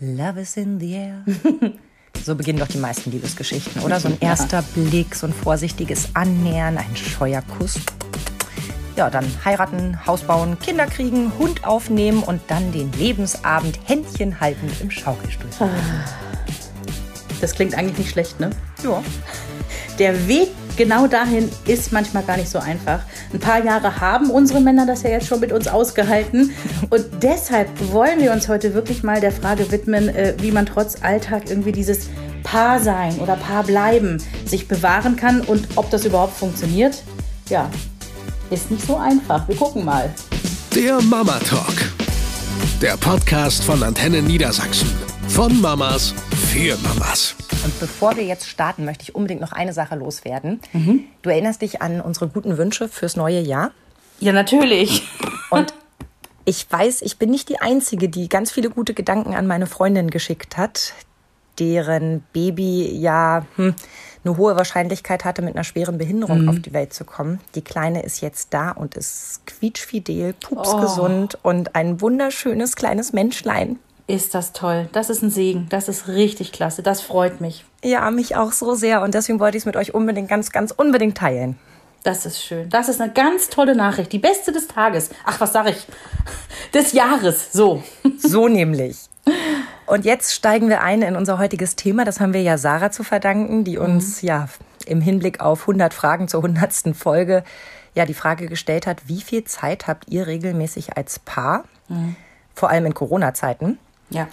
Love 0.00 0.40
is 0.40 0.56
in 0.56 0.80
the 0.80 0.94
air. 0.94 1.24
So 2.22 2.34
beginnen 2.34 2.58
doch 2.58 2.68
die 2.68 2.78
meisten 2.78 3.10
Liebesgeschichten, 3.12 3.82
oder? 3.82 3.98
So 3.98 4.08
ein 4.08 4.18
erster 4.20 4.62
Blick, 4.74 5.14
so 5.14 5.26
ein 5.26 5.32
vorsichtiges 5.32 6.08
Annähern, 6.12 6.76
ein 6.76 6.96
scheuer 6.96 7.40
Kuss. 7.56 7.78
Ja, 8.96 9.08
dann 9.08 9.24
heiraten, 9.44 10.04
Haus 10.06 10.22
bauen, 10.22 10.58
Kinder 10.58 10.86
kriegen, 10.86 11.32
Hund 11.38 11.64
aufnehmen 11.64 12.22
und 12.22 12.42
dann 12.48 12.72
den 12.72 12.92
Lebensabend 12.92 13.78
Händchen 13.84 14.38
haltend 14.38 14.72
im 14.82 14.90
Schaukelstuhl. 14.90 15.48
Das 17.40 17.54
klingt 17.54 17.74
eigentlich 17.74 17.98
nicht 17.98 18.10
schlecht, 18.10 18.38
ne? 18.38 18.50
Ja. 18.82 19.02
Der 19.98 20.28
Weg 20.28 20.50
genau 20.80 21.06
dahin 21.06 21.50
ist 21.66 21.92
manchmal 21.92 22.22
gar 22.22 22.38
nicht 22.38 22.48
so 22.48 22.58
einfach. 22.58 23.00
Ein 23.34 23.38
paar 23.38 23.62
Jahre 23.62 24.00
haben 24.00 24.30
unsere 24.30 24.62
Männer 24.62 24.86
das 24.86 25.02
ja 25.02 25.10
jetzt 25.10 25.26
schon 25.26 25.40
mit 25.40 25.52
uns 25.52 25.68
ausgehalten. 25.68 26.52
Und 26.88 27.04
deshalb 27.20 27.68
wollen 27.92 28.18
wir 28.18 28.32
uns 28.32 28.48
heute 28.48 28.72
wirklich 28.72 29.02
mal 29.02 29.20
der 29.20 29.30
Frage 29.30 29.70
widmen, 29.70 30.08
äh, 30.08 30.32
wie 30.38 30.50
man 30.50 30.64
trotz 30.64 31.02
Alltag 31.02 31.50
irgendwie 31.50 31.72
dieses 31.72 32.08
Paar 32.44 32.80
sein 32.80 33.18
oder 33.18 33.36
Paar 33.36 33.64
bleiben 33.64 34.22
sich 34.46 34.68
bewahren 34.68 35.16
kann 35.16 35.42
und 35.42 35.68
ob 35.76 35.90
das 35.90 36.06
überhaupt 36.06 36.34
funktioniert. 36.38 37.02
Ja, 37.50 37.70
ist 38.48 38.70
nicht 38.70 38.86
so 38.86 38.96
einfach. 38.96 39.46
Wir 39.48 39.56
gucken 39.56 39.84
mal. 39.84 40.08
Der 40.74 41.02
Mama 41.02 41.38
Talk. 41.40 41.74
Der 42.80 42.96
Podcast 42.96 43.62
von 43.64 43.82
Antenne 43.82 44.22
Niedersachsen. 44.22 44.90
Von 45.28 45.60
Mamas 45.60 46.14
für 46.50 46.76
Mamas. 46.78 47.36
Und 47.64 47.78
bevor 47.78 48.16
wir 48.16 48.24
jetzt 48.24 48.48
starten, 48.48 48.84
möchte 48.84 49.04
ich 49.04 49.14
unbedingt 49.14 49.40
noch 49.40 49.52
eine 49.52 49.72
Sache 49.72 49.94
loswerden. 49.94 50.58
Du 51.22 51.30
erinnerst 51.30 51.62
dich 51.62 51.80
an 51.80 52.00
unsere 52.00 52.26
guten 52.26 52.58
Wünsche 52.58 52.88
fürs 52.88 53.14
neue 53.14 53.38
Jahr? 53.38 53.70
Ja, 54.18 54.32
natürlich. 54.32 55.06
Und 55.50 55.72
ich 56.44 56.66
weiß, 56.68 57.02
ich 57.02 57.18
bin 57.18 57.30
nicht 57.30 57.50
die 57.50 57.60
Einzige, 57.60 58.08
die 58.08 58.28
ganz 58.28 58.50
viele 58.50 58.68
gute 58.68 58.94
Gedanken 58.94 59.34
an 59.34 59.46
meine 59.46 59.68
Freundin 59.68 60.10
geschickt 60.10 60.56
hat, 60.56 60.92
deren 61.60 62.24
Baby 62.32 62.98
ja 62.98 63.46
hm, 63.54 63.76
eine 64.24 64.36
hohe 64.36 64.56
Wahrscheinlichkeit 64.56 65.24
hatte, 65.24 65.42
mit 65.42 65.54
einer 65.54 65.62
schweren 65.62 65.98
Behinderung 65.98 66.48
auf 66.48 66.58
die 66.58 66.72
Welt 66.72 66.92
zu 66.92 67.04
kommen. 67.04 67.38
Die 67.54 67.62
Kleine 67.62 68.02
ist 68.02 68.22
jetzt 68.22 68.52
da 68.52 68.72
und 68.72 68.96
ist 68.96 69.46
quietschfidel, 69.46 70.32
pupsgesund 70.32 71.38
und 71.44 71.76
ein 71.76 72.00
wunderschönes 72.00 72.74
kleines 72.74 73.12
Menschlein. 73.12 73.78
Ist 74.10 74.34
das 74.34 74.52
toll. 74.52 74.88
Das 74.90 75.08
ist 75.08 75.22
ein 75.22 75.30
Segen. 75.30 75.68
Das 75.68 75.88
ist 75.88 76.08
richtig 76.08 76.50
klasse. 76.50 76.82
Das 76.82 77.00
freut 77.00 77.40
mich. 77.40 77.64
Ja, 77.84 78.10
mich 78.10 78.34
auch 78.34 78.50
so 78.50 78.74
sehr 78.74 79.02
und 79.02 79.14
deswegen 79.14 79.38
wollte 79.38 79.56
ich 79.56 79.62
es 79.62 79.66
mit 79.66 79.76
euch 79.76 79.94
unbedingt, 79.94 80.28
ganz, 80.28 80.50
ganz 80.50 80.72
unbedingt 80.72 81.16
teilen. 81.16 81.56
Das 82.02 82.26
ist 82.26 82.42
schön. 82.42 82.68
Das 82.70 82.88
ist 82.88 83.00
eine 83.00 83.12
ganz 83.12 83.50
tolle 83.50 83.76
Nachricht. 83.76 84.10
Die 84.10 84.18
beste 84.18 84.50
des 84.50 84.66
Tages. 84.66 85.10
Ach, 85.24 85.40
was 85.40 85.52
sag 85.52 85.68
ich? 85.68 85.86
Des 86.74 86.92
Jahres. 86.92 87.52
So. 87.52 87.84
So 88.18 88.48
nämlich. 88.48 88.96
Und 89.86 90.04
jetzt 90.04 90.34
steigen 90.34 90.68
wir 90.68 90.82
ein 90.82 91.02
in 91.02 91.14
unser 91.14 91.38
heutiges 91.38 91.76
Thema. 91.76 92.04
Das 92.04 92.18
haben 92.18 92.32
wir 92.32 92.42
ja 92.42 92.58
Sarah 92.58 92.90
zu 92.90 93.04
verdanken, 93.04 93.62
die 93.62 93.78
uns 93.78 94.22
ja 94.22 94.48
im 94.86 95.00
Hinblick 95.00 95.40
auf 95.40 95.60
100 95.60 95.94
Fragen 95.94 96.26
zur 96.26 96.42
100. 96.42 96.96
Folge 96.96 97.44
ja 97.94 98.06
die 98.06 98.14
Frage 98.14 98.48
gestellt 98.48 98.88
hat, 98.88 99.06
wie 99.06 99.20
viel 99.20 99.44
Zeit 99.44 99.86
habt 99.86 100.10
ihr 100.10 100.26
regelmäßig 100.26 100.96
als 100.96 101.20
Paar, 101.20 101.62
vor 102.56 102.70
allem 102.70 102.86
in 102.86 102.94
Corona-Zeiten? 102.94 103.78
Ja. 104.10 104.28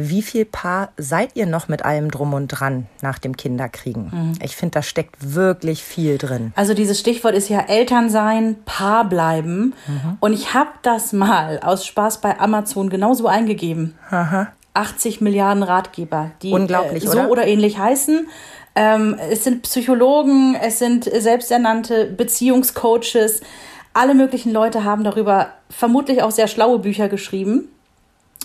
Wie 0.00 0.22
viel 0.22 0.44
Paar 0.44 0.92
seid 0.96 1.30
ihr 1.34 1.46
noch 1.46 1.66
mit 1.66 1.84
allem 1.84 2.12
drum 2.12 2.32
und 2.32 2.46
dran 2.46 2.86
nach 3.02 3.18
dem 3.18 3.36
Kinderkriegen? 3.36 4.38
Ich 4.40 4.54
finde, 4.54 4.74
da 4.74 4.82
steckt 4.82 5.34
wirklich 5.34 5.82
viel 5.82 6.18
drin. 6.18 6.52
Also 6.54 6.72
dieses 6.72 7.00
Stichwort 7.00 7.34
ist 7.34 7.48
ja 7.48 7.62
Elternsein, 7.62 8.58
Paar 8.64 9.08
bleiben. 9.08 9.74
Und 10.20 10.34
ich 10.34 10.54
habe 10.54 10.70
das 10.82 11.12
mal 11.12 11.58
aus 11.64 11.84
Spaß 11.84 12.20
bei 12.20 12.38
Amazon 12.38 12.90
genauso 12.90 13.26
eingegeben. 13.26 13.96
80 14.74 15.20
Milliarden 15.20 15.64
Ratgeber, 15.64 16.30
die 16.42 16.52
Unglaublich, 16.52 17.02
äh, 17.04 17.08
so 17.08 17.18
oder? 17.18 17.30
oder 17.30 17.46
ähnlich 17.48 17.78
heißen. 17.78 18.28
Ähm, 18.76 19.18
es 19.30 19.42
sind 19.42 19.62
Psychologen, 19.62 20.54
es 20.54 20.78
sind 20.78 21.04
selbsternannte 21.04 22.04
Beziehungscoaches. 22.06 23.40
Alle 23.92 24.14
möglichen 24.14 24.52
Leute 24.52 24.84
haben 24.84 25.02
darüber 25.02 25.48
vermutlich 25.68 26.22
auch 26.22 26.30
sehr 26.30 26.46
schlaue 26.46 26.78
Bücher 26.78 27.08
geschrieben. 27.08 27.68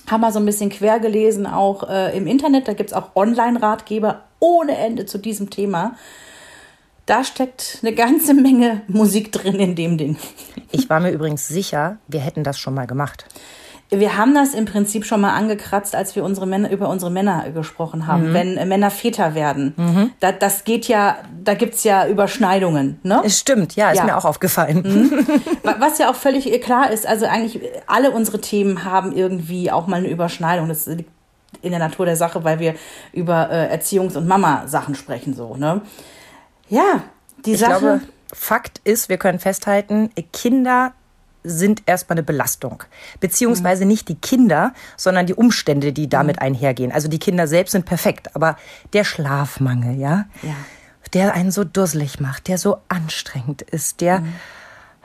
Haben 0.10 0.22
mal 0.22 0.34
so 0.34 0.40
ein 0.40 0.46
bisschen 0.46 0.70
quer 0.70 1.00
gelesen, 1.00 1.46
auch 1.46 1.90
äh, 1.90 2.16
im 2.16 2.28
Internet. 2.28 2.68
Da 2.68 2.74
gibt's 2.74 2.94
auch 2.94 3.16
Online-Ratgeber 3.16 4.24
ohne 4.40 4.78
Ende 4.78 5.06
zu 5.06 5.18
diesem 5.18 5.50
Thema. 5.50 5.96
Da 7.06 7.24
steckt 7.24 7.80
eine 7.82 7.94
ganze 7.94 8.34
Menge 8.34 8.82
Musik 8.88 9.32
drin 9.32 9.56
in 9.56 9.76
dem 9.76 9.98
Ding. 9.98 10.18
Ich 10.72 10.90
war 10.90 11.00
mir 11.00 11.12
übrigens 11.12 11.48
sicher, 11.48 11.98
wir 12.08 12.20
hätten 12.20 12.44
das 12.44 12.60
schon 12.60 12.74
mal 12.74 12.88
gemacht. 12.88 13.26
Wir 14.00 14.18
haben 14.18 14.34
das 14.34 14.54
im 14.54 14.66
Prinzip 14.66 15.06
schon 15.06 15.22
mal 15.22 15.34
angekratzt, 15.34 15.96
als 15.96 16.16
wir 16.16 16.24
unsere 16.24 16.48
Männer, 16.48 16.72
über 16.72 16.90
unsere 16.90 17.12
Männer 17.12 17.50
gesprochen 17.52 18.08
haben. 18.08 18.34
Wenn 18.34 18.58
äh, 18.58 18.66
Männer 18.66 18.90
Väter 18.92 19.36
werden, 19.36 20.12
da, 20.20 20.32
das 20.32 20.64
geht 20.64 20.88
ja, 20.88 21.18
da 21.44 21.54
gibt's 21.54 21.84
ja 21.84 22.08
Überschneidungen. 22.08 23.00
Ne? 23.04 23.22
Es 23.24 23.40
stimmt, 23.40 23.76
ja, 23.76 23.92
ist 23.92 23.98
Ja. 24.00 24.06
mir 24.06 24.18
auch 24.18 24.26
aufgefallen. 24.26 24.84
Wa- 25.64 25.76
Was 25.80 25.98
ja 26.00 26.10
auch 26.10 26.16
völlig 26.16 26.52
äh, 26.52 26.60
klar 26.60 26.92
ist, 26.92 27.06
also 27.08 27.26
eigentlich 27.26 27.60
alle 27.88 28.12
unsere 28.12 28.42
Themen 28.42 28.84
haben 28.84 29.12
irgendwie 29.16 29.72
auch 29.72 29.88
mal 29.88 29.98
eine 29.98 30.10
Überschneidung. 30.10 30.68
Das 30.70 30.86
liegt 30.88 31.10
in 31.62 31.70
der 31.72 31.80
Natur 31.80 32.06
der 32.06 32.16
Sache, 32.16 32.44
weil 32.44 32.60
wir 32.60 32.76
über 33.14 33.50
äh, 33.52 33.76
Erziehungs- 33.78 34.18
und 34.18 34.28
Mama-Sachen 34.28 34.96
sprechen, 34.96 35.34
so, 35.34 35.56
ne? 35.56 35.82
Ja, 36.70 37.04
die 37.46 37.54
Ich 37.54 37.60
Sache. 37.60 37.80
glaube, 37.80 38.02
Fakt 38.34 38.82
ist, 38.84 39.10
wir 39.10 39.18
können 39.18 39.38
festhalten, 39.38 40.10
Kinder 40.34 40.94
sind 41.44 41.84
erstmal 41.86 42.18
eine 42.18 42.24
Belastung. 42.24 42.84
Beziehungsweise 43.20 43.86
nicht 43.86 44.08
die 44.10 44.16
Kinder, 44.16 44.74
sondern 44.98 45.26
die 45.26 45.34
Umstände, 45.34 45.94
die 45.94 46.08
damit 46.10 46.40
einhergehen. 46.42 46.92
Also 46.92 47.08
die 47.08 47.20
Kinder 47.20 47.48
selbst 47.48 47.72
sind 47.74 47.86
perfekt, 47.86 48.36
aber 48.36 48.58
der 48.94 49.04
Schlafmangel, 49.04 49.96
ja, 50.00 50.26
Ja. 50.42 50.56
der 51.14 51.34
einen 51.34 51.52
so 51.52 51.64
dusselig 51.64 52.20
macht, 52.20 52.48
der 52.48 52.58
so 52.58 52.78
anstrengend 52.88 53.62
ist, 53.62 54.02
der 54.02 54.24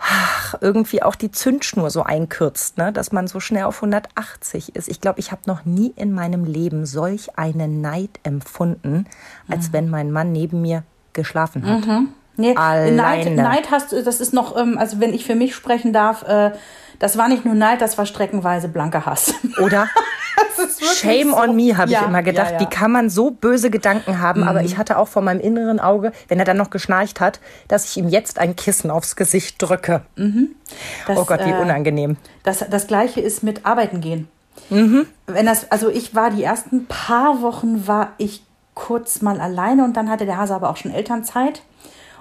ach, 0.00 0.54
irgendwie 0.60 1.02
auch 1.02 1.16
die 1.16 1.32
Zündschnur 1.32 1.90
so 1.90 2.04
einkürzt, 2.04 2.78
ne, 2.78 2.92
dass 2.92 3.10
man 3.10 3.26
so 3.26 3.40
schnell 3.40 3.64
auf 3.64 3.76
180 3.82 4.76
ist. 4.76 4.88
Ich 4.88 5.00
glaube, 5.00 5.18
ich 5.18 5.32
habe 5.32 5.42
noch 5.46 5.64
nie 5.64 5.92
in 5.96 6.12
meinem 6.12 6.44
Leben 6.44 6.86
solch 6.86 7.36
einen 7.36 7.80
Neid 7.80 8.20
empfunden, 8.22 9.06
als 9.48 9.72
wenn 9.72 9.88
mein 9.90 10.12
Mann 10.12 10.30
neben 10.30 10.62
mir 10.62 10.84
geschlafen 11.14 11.66
hat. 11.66 11.82
Nee, 12.38 12.54
Alleine. 12.56 12.92
Neid, 12.92 13.34
Neid 13.34 13.70
hast 13.70 13.92
du, 13.92 14.02
das 14.02 14.20
ist 14.20 14.32
noch, 14.32 14.56
ähm, 14.56 14.78
also 14.78 15.00
wenn 15.00 15.12
ich 15.12 15.24
für 15.26 15.34
mich 15.34 15.54
sprechen 15.54 15.92
darf, 15.92 16.22
äh, 16.22 16.52
das 17.00 17.18
war 17.18 17.28
nicht 17.28 17.44
nur 17.44 17.54
Neid, 17.54 17.80
das 17.80 17.98
war 17.98 18.06
streckenweise 18.06 18.68
blanker 18.68 19.04
Hass. 19.06 19.34
Oder? 19.62 19.88
Shame 20.96 21.30
so. 21.30 21.36
on 21.36 21.56
me, 21.56 21.76
habe 21.76 21.90
Ja, 21.90 22.00
ich 22.02 22.06
immer 22.06 22.22
gedacht. 22.22 22.50
ja, 22.52 22.56
Mhm. 22.56 22.60
ja. 22.62 22.70
Wie 22.70 22.74
kann 22.74 22.92
man 22.92 23.10
so 23.10 23.30
böse 23.30 23.70
Gedanken 23.70 24.20
haben? 24.20 24.44
Aber 24.44 24.62
ich 24.62 24.78
hatte 24.78 24.98
auch 24.98 25.08
vor 25.08 25.22
meinem 25.22 25.40
inneren 25.40 25.80
Auge, 25.80 26.12
wenn 26.28 26.38
er 26.38 26.44
dann 26.44 26.56
noch 26.56 26.70
geschnarcht 26.70 27.20
hat, 27.20 27.40
dass 27.68 27.84
ich 27.86 27.96
ihm 27.96 28.08
jetzt 28.08 28.38
ein 28.38 28.54
Kissen 28.56 28.90
aufs 28.90 29.16
Gesicht 29.16 29.60
drücke. 29.60 30.02
Das, 31.06 31.18
oh 31.18 31.24
Gott, 31.24 31.44
wie 31.44 31.50
äh, 31.50 31.60
unangenehm. 31.60 32.16
Das, 32.44 32.64
das 32.70 32.86
gleiche 32.86 33.20
ist 33.20 33.42
mit 33.42 33.66
Arbeiten 33.66 34.00
gehen. 34.00 34.28
Wenn 34.70 35.46
das, 35.46 35.70
also 35.70 35.88
ich 35.88 36.14
war 36.14 36.30
die 36.30 36.42
ersten 36.44 36.86
paar 36.86 37.42
Wochen 37.42 37.86
war 37.86 38.12
ich 38.18 38.42
kurz 38.74 39.22
mal 39.22 39.40
alleine 39.40 39.84
und 39.84 39.96
dann 39.96 40.10
hatte 40.10 40.24
der 40.26 40.36
Hase 40.36 40.54
aber 40.54 40.70
auch 40.70 40.76
schon 40.76 40.92
Elternzeit. 40.92 41.62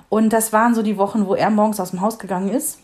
Und 0.10 0.32
das 0.32 0.54
waren 0.54 0.74
so 0.74 0.82
die 0.82 0.98
Wochen, 0.98 1.26
wo 1.26 1.36
er 1.36 1.50
morgens 1.50 1.80
aus 1.80 1.92
dem 1.92 2.02
Haus 2.02 2.20
gegangen 2.20 2.50
ist. 2.50 2.80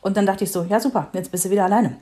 Und 0.00 0.16
dann 0.16 0.24
dachte 0.24 0.44
ich 0.44 0.52
so, 0.52 0.62
ja 0.62 0.78
super, 0.78 1.08
jetzt 1.12 1.32
bist 1.32 1.44
du 1.44 1.50
wieder 1.50 1.64
alleine. 1.64 1.96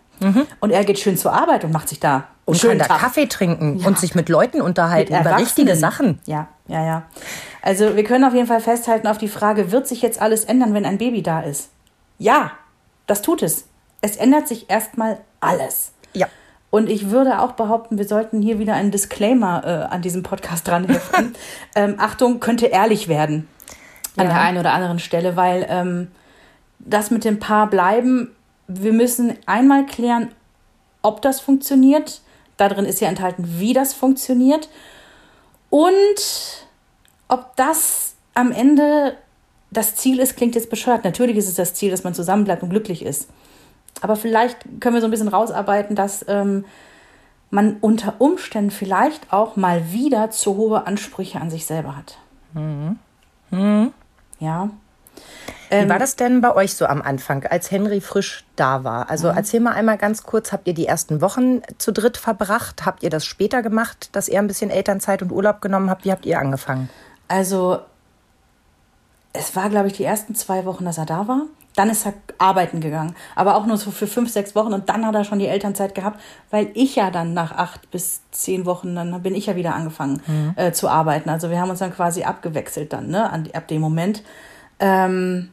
Und 0.61 0.71
er 0.71 0.85
geht 0.85 0.99
schön 0.99 1.17
zur 1.17 1.33
Arbeit 1.33 1.65
und 1.65 1.73
macht 1.73 1.89
sich 1.89 2.01
da 2.01 2.29
Und 2.45 2.57
schönen 2.57 2.79
kann 2.79 2.89
da. 2.89 2.99
Kaffee 2.99 3.27
trinken 3.27 3.85
und 3.85 3.99
sich 3.99 4.15
mit 4.15 4.29
Leuten 4.29 4.61
unterhalten 4.61 5.13
Mit 5.13 5.23
über 5.23 5.37
richtige. 5.39 5.75
Sachen. 5.77 6.21
Ja, 6.25 6.49
ja, 6.69 6.85
ja. 6.85 7.03
Also 7.63 7.97
wir 7.97 8.05
können 8.05 8.25
auf 8.25 8.35
jeden 8.35 8.47
Fall 8.47 8.61
festhalten 8.61 9.07
auf 9.07 9.19
die 9.19 9.29
Frage, 9.29 9.73
wird 9.73 9.89
sich 9.89 10.03
jetzt 10.03 10.21
alles 10.21 10.45
ändern, 10.45 10.73
wenn 10.73 10.87
ein 10.87 10.99
Baby 10.99 11.23
da 11.23 11.41
ist? 11.41 11.71
Ja, 12.19 12.53
das 13.07 13.23
tut 13.23 13.43
es. 13.43 13.67
Es 14.03 14.17
ändert 14.17 14.49
sich 14.49 14.71
erstmal 14.71 15.19
alles. 15.41 15.93
Ja. 16.13 16.29
Und 16.71 16.89
ich 16.89 17.11
würde 17.11 17.41
auch 17.41 17.53
behaupten, 17.53 17.99
wir 17.99 18.07
sollten 18.07 18.43
hier 18.43 18.59
wieder 18.59 18.75
einen 18.75 18.91
Disclaimer 18.91 19.63
äh, 19.65 19.95
an 19.95 20.03
diesem 20.03 20.23
Podcast 20.23 20.69
dran 20.69 20.85
heften. 20.89 21.35
ähm, 21.75 21.95
Achtung, 21.99 22.41
könnte 22.41 22.67
ehrlich 22.67 23.09
werden 23.09 23.49
an 24.17 24.27
Ja. 24.27 24.33
der 24.33 24.41
einen 24.43 24.59
oder 24.59 24.73
anderen 24.73 24.99
Stelle, 24.99 25.37
weil 25.37 25.67
ähm, 25.69 26.11
das 26.79 27.11
mit 27.11 27.25
dem 27.25 27.39
Paar 27.39 27.69
bleiben, 27.69 28.31
wir 28.69 28.93
müssen 28.93 29.37
einmal 29.47 29.87
klären, 29.87 30.31
ob 31.03 31.21
das 31.23 31.41
funktioniert. 31.41 32.21
Darin 32.57 32.85
ist 32.85 33.01
ja 33.01 33.09
enthalten, 33.09 33.45
wie 33.59 33.73
das 33.73 33.95
funktioniert. 33.95 34.69
Und 35.71 36.67
ob 37.29 37.57
das 37.57 38.15
am 38.35 38.53
Ende 38.53 39.17
das 39.71 39.97
Ziel 39.97 40.21
ist, 40.21 40.37
klingt 40.37 40.55
jetzt 40.55 40.71
bescheuert. 40.71 41.05
Natürlich 41.05 41.37
ist 41.37 41.49
es 41.49 41.55
das 41.57 41.75
Ziel, 41.75 41.91
dass 41.91 42.05
man 42.05 42.15
zusammenbleibt 42.15 42.63
und 42.63 42.71
glücklich 42.71 43.05
ist. 43.05 43.29
Aber 44.01 44.15
vielleicht 44.17 44.59
können 44.81 44.95
wir 44.95 45.01
so 45.01 45.09
ein 45.09 45.11
bisschen 45.11 45.29
rausarbeiten, 45.29 45.97
dass 45.97 46.25
ähm, 46.29 46.65
man 47.51 47.77
unter 47.81 48.15
Umständen 48.21 48.71
vielleicht 48.71 49.33
auch 49.33 49.57
mal 49.57 49.93
wieder 49.93 50.31
zu 50.31 50.57
hohe 50.57 50.87
Ansprüche 50.87 51.41
an 51.41 51.51
sich 51.51 51.67
selber 51.67 51.97
hat. 51.97 52.19
Ja. 54.45 54.69
Wie 55.71 55.89
war 55.89 55.99
das 55.99 56.15
denn 56.15 56.41
bei 56.41 56.55
euch 56.55 56.75
so 56.75 56.87
am 56.87 57.03
Anfang, 57.03 57.45
als 57.47 57.71
Henry 57.71 58.01
frisch 58.01 58.45
da 58.55 58.85
war? 58.85 59.11
Also 59.11 59.29
erzähl 59.29 59.61
mal 59.61 59.73
einmal 59.73 59.99
ganz 59.99 60.23
kurz, 60.23 60.53
habt 60.53 60.69
ihr 60.69 60.75
die 60.75 60.87
ersten 60.87 61.21
Wochen 61.21 61.63
zu 61.79 61.93
dritt 61.93 62.17
verbracht? 62.17 62.87
Habt 62.87 63.03
ihr 63.03 63.11
das 63.11 63.25
später 63.25 63.63
gemacht, 63.63 64.11
dass 64.13 64.29
ihr 64.29 64.39
ein 64.39 64.47
bisschen 64.47 64.71
Elternzeit 64.71 65.23
und 65.23 65.33
Urlaub 65.33 65.61
genommen 65.61 65.91
habt? 65.91 66.05
Wie 66.05 66.13
habt 66.13 66.27
ihr 66.27 66.39
angefangen? 66.39 66.91
Also, 67.27 67.81
es 69.33 69.57
war, 69.57 69.69
glaube 69.71 69.89
ich, 69.89 69.95
die 69.95 70.05
ersten 70.05 70.35
zwei 70.35 70.65
Wochen, 70.65 70.85
dass 70.85 70.99
er 70.99 71.07
da 71.07 71.27
war. 71.27 71.43
Dann 71.77 71.91
ist 71.91 72.07
er 72.07 72.15
arbeiten 72.39 72.81
gegangen. 72.81 73.15
Aber 73.35 73.57
auch 73.57 73.67
nur 73.67 73.77
so 73.77 73.91
für 73.91 74.07
fünf, 74.07 74.31
sechs 74.31 74.55
Wochen. 74.55 74.73
Und 74.73 74.89
dann 74.89 75.07
hat 75.07 75.15
er 75.15 75.25
schon 75.25 75.39
die 75.39 75.47
Elternzeit 75.47 75.95
gehabt, 75.95 76.21
weil 76.51 76.71
ich 76.75 76.97
ja 76.97 77.11
dann 77.11 77.35
nach 77.35 77.53
acht 77.53 77.91
bis 77.91 78.23
zehn 78.31 78.67
Wochen, 78.67 78.95
dann 78.95 79.23
bin 79.23 79.35
ich 79.35 79.47
ja 79.47 79.57
wieder 79.57 79.75
angefangen 79.75 80.21
äh, 80.57 80.73
zu 80.73 80.89
arbeiten. 80.89 81.31
Also 81.31 81.51
wir 81.51 81.61
haben 81.61 81.71
uns 81.71 81.81
dann 81.81 81.95
quasi 81.95 82.25
abgewechselt 82.25 82.93
dann, 82.93 83.09
ne, 83.09 83.31
an, 83.31 83.49
ab 83.53 83.69
dem 83.69 83.81
Moment. 83.81 84.23
Ähm, 84.79 85.51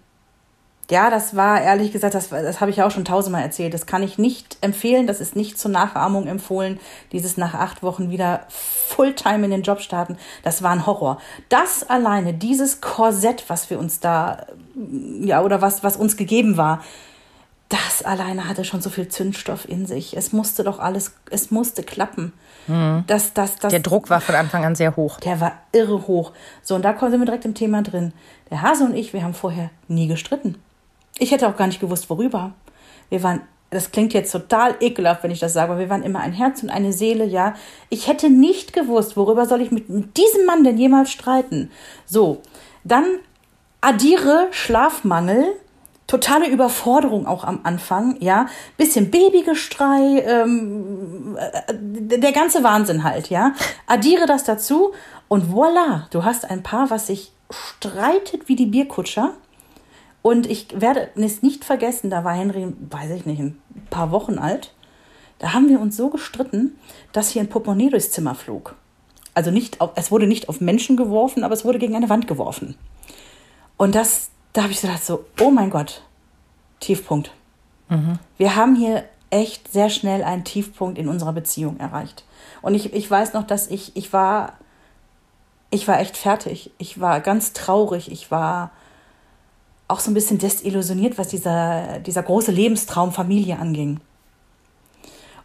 ja, 0.91 1.09
das 1.09 1.37
war 1.37 1.61
ehrlich 1.61 1.93
gesagt, 1.93 2.15
das, 2.15 2.29
das 2.29 2.59
habe 2.59 2.69
ich 2.69 2.83
auch 2.83 2.91
schon 2.91 3.05
tausendmal 3.05 3.41
erzählt. 3.41 3.73
Das 3.73 3.85
kann 3.85 4.03
ich 4.03 4.17
nicht 4.17 4.57
empfehlen. 4.59 5.07
Das 5.07 5.21
ist 5.21 5.37
nicht 5.37 5.57
zur 5.57 5.71
Nachahmung 5.71 6.27
empfohlen. 6.27 6.81
Dieses 7.13 7.37
nach 7.37 7.53
acht 7.53 7.81
Wochen 7.81 8.11
wieder 8.11 8.41
Fulltime 8.49 9.45
in 9.45 9.51
den 9.51 9.61
Job 9.63 9.79
starten. 9.79 10.17
Das 10.43 10.63
war 10.63 10.71
ein 10.71 10.85
Horror. 10.85 11.21
Das 11.47 11.89
alleine, 11.89 12.33
dieses 12.33 12.81
Korsett, 12.81 13.45
was 13.47 13.69
wir 13.69 13.79
uns 13.79 14.01
da, 14.01 14.45
ja, 15.21 15.41
oder 15.41 15.61
was, 15.61 15.81
was 15.81 15.95
uns 15.95 16.17
gegeben 16.17 16.57
war, 16.57 16.83
das 17.69 18.03
alleine 18.03 18.49
hatte 18.49 18.65
schon 18.65 18.81
so 18.81 18.89
viel 18.89 19.07
Zündstoff 19.07 19.69
in 19.69 19.85
sich. 19.85 20.17
Es 20.17 20.33
musste 20.33 20.65
doch 20.65 20.79
alles, 20.79 21.15
es 21.29 21.51
musste 21.51 21.83
klappen. 21.83 22.33
Das, 23.07 23.33
das, 23.33 23.55
das, 23.55 23.71
Der 23.71 23.79
Druck 23.79 24.09
war 24.09 24.19
von 24.19 24.35
Anfang 24.35 24.65
an 24.65 24.75
sehr 24.75 24.97
hoch. 24.97 25.21
der 25.21 25.39
war 25.39 25.53
irre 25.71 26.05
hoch. 26.05 26.33
So, 26.61 26.75
und 26.75 26.83
da 26.83 26.99
sind 26.99 27.19
wir 27.19 27.25
direkt 27.25 27.45
im 27.45 27.55
Thema 27.55 27.81
drin. 27.81 28.11
Der 28.49 28.61
Hase 28.61 28.83
und 28.83 28.93
ich, 28.93 29.13
wir 29.13 29.23
haben 29.23 29.33
vorher 29.33 29.69
nie 29.87 30.07
gestritten. 30.07 30.57
Ich 31.21 31.31
hätte 31.31 31.47
auch 31.47 31.55
gar 31.55 31.67
nicht 31.67 31.79
gewusst, 31.79 32.09
worüber. 32.09 32.53
Wir 33.09 33.21
waren, 33.21 33.43
das 33.69 33.91
klingt 33.91 34.11
jetzt 34.11 34.31
total 34.31 34.73
ekelhaft, 34.79 35.21
wenn 35.21 35.29
ich 35.29 35.39
das 35.39 35.53
sage, 35.53 35.71
aber 35.71 35.79
wir 35.79 35.87
waren 35.87 36.01
immer 36.01 36.19
ein 36.19 36.33
Herz 36.33 36.63
und 36.63 36.71
eine 36.71 36.93
Seele, 36.93 37.25
ja. 37.25 37.53
Ich 37.89 38.07
hätte 38.07 38.31
nicht 38.31 38.73
gewusst, 38.73 39.15
worüber 39.15 39.45
soll 39.45 39.61
ich 39.61 39.69
mit 39.69 40.17
diesem 40.17 40.47
Mann 40.47 40.63
denn 40.63 40.79
jemals 40.79 41.11
streiten. 41.11 41.69
So, 42.07 42.41
dann 42.83 43.05
addiere 43.81 44.47
Schlafmangel, 44.49 45.45
totale 46.07 46.49
Überforderung 46.49 47.27
auch 47.27 47.43
am 47.43 47.59
Anfang, 47.61 48.15
ja, 48.19 48.47
bisschen 48.77 49.11
Babygestrei, 49.11 50.23
ähm, 50.25 51.37
äh, 51.37 52.17
der 52.17 52.31
ganze 52.31 52.63
Wahnsinn 52.63 53.03
halt, 53.03 53.29
ja. 53.29 53.53
Addiere 53.85 54.25
das 54.25 54.43
dazu 54.43 54.93
und 55.27 55.51
voila, 55.51 56.07
du 56.09 56.23
hast 56.23 56.49
ein 56.49 56.63
Paar, 56.63 56.89
was 56.89 57.05
sich 57.05 57.31
streitet 57.51 58.47
wie 58.47 58.55
die 58.55 58.65
Bierkutscher. 58.65 59.35
Und 60.21 60.45
ich 60.45 60.79
werde 60.79 61.09
es 61.15 61.41
nicht 61.41 61.65
vergessen, 61.65 62.09
da 62.09 62.23
war 62.23 62.33
Henry, 62.33 62.73
weiß 62.89 63.11
ich 63.11 63.25
nicht, 63.25 63.39
ein 63.39 63.59
paar 63.89 64.11
Wochen 64.11 64.37
alt. 64.37 64.73
Da 65.39 65.53
haben 65.53 65.69
wir 65.69 65.79
uns 65.79 65.97
so 65.97 66.09
gestritten, 66.09 66.77
dass 67.11 67.29
hier 67.29 67.41
ein 67.41 67.49
Portemonnaie 67.49 67.89
durchs 67.89 68.11
Zimmer 68.11 68.35
flog. 68.35 68.75
Also 69.33 69.49
nicht, 69.49 69.81
auf, 69.81 69.91
es 69.95 70.11
wurde 70.11 70.27
nicht 70.27 70.49
auf 70.49 70.61
Menschen 70.61 70.97
geworfen, 70.97 71.43
aber 71.43 71.53
es 71.53 71.65
wurde 71.65 71.79
gegen 71.79 71.95
eine 71.95 72.09
Wand 72.09 72.27
geworfen. 72.27 72.75
Und 73.77 73.95
das, 73.95 74.29
da 74.53 74.63
habe 74.63 74.71
ich 74.71 74.81
gedacht 74.81 75.03
so, 75.03 75.25
oh 75.39 75.49
mein 75.49 75.71
Gott, 75.71 76.03
Tiefpunkt. 76.79 77.31
Wir 78.37 78.55
haben 78.55 78.75
hier 78.75 79.05
echt 79.31 79.71
sehr 79.71 79.89
schnell 79.89 80.23
einen 80.23 80.43
Tiefpunkt 80.43 80.99
in 80.99 81.07
unserer 81.07 81.33
Beziehung 81.33 81.79
erreicht. 81.79 82.23
Und 82.61 82.75
ich, 82.75 82.93
ich 82.93 83.09
weiß 83.09 83.33
noch, 83.33 83.47
dass 83.47 83.67
ich, 83.67 83.95
ich 83.95 84.13
war, 84.13 84.53
ich 85.71 85.87
war 85.87 85.99
echt 85.99 86.17
fertig. 86.17 86.71
Ich 86.77 86.99
war 86.99 87.21
ganz 87.21 87.53
traurig. 87.53 88.11
Ich 88.11 88.29
war 88.29 88.71
auch 89.91 89.99
so 89.99 90.09
ein 90.11 90.13
bisschen 90.13 90.37
desillusioniert, 90.37 91.17
was 91.17 91.27
dieser, 91.27 91.99
dieser 91.99 92.23
große 92.23 92.51
Lebenstraum 92.51 93.11
Familie 93.11 93.59
anging. 93.59 93.99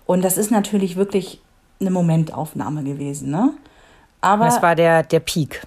Und 0.06 0.22
das 0.22 0.38
ist 0.38 0.50
natürlich 0.50 0.96
wirklich 0.96 1.40
eine 1.81 1.90
Momentaufnahme 1.90 2.84
gewesen, 2.84 3.31
ne? 3.31 3.52
Aber 4.20 4.46
Das 4.46 4.62
war 4.62 4.75
der, 4.75 5.02
der 5.02 5.20
Peak. 5.20 5.62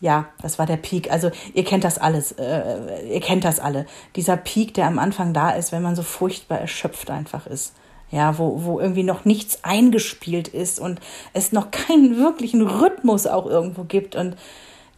ja, 0.00 0.26
das 0.42 0.58
war 0.58 0.66
der 0.66 0.76
Peak. 0.76 1.10
Also 1.10 1.30
ihr 1.54 1.64
kennt 1.64 1.84
das 1.84 1.98
alles, 1.98 2.32
äh, 2.32 3.08
ihr 3.12 3.20
kennt 3.20 3.44
das 3.44 3.58
alle. 3.60 3.86
Dieser 4.14 4.36
Peak, 4.36 4.74
der 4.74 4.86
am 4.86 4.98
Anfang 4.98 5.32
da 5.32 5.50
ist, 5.50 5.72
wenn 5.72 5.82
man 5.82 5.96
so 5.96 6.02
furchtbar 6.02 6.58
erschöpft 6.58 7.10
einfach 7.10 7.46
ist. 7.46 7.72
Ja, 8.10 8.38
wo, 8.38 8.64
wo 8.64 8.80
irgendwie 8.80 9.02
noch 9.02 9.24
nichts 9.26 9.64
eingespielt 9.64 10.48
ist 10.48 10.80
und 10.80 10.98
es 11.34 11.52
noch 11.52 11.70
keinen 11.70 12.16
wirklichen 12.16 12.62
Rhythmus 12.62 13.26
auch 13.26 13.46
irgendwo 13.46 13.84
gibt. 13.84 14.16
Und 14.16 14.36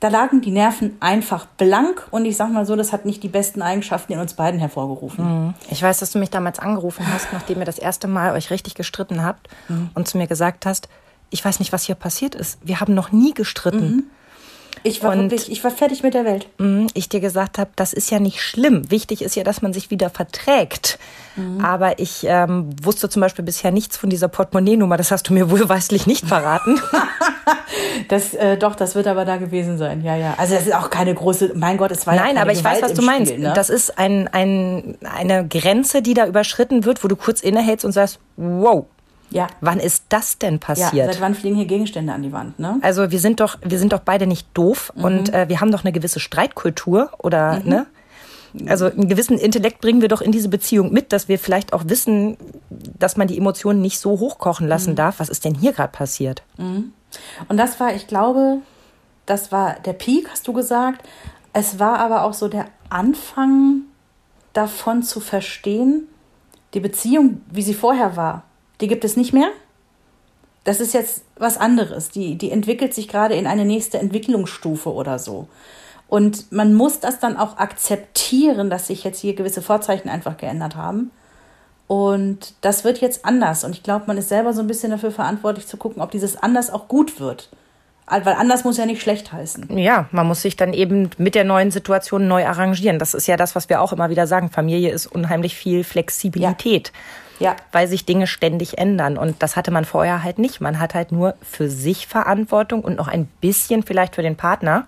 da 0.00 0.08
lagen 0.08 0.41
die 0.41 0.50
Nerven 0.50 0.97
einfach 1.00 1.47
blank 1.47 2.08
und 2.11 2.25
ich 2.25 2.37
sag 2.37 2.50
mal 2.50 2.64
so, 2.67 2.75
das 2.75 2.93
hat 2.93 3.05
nicht 3.05 3.23
die 3.23 3.29
besten 3.29 3.62
Eigenschaften 3.62 4.14
in 4.14 4.19
uns 4.19 4.35
beiden 4.35 4.58
hervorgerufen. 4.58 5.55
Ich 5.70 5.82
weiß, 5.82 5.99
dass 6.00 6.11
du 6.12 6.19
mich 6.19 6.31
damals 6.31 6.58
angerufen 6.58 7.06
hast, 7.12 7.32
nachdem 7.32 7.58
ihr 7.58 7.67
das 7.67 7.79
erste 7.79 8.08
Mal 8.08 8.32
euch 8.32 8.50
richtig 8.50 8.75
gestritten 8.75 9.23
habt 9.23 9.49
und 9.94 10.08
zu 10.08 10.17
mir 10.17 10.26
gesagt 10.26 10.64
hast, 10.67 10.88
ich 11.29 11.44
weiß 11.44 11.61
nicht, 11.61 11.73
was 11.73 11.85
hier 11.85 11.94
passiert 11.94 12.35
ist. 12.35 12.58
Wir 12.62 12.81
haben 12.81 12.94
noch 12.94 13.12
nie 13.12 13.35
gestritten. 13.35 14.11
Ich 14.82 15.03
war 15.03 15.12
Und- 15.12 15.31
wirklich, 15.31 15.50
ich 15.53 15.62
war 15.65 15.71
fertig 15.71 16.03
mit 16.03 16.15
der 16.15 16.25
Welt. 16.25 16.47
Mhm, 16.59 16.87
Ich 16.94 17.09
dir 17.09 17.21
gesagt 17.21 17.59
habe, 17.59 17.71
das 17.77 17.93
ist 17.93 18.11
ja 18.11 18.19
nicht 18.21 18.41
schlimm. 18.41 18.91
Wichtig 18.91 19.23
ist 19.23 19.37
ja, 19.37 19.44
dass 19.44 19.62
man 19.62 19.73
sich 19.73 19.91
wieder 19.91 20.11
verträgt. 20.11 20.99
Aber 21.62 21.99
ich 21.99 22.25
ähm, 22.29 22.71
wusste 22.82 23.09
zum 23.09 23.21
Beispiel 23.23 23.44
bisher 23.44 23.71
nichts 23.71 23.97
von 23.97 24.11
dieser 24.11 24.29
Portemonnaie-Nummer. 24.29 24.97
Das 24.99 25.11
hast 25.11 25.29
du 25.29 25.32
mir 25.32 25.50
wohlweislich 25.50 26.06
nicht 26.06 26.27
verraten. 26.27 26.81
Das, 28.09 28.35
äh, 28.35 28.56
doch, 28.56 28.75
das 28.75 28.94
wird 28.94 29.06
aber 29.06 29.25
da 29.25 29.37
gewesen 29.37 29.79
sein. 29.79 30.03
Ja, 30.03 30.17
ja. 30.17 30.35
Also 30.38 30.55
das 30.55 30.67
ist 30.67 30.75
auch 30.75 30.91
keine 30.91 31.15
große, 31.15 31.53
mein 31.55 31.76
Gott, 31.76 31.91
es 31.93 32.06
war 32.06 32.15
ja 32.15 32.21
Nein, 32.21 32.29
keine 32.31 32.41
aber 32.43 32.53
ich 32.53 32.65
weiß, 32.65 32.79
Gewalt 32.79 32.83
was 32.83 32.91
im 32.93 32.97
du 32.99 33.03
meinst. 33.03 33.33
Spiel, 33.33 33.44
ne? 33.44 33.53
Das 33.55 33.71
ist 33.71 33.99
ein, 33.99 34.29
ein, 34.29 34.97
eine 35.17 35.47
Grenze, 35.47 36.03
die 36.03 36.15
da 36.15 36.26
überschritten 36.26 36.85
wird, 36.85 37.05
wo 37.05 37.09
du 37.09 37.15
kurz 37.17 37.41
innehältst 37.41 37.85
und 37.85 37.93
sagst, 37.93 38.19
wow, 38.37 38.87
ja. 39.31 39.47
wann 39.61 39.81
ist 39.81 40.05
das 40.11 40.38
denn 40.38 40.55
Ja, 40.55 40.59
passiert? 40.59 41.06
seit 41.12 41.21
wann 41.21 41.35
fliegen 41.35 41.56
hier 41.56 41.67
Gegenstände 41.67 42.12
an 42.12 42.23
die 42.23 42.32
Wand, 42.32 42.59
ne? 42.59 42.79
Also 42.82 43.11
wir 43.11 43.19
sind 43.19 43.41
doch, 43.41 43.59
wir 43.65 43.79
sind 43.79 43.93
doch 43.93 44.00
beide 44.00 44.27
nicht 44.27 44.47
doof 44.55 44.93
Mhm. 44.94 45.05
und 45.05 45.35
äh, 45.35 45.49
wir 45.49 45.61
haben 45.61 45.71
doch 45.73 45.85
eine 45.85 45.93
gewisse 45.93 46.21
Streitkultur 46.21 47.11
oder 47.19 47.61
ne? 47.65 47.87
Also 48.67 48.87
einen 48.87 49.09
gewissen 49.09 49.38
Intellekt 49.38 49.81
bringen 49.81 50.00
wir 50.00 50.09
doch 50.09 50.21
in 50.21 50.32
diese 50.32 50.49
Beziehung 50.49 50.93
mit, 50.93 51.12
dass 51.12 51.29
wir 51.29 51.38
vielleicht 51.38 51.73
auch 51.73 51.85
wissen, 51.87 52.37
dass 52.99 53.17
man 53.17 53.29
die 53.29 53.38
Emotionen 53.38 53.81
nicht 53.81 54.00
so 54.00 54.19
hochkochen 54.19 54.67
Mhm. 54.67 54.71
lassen 54.71 54.97
darf. 54.97 55.21
Was 55.21 55.29
ist 55.29 55.44
denn 55.44 55.55
hier 55.55 55.73
gerade 55.73 55.93
passiert? 55.93 56.43
Und 56.59 57.56
das 57.56 57.79
war, 57.79 57.94
ich 57.94 58.09
glaube, 58.09 58.59
das 59.26 59.53
war 59.53 59.76
der 59.85 59.93
Peak, 59.93 60.29
hast 60.31 60.49
du 60.49 60.53
gesagt. 60.53 61.06
Es 61.53 61.79
war 61.79 62.00
aber 62.00 62.25
auch 62.25 62.35
so 62.35 62.49
der 62.49 62.67
Anfang 62.88 63.83
davon 64.53 65.03
zu 65.05 65.21
verstehen, 65.21 66.09
die 66.75 66.81
Beziehung, 66.81 67.43
wie 67.50 67.62
sie 67.62 67.75
vorher 67.75 68.17
war, 68.17 68.43
die 68.81 68.88
gibt 68.88 69.05
es 69.05 69.17
nicht 69.17 69.32
mehr. 69.32 69.49
Das 70.65 70.81
ist 70.81 70.93
jetzt 70.93 71.25
was 71.37 71.56
anderes. 71.56 72.11
Die, 72.11 72.37
die 72.37 72.50
entwickelt 72.50 72.94
sich 72.94 73.09
gerade 73.09 73.35
in 73.35 73.47
eine 73.47 73.64
nächste 73.64 73.99
Entwicklungsstufe 73.99 74.93
oder 74.93 75.19
so. 75.19 75.49
Und 76.09 76.50
man 76.50 76.75
muss 76.75 77.00
das 77.00 77.21
dann 77.21 77.37
auch 77.37 77.57
akzeptieren, 77.59 78.69
dass 78.69 78.88
sich 78.88 79.04
jetzt 79.04 79.21
hier 79.21 79.35
gewisse 79.35 79.62
Vorzeichen 79.62 80.09
einfach 80.09 80.37
geändert 80.37 80.76
haben. 80.76 81.12
Und 81.87 82.54
das 82.61 82.85
wird 82.85 83.00
jetzt 83.00 83.25
anders. 83.25 83.64
Und 83.64 83.73
ich 83.73 83.83
glaube, 83.83 84.04
man 84.07 84.19
ist 84.19 84.28
selber 84.28 84.52
so 84.52 84.61
ein 84.61 84.66
bisschen 84.66 84.90
dafür 84.90 85.11
verantwortlich 85.11 85.66
zu 85.66 85.76
gucken, 85.76 86.02
ob 86.02 86.11
dieses 86.11 86.37
anders 86.37 86.71
auch 86.71 86.88
gut 86.88 87.21
wird. 87.21 87.49
Weil 88.11 88.35
anders 88.35 88.64
muss 88.64 88.76
ja 88.76 88.87
nicht 88.87 89.00
schlecht 89.00 89.33
heißen. 89.33 89.79
Ja, 89.79 90.07
man 90.11 90.26
muss 90.26 90.43
sich 90.43 90.57
dann 90.57 90.73
eben 90.73 91.11
mit 91.17 91.35
der 91.35 91.45
neuen 91.45 91.71
Situation 91.71 92.26
neu 92.29 92.45
arrangieren. 92.45 92.99
Das 92.99 93.14
ist 93.14 93.29
ja 93.29 93.37
das, 93.37 93.55
was 93.55 93.69
wir 93.69 93.81
auch 93.81 93.93
immer 93.93 94.11
wieder 94.11 94.26
sagen. 94.26 94.50
Familie 94.50 94.90
ist 94.90 95.07
unheimlich 95.07 95.55
viel 95.55 95.85
Flexibilität. 95.85 96.93
Ja. 97.38 97.57
Weil 97.73 97.87
sich 97.88 98.05
Dinge 98.05 98.26
ständig 98.26 98.79
ändern. 98.79 99.17
Und 99.17 99.43
das 99.43 99.57
hatte 99.57 99.71
man 99.71 99.85
vorher 99.85 100.23
halt 100.23 100.38
nicht. 100.38 100.61
Man 100.61 100.79
hat 100.79 100.95
halt 100.95 101.12
nur 101.12 101.35
für 101.40 101.71
sich 101.71 102.07
Verantwortung 102.07 102.83
und 102.83 102.97
noch 102.97 103.09
ein 103.09 103.26
bisschen 103.40 103.83
vielleicht 103.83 104.17
für 104.17 104.23
den 104.23 104.37
Partner. 104.37 104.87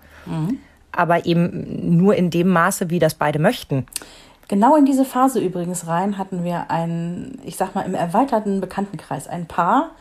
Aber 0.91 1.25
eben 1.25 1.97
nur 1.97 2.15
in 2.15 2.29
dem 2.29 2.49
Maße, 2.49 2.89
wie 2.89 2.99
das 2.99 3.15
beide 3.15 3.39
möchten. 3.39 3.87
Genau 4.47 4.75
in 4.75 4.85
diese 4.85 5.05
Phase 5.05 5.39
übrigens 5.39 5.87
rein 5.87 6.17
hatten 6.17 6.43
wir 6.43 6.69
ein, 6.69 7.39
ich 7.43 7.55
sag 7.55 7.75
mal, 7.75 7.85
im 7.85 7.95
erweiterten 7.95 8.61
Bekanntenkreis 8.61 9.27
ein 9.27 9.47
Paar, 9.47 9.91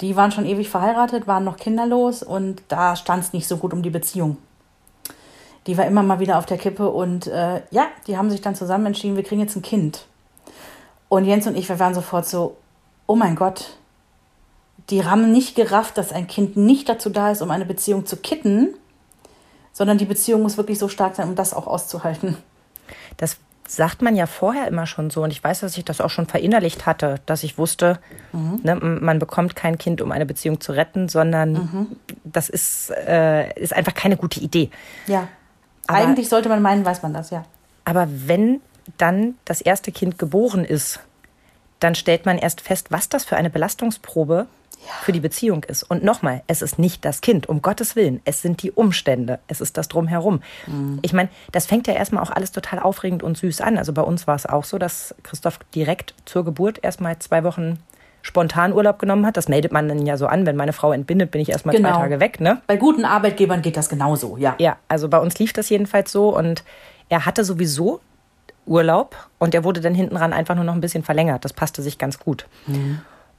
die 0.00 0.16
waren 0.16 0.32
schon 0.32 0.46
ewig 0.46 0.68
verheiratet, 0.68 1.26
waren 1.26 1.44
noch 1.44 1.56
kinderlos 1.56 2.22
und 2.22 2.62
da 2.68 2.96
stand 2.96 3.24
es 3.24 3.32
nicht 3.32 3.48
so 3.48 3.56
gut 3.56 3.72
um 3.72 3.82
die 3.82 3.90
Beziehung. 3.90 4.36
Die 5.66 5.76
war 5.76 5.86
immer 5.86 6.02
mal 6.02 6.20
wieder 6.20 6.38
auf 6.38 6.46
der 6.46 6.58
Kippe 6.58 6.90
und 6.90 7.26
äh, 7.26 7.62
ja, 7.70 7.86
die 8.06 8.16
haben 8.16 8.30
sich 8.30 8.40
dann 8.40 8.54
zusammen 8.54 8.86
entschieden, 8.86 9.16
wir 9.16 9.24
kriegen 9.24 9.40
jetzt 9.40 9.56
ein 9.56 9.62
Kind. 9.62 10.06
Und 11.08 11.24
Jens 11.24 11.46
und 11.46 11.56
ich, 11.56 11.68
wir 11.68 11.78
waren 11.78 11.94
sofort 11.94 12.26
so, 12.26 12.56
oh 13.06 13.16
mein 13.16 13.36
Gott, 13.36 13.76
die 14.90 15.04
haben 15.04 15.32
nicht 15.32 15.56
gerafft, 15.56 15.98
dass 15.98 16.12
ein 16.12 16.26
Kind 16.26 16.56
nicht 16.56 16.88
dazu 16.88 17.10
da 17.10 17.30
ist, 17.30 17.42
um 17.42 17.50
eine 17.50 17.64
Beziehung 17.64 18.06
zu 18.06 18.16
kitten, 18.16 18.74
sondern 19.72 19.98
die 19.98 20.04
Beziehung 20.04 20.42
muss 20.42 20.56
wirklich 20.56 20.78
so 20.78 20.88
stark 20.88 21.16
sein, 21.16 21.28
um 21.28 21.34
das 21.34 21.54
auch 21.54 21.66
auszuhalten. 21.66 22.36
Das 23.16 23.36
sagt 23.68 24.00
man 24.02 24.14
ja 24.16 24.26
vorher 24.26 24.68
immer 24.68 24.86
schon 24.86 25.10
so. 25.10 25.22
Und 25.22 25.30
ich 25.32 25.42
weiß, 25.42 25.60
dass 25.60 25.76
ich 25.76 25.84
das 25.84 26.00
auch 26.00 26.10
schon 26.10 26.26
verinnerlicht 26.26 26.86
hatte, 26.86 27.16
dass 27.26 27.42
ich 27.42 27.58
wusste, 27.58 27.98
ne, 28.32 28.72
m- 28.72 29.04
man 29.04 29.18
bekommt 29.18 29.56
kein 29.56 29.76
Kind, 29.78 30.00
um 30.00 30.12
eine 30.12 30.26
Beziehung 30.26 30.60
zu 30.60 30.72
retten, 30.72 31.08
sondern 31.08 31.96
das 32.24 32.48
ist, 32.48 32.90
äh, 32.90 33.52
ist 33.60 33.72
einfach 33.74 33.94
keine 33.94 34.16
gute 34.16 34.40
Idee. 34.40 34.70
Ja. 35.06 35.28
Aber- 35.88 35.98
Eigentlich 35.98 36.28
sollte 36.28 36.48
man 36.48 36.62
meinen, 36.62 36.84
weiß 36.84 37.02
man 37.02 37.12
das, 37.12 37.30
ja. 37.30 37.44
Aber 37.84 38.08
wenn 38.10 38.60
dann 38.98 39.34
das 39.44 39.60
erste 39.60 39.90
Kind 39.92 40.18
geboren 40.18 40.64
ist, 40.64 41.00
dann 41.80 41.94
stellt 41.94 42.24
man 42.24 42.38
erst 42.38 42.60
fest, 42.60 42.86
was 42.90 43.08
das 43.08 43.24
für 43.24 43.36
eine 43.36 43.50
Belastungsprobe 43.50 44.46
für 45.02 45.12
die 45.12 45.20
Beziehung 45.20 45.64
ist. 45.64 45.82
Und 45.82 46.02
nochmal, 46.04 46.42
es 46.46 46.62
ist 46.62 46.78
nicht 46.78 47.04
das 47.04 47.20
Kind, 47.20 47.48
um 47.48 47.62
Gottes 47.62 47.96
Willen. 47.96 48.20
Es 48.24 48.42
sind 48.42 48.62
die 48.62 48.72
Umstände, 48.72 49.38
es 49.48 49.60
ist 49.60 49.76
das 49.76 49.88
Drumherum. 49.88 50.40
Ich 51.02 51.12
meine, 51.12 51.28
das 51.52 51.66
fängt 51.66 51.86
ja 51.86 51.94
erstmal 51.94 52.22
auch 52.22 52.30
alles 52.30 52.52
total 52.52 52.78
aufregend 52.78 53.22
und 53.22 53.36
süß 53.38 53.60
an. 53.60 53.78
Also 53.78 53.92
bei 53.92 54.02
uns 54.02 54.26
war 54.26 54.34
es 54.36 54.46
auch 54.46 54.64
so, 54.64 54.78
dass 54.78 55.14
Christoph 55.22 55.58
direkt 55.74 56.14
zur 56.24 56.44
Geburt 56.44 56.78
erstmal 56.82 57.18
zwei 57.18 57.44
Wochen 57.44 57.78
spontan 58.22 58.72
Urlaub 58.72 58.98
genommen 58.98 59.24
hat. 59.24 59.36
Das 59.36 59.48
meldet 59.48 59.70
man 59.72 59.88
dann 59.88 60.04
ja 60.04 60.16
so 60.16 60.26
an. 60.26 60.46
Wenn 60.46 60.56
meine 60.56 60.72
Frau 60.72 60.92
entbindet, 60.92 61.30
bin 61.30 61.40
ich 61.40 61.48
erstmal 61.50 61.76
Genau. 61.76 61.90
zwei 61.90 61.96
Tage 61.98 62.18
weg, 62.20 62.40
ne? 62.40 62.60
Bei 62.66 62.76
guten 62.76 63.04
Arbeitgebern 63.04 63.62
geht 63.62 63.76
das 63.76 63.88
genauso, 63.88 64.36
ja. 64.36 64.56
Ja, 64.58 64.76
also 64.88 65.08
bei 65.08 65.18
uns 65.18 65.38
lief 65.38 65.52
das 65.52 65.68
jedenfalls 65.68 66.10
so 66.10 66.36
und 66.36 66.64
er 67.08 67.24
hatte 67.24 67.44
sowieso 67.44 68.00
Urlaub 68.66 69.14
und 69.38 69.54
der 69.54 69.62
wurde 69.62 69.80
dann 69.80 69.94
hinten 69.94 70.16
ran 70.16 70.32
einfach 70.32 70.56
nur 70.56 70.64
noch 70.64 70.74
ein 70.74 70.80
bisschen 70.80 71.04
verlängert. 71.04 71.44
Das 71.44 71.52
passte 71.52 71.82
sich 71.82 71.98
ganz 71.98 72.18
gut. 72.18 72.46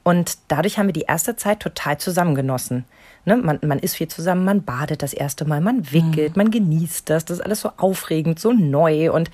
Und 0.08 0.38
dadurch 0.48 0.78
haben 0.78 0.86
wir 0.86 0.94
die 0.94 1.02
erste 1.02 1.36
Zeit 1.36 1.60
total 1.60 1.98
zusammengenossen. 1.98 2.86
Ne? 3.26 3.36
Man, 3.36 3.58
man 3.62 3.78
ist 3.78 3.94
viel 3.96 4.08
zusammen, 4.08 4.42
man 4.42 4.62
badet 4.62 5.02
das 5.02 5.12
erste 5.12 5.44
Mal, 5.44 5.60
man 5.60 5.92
wickelt, 5.92 6.34
man 6.34 6.50
genießt 6.50 7.10
das. 7.10 7.26
Das 7.26 7.40
ist 7.40 7.44
alles 7.44 7.60
so 7.60 7.72
aufregend, 7.76 8.40
so 8.40 8.54
neu 8.54 9.12
und 9.12 9.30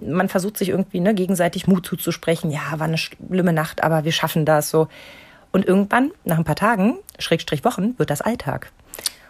man 0.00 0.28
versucht 0.28 0.58
sich 0.58 0.70
irgendwie 0.70 0.98
ne, 0.98 1.14
gegenseitig 1.14 1.68
Mut 1.68 1.86
zuzusprechen. 1.86 2.50
Ja, 2.50 2.78
war 2.78 2.88
eine 2.88 2.98
schlimme 2.98 3.52
Nacht, 3.52 3.84
aber 3.84 4.02
wir 4.02 4.10
schaffen 4.10 4.44
das 4.44 4.68
so. 4.68 4.88
Und 5.52 5.64
irgendwann, 5.64 6.10
nach 6.24 6.38
ein 6.38 6.44
paar 6.44 6.56
Tagen, 6.56 6.96
Schrägstrich 7.20 7.64
Wochen, 7.64 7.96
wird 7.96 8.10
das 8.10 8.20
Alltag. 8.20 8.72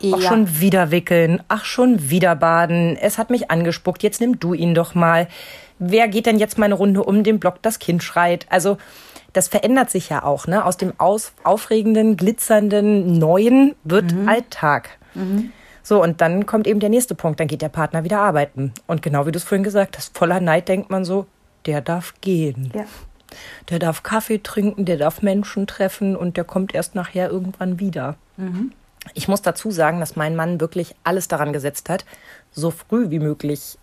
Auch 0.02 0.22
Ja. 0.22 0.28
schon 0.30 0.60
wieder 0.60 0.90
wickeln, 0.90 1.42
ach 1.49 1.66
schon 1.66 2.08
wieder 2.08 2.34
baden. 2.37 2.96
Es 2.96 3.18
hat 3.18 3.28
mich 3.28 3.50
angespuckt, 3.50 4.02
jetzt 4.02 4.22
nimm 4.22 4.40
du 4.40 4.54
ihn 4.54 4.75
doch 4.75 4.94
mal. 4.94 5.28
Wer 5.78 6.08
geht 6.08 6.25
denn 6.25 6.38
jetzt 6.38 6.56
mal 6.56 6.64
eine 6.64 6.75
Runde 6.75 7.04
um 7.04 7.22
den 7.22 7.38
Block, 7.38 7.60
das 7.60 7.78
Kind 7.78 8.02
schreit? 8.02 8.46
Also 8.49 8.78
das 9.32 9.49
verändert 9.49 9.90
sich 9.90 10.08
ja 10.08 10.22
auch, 10.22 10.46
ne? 10.46 10.64
Aus 10.64 10.76
dem 10.76 10.92
aus, 10.99 11.32
aufregenden, 11.44 12.16
glitzernden, 12.16 13.18
neuen 13.18 13.75
wird 13.84 14.14
Alltag. 14.26 14.99
So, 15.82 16.02
und 16.02 16.20
dann 16.20 16.46
kommt 16.46 16.66
eben 16.66 16.80
der 16.80 16.88
nächste 16.88 17.14
Punkt, 17.14 17.40
dann 17.40 17.49
geht 17.49 17.62
der 17.62 17.68
Partner 17.68 18.04
wieder 18.04 18.20
arbeiten. 18.20 18.72
Und 18.87 19.02
genau 19.02 19.26
wie 19.26 19.32
du 19.32 19.38
es 19.38 19.44
vorhin 19.44 19.64
gesagt 19.64 19.96
hast, 19.96 20.16
voller 20.16 20.40
Neid 20.40 20.68
denkt 20.68 20.90
man 20.90 21.04
so, 21.04 21.26
der 21.66 21.80
darf 21.80 22.14
gehen. 22.20 22.70
Ja. 22.75 22.84
Der 23.68 23.78
darf 23.78 24.02
Kaffee 24.02 24.38
trinken, 24.38 24.84
der 24.84 24.96
darf 24.96 25.22
Menschen 25.22 25.66
treffen 25.66 26.16
und 26.16 26.37
der 26.37 26.44
kommt 26.44 26.75
erst 26.75 26.94
nachher 26.94 27.30
irgendwann 27.30 27.78
wieder. 27.78 28.16
Ich 29.14 29.28
muss 29.28 29.42
dazu 29.42 29.70
sagen, 29.70 30.00
dass 30.00 30.16
mein 30.16 30.37
Mann 30.37 30.60
wirklich 30.60 30.94
alles 31.04 31.28
daran 31.28 31.52
gesetzt 31.52 31.88
hat, 31.88 32.04
so 32.52 32.70
früh 32.70 33.10
wie 33.10 33.18
möglich 33.18 33.78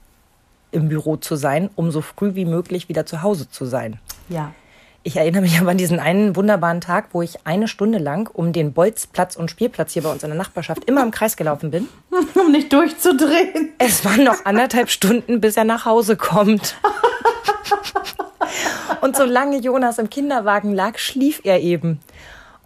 im 0.71 0.89
Büro 0.89 1.15
zu 1.15 1.35
sein, 1.35 1.69
um 1.75 1.91
so 1.91 2.01
früh 2.01 2.35
wie 2.35 2.45
möglich 2.45 2.89
wieder 2.89 3.05
zu 3.05 3.21
Hause 3.21 3.49
zu 3.49 3.65
sein. 3.65 3.99
Ja. 4.29 4.53
Ich 5.07 5.15
erinnere 5.15 5.41
mich 5.41 5.57
aber 5.57 5.71
an 5.71 5.77
diesen 5.77 6.01
einen 6.01 6.35
wunderbaren 6.35 6.81
Tag, 6.81 7.13
wo 7.13 7.21
ich 7.21 7.37
eine 7.45 7.69
Stunde 7.69 7.97
lang 7.97 8.29
um 8.29 8.51
den 8.51 8.73
Bolzplatz 8.73 9.37
und 9.37 9.49
Spielplatz 9.49 9.93
hier 9.93 10.03
bei 10.03 10.11
uns 10.11 10.21
in 10.21 10.31
der 10.31 10.37
Nachbarschaft 10.37 10.83
immer 10.83 11.01
im 11.01 11.11
Kreis 11.11 11.37
gelaufen 11.37 11.71
bin. 11.71 11.87
Um 12.35 12.51
nicht 12.51 12.73
durchzudrehen. 12.73 13.71
Es 13.77 14.03
waren 14.03 14.25
noch 14.25 14.43
anderthalb 14.43 14.89
Stunden, 14.89 15.39
bis 15.39 15.55
er 15.55 15.63
nach 15.63 15.85
Hause 15.85 16.17
kommt. 16.17 16.75
Und 19.01 19.15
solange 19.15 19.61
Jonas 19.61 19.97
im 19.97 20.09
Kinderwagen 20.09 20.73
lag, 20.73 20.97
schlief 20.97 21.39
er 21.45 21.61
eben. 21.61 22.01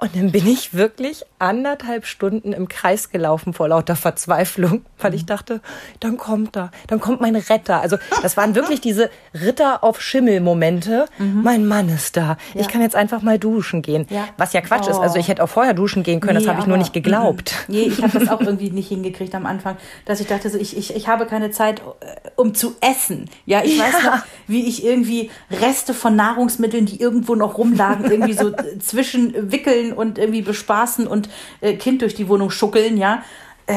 Und 0.01 0.15
dann 0.15 0.31
bin 0.31 0.47
ich 0.47 0.73
wirklich 0.73 1.23
anderthalb 1.37 2.07
Stunden 2.07 2.53
im 2.53 2.67
Kreis 2.67 3.11
gelaufen 3.11 3.53
vor 3.53 3.67
lauter 3.67 3.95
Verzweiflung, 3.95 4.83
weil 4.97 5.13
ich 5.13 5.27
dachte, 5.27 5.61
dann 5.99 6.17
kommt 6.17 6.57
er, 6.57 6.71
dann 6.87 6.99
kommt 6.99 7.21
mein 7.21 7.35
Retter. 7.35 7.81
Also 7.81 7.97
das 8.23 8.35
waren 8.35 8.55
wirklich 8.55 8.81
diese 8.81 9.11
Ritter 9.35 9.83
auf 9.83 10.01
Schimmel-Momente. 10.01 11.05
Mein 11.19 11.67
Mann 11.67 11.87
ist 11.89 12.17
da. 12.17 12.37
Ich 12.55 12.67
kann 12.67 12.81
jetzt 12.81 12.95
einfach 12.95 13.21
mal 13.21 13.37
duschen 13.37 13.83
gehen. 13.83 14.07
Ja. 14.09 14.27
Was 14.37 14.53
ja 14.53 14.61
Quatsch 14.61 14.87
ist. 14.87 14.97
Oh. 14.97 15.01
Also 15.01 15.19
ich 15.19 15.27
hätte 15.27 15.43
auch 15.43 15.49
vorher 15.49 15.75
duschen 15.75 16.01
gehen 16.01 16.19
können, 16.19 16.33
das 16.33 16.45
Nee, 16.45 16.49
habe 16.49 16.61
ich 16.61 16.67
nur 16.67 16.77
nicht 16.77 16.93
geglaubt. 16.93 17.53
Mhm. 17.67 17.75
Nee, 17.75 17.81
ich 17.83 18.01
habe 18.01 18.17
das 18.17 18.27
auch 18.29 18.41
irgendwie 18.41 18.71
nicht 18.71 18.87
hingekriegt 18.87 19.35
am 19.35 19.45
Anfang, 19.45 19.77
dass 20.05 20.19
ich 20.19 20.25
dachte, 20.25 20.49
so, 20.49 20.57
ich, 20.57 20.75
ich, 20.75 20.95
ich 20.95 21.07
habe 21.07 21.27
keine 21.27 21.51
Zeit, 21.51 21.79
äh, 21.99 22.29
um 22.35 22.55
zu 22.55 22.75
essen. 22.81 23.29
Ja, 23.45 23.61
ich 23.63 23.77
weiß 23.77 24.03
noch, 24.03 24.17
wie 24.47 24.67
ich 24.67 24.83
irgendwie 24.83 25.29
Reste 25.51 25.93
von 25.93 26.15
Nahrungsmitteln, 26.15 26.87
die 26.87 26.99
irgendwo 26.99 27.35
noch 27.35 27.59
rumlagen, 27.59 28.09
irgendwie 28.09 28.33
so 28.33 28.49
äh, 28.49 28.79
zwischen 28.79 29.51
wickeln 29.51 29.90
und 29.93 30.17
irgendwie 30.17 30.41
bespaßen 30.41 31.07
und 31.07 31.29
äh, 31.61 31.73
Kind 31.75 32.01
durch 32.01 32.15
die 32.15 32.27
Wohnung 32.27 32.49
schuckeln, 32.51 32.97
ja. 32.97 33.23
Äh, 33.67 33.73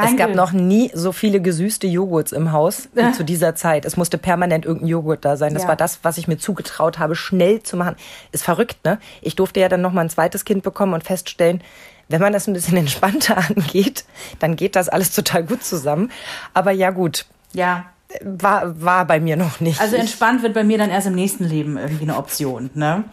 Es 0.00 0.16
gab 0.16 0.34
noch 0.34 0.52
nie 0.52 0.90
so 0.94 1.10
viele 1.12 1.40
gesüßte 1.40 1.86
Joghurts 1.88 2.30
im 2.32 2.52
Haus 2.52 2.88
wie 2.94 3.10
zu 3.12 3.24
dieser 3.24 3.54
Zeit. 3.56 3.84
Es 3.84 3.96
musste 3.96 4.16
permanent 4.16 4.64
irgendein 4.64 4.88
Joghurt 4.88 5.24
da 5.24 5.36
sein. 5.36 5.54
Das 5.54 5.64
Ja. 5.64 5.68
war 5.70 5.76
das, 5.76 5.98
was 6.02 6.18
ich 6.18 6.28
mir 6.28 6.38
zugetraut 6.38 6.98
habe, 7.00 7.16
schnell 7.16 7.62
zu 7.62 7.76
machen. 7.76 7.96
Ist 8.30 8.44
verrückt, 8.44 8.84
ne? 8.84 9.00
Ich 9.22 9.34
durfte 9.34 9.58
ja 9.60 9.68
dann 9.68 9.80
noch 9.80 9.92
mal 9.92 10.02
ein 10.02 10.10
zweites 10.10 10.44
Kind 10.44 10.62
bekommen 10.62 10.94
und 10.94 11.02
feststellen, 11.04 11.62
wenn 12.08 12.20
man 12.20 12.32
das 12.32 12.46
ein 12.46 12.52
bisschen 12.54 12.76
entspannter 12.84 13.38
angeht, 13.38 14.04
dann 14.38 14.54
geht 14.56 14.76
das 14.76 14.88
alles 14.88 15.10
total 15.12 15.42
gut 15.44 15.64
zusammen. 15.64 16.10
Aber 16.54 16.70
ja 16.70 16.90
gut, 16.90 17.26
Ja, 17.52 17.86
war, 18.22 18.80
war 18.82 19.04
bei 19.06 19.20
mir 19.20 19.36
noch 19.36 19.60
nicht. 19.60 19.80
Also 19.80 19.96
entspannt 19.96 20.42
wird 20.42 20.54
bei 20.54 20.64
mir 20.64 20.78
dann 20.78 20.90
erst 20.90 21.06
im 21.06 21.14
nächsten 21.14 21.44
Leben 21.44 21.76
irgendwie 21.76 22.04
eine 22.04 22.16
Option. 22.16 22.70
Ne? 22.74 23.04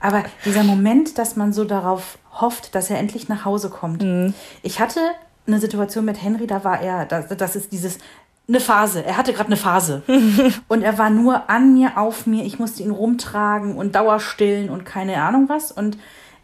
Aber 0.00 0.24
dieser 0.44 0.64
Moment, 0.64 1.18
dass 1.18 1.36
man 1.36 1.52
so 1.52 1.64
darauf 1.64 2.18
hofft, 2.32 2.74
dass 2.74 2.90
er 2.90 2.98
endlich 2.98 3.28
nach 3.28 3.44
Hause 3.44 3.68
kommt. 3.68 4.04
Ich 4.62 4.80
hatte 4.80 5.00
eine 5.46 5.58
Situation 5.58 6.04
mit 6.04 6.22
Henry, 6.22 6.46
da 6.46 6.62
war 6.64 6.80
er, 6.80 7.04
das, 7.04 7.28
das 7.28 7.56
ist 7.56 7.72
dieses, 7.72 7.98
eine 8.48 8.60
Phase. 8.60 9.04
Er 9.04 9.16
hatte 9.16 9.32
gerade 9.32 9.48
eine 9.48 9.56
Phase. 9.56 10.02
und 10.68 10.82
er 10.82 10.98
war 10.98 11.10
nur 11.10 11.50
an 11.50 11.74
mir, 11.74 11.98
auf 11.98 12.26
mir. 12.26 12.44
Ich 12.44 12.58
musste 12.58 12.82
ihn 12.82 12.90
rumtragen 12.90 13.76
und 13.76 13.94
dauerstillen 13.94 14.70
und 14.70 14.86
keine 14.86 15.22
Ahnung 15.22 15.48
was. 15.48 15.70
Und 15.70 15.98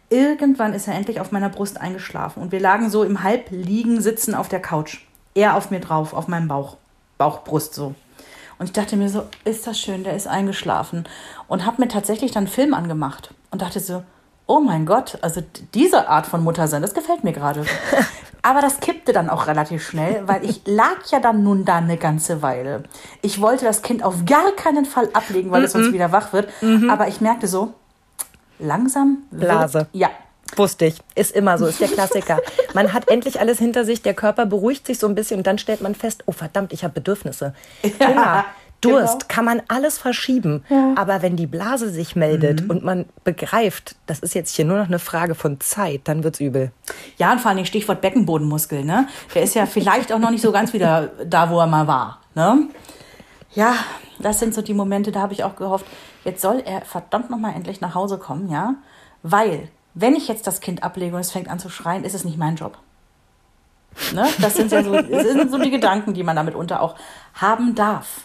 irgendwann 0.09 0.73
ist 0.73 0.87
er 0.87 0.93
endlich 0.93 1.19
auf 1.19 1.31
meiner 1.31 1.49
Brust 1.49 1.81
eingeschlafen. 1.81 2.43
Und 2.43 2.51
wir 2.51 2.59
lagen 2.59 2.89
so 2.89 3.03
im 3.03 3.23
Halbliegen 3.23 4.01
sitzen 4.01 4.35
auf 4.35 4.49
der 4.49 4.61
Couch. 4.61 4.99
Er 5.33 5.55
auf 5.55 5.71
mir 5.71 5.79
drauf, 5.79 6.13
auf 6.13 6.27
meinem 6.27 6.47
Bauch. 6.47 6.77
Bauchbrust 7.17 7.73
so. 7.73 7.95
Und 8.57 8.67
ich 8.67 8.71
dachte 8.71 8.95
mir 8.95 9.09
so, 9.09 9.23
ist 9.43 9.67
das 9.67 9.79
schön, 9.79 10.03
der 10.03 10.15
ist 10.15 10.27
eingeschlafen. 10.27 11.05
Und 11.47 11.65
habe 11.65 11.81
mir 11.81 11.87
tatsächlich 11.87 12.31
dann 12.31 12.45
einen 12.45 12.53
Film 12.53 12.73
angemacht 12.73 13.33
und 13.51 13.61
dachte 13.61 13.79
so, 13.79 14.03
oh 14.47 14.59
mein 14.59 14.85
Gott, 14.85 15.17
also 15.21 15.41
diese 15.73 16.07
Art 16.07 16.25
von 16.25 16.43
Mutter 16.43 16.67
sein, 16.67 16.81
das 16.81 16.93
gefällt 16.93 17.23
mir 17.23 17.33
gerade. 17.33 17.65
Aber 18.41 18.61
das 18.61 18.79
kippte 18.79 19.11
dann 19.11 19.29
auch 19.29 19.47
relativ 19.47 19.85
schnell, 19.85 20.27
weil 20.27 20.45
ich 20.45 20.61
lag 20.65 21.03
ja 21.09 21.19
dann 21.19 21.43
nun 21.43 21.65
da 21.65 21.77
eine 21.77 21.97
ganze 21.97 22.43
Weile. 22.43 22.83
Ich 23.23 23.41
wollte 23.41 23.65
das 23.65 23.81
Kind 23.81 24.03
auf 24.03 24.25
gar 24.27 24.51
keinen 24.51 24.85
Fall 24.85 25.09
ablegen, 25.13 25.49
weil 25.49 25.63
es 25.63 25.71
sonst 25.71 25.93
wieder 25.93 26.11
wach 26.11 26.31
wird. 26.31 26.47
Aber 26.87 27.07
ich 27.07 27.21
merkte 27.21 27.47
so, 27.47 27.73
langsam 28.59 29.23
wird, 29.31 29.49
Blase. 29.49 29.87
Ja, 29.93 30.09
Wusste 30.55 30.85
ich. 30.85 30.95
Ist 31.15 31.35
immer 31.35 31.57
so, 31.57 31.65
ist 31.65 31.81
der 31.81 31.87
Klassiker. 31.87 32.39
Man 32.73 32.93
hat 32.93 33.09
endlich 33.09 33.39
alles 33.39 33.57
hinter 33.57 33.83
sich, 33.83 34.01
der 34.01 34.13
Körper 34.13 34.45
beruhigt 34.45 34.85
sich 34.85 34.99
so 34.99 35.07
ein 35.07 35.15
bisschen 35.15 35.39
und 35.39 35.47
dann 35.47 35.57
stellt 35.57 35.81
man 35.81 35.95
fest, 35.95 36.23
oh 36.27 36.31
verdammt, 36.31 36.71
ich 36.71 36.83
habe 36.83 36.93
Bedürfnisse. 36.93 37.53
Ja, 37.99 38.07
Hunger, 38.07 38.45
Durst, 38.81 39.21
genau. 39.21 39.25
kann 39.27 39.45
man 39.45 39.61
alles 39.67 39.97
verschieben. 39.97 40.63
Aber 40.95 41.21
wenn 41.21 41.35
die 41.35 41.47
Blase 41.47 41.89
sich 41.89 42.15
meldet 42.15 42.69
und 42.69 42.83
man 42.83 43.05
begreift, 43.23 43.95
das 44.05 44.19
ist 44.19 44.35
jetzt 44.35 44.55
hier 44.55 44.65
nur 44.65 44.77
noch 44.77 44.87
eine 44.87 44.99
Frage 44.99 45.35
von 45.35 45.59
Zeit, 45.59 46.01
dann 46.05 46.23
wird's 46.23 46.39
übel. 46.39 46.71
Ja, 47.17 47.31
und 47.31 47.41
vor 47.41 47.51
allem 47.51 47.65
Stichwort 47.65 48.01
Beckenbodenmuskel, 48.01 48.83
ne? 48.83 49.07
Der 49.33 49.43
ist 49.43 49.55
ja 49.55 49.65
vielleicht 49.65 50.11
auch 50.13 50.19
noch 50.19 50.29
nicht 50.29 50.41
so 50.41 50.51
ganz 50.51 50.73
wieder 50.73 51.09
da, 51.25 51.49
wo 51.49 51.59
er 51.59 51.67
mal 51.67 51.87
war, 51.87 52.21
ne? 52.35 52.67
Ja, 53.53 53.75
das 54.19 54.39
sind 54.39 54.53
so 54.53 54.61
die 54.61 54.73
Momente, 54.73 55.11
da 55.11 55.21
habe 55.21 55.33
ich 55.33 55.43
auch 55.43 55.55
gehofft, 55.55 55.85
jetzt 56.25 56.41
soll 56.41 56.61
er 56.65 56.81
verdammt 56.81 57.29
noch 57.29 57.37
mal 57.37 57.53
endlich 57.55 57.81
nach 57.81 57.95
Hause 57.95 58.17
kommen, 58.17 58.49
ja? 58.49 58.75
Weil, 59.23 59.69
wenn 59.95 60.15
ich 60.15 60.27
jetzt 60.27 60.45
das 60.45 60.59
Kind 60.59 60.83
ablege 60.83 61.15
und 61.15 61.21
es 61.21 61.31
fängt 61.31 61.49
an 61.49 61.57
zu 61.57 61.69
schreien, 61.69 62.03
ist 62.03 62.13
es 62.13 62.25
nicht 62.25 62.37
mein 62.37 62.55
Job. 62.55 62.77
Ne? 64.13 64.27
Das 64.41 64.55
sind 64.55 64.71
ja 64.71 64.83
so, 64.83 64.93
das 64.93 65.23
sind 65.23 65.49
so 65.49 65.57
die 65.57 65.71
Gedanken, 65.71 66.13
die 66.13 66.23
man 66.23 66.35
damit 66.35 66.53
unter 66.53 66.81
auch 66.81 66.95
haben 67.33 67.75
darf. 67.75 68.21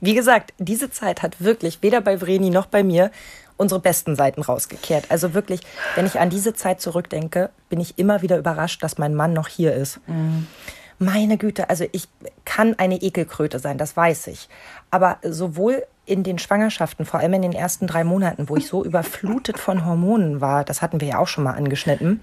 Wie 0.00 0.14
gesagt, 0.14 0.54
diese 0.58 0.90
Zeit 0.90 1.22
hat 1.22 1.40
wirklich 1.40 1.82
weder 1.82 2.00
bei 2.00 2.16
Vreni 2.18 2.50
noch 2.50 2.66
bei 2.66 2.82
mir 2.82 3.10
unsere 3.58 3.78
besten 3.78 4.16
Seiten 4.16 4.42
rausgekehrt. 4.42 5.10
Also 5.10 5.34
wirklich, 5.34 5.60
wenn 5.94 6.06
ich 6.06 6.18
an 6.18 6.30
diese 6.30 6.54
Zeit 6.54 6.80
zurückdenke, 6.80 7.50
bin 7.68 7.78
ich 7.78 7.98
immer 7.98 8.22
wieder 8.22 8.38
überrascht, 8.38 8.82
dass 8.82 8.98
mein 8.98 9.14
Mann 9.14 9.34
noch 9.34 9.48
hier 9.48 9.74
ist. 9.74 10.00
Meine 10.98 11.36
Güte, 11.36 11.68
also 11.70 11.84
ich 11.92 12.08
kann 12.44 12.78
eine 12.78 12.96
Ekelkröte 12.96 13.58
sein, 13.58 13.78
das 13.78 13.96
weiß 13.96 14.28
ich. 14.28 14.48
Aber 14.90 15.18
sowohl 15.22 15.84
in 16.04 16.22
den 16.22 16.38
Schwangerschaften, 16.38 17.06
vor 17.06 17.20
allem 17.20 17.34
in 17.34 17.42
den 17.42 17.52
ersten 17.52 17.86
drei 17.86 18.04
Monaten, 18.04 18.48
wo 18.48 18.56
ich 18.56 18.66
so 18.66 18.84
überflutet 18.84 19.58
von 19.58 19.84
Hormonen 19.84 20.40
war, 20.40 20.64
das 20.64 20.82
hatten 20.82 21.00
wir 21.00 21.08
ja 21.08 21.18
auch 21.18 21.28
schon 21.28 21.44
mal 21.44 21.54
angeschnitten. 21.54 22.20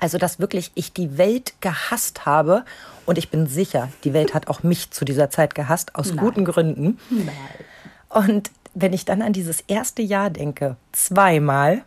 Also, 0.00 0.18
dass 0.18 0.38
wirklich 0.38 0.70
ich 0.74 0.92
die 0.92 1.18
Welt 1.18 1.54
gehasst 1.60 2.26
habe. 2.26 2.64
Und 3.06 3.18
ich 3.18 3.30
bin 3.30 3.46
sicher, 3.46 3.88
die 4.04 4.12
Welt 4.12 4.34
hat 4.34 4.48
auch 4.48 4.62
mich 4.62 4.90
zu 4.90 5.04
dieser 5.04 5.30
Zeit 5.30 5.54
gehasst, 5.54 5.94
aus 5.94 6.16
guten 6.16 6.44
Gründen. 6.44 6.98
Und 8.08 8.50
wenn 8.74 8.92
ich 8.92 9.04
dann 9.04 9.22
an 9.22 9.32
dieses 9.32 9.60
erste 9.62 10.02
Jahr 10.02 10.30
denke, 10.30 10.76
zweimal, 10.92 11.82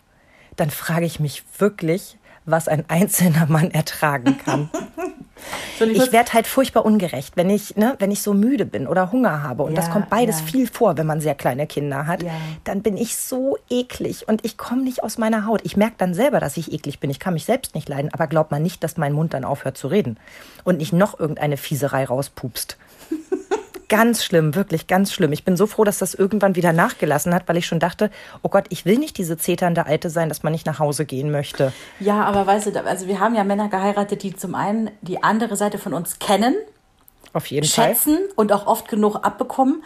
dann 0.56 0.72
frage 0.72 1.06
ich 1.06 1.20
mich 1.20 1.44
wirklich, 1.58 2.18
was 2.46 2.68
ein 2.68 2.86
einzelner 2.90 3.46
Mann 3.46 3.72
ertragen 3.72 4.38
kann. 4.44 4.70
Ich 5.80 6.12
werde 6.12 6.34
halt 6.34 6.48
furchtbar 6.48 6.86
ungerecht, 6.86 7.36
wenn 7.36 7.50
ich, 7.50 7.76
ne, 7.76 7.96
wenn 8.00 8.12
ich 8.12 8.22
so 8.22 8.34
müde 8.34 8.66
bin 8.66 8.88
oder 8.88 9.12
Hunger 9.12 9.44
habe. 9.44 9.64
Und 9.64 9.74
ja, 9.74 9.82
das 9.82 9.90
kommt 9.90 10.10
beides 10.10 10.40
ja. 10.40 10.46
viel 10.46 10.68
vor, 10.68 10.98
wenn 10.98 11.08
man 11.08 11.22
sehr 11.22 11.36
kleine 11.36 11.68
Kinder 11.68 12.08
hat. 12.08 12.24
Ja. 12.24 12.32
Dann 12.64 12.82
bin 12.82 12.98
ich 12.98 13.16
so 13.16 13.58
eklig 13.70 14.28
und 14.28 14.46
ich 14.46 14.58
komme 14.58 14.84
nicht 14.84 15.04
aus 15.04 15.18
meiner 15.18 15.46
Haut. 15.46 15.62
Ich 15.64 15.78
merke 15.78 15.96
dann 15.98 16.14
selber, 16.14 16.40
dass 16.40 16.58
ich 16.58 16.72
eklig 16.72 17.00
bin. 17.00 17.10
Ich 17.10 17.20
kann 17.20 17.34
mich 17.34 17.46
selbst 17.46 17.76
nicht 17.76 17.90
leiden, 17.90 18.14
aber 18.14 18.28
glaubt 18.28 18.52
man 18.52 18.62
nicht, 18.62 18.84
dass 18.84 18.98
mein 18.98 19.14
Mund 19.14 19.34
dann 19.34 19.44
aufhört 19.44 19.78
zu 19.78 19.88
reden 19.88 20.18
und 20.64 20.78
nicht 20.78 20.94
noch 20.94 21.20
irgendeine 21.20 21.58
Fieserei 21.58 22.06
rauspupst. 22.06 22.78
Ganz 23.92 24.24
schlimm, 24.24 24.56
wirklich 24.56 24.88
ganz 24.88 25.12
schlimm. 25.12 25.34
Ich 25.34 25.44
bin 25.44 25.58
so 25.58 25.68
froh, 25.68 25.84
dass 25.84 25.98
das 25.98 26.14
irgendwann 26.14 26.56
wieder 26.56 26.72
nachgelassen 26.72 27.34
hat, 27.34 27.50
weil 27.50 27.58
ich 27.58 27.68
schon 27.68 27.82
dachte, 27.82 28.10
oh 28.42 28.48
Gott, 28.48 28.64
ich 28.70 28.86
will 28.86 28.98
nicht 28.98 29.18
diese 29.18 29.38
zeternde 29.38 29.86
Alte 29.86 30.10
sein, 30.10 30.30
dass 30.30 30.44
man 30.44 30.54
nicht 30.54 30.66
nach 30.66 30.80
Hause 30.80 31.04
gehen 31.04 31.30
möchte. 31.30 31.74
Ja, 32.00 32.24
aber 32.24 32.48
weißt 32.48 32.68
du, 32.68 32.86
also 32.86 33.08
wir 33.08 33.20
haben 33.20 33.36
ja 33.36 33.44
Männer 33.44 33.68
geheiratet, 33.68 34.24
die 34.24 34.34
zum 34.34 34.56
einen 34.56 34.92
die 35.02 35.22
andere 35.24 35.58
Seite 35.58 35.78
von 35.78 35.94
uns 35.94 36.20
kennen, 36.20 36.56
auf 37.34 37.48
jeden 37.48 37.68
schätzen 37.68 38.16
Fall. 38.16 38.34
und 38.38 38.54
auch 38.54 38.66
oft 38.66 38.88
genug 38.88 39.18
abbekommen, 39.26 39.84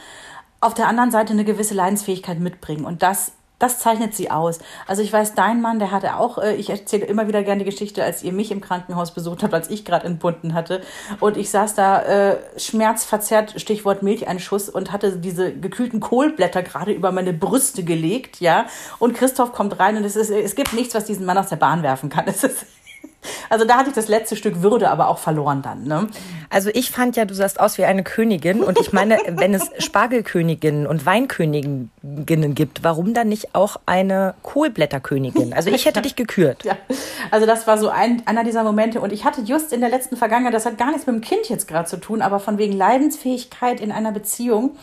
auf 0.61 0.75
der 0.75 0.87
anderen 0.87 1.09
Seite 1.09 1.33
eine 1.33 1.43
gewisse 1.43 1.73
Leidensfähigkeit 1.73 2.39
mitbringen. 2.39 2.85
Und 2.85 3.01
das 3.01 3.31
das 3.59 3.79
zeichnet 3.79 4.13
sie 4.13 4.31
aus. 4.31 4.59
Also 4.87 5.01
ich 5.01 5.11
weiß, 5.11 5.33
dein 5.35 5.61
Mann, 5.61 5.79
der 5.79 5.91
hatte 5.91 6.17
auch, 6.17 6.37
äh, 6.37 6.55
ich 6.55 6.69
erzähle 6.69 7.05
immer 7.05 7.27
wieder 7.27 7.43
gerne 7.43 7.59
die 7.63 7.69
Geschichte, 7.69 8.03
als 8.03 8.23
ihr 8.23 8.33
mich 8.33 8.51
im 8.51 8.61
Krankenhaus 8.61 9.11
besucht 9.11 9.43
habt, 9.43 9.53
als 9.53 9.69
ich 9.69 9.85
gerade 9.85 10.05
entbunden 10.05 10.53
hatte. 10.53 10.81
Und 11.19 11.37
ich 11.37 11.49
saß 11.49 11.75
da 11.75 12.01
äh, 12.01 12.37
schmerzverzerrt, 12.57 13.59
Stichwort 13.59 14.03
Milcheinschuss, 14.03 14.69
und 14.69 14.91
hatte 14.91 15.17
diese 15.17 15.53
gekühlten 15.53 15.99
Kohlblätter 15.99 16.63
gerade 16.63 16.91
über 16.91 17.11
meine 17.11 17.33
Brüste 17.33 17.83
gelegt, 17.83 18.39
ja. 18.41 18.65
Und 18.99 19.15
Christoph 19.15 19.53
kommt 19.53 19.79
rein 19.79 19.97
und 19.97 20.03
es 20.03 20.15
ist, 20.15 20.29
es 20.29 20.55
gibt 20.55 20.73
nichts, 20.73 20.95
was 20.95 21.05
diesen 21.05 21.25
Mann 21.25 21.37
aus 21.37 21.49
der 21.49 21.55
Bahn 21.57 21.83
werfen 21.83 22.09
kann. 22.09 22.25
Es 22.35 22.43
ist 22.43 22.65
also 23.49 23.65
da 23.65 23.77
hatte 23.77 23.89
ich 23.89 23.95
das 23.95 24.07
letzte 24.07 24.35
Stück 24.35 24.61
Würde 24.61 24.89
aber 24.89 25.07
auch 25.07 25.17
verloren 25.17 25.61
dann. 25.61 25.83
Ne? 25.83 26.07
Also 26.49 26.69
ich 26.73 26.91
fand 26.91 27.15
ja, 27.15 27.25
du 27.25 27.33
sahst 27.33 27.59
aus 27.59 27.77
wie 27.77 27.85
eine 27.85 28.03
Königin 28.03 28.61
und 28.61 28.79
ich 28.79 28.93
meine, 28.93 29.17
wenn 29.27 29.53
es 29.53 29.69
Spargelköniginnen 29.79 30.87
und 30.87 31.05
Weinköniginnen 31.05 32.55
gibt, 32.55 32.83
warum 32.83 33.13
dann 33.13 33.29
nicht 33.29 33.55
auch 33.55 33.77
eine 33.85 34.35
Kohlblätterkönigin? 34.43 35.53
Also 35.53 35.69
ich 35.69 35.85
hätte 35.85 36.01
dich 36.01 36.15
gekürt. 36.15 36.63
Ja, 36.65 36.77
also 37.29 37.45
das 37.45 37.67
war 37.67 37.77
so 37.77 37.89
ein, 37.89 38.23
einer 38.25 38.43
dieser 38.43 38.63
Momente 38.63 38.99
und 38.99 39.13
ich 39.13 39.23
hatte 39.23 39.41
just 39.41 39.71
in 39.71 39.81
der 39.81 39.89
letzten 39.89 40.17
Vergangenheit, 40.17 40.53
das 40.53 40.65
hat 40.65 40.79
gar 40.79 40.87
nichts 40.87 41.05
mit 41.05 41.15
dem 41.15 41.21
Kind 41.21 41.47
jetzt 41.47 41.67
gerade 41.67 41.87
zu 41.87 41.97
tun, 41.97 42.23
aber 42.23 42.39
von 42.39 42.57
wegen 42.57 42.73
Leidensfähigkeit 42.73 43.81
in 43.81 43.91
einer 43.91 44.11
Beziehung. 44.11 44.77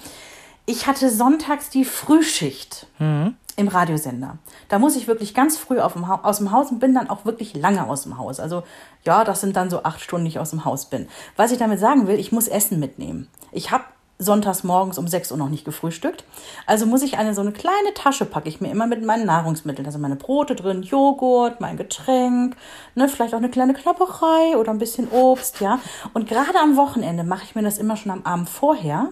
Ich 0.64 0.86
hatte 0.86 1.10
sonntags 1.10 1.70
die 1.70 1.84
Frühschicht. 1.84 2.86
Mhm 3.00 3.34
im 3.56 3.68
Radiosender. 3.68 4.38
Da 4.68 4.78
muss 4.78 4.96
ich 4.96 5.06
wirklich 5.06 5.34
ganz 5.34 5.58
früh 5.58 5.78
aus 5.78 5.92
dem 6.38 6.52
Haus 6.52 6.70
und 6.70 6.78
bin 6.78 6.94
dann 6.94 7.10
auch 7.10 7.24
wirklich 7.24 7.54
lange 7.54 7.86
aus 7.86 8.04
dem 8.04 8.18
Haus. 8.18 8.40
Also 8.40 8.62
ja, 9.04 9.24
das 9.24 9.40
sind 9.40 9.56
dann 9.56 9.70
so 9.70 9.82
acht 9.82 10.00
Stunden, 10.00 10.24
die 10.24 10.30
ich 10.30 10.38
aus 10.38 10.50
dem 10.50 10.64
Haus 10.64 10.86
bin. 10.86 11.08
Was 11.36 11.52
ich 11.52 11.58
damit 11.58 11.78
sagen 11.78 12.06
will, 12.06 12.18
ich 12.18 12.32
muss 12.32 12.48
Essen 12.48 12.80
mitnehmen. 12.80 13.28
Ich 13.50 13.70
habe 13.70 13.84
sonntags 14.18 14.64
morgens 14.64 14.98
um 14.98 15.08
6 15.08 15.32
Uhr 15.32 15.38
noch 15.38 15.48
nicht 15.48 15.64
gefrühstückt. 15.64 16.24
Also 16.66 16.86
muss 16.86 17.02
ich 17.02 17.18
eine 17.18 17.34
so 17.34 17.40
eine 17.40 17.52
kleine 17.52 17.94
Tasche 17.94 18.24
packe 18.24 18.48
ich 18.48 18.60
mir 18.60 18.70
immer 18.70 18.86
mit 18.86 19.04
meinen 19.04 19.26
Nahrungsmitteln. 19.26 19.86
Also 19.86 19.98
meine 19.98 20.16
Brote 20.16 20.54
drin, 20.54 20.82
Joghurt, 20.82 21.60
mein 21.60 21.76
Getränk, 21.76 22.56
ne, 22.94 23.08
vielleicht 23.08 23.34
auch 23.34 23.38
eine 23.38 23.50
kleine 23.50 23.74
Knapperei 23.74 24.56
oder 24.56 24.70
ein 24.70 24.78
bisschen 24.78 25.08
Obst, 25.10 25.60
ja. 25.60 25.80
Und 26.14 26.28
gerade 26.28 26.58
am 26.60 26.76
Wochenende 26.76 27.24
mache 27.24 27.44
ich 27.44 27.54
mir 27.54 27.62
das 27.62 27.78
immer 27.78 27.96
schon 27.96 28.12
am 28.12 28.22
Abend 28.24 28.48
vorher 28.48 29.08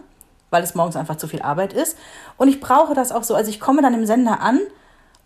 weil 0.51 0.63
es 0.63 0.75
morgens 0.75 0.97
einfach 0.97 1.17
zu 1.17 1.29
viel 1.29 1.43
Arbeit 1.43 1.73
ist. 1.73 1.97
Und 2.37 2.49
ich 2.49 2.61
brauche 2.61 2.95
das 2.95 3.13
auch 3.13 3.23
so. 3.23 3.35
Also 3.35 3.51
ich 3.51 3.61
komme 3.61 3.83
dann 3.83 3.95
im 3.95 4.07
Sender 4.07 4.41
an 4.41 4.61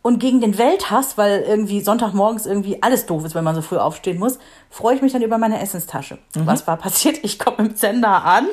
und 0.02 0.18
gegen 0.18 0.40
den 0.40 0.58
Welthass, 0.58 1.16
weil 1.16 1.40
irgendwie 1.40 1.80
Sonntagmorgens 1.80 2.44
irgendwie 2.46 2.82
alles 2.82 3.06
doof 3.06 3.24
ist, 3.24 3.34
wenn 3.34 3.44
man 3.44 3.54
so 3.54 3.62
früh 3.62 3.78
aufstehen 3.78 4.18
muss, 4.18 4.38
freue 4.68 4.96
ich 4.96 5.02
mich 5.02 5.12
dann 5.12 5.22
über 5.22 5.38
meine 5.38 5.60
Essenstasche. 5.60 6.18
Mhm. 6.34 6.46
Was 6.46 6.66
war 6.66 6.76
passiert? 6.76 7.20
Ich 7.22 7.38
komme 7.38 7.56
im 7.58 7.74
Sender 7.74 8.24
an 8.24 8.46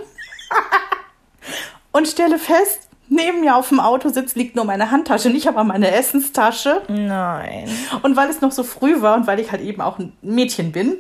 und 1.92 2.08
stelle 2.08 2.40
fest, 2.40 2.88
neben 3.12 3.42
mir 3.42 3.56
auf 3.56 3.70
dem 3.70 3.80
Autositz 3.80 4.36
liegt 4.36 4.56
nur 4.56 4.66
meine 4.66 4.90
Handtasche, 4.90 5.30
nicht 5.30 5.48
aber 5.48 5.64
meine 5.64 5.92
Essenstasche. 5.92 6.82
Nein. 6.88 7.70
Und 8.02 8.16
weil 8.16 8.30
es 8.30 8.42
noch 8.42 8.52
so 8.52 8.64
früh 8.64 9.02
war 9.02 9.16
und 9.16 9.28
weil 9.28 9.40
ich 9.40 9.52
halt 9.52 9.62
eben 9.62 9.82
auch 9.82 10.00
ein 10.00 10.14
Mädchen 10.22 10.72
bin, 10.72 10.98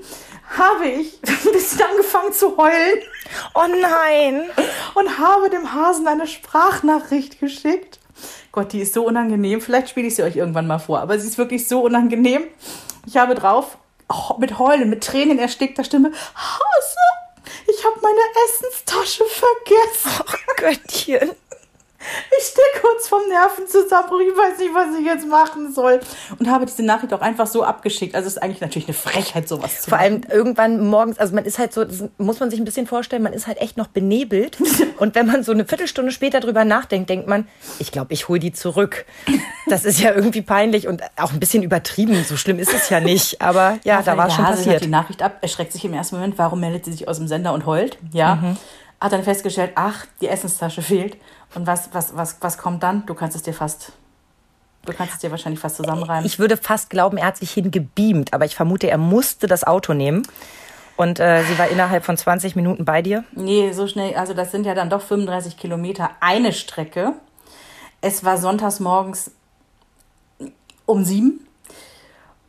habe 0.58 0.86
ich 0.86 1.20
ein 1.27 1.51
bisschen 1.53 1.82
angefangen 1.82 2.34
zu 2.34 2.58
heulen. 2.58 3.00
Oh 3.56 3.65
nein! 3.68 4.43
Und 4.93 5.19
habe 5.19 5.50
dem 5.50 5.74
Hasen 5.74 6.08
eine 6.08 6.28
Sprachnachricht 6.28 7.39
geschickt. 7.39 8.00
Gott, 8.52 8.74
die 8.74 8.82
ist 8.82 8.93
so 8.93 9.06
unangenehm. 9.06 9.62
Vielleicht 9.62 9.89
spiele 9.89 10.08
ich 10.08 10.15
sie 10.15 10.24
euch 10.24 10.36
irgendwann 10.36 10.67
mal 10.67 10.80
vor, 10.80 11.00
aber 11.00 11.17
sie 11.17 11.28
ist 11.28 11.38
wirklich 11.38 11.67
so 11.67 11.82
unangenehm. 11.82 12.43
Ich 13.08 13.15
habe 13.15 13.36
drauf, 13.36 13.78
mit 14.38 14.60
Heulen, 14.60 14.89
mit 14.89 15.04
Tränen 15.04 15.39
erstickter 15.39 15.86
Stimme, 15.86 16.12
Hase, 16.36 16.97
ich 17.67 17.86
habe 17.86 17.95
meine 18.02 18.19
Essenstasche 18.45 19.24
vergessen. 19.24 20.24
Oh 20.28 20.54
Göttchen. 20.58 21.32
Ich 22.38 22.46
stehe 22.46 22.82
kurz 22.82 23.08
vom 23.08 23.22
Nervenzusammenbruch, 23.30 24.20
ich 24.20 24.38
weiß 24.38 24.60
nicht, 24.60 24.74
was 24.74 25.00
ich 25.00 25.06
jetzt 25.06 25.28
machen 25.28 25.74
soll. 25.74 26.00
Und 26.40 26.50
habe 26.50 26.66
diese 26.66 26.84
Nachricht 26.84 27.14
auch 27.14 27.22
einfach 27.22 27.48
so 27.48 27.64
abgeschickt. 27.64 28.16
Also 28.16 28.28
es 28.28 28.34
ist 28.34 28.42
eigentlich 28.42 28.62
natürlich 28.62 28.88
eine 28.88 28.96
Frechheit, 28.96 29.48
sowas 29.48 29.82
zu 29.82 29.90
Vor 29.90 29.98
machen. 29.98 30.12
allem 30.12 30.22
irgendwann 30.30 30.86
morgens, 30.88 31.20
also 31.20 31.36
man 31.36 31.46
ist 31.46 31.60
halt 31.60 31.74
so, 31.74 31.84
das 31.84 32.04
muss 32.18 32.40
man 32.40 32.50
sich 32.50 32.60
ein 32.60 32.66
bisschen 32.66 32.88
vorstellen, 32.88 33.24
man 33.24 33.34
ist 33.34 33.48
halt 33.48 33.60
echt 33.60 33.78
noch 33.78 33.88
benebelt. 33.88 34.58
Und 34.98 35.16
wenn 35.16 35.28
man 35.28 35.44
so 35.44 35.52
eine 35.52 35.66
Viertelstunde 35.66 36.12
später 36.12 36.40
drüber 36.40 36.66
nachdenkt, 36.66 37.10
denkt 37.10 37.28
man, 37.28 37.48
ich 37.80 37.92
glaube, 37.92 38.14
ich 38.14 38.28
hole 38.28 38.40
die 38.40 38.54
zurück. 38.54 39.06
Das 39.68 39.86
ist 39.86 40.00
ja 40.00 40.14
irgendwie 40.14 40.42
peinlich 40.42 40.88
und 40.88 41.02
auch 41.18 41.32
ein 41.32 41.40
bisschen 41.40 41.64
übertrieben. 41.64 42.24
So 42.24 42.38
schlimm 42.38 42.60
ist 42.60 42.74
es 42.74 42.90
ja 42.90 43.00
nicht. 43.00 43.42
Aber 43.42 43.80
ja, 43.84 43.96
ja 43.96 44.02
da 44.02 44.18
war 44.18 44.30
schon 44.30 44.46
Hase 44.46 44.64
passiert. 44.64 44.84
die 44.84 44.90
Nachricht 44.90 45.22
ab, 45.22 45.38
erschreckt 45.42 45.72
sich 45.72 45.86
im 45.86 45.94
ersten 45.94 46.16
Moment, 46.16 46.38
warum 46.38 46.60
meldet 46.60 46.86
sie 46.86 46.92
sich 46.92 47.08
aus 47.08 47.18
dem 47.18 47.28
Sender 47.28 47.54
und 47.54 47.66
heult? 47.66 47.98
Ja. 48.12 48.36
Mhm. 48.36 48.58
Hat 49.02 49.12
dann 49.12 49.24
festgestellt, 49.24 49.74
ach, 49.76 50.06
die 50.22 50.28
Essenstasche 50.30 50.82
fehlt. 50.82 51.18
Und 51.56 51.68
was, 51.68 51.90
was, 51.92 52.16
was, 52.16 52.38
was 52.40 52.58
kommt 52.58 52.84
dann? 52.84 53.06
Du 53.06 53.14
kannst 53.14 53.36
es 53.36 53.44
dir 53.44 53.54
fast 53.54 53.92
Du 54.84 54.94
kannst 54.94 55.14
es 55.14 55.20
dir 55.20 55.30
wahrscheinlich 55.30 55.60
fast 55.60 55.76
zusammenreimen. 55.76 56.26
Ich 56.26 56.40
würde 56.40 56.58
fast 56.58 56.90
glauben, 56.90 57.18
er 57.18 57.28
hat 57.28 57.38
sich 57.38 57.52
hingebeamt, 57.52 58.34
aber 58.34 58.46
ich 58.46 58.56
vermute, 58.56 58.90
er 58.90 58.98
musste 58.98 59.46
das 59.46 59.64
Auto 59.64 59.94
nehmen. 59.94 60.24
Und 60.98 61.20
äh, 61.20 61.44
sie 61.44 61.58
war 61.58 61.68
innerhalb 61.68 62.04
von 62.04 62.18
20 62.18 62.56
Minuten 62.56 62.84
bei 62.84 63.02
dir? 63.02 63.24
Nee, 63.34 63.72
so 63.74 63.88
schnell. 63.88 64.16
Also, 64.16 64.34
das 64.34 64.52
sind 64.52 64.66
ja 64.66 64.74
dann 64.74 64.90
doch 64.90 65.02
35 65.02 65.58
Kilometer 65.58 66.12
eine 66.20 66.52
Strecke. 66.52 67.14
Es 68.02 68.24
war 68.24 68.38
sonntags 68.38 68.80
morgens 68.80 69.32
um 70.86 71.04
sieben. 71.04 71.48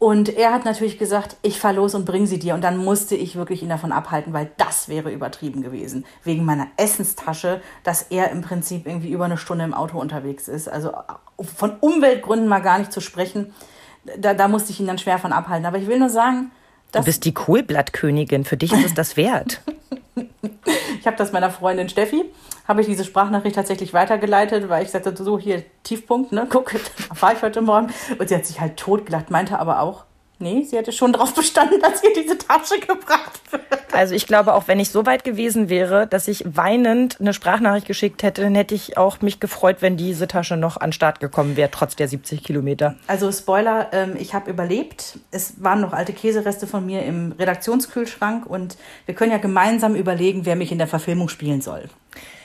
Und 0.03 0.37
er 0.37 0.53
hat 0.53 0.65
natürlich 0.65 0.99
gesagt, 0.99 1.37
ich 1.43 1.61
fahr 1.61 1.75
los 1.75 1.95
und 1.95 2.05
bring 2.05 2.27
sie 2.27 2.41
dir. 2.41 2.55
Und 2.55 2.63
dann 2.63 2.77
musste 2.77 3.15
ich 3.15 3.37
wirklich 3.37 3.63
ihn 3.63 3.69
davon 3.69 3.93
abhalten, 3.93 4.33
weil 4.33 4.51
das 4.57 4.89
wäre 4.89 5.13
übertrieben 5.13 5.63
gewesen. 5.63 6.05
Wegen 6.25 6.45
meiner 6.45 6.67
Essenstasche, 6.77 7.61
dass 7.85 8.03
er 8.11 8.33
im 8.33 8.43
Prinzip 8.43 8.89
irgendwie 8.89 9.13
über 9.13 9.27
eine 9.27 9.39
Stunde 9.39 9.63
im 9.63 9.73
Auto 9.73 10.01
unterwegs 10.01 10.49
ist. 10.49 10.69
Also 10.69 10.91
von 11.39 11.77
Umweltgründen 11.79 12.49
mal 12.49 12.59
gar 12.59 12.81
nicht 12.81 12.93
zu 12.93 13.01
sprechen. 13.01 13.55
Da, 14.19 14.35
da 14.35 14.49
musste 14.49 14.73
ich 14.73 14.81
ihn 14.81 14.89
dann 14.89 14.99
schwer 14.99 15.21
von 15.21 15.33
abhalten. 15.33 15.67
Aber 15.67 15.79
ich 15.79 15.87
will 15.87 16.01
nur 16.01 16.11
sagen, 16.11 16.51
Du 16.91 17.05
bist 17.05 17.25
die 17.25 17.33
Kohlblattkönigin. 17.33 18.45
Für 18.45 18.57
dich 18.57 18.73
ist 18.73 18.85
es 18.85 18.95
das 18.95 19.17
wert. 19.17 19.61
ich 20.99 21.07
habe 21.07 21.17
das 21.17 21.33
meiner 21.33 21.51
Freundin 21.51 21.89
Steffi, 21.89 22.25
habe 22.67 22.81
ich 22.81 22.87
diese 22.87 23.05
Sprachnachricht 23.05 23.55
tatsächlich 23.55 23.95
weitergeleitet, 23.95 24.69
weil 24.69 24.85
ich 24.85 24.91
sagte, 24.91 25.15
so 25.17 25.39
hier 25.39 25.65
Tiefpunkt, 25.83 26.33
ne, 26.33 26.47
guck, 26.49 26.73
da 27.09 27.21
war 27.21 27.33
ich 27.33 27.43
heute 27.43 27.63
Morgen. 27.63 27.93
Und 28.19 28.29
sie 28.29 28.35
hat 28.35 28.47
sich 28.47 28.61
halt 28.61 28.77
totgelacht, 28.77 29.31
meinte 29.31 29.59
aber 29.59 29.81
auch, 29.81 30.05
Nee, 30.43 30.65
sie 30.65 30.77
hätte 30.77 30.91
schon 30.91 31.13
darauf 31.13 31.35
bestanden, 31.35 31.81
dass 31.81 32.03
ihr 32.03 32.13
diese 32.15 32.37
Tasche 32.37 32.81
gebracht 32.81 33.41
wird. 33.53 33.63
Also 33.93 34.15
ich 34.15 34.27
glaube, 34.27 34.55
auch 34.55 34.67
wenn 34.67 34.81
ich 34.81 34.91
so 34.91 35.07
weit 35.07 35.23
gewesen 35.23 35.69
wäre, 35.69 36.09
dass 36.09 36.27
ich 36.27 36.45
weinend 36.45 37.21
eine 37.21 37.33
Sprachnachricht 37.33 37.87
geschickt 37.87 38.25
hätte, 38.25 38.43
dann 38.43 38.57
hätte 38.57 38.75
ich 38.75 38.97
auch 38.97 39.21
mich 39.21 39.39
gefreut, 39.39 39.77
wenn 39.81 39.97
diese 39.97 40.27
Tasche 40.27 40.57
noch 40.57 40.79
an 40.79 40.93
Start 40.93 41.21
gekommen 41.21 41.57
wäre, 41.57 41.71
trotz 41.71 41.95
der 41.95 42.09
70 42.09 42.43
Kilometer. 42.43 42.97
Also 43.07 43.31
Spoiler, 43.31 43.91
ähm, 43.93 44.17
ich 44.19 44.35
habe 44.35 44.51
überlebt. 44.51 45.19
Es 45.31 45.63
waren 45.63 45.81
noch 45.81 45.93
alte 45.93 46.13
Käsereste 46.13 46.67
von 46.67 46.85
mir 46.85 47.05
im 47.05 47.33
Redaktionskühlschrank 47.39 48.47
und 48.47 48.77
wir 49.07 49.15
können 49.15 49.31
ja 49.31 49.39
gemeinsam 49.39 49.95
überlegen, 49.95 50.45
wer 50.45 50.57
mich 50.57 50.73
in 50.73 50.79
der 50.79 50.89
Verfilmung 50.89 51.29
spielen 51.29 51.61
soll. 51.61 51.89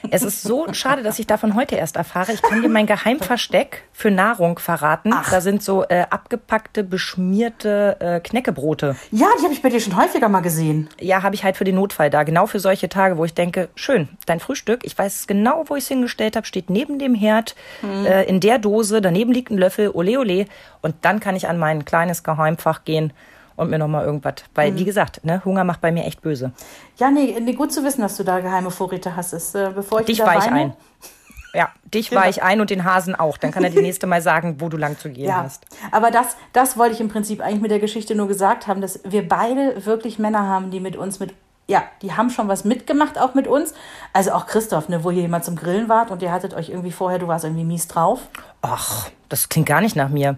Es 0.10 0.23
ist 0.23 0.43
so 0.43 0.71
schade, 0.73 1.03
dass 1.03 1.19
ich 1.19 1.27
davon 1.27 1.55
heute 1.55 1.75
erst 1.75 1.95
erfahre. 1.95 2.31
Ich 2.31 2.41
kann 2.41 2.62
dir 2.62 2.69
mein 2.69 2.86
Geheimversteck 2.86 3.83
für 3.91 4.12
Nahrung 4.12 4.60
verraten. 4.60 5.12
Ach. 5.13 5.29
Da 5.29 5.41
sind 5.41 5.63
so 5.63 5.83
äh, 5.83 6.05
abgepackte, 6.10 6.83
beschmierte 6.83 7.97
äh, 7.99 8.19
Knäckebrote. 8.19 8.95
Ja, 9.12 9.27
die 9.39 9.43
habe 9.43 9.53
ich 9.53 9.62
bei 9.62 9.69
dir 9.69 9.79
schon 9.79 9.95
häufiger 9.95 10.29
mal 10.29 10.41
gesehen. 10.41 10.89
Ja, 10.99 11.23
habe 11.23 11.36
ich 11.36 11.43
halt 11.43 11.57
für 11.57 11.63
den 11.63 11.75
Notfall 11.75 12.10
da. 12.10 12.23
Genau 12.23 12.45
für 12.45 12.60
solche 12.60 12.89
Tage, 12.89 13.17
wo 13.17 13.25
ich 13.25 13.33
denke, 13.33 13.69
schön, 13.75 14.10
dein 14.25 14.39
Frühstück, 14.39 14.81
ich 14.83 14.97
weiß 14.97 15.27
genau, 15.27 15.65
wo 15.67 15.75
ich 15.75 15.83
es 15.83 15.88
hingestellt 15.88 16.36
habe, 16.36 16.45
steht 16.45 16.69
neben 16.69 16.99
dem 16.99 17.15
Herd, 17.15 17.55
hm. 17.81 18.05
äh, 18.05 18.23
in 18.23 18.39
der 18.39 18.60
Dose, 18.60 19.01
daneben 19.01 19.31
liegt 19.31 19.51
ein 19.51 19.57
Löffel, 19.57 19.91
ole 19.93 20.19
ole. 20.19 20.45
Und 20.81 20.95
dann 21.01 21.19
kann 21.19 21.36
ich 21.36 21.47
an 21.47 21.57
mein 21.57 21.86
kleines 21.86 22.23
Geheimfach 22.23 22.83
gehen 22.83 23.13
und 23.58 23.70
mir 23.70 23.78
nochmal 23.78 24.06
irgendwas. 24.06 24.36
Weil, 24.56 24.72
mhm. 24.72 24.78
wie 24.78 24.86
gesagt, 24.86 25.26
ne, 25.26 25.43
Hunger 25.43 25.65
macht 25.65 25.82
bei 25.82 25.91
mir 25.91 26.06
echt 26.06 26.22
böse. 26.22 26.54
Ja, 26.98 27.12
nee, 27.12 27.38
nee, 27.41 27.54
gut 27.54 27.74
zu 27.74 27.84
wissen, 27.84 28.02
dass 28.02 28.15
du 28.15 28.24
da 28.24 28.39
geheime 28.39 28.72
Vorräte 28.72 29.17
hast. 29.17 29.34
Ist, 29.34 29.56
äh, 29.56 29.72
bevor 29.76 30.00
ich 30.00 30.06
Dich 30.06 30.20
weich 30.20 30.50
ein. 30.50 30.74
Ja, 31.54 31.70
dich 31.84 32.10
genau. 32.12 32.28
ich 32.30 32.43
ein 32.43 32.62
und 32.62 32.70
den 32.70 32.86
Hasen 32.86 33.15
auch. 33.15 33.38
Dann 33.38 33.52
kann 33.52 33.63
er 33.63 33.72
die 33.72 33.82
nächste 33.82 34.08
Mal 34.08 34.22
sagen, 34.22 34.62
wo 34.62 34.70
du 34.70 34.78
lang 34.78 34.98
zu 34.98 35.10
gehen 35.10 35.28
ja, 35.28 35.43
hast. 35.43 35.65
Aber 35.91 36.12
das, 36.12 36.38
das 36.54 36.78
wollte 36.78 36.93
ich 36.93 37.02
im 37.02 37.10
Prinzip 37.10 37.41
eigentlich 37.41 37.62
mit 37.62 37.72
der 37.72 37.80
Geschichte 37.80 38.15
nur 38.15 38.28
gesagt 38.28 38.67
haben, 38.67 38.80
dass 38.80 39.02
wir 39.04 39.28
beide 39.28 39.86
wirklich 39.86 40.20
Männer 40.20 40.48
haben, 40.48 40.72
die 40.72 40.80
mit 40.80 40.96
uns 40.96 41.20
mit 41.20 41.34
ja, 41.67 41.84
die 42.01 42.13
haben 42.13 42.30
schon 42.30 42.47
was 42.47 42.63
mitgemacht, 42.63 43.19
auch 43.19 43.34
mit 43.34 43.45
uns. 43.47 43.73
Also 44.13 44.32
auch 44.32 44.47
Christoph, 44.47 44.88
ne, 44.88 45.03
wo 45.03 45.12
hier 45.12 45.23
jemand 45.23 45.43
zum 45.43 45.56
Grillen 45.58 45.89
wart 45.89 46.12
und 46.12 46.21
ihr 46.21 46.32
hattet 46.32 46.53
euch 46.53 46.69
irgendwie 46.69 46.91
vorher, 46.91 47.19
du 47.19 47.27
warst 47.27 47.43
irgendwie 47.43 47.65
mies 47.65 47.88
drauf. 47.88 48.21
Ach, 48.62 49.10
das 49.27 49.49
klingt 49.49 49.67
gar 49.67 49.82
nicht 49.82 49.95
nach 49.95 50.10
mir. 50.10 50.38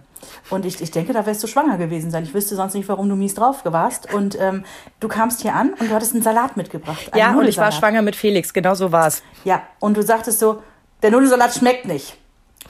Und 0.50 0.66
ich, 0.66 0.80
ich 0.80 0.90
denke, 0.90 1.12
da 1.12 1.24
wärst 1.26 1.42
du 1.42 1.46
schwanger 1.46 1.78
gewesen 1.78 2.10
sein. 2.10 2.24
Ich 2.24 2.34
wüsste 2.34 2.56
sonst 2.56 2.74
nicht, 2.74 2.88
warum 2.88 3.08
du 3.08 3.14
mies 3.14 3.34
drauf 3.34 3.62
warst. 3.64 4.12
Und 4.12 4.38
ähm, 4.40 4.64
du 4.98 5.06
kamst 5.06 5.42
hier 5.42 5.54
an 5.54 5.72
und 5.74 5.88
du 5.88 5.94
hattest 5.94 6.14
einen 6.14 6.22
Salat 6.22 6.56
mitgebracht. 6.56 7.10
Ja, 7.14 7.32
und 7.34 7.46
ich 7.46 7.58
war 7.58 7.70
schwanger 7.70 8.02
mit 8.02 8.16
Felix, 8.16 8.52
genau 8.52 8.74
so 8.74 8.90
war's. 8.90 9.22
Ja, 9.44 9.62
und 9.78 9.96
du 9.96 10.02
sagtest 10.02 10.40
so, 10.40 10.62
der 11.02 11.12
Nudelsalat 11.12 11.54
schmeckt 11.54 11.86
nicht. 11.86 12.16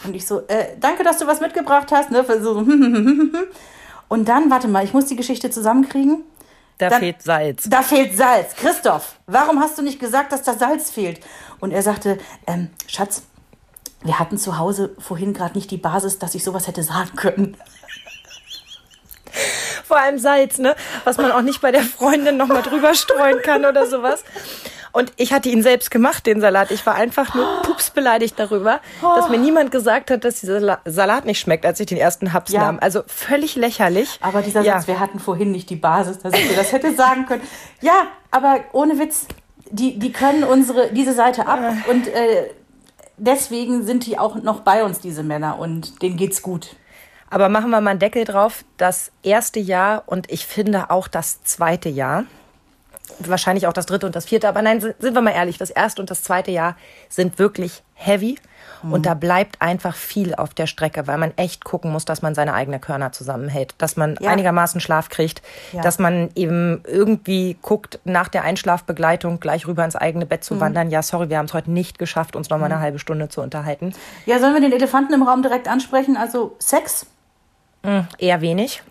Und 0.05 0.14
ich 0.14 0.27
so, 0.27 0.40
äh, 0.49 0.77
danke, 0.79 1.03
dass 1.03 1.18
du 1.18 1.27
was 1.27 1.40
mitgebracht 1.40 1.90
hast. 1.92 2.11
Ne? 2.11 2.25
So, 2.40 2.57
und 4.09 4.29
dann, 4.29 4.51
warte 4.51 4.68
mal, 4.68 4.85
ich 4.85 4.92
muss 4.92 5.07
die 5.07 5.16
Geschichte 5.16 5.51
zusammenkriegen. 5.51 6.25
Da 6.81 6.88
Dann- 6.88 7.01
fehlt 7.01 7.23
Salz. 7.23 7.64
Da 7.69 7.83
fehlt 7.83 8.16
Salz. 8.16 8.55
Christoph, 8.57 9.16
warum 9.27 9.61
hast 9.61 9.77
du 9.77 9.83
nicht 9.83 10.01
gesagt, 10.01 10.33
dass 10.33 10.43
da 10.43 10.55
Salz 10.55 10.90
fehlt? 10.90 11.21
Und 11.61 11.73
er 11.73 11.83
sagte, 11.83 12.16
ähm, 12.47 12.71
Schatz, 12.87 13.23
wir 14.03 14.19
hatten 14.19 14.38
zu 14.38 14.57
Hause 14.57 14.97
vorhin 14.99 15.35
gerade 15.35 15.59
nicht 15.59 15.71
die 15.71 15.77
Basis, 15.77 16.19
dass 16.19 16.35
ich 16.35 16.43
sowas 16.43 16.66
hätte 16.66 16.83
sagen 16.83 17.16
können. 17.16 17.55
Vor 19.85 19.99
allem 19.99 20.19
Salz, 20.19 20.57
ne? 20.57 20.75
Was 21.05 21.19
man 21.19 21.33
auch 21.33 21.43
nicht 21.43 21.61
bei 21.61 21.71
der 21.71 21.83
Freundin 21.83 22.38
nochmal 22.38 22.62
drüber 22.62 22.95
streuen 22.95 23.43
kann 23.43 23.66
oder 23.66 23.87
sowas. 23.87 24.25
Und 24.92 25.12
ich 25.16 25.33
hatte 25.33 25.48
ihn 25.48 25.62
selbst 25.62 25.90
gemacht, 25.90 26.26
den 26.26 26.40
Salat. 26.40 26.70
Ich 26.70 26.85
war 26.87 26.94
einfach 26.94 27.35
nur 27.35 27.62
pups 27.62 27.90
beleidigt 27.90 28.35
darüber, 28.38 28.81
dass 29.00 29.29
mir 29.29 29.38
niemand 29.38 29.70
gesagt 29.70 30.11
hat, 30.11 30.24
dass 30.24 30.40
dieser 30.40 30.61
Sala- 30.61 30.81
Salat 30.85 31.24
nicht 31.24 31.38
schmeckt, 31.40 31.64
als 31.64 31.79
ich 31.81 31.87
den 31.87 31.98
ersten 31.98 32.33
Haps 32.33 32.53
Ja. 32.53 32.61
nahm. 32.62 32.79
Also 32.81 33.03
völlig 33.07 33.55
lächerlich. 33.57 34.18
Aber 34.20 34.42
dieser 34.42 34.62
ja. 34.62 34.79
Satz, 34.79 34.88
wir 34.88 34.98
hatten 35.00 35.18
vorhin 35.20 35.53
nicht 35.53 35.70
die 35.70 35.76
Basis, 35.76 36.18
dass 36.18 36.33
ich 36.35 36.48
dir 36.48 36.57
das 36.57 36.72
hätte 36.72 36.94
sagen 36.94 37.26
können. 37.26 37.42
Ja, 37.81 38.09
aber 38.31 38.61
ohne 38.72 38.98
Witz, 38.98 39.26
die, 39.70 39.98
die 39.98 40.11
können 40.12 40.42
unsere, 40.44 40.92
diese 40.92 41.12
Seite 41.14 41.46
ab 41.46 41.61
und 41.88 42.09
äh, 42.09 42.50
deswegen 43.16 43.85
sind 43.85 44.07
die 44.07 44.18
auch 44.18 44.37
noch 44.37 44.61
bei 44.61 44.83
uns, 44.85 44.98
diese 45.00 45.22
Männer, 45.22 45.59
und 45.59 46.03
denen 46.03 46.16
geht's 46.16 46.42
gut. 46.42 46.74
Aber 47.31 47.48
machen 47.48 47.70
wir 47.70 47.81
mal 47.81 47.90
einen 47.90 48.00
Deckel 48.00 48.24
drauf. 48.24 48.64
Das 48.76 49.12
erste 49.22 49.61
Jahr 49.61 50.03
und 50.07 50.31
ich 50.33 50.46
finde 50.46 50.90
auch 50.90 51.07
das 51.07 51.44
zweite 51.44 51.88
Jahr, 51.88 52.24
wahrscheinlich 53.18 53.66
auch 53.66 53.73
das 53.73 53.87
dritte 53.87 54.07
und 54.07 54.14
das 54.16 54.27
vierte, 54.27 54.49
aber 54.49 54.62
nein, 54.62 54.81
sind 54.81 55.14
wir 55.14 55.20
mal 55.20 55.31
ehrlich, 55.33 55.59
das 55.59 55.70
erste 55.70 56.01
und 56.03 56.11
das 56.11 56.23
zweite 56.23 56.51
Jahr 56.51 56.77
sind 57.09 57.38
wirklich 57.38 57.83
heavy 57.94 58.38
und 58.83 59.05
da 59.05 59.12
bleibt 59.12 59.61
einfach 59.61 59.94
viel 59.94 60.35
auf 60.35 60.55
der 60.55 60.66
Strecke, 60.66 61.07
weil 61.07 61.18
man 61.18 61.33
echt 61.37 61.64
gucken 61.64 61.92
muss, 61.92 62.07
dass 62.07 62.23
man 62.23 62.35
seine 62.35 62.55
eigene 62.55 62.81
Körner 62.81 63.12
zusammenhält, 63.12 63.75
dass 63.77 63.96
man 63.99 64.16
Ja. 64.20 64.31
einigermaßen 64.31 64.81
Schlaf 64.81 65.11
kriegt, 65.11 65.42
Ja. 65.73 65.83
dass 65.83 65.99
man 65.99 66.31
eben 66.35 66.81
irgendwie 66.87 67.59
guckt, 67.61 68.01
nach 68.05 68.29
der 68.29 68.42
Einschlafbegleitung 68.42 69.38
gleich 69.38 69.66
rüber 69.66 69.85
ins 69.85 69.96
eigene 69.96 70.25
Bett 70.25 70.44
zu 70.44 70.61
wandern. 70.61 70.88
Ja, 70.90 71.03
sorry, 71.03 71.29
wir 71.29 71.37
haben 71.37 71.44
es 71.44 71.53
heute 71.53 71.70
nicht 71.70 71.99
geschafft, 71.99 72.37
uns 72.37 72.49
noch 72.49 72.57
mal 72.57 72.66
eine 72.66 72.81
halbe 72.81 72.99
Stunde 72.99 73.29
zu 73.29 73.42
unterhalten. 73.42 73.92
Ja, 74.25 74.38
sollen 74.38 74.55
wir 74.55 74.62
den 74.62 74.73
Elefanten 74.73 75.12
im 75.12 75.25
Raum 75.25 75.42
direkt 75.42 75.68
ansprechen? 75.68 76.16
Also 76.16 76.57
Sex? 76.59 77.05
Eher 78.18 78.40
wenig. 78.40 78.83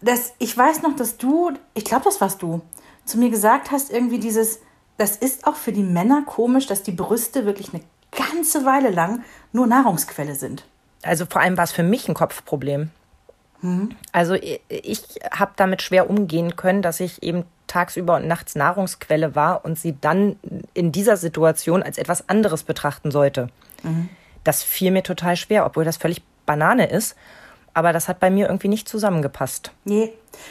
Das, 0.00 0.32
ich 0.38 0.56
weiß 0.56 0.82
noch, 0.82 0.94
dass 0.96 1.18
du, 1.18 1.52
ich 1.74 1.84
glaube, 1.84 2.04
das 2.04 2.20
warst 2.20 2.42
du, 2.42 2.60
zu 3.06 3.18
mir 3.18 3.30
gesagt 3.30 3.70
hast, 3.70 3.90
irgendwie 3.90 4.18
dieses, 4.18 4.60
das 4.98 5.16
ist 5.16 5.46
auch 5.46 5.56
für 5.56 5.72
die 5.72 5.82
Männer 5.82 6.22
komisch, 6.26 6.66
dass 6.66 6.82
die 6.82 6.92
Brüste 6.92 7.46
wirklich 7.46 7.72
eine 7.72 7.82
ganze 8.12 8.64
Weile 8.64 8.90
lang 8.90 9.22
nur 9.52 9.66
Nahrungsquelle 9.66 10.34
sind. 10.34 10.64
Also 11.02 11.24
vor 11.26 11.40
allem 11.40 11.56
war 11.56 11.64
es 11.64 11.72
für 11.72 11.82
mich 11.82 12.08
ein 12.08 12.14
Kopfproblem. 12.14 12.90
Also 14.12 14.34
ich, 14.34 14.60
ich 14.68 15.04
habe 15.30 15.52
damit 15.56 15.82
schwer 15.82 16.10
umgehen 16.10 16.56
können, 16.56 16.82
dass 16.82 17.00
ich 17.00 17.22
eben 17.22 17.44
tagsüber 17.66 18.16
und 18.16 18.26
nachts 18.26 18.54
Nahrungsquelle 18.54 19.34
war 19.34 19.64
und 19.64 19.78
sie 19.78 19.96
dann 20.00 20.36
in 20.74 20.92
dieser 20.92 21.16
Situation 21.16 21.82
als 21.82 21.98
etwas 21.98 22.28
anderes 22.28 22.62
betrachten 22.62 23.10
sollte. 23.10 23.48
Das 24.44 24.62
fiel 24.62 24.90
mir 24.90 25.02
total 25.02 25.36
schwer, 25.36 25.66
obwohl 25.66 25.84
das 25.84 25.96
völlig 25.96 26.22
Banane 26.44 26.88
ist. 26.88 27.16
Aber 27.76 27.92
das 27.92 28.08
hat 28.08 28.20
bei 28.20 28.30
mir 28.30 28.46
irgendwie 28.46 28.68
nicht 28.68 28.88
zusammengepasst. 28.88 29.70
Nee, 29.84 30.10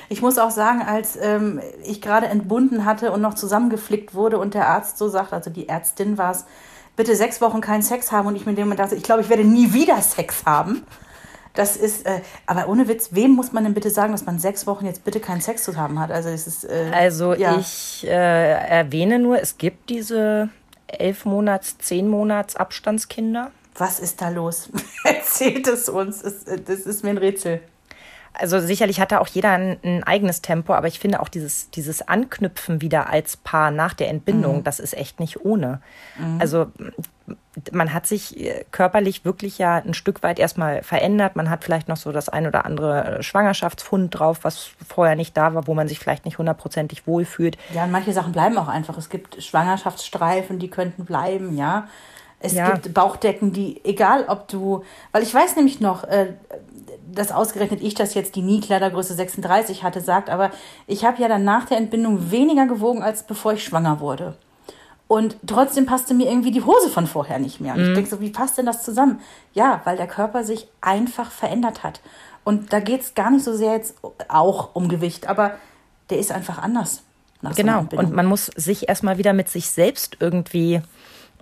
ich 0.09 0.21
muss 0.21 0.37
auch 0.37 0.51
sagen, 0.51 0.83
als 0.83 1.17
ähm, 1.19 1.59
ich 1.83 1.99
gerade 1.99 2.27
entbunden 2.27 2.85
hatte 2.85 3.11
und 3.11 3.19
noch 3.19 3.33
zusammengeflickt 3.33 4.13
wurde 4.13 4.37
und 4.37 4.53
der 4.53 4.67
Arzt 4.67 4.99
so 4.99 5.09
sagt, 5.09 5.33
also 5.33 5.49
die 5.49 5.67
Ärztin 5.67 6.19
war 6.19 6.29
es, 6.29 6.45
bitte 6.95 7.15
sechs 7.15 7.41
Wochen 7.41 7.61
keinen 7.61 7.81
Sex 7.81 8.11
haben 8.11 8.27
und 8.27 8.35
ich 8.35 8.45
mit 8.45 8.59
dem 8.59 8.65
Moment 8.65 8.79
dachte, 8.79 8.93
ich 8.93 9.01
glaube, 9.01 9.21
ich 9.21 9.29
werde 9.29 9.43
nie 9.43 9.73
wieder 9.73 9.99
Sex 10.03 10.45
haben. 10.45 10.85
Das 11.55 11.77
ist, 11.77 12.05
äh, 12.05 12.21
aber 12.45 12.69
ohne 12.69 12.87
Witz, 12.87 13.09
wem 13.13 13.31
muss 13.31 13.53
man 13.53 13.63
denn 13.63 13.73
bitte 13.73 13.89
sagen, 13.89 14.11
dass 14.11 14.27
man 14.27 14.37
sechs 14.37 14.67
Wochen 14.67 14.85
jetzt 14.85 15.03
bitte 15.03 15.19
keinen 15.19 15.41
Sex 15.41 15.63
zu 15.63 15.77
haben 15.77 15.99
hat? 15.99 16.11
Also 16.11 16.29
es 16.29 16.45
ist, 16.45 16.65
äh, 16.65 16.91
Also 16.93 17.33
ja. 17.33 17.57
ich 17.57 18.05
äh, 18.05 18.69
erwähne 18.69 19.17
nur, 19.17 19.41
es 19.41 19.57
gibt 19.57 19.89
diese 19.89 20.49
elf 20.85 21.25
Monats, 21.25 21.79
zehn 21.79 22.07
Monats 22.07 22.55
Abstandskinder. 22.55 23.49
Was 23.77 23.99
ist 23.99 24.21
da 24.21 24.29
los? 24.29 24.69
Erzählt 25.03 25.67
es 25.67 25.89
uns. 25.89 26.21
Es, 26.21 26.43
äh, 26.43 26.59
das 26.59 26.79
ist 26.81 27.03
mir 27.03 27.09
ein 27.11 27.17
Rätsel. 27.17 27.61
Also 28.37 28.59
sicherlich 28.59 28.99
hat 28.99 29.13
da 29.13 29.19
auch 29.19 29.27
jeder 29.27 29.51
ein, 29.51 29.77
ein 29.81 30.03
eigenes 30.03 30.41
Tempo, 30.41 30.73
aber 30.73 30.87
ich 30.87 30.99
finde 30.99 31.21
auch 31.21 31.29
dieses, 31.29 31.69
dieses 31.69 32.05
Anknüpfen 32.05 32.81
wieder 32.81 33.09
als 33.09 33.37
Paar 33.37 33.71
nach 33.71 33.93
der 33.93 34.09
Entbindung, 34.09 34.61
das 34.65 34.81
ist 34.81 34.93
echt 34.93 35.21
nicht 35.21 35.45
ohne. 35.45 35.79
Also 36.39 36.63
m- 36.77 37.37
man 37.71 37.93
hat 37.93 38.05
sich 38.05 38.37
äh, 38.37 38.65
körperlich 38.71 39.23
wirklich 39.23 39.57
ja 39.57 39.77
ein 39.77 39.93
Stück 39.93 40.21
weit 40.21 40.37
erstmal 40.37 40.83
verändert. 40.83 41.37
Man 41.37 41.49
hat 41.49 41.63
vielleicht 41.63 41.87
noch 41.87 41.95
so 41.95 42.11
das 42.11 42.27
ein 42.27 42.45
oder 42.45 42.65
andere 42.65 43.23
Schwangerschaftsfund 43.23 44.19
drauf, 44.19 44.39
was 44.41 44.69
vorher 44.85 45.15
nicht 45.15 45.37
da 45.37 45.53
war, 45.55 45.65
wo 45.67 45.73
man 45.73 45.87
sich 45.87 45.99
vielleicht 45.99 46.25
nicht 46.25 46.37
hundertprozentig 46.37 47.07
wohlfühlt. 47.07 47.57
Ja, 47.73 47.85
und 47.85 47.91
manche 47.91 48.11
Sachen 48.11 48.33
bleiben 48.33 48.57
auch 48.57 48.67
einfach. 48.67 48.97
Es 48.97 49.09
gibt 49.09 49.41
Schwangerschaftsstreifen, 49.41 50.59
die 50.59 50.69
könnten 50.69 51.05
bleiben, 51.05 51.57
ja. 51.57 51.87
Es 52.39 52.53
Ja. 52.53 52.71
gibt 52.71 52.93
Bauchdecken, 52.93 53.53
die, 53.53 53.81
egal 53.83 54.25
ob 54.27 54.47
du, 54.47 54.83
weil 55.11 55.23
ich 55.23 55.33
weiß 55.33 55.55
nämlich 55.55 55.79
noch, 55.79 56.03
äh, 56.03 56.33
dass 57.11 57.31
ausgerechnet 57.31 57.81
ich 57.81 57.93
das 57.95 58.13
jetzt 58.13 58.35
die 58.35 58.41
nie 58.41 58.59
Kleidergröße 58.61 59.13
36 59.13 59.83
hatte, 59.83 60.01
sagt, 60.01 60.29
aber 60.29 60.51
ich 60.85 61.05
habe 61.05 61.21
ja 61.21 61.27
dann 61.27 61.43
nach 61.43 61.65
der 61.65 61.77
Entbindung 61.77 62.31
weniger 62.31 62.65
gewogen, 62.65 63.01
als 63.01 63.23
bevor 63.23 63.53
ich 63.53 63.63
schwanger 63.63 63.99
wurde. 63.99 64.35
Und 65.07 65.37
trotzdem 65.45 65.85
passte 65.85 66.13
mir 66.15 66.27
irgendwie 66.29 66.51
die 66.51 66.63
Hose 66.63 66.89
von 66.89 67.05
vorher 67.05 67.37
nicht 67.37 67.61
mehr. 67.61 67.75
Und 67.75 67.81
ich 67.89 67.93
denke 67.93 68.09
so, 68.09 68.21
wie 68.21 68.31
passt 68.31 68.57
denn 68.57 68.65
das 68.65 68.83
zusammen? 68.83 69.19
Ja, 69.53 69.81
weil 69.85 69.97
der 69.97 70.07
Körper 70.07 70.43
sich 70.43 70.67
einfach 70.81 71.29
verändert 71.31 71.83
hat. 71.83 72.01
Und 72.43 72.73
da 72.73 72.79
geht 72.79 73.01
es 73.01 73.13
gar 73.13 73.29
nicht 73.29 73.45
so 73.45 73.55
sehr 73.55 73.73
jetzt 73.73 73.95
auch 74.27 74.69
um 74.73 74.89
Gewicht, 74.89 75.27
aber 75.27 75.51
der 76.09 76.17
ist 76.17 76.31
einfach 76.31 76.57
anders. 76.57 77.03
so 77.41 77.49
Genau. 77.55 77.79
Entbindung. 77.81 78.07
Und 78.07 78.15
man 78.15 78.25
muss 78.25 78.47
sich 78.55 78.89
erstmal 78.89 79.19
wieder 79.19 79.33
mit 79.33 79.47
sich 79.47 79.69
selbst 79.69 80.17
irgendwie, 80.19 80.81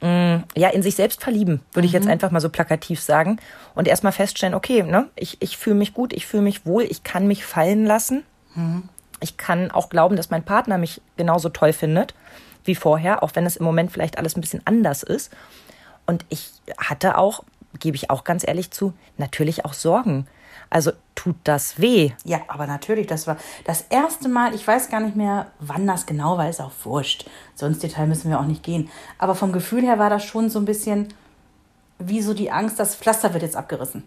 mh, 0.02 0.44
ja, 0.56 0.70
in 0.70 0.84
sich 0.84 0.96
selbst 0.96 1.22
verlieben, 1.22 1.62
würde 1.74 1.86
ich 1.86 1.94
jetzt 1.94 2.08
einfach 2.08 2.32
mal 2.32 2.42
so 2.42 2.50
plakativ 2.50 3.02
sagen. 3.02 3.38
Und 3.76 3.88
erstmal 3.88 4.14
feststellen, 4.14 4.56
okay, 4.56 4.84
ne, 4.84 5.10
ich, 5.16 5.42
ich 5.42 5.58
fühle 5.58 5.76
mich 5.76 5.94
gut, 5.94 6.14
ich 6.14 6.26
fühle 6.26 6.44
mich 6.44 6.66
wohl, 6.66 6.84
ich 6.84 7.04
kann 7.04 7.28
mich 7.28 7.46
fallen 7.46 7.86
lassen. 7.86 8.24
Ich 9.20 9.38
kann 9.38 9.72
auch 9.72 9.90
glauben, 9.90 10.16
dass 10.16 10.30
mein 10.30 10.44
Partner 10.44 10.78
mich 10.78 11.02
genauso 11.18 11.50
toll 11.50 11.74
findet 11.74 12.14
wie 12.66 12.76
vorher, 12.76 13.24
auch 13.24 13.32
wenn 13.34 13.46
es 13.46 13.56
im 13.56 13.66
Moment 13.66 13.92
vielleicht 13.92 14.18
alles 14.18 14.38
ein 14.38 14.42
bisschen 14.42 14.62
anders 14.66 15.04
ist. 15.04 15.32
Und 16.06 16.26
ich 16.30 16.52
hatte 16.78 17.18
auch, 17.18 17.44
gebe 17.80 17.96
ich 17.96 18.10
auch 18.10 18.24
ganz 18.24 18.48
ehrlich 18.48 18.72
zu, 18.72 18.94
natürlich 19.18 19.66
auch 19.66 19.74
Sorgen. 19.74 20.28
Also 20.74 20.92
tut 21.14 21.36
das 21.44 21.80
weh? 21.80 22.12
Ja, 22.26 22.40
aber 22.48 22.66
natürlich, 22.66 23.06
das 23.06 23.28
war 23.28 23.38
das 23.64 23.86
erste 23.90 24.28
Mal, 24.28 24.56
ich 24.56 24.68
weiß 24.68 24.90
gar 24.90 25.02
nicht 25.02 25.16
mehr, 25.16 25.52
wann 25.60 25.86
das 25.86 26.08
genau 26.08 26.38
war, 26.38 26.50
ist 26.50 26.60
auch 26.60 26.72
wurscht. 26.84 27.30
So 27.54 27.68
ins 27.68 27.78
Detail 27.78 28.08
müssen 28.08 28.32
wir 28.32 28.40
auch 28.40 28.46
nicht 28.46 28.64
gehen. 28.64 28.90
Aber 29.20 29.36
vom 29.36 29.52
Gefühl 29.52 29.84
her 29.84 30.00
war 30.00 30.10
das 30.10 30.24
schon 30.24 30.50
so 30.50 30.58
ein 30.58 30.66
bisschen 30.66 31.14
wie 32.00 32.24
so 32.24 32.34
die 32.34 32.50
Angst, 32.50 32.80
das 32.80 32.96
Pflaster 32.96 33.34
wird 33.34 33.44
jetzt 33.44 33.56
abgerissen. 33.56 34.04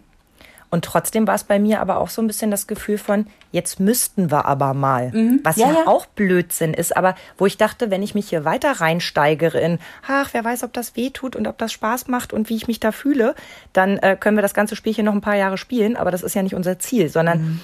Und 0.69 0.83
trotzdem 0.83 1.27
war 1.27 1.35
es 1.35 1.45
bei 1.45 1.59
mir 1.59 1.79
aber 1.79 1.97
auch 1.97 2.09
so 2.09 2.21
ein 2.21 2.27
bisschen 2.27 2.51
das 2.51 2.67
Gefühl 2.67 2.97
von, 2.97 3.27
jetzt 3.51 3.79
müssten 3.79 4.31
wir 4.31 4.45
aber 4.45 4.73
mal. 4.73 5.13
Was 5.43 5.55
Ja, 5.55 5.67
ja, 5.67 5.73
ja. 5.73 5.87
auch 5.87 6.05
Blödsinn 6.07 6.73
ist, 6.73 6.95
aber 6.95 7.15
wo 7.37 7.45
ich 7.45 7.57
dachte, 7.57 7.89
wenn 7.89 8.03
ich 8.03 8.15
mich 8.15 8.29
hier 8.29 8.43
weiter 8.43 8.73
reinsteigere 8.81 9.59
in, 9.59 9.79
ach, 10.07 10.29
wer 10.33 10.43
weiß, 10.43 10.63
ob 10.63 10.73
das 10.73 10.97
weh 10.97 11.09
tut 11.09 11.37
und 11.37 11.47
ob 11.47 11.57
das 11.57 11.71
Spaß 11.71 12.07
macht 12.09 12.33
und 12.33 12.49
wie 12.49 12.55
ich 12.55 12.67
mich 12.67 12.81
da 12.81 12.91
fühle, 12.91 13.33
dann 13.71 13.97
äh, 13.99 14.17
können 14.19 14.37
wir 14.37 14.41
das 14.41 14.53
ganze 14.53 14.75
Spielchen 14.75 15.05
noch 15.05 15.13
ein 15.13 15.21
paar 15.21 15.37
Jahre 15.37 15.57
spielen, 15.57 15.95
aber 15.95 16.11
das 16.11 16.21
ist 16.21 16.33
ja 16.33 16.43
nicht 16.43 16.55
unser 16.55 16.79
Ziel, 16.79 17.07
sondern 17.07 17.61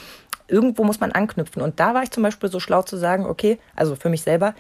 irgendwo 0.48 0.84
muss 0.84 1.00
man 1.00 1.12
anknüpfen. 1.12 1.62
Und 1.62 1.80
da 1.80 1.94
war 1.94 2.04
ich 2.04 2.12
zum 2.12 2.24
Beispiel 2.24 2.50
so 2.50 2.60
schlau 2.60 2.84
zu 2.84 2.96
sagen, 2.96 3.26
okay, 3.26 3.60
also 3.76 3.96
für 3.96 4.10
mich 4.10 4.22
selber, 4.22 4.54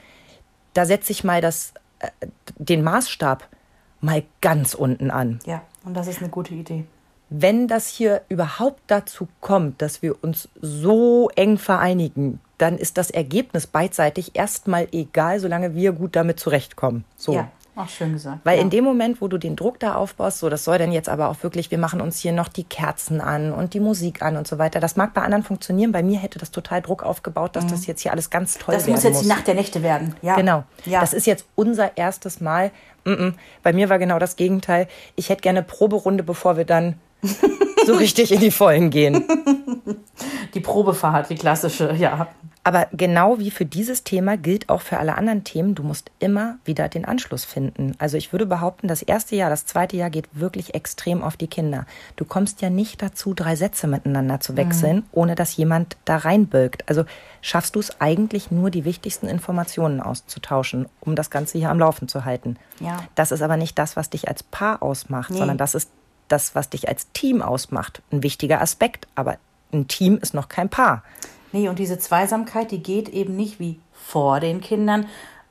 da 0.74 0.86
setze 0.86 1.12
ich 1.12 1.24
mal 1.24 1.40
das, 1.40 1.74
äh, 2.00 2.10
den 2.58 2.84
Maßstab 2.84 3.48
mal 4.02 4.24
ganz 4.42 4.74
unten 4.74 5.12
an 5.12 5.40
Ja, 5.46 5.62
und 5.86 5.96
das 5.96 6.08
ist 6.08 6.20
eine 6.20 6.30
gute 6.30 6.54
Idee. 6.54 6.86
Wenn 7.36 7.68
das 7.68 7.88
hier 7.88 8.22
überhaupt 8.30 8.82
dazu 8.88 9.28
kommt, 9.42 9.82
dass 9.82 10.04
wir 10.04 10.24
uns 10.24 10.50
so 10.62 11.30
eng 11.36 11.58
vereinigen, 11.58 12.40
dann 12.60 12.78
ist 12.78 12.98
das 12.98 13.10
Ergebnis 13.10 13.66
beidseitig 13.66 14.36
erstmal 14.36 14.88
egal, 14.92 15.40
solange 15.40 15.74
wir 15.74 15.94
gut 15.94 16.16
damit 16.16 16.40
zurechtkommen. 16.40 17.06
So. 17.18 17.34
Ja, 17.34 17.50
Ach, 17.76 17.90
schön 17.90 18.14
gesagt. 18.14 18.42
Weil 18.44 18.58
ja. 18.58 18.62
in 18.62 18.70
dem 18.70 18.84
Moment, 18.84 19.20
wo 19.20 19.28
du 19.28 19.40
den 19.40 19.56
Druck 19.56 19.80
da 19.80 19.96
aufbaust, 19.96 20.40
so, 20.40 20.50
das 20.50 20.64
soll 20.64 20.78
dann 20.78 20.92
jetzt 20.92 21.10
aber 21.10 21.30
auch 21.30 21.42
wirklich, 21.42 21.72
wir 21.72 21.80
machen 21.80 22.02
uns 22.02 22.20
hier 22.20 22.32
noch 22.32 22.48
die 22.48 22.66
Kerzen 22.66 23.20
an 23.20 23.52
und 23.52 23.74
die 23.74 23.80
Musik 23.80 24.22
an 24.22 24.38
und 24.38 24.48
so 24.48 24.60
weiter. 24.60 24.80
Das 24.80 24.96
mag 24.96 25.16
bei 25.16 25.24
anderen 25.24 25.44
funktionieren. 25.44 25.92
Bei 25.92 26.04
mir 26.04 26.20
hätte 26.20 26.38
das 26.38 26.52
total 26.52 26.84
Druck 26.84 27.02
aufgebaut, 27.02 27.56
dass 27.56 27.66
das 27.66 27.88
jetzt 27.88 28.02
hier 28.02 28.12
alles 28.12 28.30
ganz 28.30 28.60
toll 28.60 28.76
Mhm. 28.76 28.78
das 28.78 28.86
werden 28.86 28.96
muss 28.96 29.04
jetzt 29.04 29.14
muss. 29.14 29.22
die 29.24 29.28
Nacht 29.28 29.48
der 29.48 29.56
Nächte 29.56 29.82
werden. 29.82 30.16
Ja. 30.22 30.36
Genau. 30.36 30.64
Ja. 30.86 31.02
Das 31.02 31.14
ist 31.14 31.26
jetzt 31.26 31.46
unser 31.56 31.98
erstes 31.98 32.42
Mal. 32.42 32.70
Mm 33.06 33.10
-mm. 33.10 33.34
Bei 33.64 33.74
mir 33.74 33.90
war 33.90 33.98
genau 33.98 34.20
das 34.20 34.36
Gegenteil. 34.36 34.88
Ich 35.16 35.30
hätte 35.30 35.42
gerne 35.42 35.64
Proberunde, 35.64 36.24
bevor 36.24 36.58
wir 36.58 36.66
dann 36.66 37.00
so 37.86 37.94
richtig 37.96 38.32
in 38.32 38.40
die 38.40 38.52
Vollen 38.52 38.90
gehen. 38.90 39.24
die 40.54 40.60
Probefahrt, 40.60 41.30
die 41.30 41.36
klassische, 41.36 41.94
ja. 41.94 42.28
Aber 42.66 42.88
genau 42.94 43.40
wie 43.40 43.52
für 43.52 43.66
dieses 43.66 44.06
Thema 44.06 44.38
gilt 44.38 44.70
auch 44.70 44.80
für 44.82 44.98
alle 44.98 45.18
anderen 45.18 45.44
Themen, 45.44 45.76
du 45.76 45.84
musst 45.84 46.12
immer 46.20 46.60
wieder 46.64 46.88
den 46.88 47.04
Anschluss 47.04 47.44
finden. 47.44 47.94
Also 47.98 48.16
ich 48.16 48.32
würde 48.32 48.46
behaupten, 48.46 48.88
das 48.88 49.02
erste 49.02 49.36
Jahr, 49.36 49.50
das 49.50 49.66
zweite 49.66 49.98
Jahr 49.98 50.10
geht 50.10 50.30
wirklich 50.32 50.74
extrem 50.74 51.24
auf 51.24 51.36
die 51.36 51.48
Kinder. 51.48 51.86
Du 52.16 52.24
kommst 52.24 52.62
ja 52.62 52.70
nicht 52.70 53.02
dazu, 53.02 53.34
drei 53.34 53.58
Sätze 53.58 53.86
miteinander 53.88 54.40
zu 54.40 54.56
wechseln, 54.56 55.04
ohne 55.12 55.36
dass 55.36 55.58
jemand 55.58 55.98
da 56.06 56.16
reinbölkt. 56.16 56.88
Also 56.88 57.04
schaffst 57.42 57.76
du 57.76 57.82
es 57.82 58.00
eigentlich 58.00 58.50
nur, 58.50 58.70
die 58.70 58.86
wichtigsten 58.86 59.28
Informationen 59.28 60.00
auszutauschen, 60.00 60.88
um 61.02 61.16
das 61.18 61.30
Ganze 61.30 61.58
hier 61.58 61.70
am 61.70 61.80
Laufen 61.80 62.08
zu 62.08 62.24
halten. 62.24 62.56
Ja. 62.80 63.04
Das 63.16 63.34
ist 63.34 63.42
aber 63.42 63.58
nicht 63.58 63.78
das, 63.78 63.98
was 63.98 64.10
dich 64.10 64.30
als 64.30 64.42
Paar 64.42 64.82
ausmacht, 64.82 65.32
Nee. 65.32 65.38
sondern 65.40 65.58
das 65.58 65.76
ist 65.76 65.90
das, 66.34 66.56
was 66.56 66.70
dich 66.70 66.90
als 66.90 67.12
Team 67.14 67.42
ausmacht. 67.42 68.02
Ein 68.12 68.24
wichtiger 68.24 68.60
Aspekt, 68.62 69.08
aber 69.16 69.38
ein 69.72 69.88
Team 69.88 70.18
ist 70.22 70.34
noch 70.34 70.50
kein 70.50 70.68
Paar. 70.70 71.04
Nee, 71.52 71.70
und 71.70 71.78
diese 71.80 72.00
Zweisamkeit, 72.00 72.72
die 72.72 72.82
geht 72.82 73.10
eben 73.10 73.36
nicht 73.36 73.60
wie 73.60 73.80
vor 73.94 74.40
den 74.40 74.60
Kindern 74.60 75.06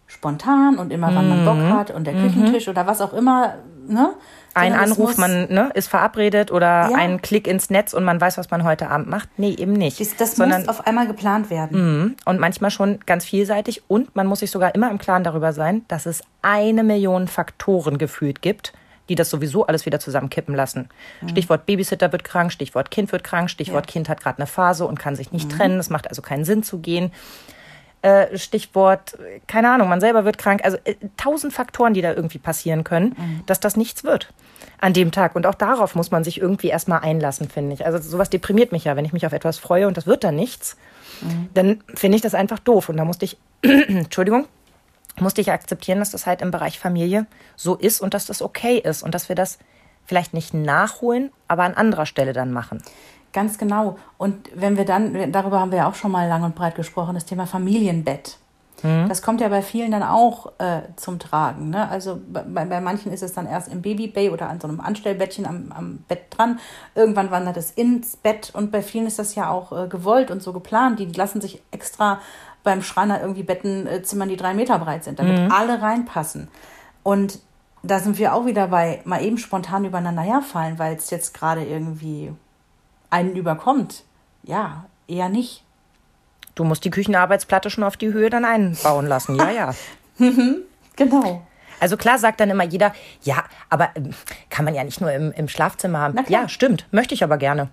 spontan 0.06 0.76
und 0.78 0.92
immer, 0.92 1.14
wann 1.14 1.28
man 1.28 1.44
Bock 1.44 1.78
hat 1.78 1.90
und 1.90 2.04
der 2.06 2.14
Küchentisch 2.14 2.68
oder 2.68 2.86
was 2.86 3.00
auch 3.00 3.14
immer, 3.14 3.54
ne? 3.86 4.12
Ein 4.54 4.72
Sondern 4.72 4.90
Anruf, 4.90 5.16
man 5.16 5.48
ne, 5.48 5.70
ist 5.72 5.88
verabredet 5.88 6.50
oder 6.52 6.90
Ja. 6.90 6.96
ein 6.98 7.22
Klick 7.22 7.46
ins 7.46 7.70
Netz 7.70 7.94
und 7.94 8.04
man 8.04 8.20
weiß, 8.20 8.36
was 8.36 8.50
man 8.50 8.64
heute 8.64 8.90
Abend 8.90 9.08
macht. 9.08 9.30
Nee, 9.38 9.54
eben 9.54 9.72
nicht. 9.72 9.98
Das, 9.98 10.14
das 10.16 10.36
Sondern, 10.36 10.60
muss 10.60 10.68
auf 10.68 10.86
einmal 10.86 11.06
geplant 11.06 11.48
werden. 11.48 12.02
Mhm. 12.02 12.16
und 12.26 12.38
manchmal 12.38 12.70
schon 12.70 12.98
ganz 13.06 13.24
vielseitig 13.24 13.82
und 13.88 14.14
man 14.14 14.26
muss 14.26 14.40
sich 14.40 14.50
sogar 14.50 14.74
immer 14.74 14.90
im 14.90 14.98
Klaren 14.98 15.24
darüber 15.24 15.54
sein, 15.54 15.86
dass 15.88 16.04
es 16.04 16.22
eine 16.42 16.82
Million 16.84 17.28
Faktoren 17.28 17.96
gefühlt 17.96 18.42
gibt, 18.42 18.74
die 19.08 19.14
das 19.14 19.30
sowieso 19.30 19.66
alles 19.66 19.86
wieder 19.86 20.00
zusammenkippen 20.00 20.54
lassen. 20.54 20.88
Stichwort 21.28 21.66
Babysitter 21.66 22.12
wird 22.12 22.24
krank, 22.24 22.52
Stichwort 22.52 22.90
Kind 22.90 23.12
wird 23.12 23.24
krank, 23.24 23.50
Stichwort 23.50 23.86
Ja. 23.86 23.92
Kind 23.92 24.08
hat 24.08 24.20
gerade 24.20 24.38
eine 24.38 24.46
Phase 24.46 24.86
und 24.86 24.98
kann 24.98 25.16
sich 25.16 25.32
nicht 25.32 25.50
trennen. 25.50 25.78
Es 25.78 25.90
macht 25.90 26.08
also 26.08 26.22
keinen 26.22 26.44
Sinn 26.44 26.62
zu 26.62 26.78
gehen. 26.78 27.12
Äh, 28.02 28.36
Stichwort, 28.36 29.16
keine 29.46 29.70
Ahnung, 29.70 29.88
man 29.88 30.00
selber 30.00 30.24
wird 30.24 30.36
krank. 30.36 30.62
Also 30.64 30.76
äh, 30.84 30.96
tausend 31.16 31.52
Faktoren, 31.52 31.94
die 31.94 32.02
da 32.02 32.12
irgendwie 32.12 32.38
passieren 32.38 32.82
können, 32.84 33.42
dass 33.46 33.60
das 33.60 33.76
nichts 33.76 34.02
wird 34.02 34.32
an 34.80 34.92
dem 34.92 35.12
Tag. 35.12 35.36
Und 35.36 35.46
auch 35.46 35.54
darauf 35.54 35.94
muss 35.94 36.10
man 36.10 36.24
sich 36.24 36.40
irgendwie 36.40 36.68
erstmal 36.68 37.00
einlassen, 37.00 37.48
finde 37.48 37.74
ich. 37.74 37.86
Also 37.86 37.98
sowas 37.98 38.30
deprimiert 38.30 38.72
mich 38.72 38.84
ja, 38.84 38.96
wenn 38.96 39.04
ich 39.04 39.12
mich 39.12 39.24
auf 39.24 39.32
etwas 39.32 39.58
freue 39.58 39.86
und 39.86 39.96
das 39.96 40.06
wird 40.06 40.24
dann 40.24 40.34
nichts, 40.34 40.76
dann 41.54 41.84
finde 41.94 42.16
ich 42.16 42.22
das 42.22 42.34
einfach 42.34 42.58
doof. 42.58 42.88
Und 42.88 42.96
da 42.96 43.04
musste 43.04 43.24
ich, 43.24 43.36
Entschuldigung, 43.62 44.46
musste 45.20 45.40
ich 45.40 45.52
akzeptieren, 45.52 45.98
dass 45.98 46.10
das 46.10 46.26
halt 46.26 46.42
im 46.42 46.50
Bereich 46.50 46.78
Familie 46.78 47.26
so 47.56 47.74
ist 47.74 48.00
und 48.00 48.14
dass 48.14 48.26
das 48.26 48.42
okay 48.42 48.78
ist 48.78 49.02
und 49.02 49.14
dass 49.14 49.28
wir 49.28 49.36
das 49.36 49.58
vielleicht 50.04 50.34
nicht 50.34 50.54
nachholen, 50.54 51.30
aber 51.48 51.64
an 51.64 51.74
anderer 51.74 52.06
Stelle 52.06 52.32
dann 52.32 52.52
machen. 52.52 52.82
Ganz 53.32 53.56
genau. 53.56 53.98
Und 54.18 54.50
wenn 54.54 54.76
wir 54.76 54.84
dann, 54.84 55.32
darüber 55.32 55.60
haben 55.60 55.70
wir 55.70 55.78
ja 55.78 55.88
auch 55.88 55.94
schon 55.94 56.10
mal 56.10 56.28
lang 56.28 56.42
und 56.42 56.54
breit 56.54 56.74
gesprochen, 56.74 57.14
das 57.14 57.24
Thema 57.24 57.46
Familienbett. 57.46 58.38
Das 58.82 59.22
kommt 59.22 59.40
ja 59.40 59.48
bei 59.48 59.62
vielen 59.62 59.92
dann 59.92 60.02
auch 60.02 60.58
äh, 60.58 60.80
zum 60.96 61.20
Tragen. 61.20 61.70
Ne? 61.70 61.88
Also 61.88 62.20
bei, 62.32 62.42
bei 62.64 62.80
manchen 62.80 63.12
ist 63.12 63.22
es 63.22 63.32
dann 63.32 63.46
erst 63.46 63.68
im 63.68 63.80
Babybay 63.80 64.30
oder 64.30 64.48
an 64.48 64.60
so 64.60 64.66
einem 64.66 64.80
Anstellbettchen 64.80 65.46
am, 65.46 65.70
am 65.70 65.98
Bett 66.08 66.24
dran. 66.30 66.58
Irgendwann 66.96 67.30
wandert 67.30 67.56
es 67.56 67.70
ins 67.70 68.16
Bett 68.16 68.50
und 68.52 68.72
bei 68.72 68.82
vielen 68.82 69.06
ist 69.06 69.20
das 69.20 69.36
ja 69.36 69.50
auch 69.50 69.70
äh, 69.70 69.86
gewollt 69.86 70.32
und 70.32 70.42
so 70.42 70.52
geplant. 70.52 70.98
Die 70.98 71.06
lassen 71.06 71.40
sich 71.40 71.62
extra 71.70 72.18
beim 72.62 72.82
Schreiner 72.82 73.20
irgendwie 73.20 73.42
Betten 73.42 73.86
äh, 73.86 74.02
zimmern, 74.02 74.28
die 74.28 74.36
drei 74.36 74.54
Meter 74.54 74.78
breit 74.78 75.04
sind, 75.04 75.18
damit 75.18 75.50
alle 75.50 75.82
reinpassen. 75.82 76.48
Und 77.02 77.40
da 77.82 77.98
sind 77.98 78.18
wir 78.18 78.34
auch 78.34 78.46
wieder 78.46 78.68
bei 78.68 79.00
mal 79.04 79.22
eben 79.22 79.38
spontan 79.38 79.84
übereinander 79.84 80.22
herfallen, 80.22 80.78
weil 80.78 80.94
es 80.94 81.10
jetzt 81.10 81.34
gerade 81.34 81.64
irgendwie 81.64 82.32
einen 83.10 83.34
überkommt. 83.34 84.04
Ja, 84.44 84.84
eher 85.08 85.28
nicht. 85.28 85.64
Du 86.54 86.64
musst 86.64 86.84
die 86.84 86.90
Küchenarbeitsplatte 86.90 87.70
schon 87.70 87.84
auf 87.84 87.96
die 87.96 88.12
Höhe 88.12 88.30
dann 88.30 88.44
einbauen 88.44 89.06
lassen. 89.06 89.36
Ja, 89.36 89.50
ja. 89.50 89.74
Genau. 90.94 91.40
Also 91.82 91.96
klar 91.96 92.16
sagt 92.16 92.38
dann 92.38 92.48
immer 92.48 92.62
jeder, 92.62 92.92
ja, 93.22 93.42
aber 93.68 93.90
ähm, 93.96 94.10
kann 94.50 94.64
man 94.64 94.72
ja 94.72 94.84
nicht 94.84 95.00
nur 95.00 95.10
im, 95.12 95.32
im 95.32 95.48
Schlafzimmer 95.48 95.98
haben. 95.98 96.14
Mhm. 96.14 96.24
Ja, 96.28 96.48
stimmt, 96.48 96.86
möchte 96.92 97.12
ich 97.12 97.24
aber 97.24 97.38
gerne. 97.38 97.70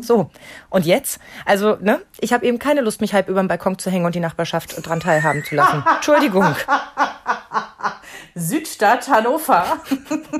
So, 0.00 0.30
und 0.70 0.86
jetzt? 0.86 1.18
Also, 1.44 1.76
ne, 1.80 2.00
ich 2.20 2.32
habe 2.32 2.46
eben 2.46 2.58
keine 2.60 2.82
Lust, 2.82 3.00
mich 3.00 3.14
halb 3.14 3.28
über 3.28 3.42
den 3.42 3.48
Balkon 3.48 3.78
zu 3.78 3.90
hängen 3.90 4.04
und 4.06 4.14
die 4.14 4.20
Nachbarschaft 4.20 4.76
dran 4.86 5.00
teilhaben 5.00 5.42
zu 5.44 5.56
lassen. 5.56 5.82
Entschuldigung, 5.96 6.54
Südstadt 8.34 9.08
Hannover. 9.08 9.64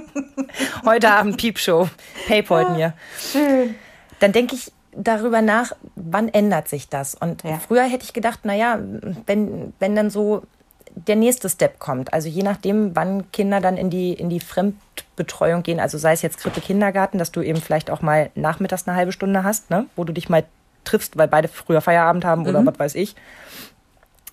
heute 0.84 1.10
Abend 1.10 1.38
Piepshow. 1.38 1.88
Paypal 2.26 2.70
mir. 2.76 2.92
Schön. 3.18 3.74
Dann 4.20 4.32
denke 4.32 4.54
ich 4.54 4.70
darüber 4.92 5.42
nach, 5.42 5.72
wann 5.96 6.28
ändert 6.28 6.68
sich 6.68 6.88
das? 6.88 7.14
Und 7.14 7.42
Ja. 7.42 7.58
früher 7.58 7.84
hätte 7.84 8.04
ich 8.04 8.12
gedacht, 8.12 8.44
naja, 8.44 8.78
wenn, 9.26 9.72
wenn 9.78 9.96
dann 9.96 10.10
so 10.10 10.42
der 10.94 11.16
nächste 11.16 11.48
Step 11.48 11.78
kommt, 11.78 12.12
also 12.12 12.28
je 12.28 12.42
nachdem, 12.42 12.94
wann 12.94 13.30
Kinder 13.32 13.60
dann 13.60 13.76
in 13.76 13.88
die, 13.90 14.12
in 14.12 14.28
die 14.28 14.40
Fremdbetreuung 14.40 15.62
gehen, 15.62 15.80
also 15.80 15.96
sei 15.98 16.12
es 16.12 16.22
jetzt 16.22 16.38
Krippe, 16.38 16.60
Kindergarten, 16.60 17.18
dass 17.18 17.32
du 17.32 17.40
eben 17.42 17.60
vielleicht 17.60 17.90
auch 17.90 18.02
mal 18.02 18.30
nachmittags 18.34 18.86
eine 18.86 18.96
halbe 18.96 19.12
Stunde 19.12 19.42
hast, 19.44 19.70
ne, 19.70 19.86
wo 19.96 20.04
du 20.04 20.12
dich 20.12 20.28
mal 20.28 20.44
triffst, 20.84 21.16
weil 21.16 21.28
beide 21.28 21.48
früher 21.48 21.80
Feierabend 21.80 22.24
haben 22.24 22.42
Mhm. 22.42 22.48
oder 22.48 22.66
was 22.66 22.78
weiß 22.78 22.94
ich. 22.96 23.14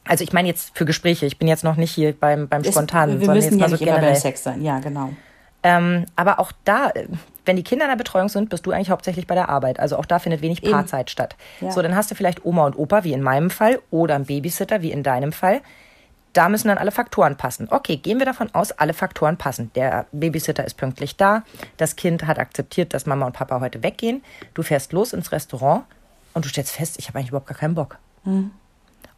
Also 0.05 0.23
ich 0.23 0.33
meine 0.33 0.47
jetzt 0.47 0.75
für 0.75 0.85
Gespräche, 0.85 1.25
ich 1.27 1.37
bin 1.37 1.47
jetzt 1.47 1.63
noch 1.63 1.75
nicht 1.75 1.91
hier 1.91 2.13
beim, 2.13 2.47
beim 2.47 2.61
Ist- 2.63 2.71
Spontanen, 2.71 3.19
wir 3.19 3.25
sondern 3.27 3.35
müssen 3.37 3.51
jetzt 3.51 3.59
ja 3.59 3.65
mal 3.65 3.69
so 3.69 3.73
nicht 3.75 3.81
immer 3.83 3.91
beim 3.93 4.01
generell. 4.01 4.19
Sex 4.19 4.43
sein. 4.43 4.61
Ja, 4.63 4.79
genau. 4.79 5.11
Ähm, 5.61 6.05
aber 6.15 6.39
auch 6.39 6.51
da, 6.63 6.91
wenn 7.45 7.57
die 7.57 7.63
Kinder 7.63 7.85
in 7.85 7.91
der 7.91 7.97
Betreuung 7.97 8.29
sind, 8.29 8.49
bist 8.49 8.65
du 8.65 8.71
eigentlich 8.71 8.89
hauptsächlich 8.89 9.27
bei 9.27 9.35
der 9.35 9.49
Arbeit. 9.49 9.79
Also 9.79 9.97
auch 9.97 10.05
da 10.05 10.17
findet 10.19 10.41
wenig. 10.41 10.61
Paarzeit 10.61 11.09
statt. 11.09 11.35
Ja. 11.59 11.71
So, 11.71 11.81
dann 11.81 11.95
hast 11.95 12.09
du 12.09 12.15
vielleicht 12.15 12.45
Oma 12.45 12.65
und 12.65 12.77
Opa, 12.77 13.03
wie 13.03 13.11
in 13.13 13.21
meinem 13.21 13.49
Fall, 13.49 13.79
oder 13.91 14.15
einen 14.15 14.25
Babysitter, 14.25 14.81
wie 14.81 14.91
in 14.91 15.03
deinem 15.03 15.31
Fall. 15.33 15.59
Da 16.39 16.47
müssen 16.47 16.69
dann 16.69 16.77
alle 16.77 16.91
Faktoren 16.91 17.35
passen. 17.35 17.67
Okay, 17.69 17.97
gehen 17.97 18.17
wir 18.17 18.25
davon 18.25 18.49
aus, 18.55 18.71
alle 18.71 18.93
Faktoren 18.93 19.35
passen. 19.35 19.71
Der 19.75 20.05
Babysitter 20.13 20.63
ist 20.63 20.75
pünktlich 20.77 21.17
da. 21.17 21.43
Das 21.75 21.97
Kind 21.97 22.25
hat 22.25 22.39
akzeptiert, 22.39 22.93
dass 22.93 23.05
Mama 23.05 23.25
und 23.25 23.33
Papa 23.33 23.59
heute 23.59 23.83
weggehen. 23.83 24.23
Du 24.53 24.63
fährst 24.63 24.93
los 24.93 25.11
ins 25.11 25.33
Restaurant 25.33 25.83
und 26.33 26.45
du 26.45 26.47
stellst 26.47 26.71
fest, 26.71 26.95
ich 26.97 27.09
habe 27.09 27.19
eigentlich 27.19 27.31
überhaupt 27.31 27.47
gar 27.47 27.57
keinen 27.57 27.75
Bock. 27.75 27.97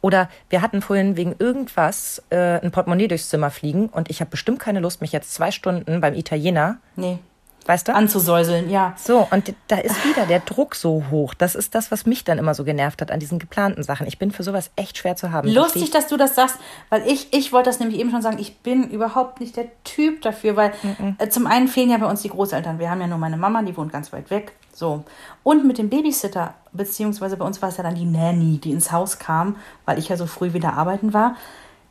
Oder 0.00 0.28
wir 0.50 0.62
hatten 0.62 0.82
vorhin 0.82 1.16
wegen 1.16 1.36
irgendwas 1.38 2.20
äh, 2.30 2.60
ein 2.60 2.72
Portemonnaie 2.72 3.06
durchs 3.06 3.28
Zimmer 3.28 3.50
fliegen 3.50 3.86
und 3.86 4.10
ich 4.10 4.18
habe 4.18 4.32
bestimmt 4.32 4.58
keine 4.58 4.80
Lust, 4.80 5.00
mich 5.00 5.12
jetzt 5.12 5.32
zwei 5.32 5.52
Stunden 5.52 6.00
beim 6.00 6.14
Italiener, 6.14 6.78
Nee. 6.96 7.20
Weißt 7.66 7.88
du? 7.88 7.94
Anzusäuseln, 7.94 8.70
ja. 8.70 8.94
so, 8.96 9.26
und 9.30 9.54
da 9.68 9.76
ist 9.76 10.04
wieder 10.04 10.26
der 10.26 10.40
Druck 10.40 10.74
so 10.74 11.04
hoch. 11.10 11.34
Das 11.34 11.54
ist 11.54 11.74
das, 11.74 11.90
was 11.90 12.06
mich 12.06 12.24
dann 12.24 12.38
immer 12.38 12.54
so 12.54 12.64
genervt 12.64 13.00
hat 13.00 13.10
an 13.10 13.20
diesen 13.20 13.38
geplanten 13.38 13.82
Sachen. 13.82 14.06
Ich 14.06 14.18
bin 14.18 14.30
für 14.30 14.42
sowas 14.42 14.70
echt 14.76 14.98
schwer 14.98 15.16
zu 15.16 15.32
haben. 15.32 15.48
Lustig, 15.48 15.90
dass 15.90 16.08
du 16.08 16.16
das 16.16 16.34
sagst, 16.34 16.56
weil 16.90 17.06
ich, 17.06 17.32
ich 17.32 17.52
wollte 17.52 17.70
das 17.70 17.80
nämlich 17.80 17.98
eben 17.98 18.10
schon 18.10 18.22
sagen, 18.22 18.38
ich 18.38 18.58
bin 18.58 18.88
überhaupt 18.88 19.40
nicht 19.40 19.56
der 19.56 19.66
Typ 19.84 20.22
dafür, 20.22 20.56
weil 20.56 20.72
äh, 21.18 21.28
zum 21.28 21.46
einen 21.46 21.68
fehlen 21.68 21.90
ja 21.90 21.98
bei 21.98 22.06
uns 22.06 22.22
die 22.22 22.28
Großeltern. 22.28 22.78
Wir 22.78 22.90
haben 22.90 23.00
ja 23.00 23.06
nur 23.06 23.18
meine 23.18 23.36
Mama, 23.36 23.62
die 23.62 23.76
wohnt 23.76 23.92
ganz 23.92 24.12
weit 24.12 24.30
weg. 24.30 24.52
So. 24.72 25.04
Und 25.42 25.66
mit 25.66 25.78
dem 25.78 25.90
Babysitter, 25.90 26.54
beziehungsweise 26.72 27.36
bei 27.36 27.44
uns 27.44 27.60
war 27.62 27.68
es 27.68 27.76
ja 27.76 27.82
dann 27.82 27.94
die 27.94 28.04
Nanny, 28.04 28.58
die 28.58 28.72
ins 28.72 28.90
Haus 28.90 29.18
kam, 29.18 29.56
weil 29.84 29.98
ich 29.98 30.08
ja 30.08 30.16
so 30.16 30.26
früh 30.26 30.52
wieder 30.52 30.74
arbeiten 30.74 31.12
war. 31.12 31.36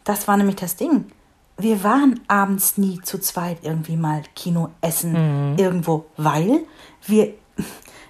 Das 0.03 0.27
war 0.27 0.35
nämlich 0.37 0.55
das 0.55 0.75
Ding. 0.75 1.11
Wir 1.61 1.83
waren 1.83 2.19
abends 2.27 2.77
nie 2.77 2.99
zu 3.01 3.19
zweit 3.19 3.59
irgendwie 3.61 3.97
mal 3.97 4.23
Kino 4.35 4.69
essen 4.81 5.55
irgendwo, 5.57 6.05
weil 6.17 6.61
wir, 7.05 7.33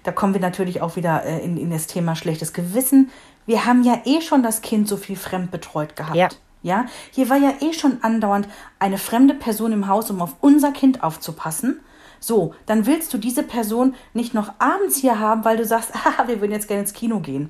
da 0.03 0.11
kommen 0.11 0.33
wir 0.33 0.41
natürlich 0.41 0.81
auch 0.81 0.95
wieder 0.95 1.23
äh, 1.23 1.43
in, 1.43 1.57
in 1.57 1.69
das 1.69 1.87
Thema 1.87 2.15
schlechtes 2.15 2.53
Gewissen. 2.53 3.09
Wir 3.45 3.65
haben 3.65 3.83
ja 3.83 4.01
eh 4.05 4.21
schon 4.21 4.43
das 4.43 4.61
Kind 4.61 4.87
so 4.87 4.95
viel 4.97 5.15
fremdbetreut 5.15 5.95
gehabt. 5.95 6.15
Ja. 6.15 6.29
Ja, 6.63 6.85
hier 7.09 7.27
war 7.29 7.37
ja 7.37 7.53
eh 7.59 7.73
schon 7.73 8.03
andauernd 8.03 8.47
eine 8.77 8.99
fremde 8.99 9.33
Person 9.33 9.71
im 9.71 9.87
Haus, 9.87 10.11
um 10.11 10.21
auf 10.21 10.35
unser 10.41 10.71
Kind 10.71 11.03
aufzupassen. 11.03 11.79
So, 12.19 12.53
dann 12.67 12.85
willst 12.85 13.11
du 13.13 13.17
diese 13.17 13.41
Person 13.41 13.95
nicht 14.13 14.35
noch 14.35 14.53
abends 14.59 14.97
hier 14.97 15.19
haben, 15.19 15.43
weil 15.43 15.57
du 15.57 15.65
sagst, 15.65 15.91
haha, 16.05 16.27
wir 16.27 16.39
würden 16.39 16.51
jetzt 16.51 16.67
gerne 16.67 16.81
ins 16.81 16.93
Kino 16.93 17.19
gehen. 17.19 17.49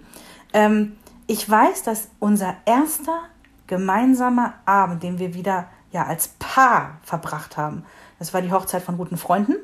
Ähm, 0.54 0.94
ich 1.28 1.48
weiß, 1.50 1.84
dass 1.84 2.10
unser 2.20 2.56
erster 2.66 3.20
gemeinsamer 3.68 4.54
Abend, 4.66 5.04
den 5.04 5.20
wir 5.20 5.34
wieder 5.34 5.68
ja 5.92 6.06
als 6.06 6.30
Paar 6.40 6.98
verbracht 7.04 7.58
haben, 7.58 7.86
das 8.20 8.34
war 8.34 8.42
die 8.42 8.52
Hochzeit 8.52 8.84
von 8.84 8.98
guten 8.98 9.18
Freunden. 9.18 9.56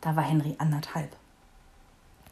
Da 0.00 0.16
war 0.16 0.22
Henry 0.22 0.56
anderthalb. 0.58 1.10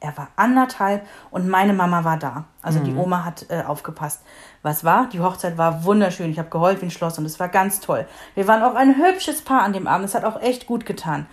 Er 0.01 0.17
war 0.17 0.29
anderthalb 0.37 1.07
und 1.31 1.49
meine 1.49 1.73
Mama 1.73 2.05
war 2.05 2.19
da. 2.19 2.45
Also 2.63 2.79
die 2.79 2.95
Oma 2.95 3.25
hat 3.25 3.47
äh, 3.49 3.63
aufgepasst. 3.63 4.23
Was 4.63 4.85
war? 4.85 5.09
Die 5.09 5.19
Hochzeit 5.21 5.59
war 5.59 5.83
wunderschön. 5.85 6.31
Ich 6.31 6.39
habe 6.39 6.51
geheult 6.51 6.81
wie 6.81 6.87
ein 6.87 6.91
Schloss 6.93 7.19
und 7.19 7.25
es 7.25 7.41
war 7.41 7.49
ganz 7.49 7.81
toll. 7.81 8.07
Wir 8.37 8.47
waren 8.47 8.63
auch 8.63 8.77
ein 8.77 8.97
hübsches 8.97 9.43
Paar 9.43 9.63
an 9.63 9.73
dem 9.73 9.89
Abend. 9.89 10.05
Es 10.07 10.15
hat 10.15 10.25
auch 10.25 10.41
echt 10.41 10.67
gut 10.67 10.87
getan. 10.87 11.27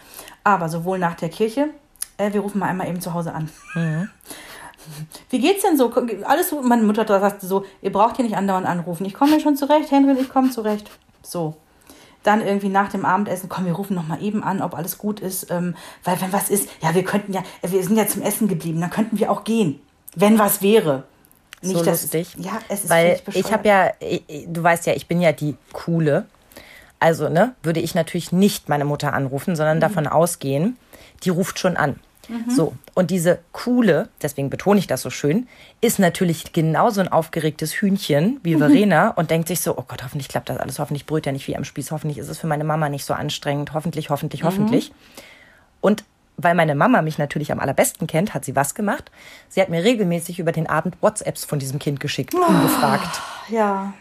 Aber 0.43 0.67
sowohl 0.67 0.97
nach 0.97 1.13
der 1.13 1.30
Kirche, 1.30 1.69
äh, 2.17 2.34
wir 2.34 2.41
rufen 2.41 2.60
mal 2.60 2.67
einmal 2.67 2.88
eben 2.88 3.01
zu 3.01 3.13
Hause 3.13 3.34
an. 3.34 3.49
Wie 5.30 5.39
geht's 5.39 5.63
denn 5.63 5.78
so? 5.78 5.93
Alles. 6.25 6.54
Meine 6.63 6.84
Mutter 6.84 7.06
sagte 7.08 7.45
so, 7.45 7.65
ihr 7.82 7.91
braucht 7.91 8.15
hier 8.15 8.25
nicht 8.25 8.38
andauernd 8.38 8.67
anrufen. 8.67 9.06
Ich 9.06 9.13
komme 9.13 9.36
mir 9.36 9.41
schon 9.41 9.56
zurecht, 9.56 9.91
Henry, 9.91 10.19
ich 10.19 10.30
komme 10.30 10.49
zurecht. 10.49 10.89
So. 11.25 11.55
Dann 12.23 12.41
irgendwie 12.41 12.69
nach 12.69 12.89
dem 12.89 13.05
Abendessen, 13.05 13.49
komm, 13.49 13.65
wir 13.65 13.73
rufen 13.73 13.95
noch 13.95 14.07
mal 14.07 14.21
eben 14.21 14.43
an, 14.43 14.61
ob 14.61 14.73
alles 14.75 14.97
gut 14.97 15.19
ist. 15.19 15.51
Ähm, 15.51 15.75
weil 16.03 16.19
wenn 16.21 16.33
was 16.33 16.49
ist, 16.49 16.69
ja, 16.81 16.95
wir 16.95 17.03
könnten 17.03 17.33
ja, 17.33 17.43
wir 17.61 17.83
sind 17.83 17.97
ja 17.97 18.07
zum 18.07 18.21
Essen 18.23 18.47
geblieben, 18.47 18.81
dann 18.81 18.89
könnten 18.89 19.19
wir 19.19 19.31
auch 19.31 19.43
gehen, 19.43 19.79
wenn 20.15 20.39
was 20.39 20.61
wäre. 20.61 21.03
so 21.61 21.83
dass- 21.83 22.01
lustig. 22.03 22.35
ja, 22.39 22.59
es 22.69 22.83
ist 22.83 22.89
Weil 22.89 23.19
ich 23.33 23.51
habe 23.51 23.67
ja, 23.67 23.91
du 24.47 24.61
weißt 24.63 24.85
ja, 24.88 24.93
ich 24.93 25.07
bin 25.07 25.19
ja 25.21 25.31
die 25.31 25.55
coole. 25.73 26.25
Also, 26.99 27.27
ne, 27.29 27.53
würde 27.63 27.79
ich 27.79 27.93
natürlich 27.95 28.31
nicht 28.31 28.69
meine 28.69 28.85
Mutter 28.85 29.13
anrufen, 29.13 29.51
Mhm. 29.51 29.55
sondern 29.55 29.79
davon 29.79 30.07
ausgehen, 30.07 30.77
die 31.23 31.29
ruft 31.29 31.59
schon 31.59 31.75
an. 31.77 31.99
So, 32.47 32.73
und 32.93 33.11
diese 33.11 33.39
coole, 33.51 34.09
deswegen 34.21 34.49
betone 34.49 34.79
ich 34.79 34.88
das 34.88 35.01
so 35.01 35.09
schön, 35.09 35.47
ist 35.81 35.99
natürlich 35.99 36.53
genauso 36.53 37.01
ein 37.01 37.07
aufgeregtes 37.07 37.73
Hühnchen 37.73 38.39
wie 38.43 38.55
Verena 38.55 39.09
und 39.09 39.31
denkt 39.31 39.47
sich 39.47 39.61
so, 39.61 39.77
oh 39.77 39.83
Gott, 39.88 40.03
hoffentlich 40.03 40.27
klappt 40.27 40.49
das 40.49 40.57
alles, 40.57 40.79
hoffentlich 40.79 41.05
brüht 41.05 41.25
er 41.27 41.33
nicht 41.33 41.47
wie 41.47 41.55
am 41.55 41.63
Spieß, 41.63 41.91
hoffentlich 41.91 42.17
ist 42.17 42.29
es 42.29 42.39
für 42.39 42.47
meine 42.47 42.63
Mama 42.63 42.89
nicht 42.89 43.05
so 43.05 43.13
anstrengend, 43.13 43.73
hoffentlich, 43.73 44.09
hoffentlich, 44.09 44.43
hoffentlich. 44.43 44.91
Und 45.81 46.03
weil 46.38 46.55
meine 46.55 46.75
Mama 46.75 47.01
mich 47.01 47.17
natürlich 47.17 47.51
am 47.51 47.59
allerbesten 47.59 48.07
kennt, 48.07 48.33
hat 48.33 48.43
sie 48.43 48.55
was 48.55 48.75
gemacht? 48.75 49.11
Sie 49.49 49.61
hat 49.61 49.69
mir 49.69 49.83
regelmäßig 49.83 50.39
über 50.39 50.51
den 50.51 50.67
Abend 50.67 50.97
WhatsApps 51.01 51.45
von 51.45 51.59
diesem 51.59 51.79
Kind 51.79 51.99
geschickt, 51.99 52.33
ungefragt. 52.33 53.21
Ja. 53.49 53.93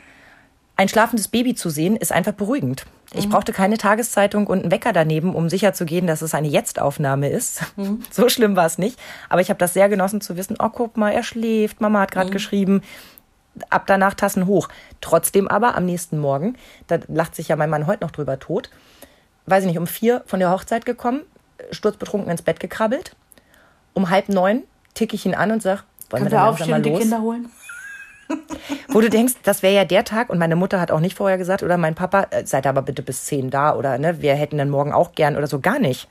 Ein 0.76 0.88
schlafendes 0.88 1.28
Baby 1.28 1.54
zu 1.54 1.70
sehen, 1.70 1.96
ist 1.96 2.10
einfach 2.10 2.32
beruhigend. 2.32 2.86
Ich 3.14 3.28
brauchte 3.28 3.52
keine 3.52 3.78
Tageszeitung 3.78 4.46
und 4.46 4.62
einen 4.62 4.70
Wecker 4.70 4.92
daneben, 4.92 5.34
um 5.34 5.48
sicherzugehen, 5.48 6.06
dass 6.06 6.22
es 6.22 6.34
eine 6.34 6.48
Jetzt-Aufnahme 6.48 7.28
ist. 7.28 7.62
So 8.10 8.28
schlimm 8.28 8.56
war 8.56 8.66
es 8.66 8.78
nicht. 8.78 8.98
Aber 9.28 9.40
ich 9.40 9.50
habe 9.50 9.58
das 9.58 9.74
sehr 9.74 9.88
genossen 9.88 10.20
zu 10.20 10.36
wissen, 10.36 10.56
oh, 10.60 10.68
guck 10.68 10.96
mal, 10.96 11.10
er 11.10 11.22
schläft, 11.22 11.80
Mama 11.80 12.00
hat 12.00 12.12
gerade 12.12 12.30
geschrieben. 12.30 12.82
Ab 13.70 13.84
danach 13.86 14.14
Tassen 14.14 14.46
hoch. 14.46 14.68
Trotzdem 15.00 15.48
aber 15.48 15.76
am 15.76 15.84
nächsten 15.84 16.18
Morgen, 16.18 16.56
da 16.86 16.98
lacht 17.08 17.34
sich 17.34 17.48
ja 17.48 17.56
mein 17.56 17.70
Mann 17.70 17.86
heute 17.86 18.04
noch 18.04 18.10
drüber 18.10 18.38
tot, 18.38 18.70
weiß 19.46 19.62
ich 19.64 19.68
nicht, 19.68 19.78
um 19.78 19.86
vier 19.86 20.22
von 20.26 20.40
der 20.40 20.50
Hochzeit 20.50 20.86
gekommen, 20.86 21.22
sturzbetrunken 21.70 22.30
ins 22.30 22.42
Bett 22.42 22.60
gekrabbelt. 22.60 23.14
Um 23.92 24.10
halb 24.10 24.28
neun 24.28 24.64
ticke 24.94 25.14
ich 25.14 25.26
ihn 25.26 25.34
an 25.34 25.52
und 25.52 25.62
sag, 25.62 25.84
wollen 26.10 26.24
Können 26.24 26.32
wir 26.32 26.38
dann 26.38 26.46
langsam 26.46 26.70
mal 26.70 26.76
und 26.76 26.86
die 26.86 26.90
los? 26.90 27.00
Kinder 27.00 27.20
holen? 27.20 27.48
Wo 28.94 29.00
du 29.00 29.10
denkst, 29.10 29.34
das 29.42 29.64
wäre 29.64 29.74
ja 29.74 29.84
der 29.84 30.04
Tag 30.04 30.30
und 30.30 30.38
meine 30.38 30.54
Mutter 30.54 30.80
hat 30.80 30.92
auch 30.92 31.00
nicht 31.00 31.16
vorher 31.16 31.36
gesagt 31.36 31.64
oder 31.64 31.76
mein 31.76 31.96
Papa, 31.96 32.28
äh, 32.30 32.46
seid 32.46 32.64
aber 32.64 32.80
bitte 32.80 33.02
bis 33.02 33.24
zehn 33.24 33.50
da 33.50 33.74
oder 33.74 33.98
ne, 33.98 34.22
wir 34.22 34.36
hätten 34.36 34.56
dann 34.56 34.70
morgen 34.70 34.92
auch 34.92 35.16
gern 35.16 35.36
oder 35.36 35.48
so, 35.48 35.58
gar 35.58 35.80
nicht. 35.80 36.08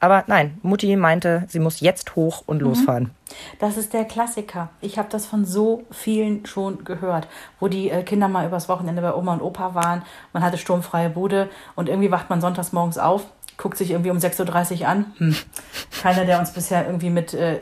Aber 0.00 0.24
nein, 0.26 0.58
Mutti 0.62 0.96
meinte, 0.96 1.44
sie 1.46 1.60
muss 1.60 1.78
jetzt 1.78 2.16
hoch 2.16 2.42
und 2.44 2.60
losfahren. 2.60 3.12
Das 3.60 3.76
ist 3.76 3.92
der 3.92 4.04
Klassiker. 4.04 4.70
Ich 4.80 4.98
habe 4.98 5.08
das 5.10 5.26
von 5.26 5.44
so 5.44 5.84
vielen 5.92 6.44
schon 6.44 6.84
gehört, 6.84 7.28
wo 7.60 7.68
die 7.68 7.88
äh, 7.90 8.02
Kinder 8.02 8.26
mal 8.26 8.44
übers 8.44 8.68
Wochenende 8.68 9.00
bei 9.00 9.14
Oma 9.14 9.34
und 9.34 9.40
Opa 9.40 9.76
waren. 9.76 10.02
Man 10.32 10.42
hatte 10.42 10.58
sturmfreie 10.58 11.10
Bude 11.10 11.48
und 11.76 11.88
irgendwie 11.88 12.10
wacht 12.10 12.30
man 12.30 12.40
sonntags 12.40 12.72
morgens 12.72 12.98
auf, 12.98 13.26
guckt 13.56 13.78
sich 13.78 13.90
irgendwie 13.90 14.10
um 14.10 14.18
6.30 14.18 14.80
Uhr 14.80 14.88
an. 14.88 15.12
Hm. 15.18 15.36
Keiner, 16.02 16.24
der 16.24 16.38
uns 16.38 16.52
bisher 16.52 16.86
irgendwie 16.86 17.10
mit 17.10 17.34
äh, 17.34 17.60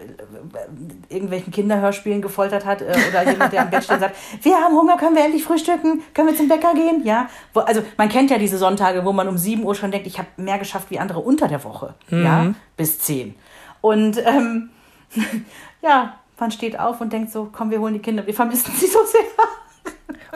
irgendwelchen 1.09 1.52
Kinderhörspielen 1.52 2.22
gefoltert 2.22 2.64
hat 2.64 2.83
äh, 2.83 2.94
oder 3.09 3.31
jemand, 3.31 3.52
der 3.52 3.62
am 3.62 3.70
Bett 3.70 3.85
steht 3.85 3.96
und 3.96 4.00
sagt, 4.00 4.16
wir 4.42 4.57
haben 4.57 4.74
Hunger, 4.74 4.96
können 4.96 5.16
wir 5.16 5.24
endlich 5.24 5.44
frühstücken? 5.44 6.02
Können 6.14 6.28
wir 6.28 6.37
zum 6.37 6.48
Bäcker 6.48 6.74
gehen? 6.74 7.02
Ja. 7.05 7.28
Wo, 7.52 7.61
also 7.61 7.83
man 7.96 8.09
kennt 8.09 8.31
ja 8.31 8.38
diese 8.38 8.59
Sonntage, 8.59 9.05
wo 9.05 9.12
man 9.12 9.28
um 9.28 9.37
7 9.37 9.62
Uhr 9.64 9.74
schon 9.74 9.90
denkt, 9.90 10.07
ich 10.07 10.18
habe 10.18 10.28
mehr 10.37 10.59
geschafft 10.59 10.90
wie 10.90 10.98
andere 10.98 11.20
unter 11.20 11.48
der 11.48 11.62
Woche. 11.64 11.94
Ja, 12.11 12.55
bis 12.76 12.98
10. 13.00 13.35
Und 13.81 14.18
ähm, 14.24 14.70
ja, 15.83 16.14
man 16.38 16.50
steht 16.50 16.78
auf 16.78 17.00
und 17.00 17.12
denkt 17.12 17.31
so, 17.31 17.48
komm, 17.52 17.70
wir 17.70 17.81
holen 17.81 17.94
die 17.94 18.00
Kinder, 18.00 18.26
wir 18.26 18.35
vermissen 18.35 18.72
sie 18.76 18.87
so 18.87 18.98
sehr. 19.05 19.20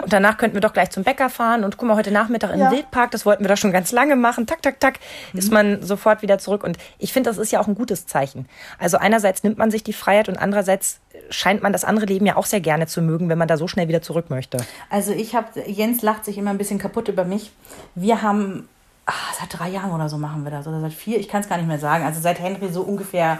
Und 0.07 0.12
danach 0.12 0.37
könnten 0.38 0.55
wir 0.55 0.61
doch 0.61 0.73
gleich 0.73 0.90
zum 0.90 1.03
Bäcker 1.03 1.29
fahren 1.29 1.64
und 1.64 1.77
guck 1.79 1.88
mal, 1.88 1.97
heute 1.97 2.12
Nachmittag 2.12 2.53
in 2.53 2.61
Ja. 2.61 2.69
den 2.71 2.77
Wildpark, 2.77 3.11
das 3.11 3.27
wollten 3.27 3.42
wir 3.42 3.49
doch 3.49 3.57
schon 3.57 3.73
ganz 3.73 3.90
lange 3.90 4.14
machen. 4.14 4.47
Tak, 4.47 4.62
tak, 4.62 4.79
tak, 4.79 5.01
ist 5.33 5.51
man 5.51 5.83
sofort 5.83 6.23
wieder 6.23 6.38
zurück. 6.38 6.62
Und 6.62 6.79
ich 6.99 7.12
finde, 7.12 7.29
das 7.29 7.38
ist 7.38 7.51
ja 7.51 7.59
auch 7.59 7.66
ein 7.66 7.75
gutes 7.75 8.07
Zeichen. 8.07 8.49
Also 8.79 8.99
einerseits 8.99 9.42
nimmt 9.42 9.59
man 9.59 9.73
sich 9.73 9.83
die 9.83 9.92
Freiheit 9.92 10.29
und 10.29 10.37
andererseits 10.37 11.01
scheint 11.29 11.61
man 11.61 11.73
das 11.73 11.83
andere 11.83 12.07
Leben 12.07 12.25
ja 12.25 12.37
auch 12.37 12.47
sehr 12.47 12.61
gerne 12.61 12.87
zu 12.87 13.03
mögen, 13.03 13.29
wenn 13.29 13.37
man 13.37 13.49
da 13.49 13.57
so 13.57 13.66
schnell 13.66 13.88
wieder 13.88 14.01
zurück 14.01 14.31
möchte. 14.31 14.59
Also 14.90 15.11
ich 15.11 15.35
habe, 15.35 15.49
Jens 15.66 16.03
lacht 16.03 16.25
sich 16.25 16.38
immer 16.38 16.51
ein 16.51 16.59
bisschen 16.59 16.79
kaputt 16.79 17.09
über 17.09 17.25
mich. 17.25 17.51
Wir 17.97 18.23
haben, 18.23 18.69
ah, 19.07 19.12
seit 19.40 19.59
drei 19.59 19.71
Jahren 19.71 19.90
oder 19.90 20.09
so 20.09 20.19
machen 20.19 20.45
wir 20.45 20.53
das, 20.53 20.69
oder 20.69 20.81
seit 20.81 20.92
vier, 20.92 21.19
ich 21.19 21.27
kann 21.29 21.40
es 21.40 21.49
gar 21.49 21.57
nicht 21.57 21.66
mehr 21.66 21.81
sagen. 21.81 22.05
Also 22.05 22.21
seit 22.21 22.38
Henry 22.38 22.69
so 22.69 22.83
ungefähr 22.83 23.38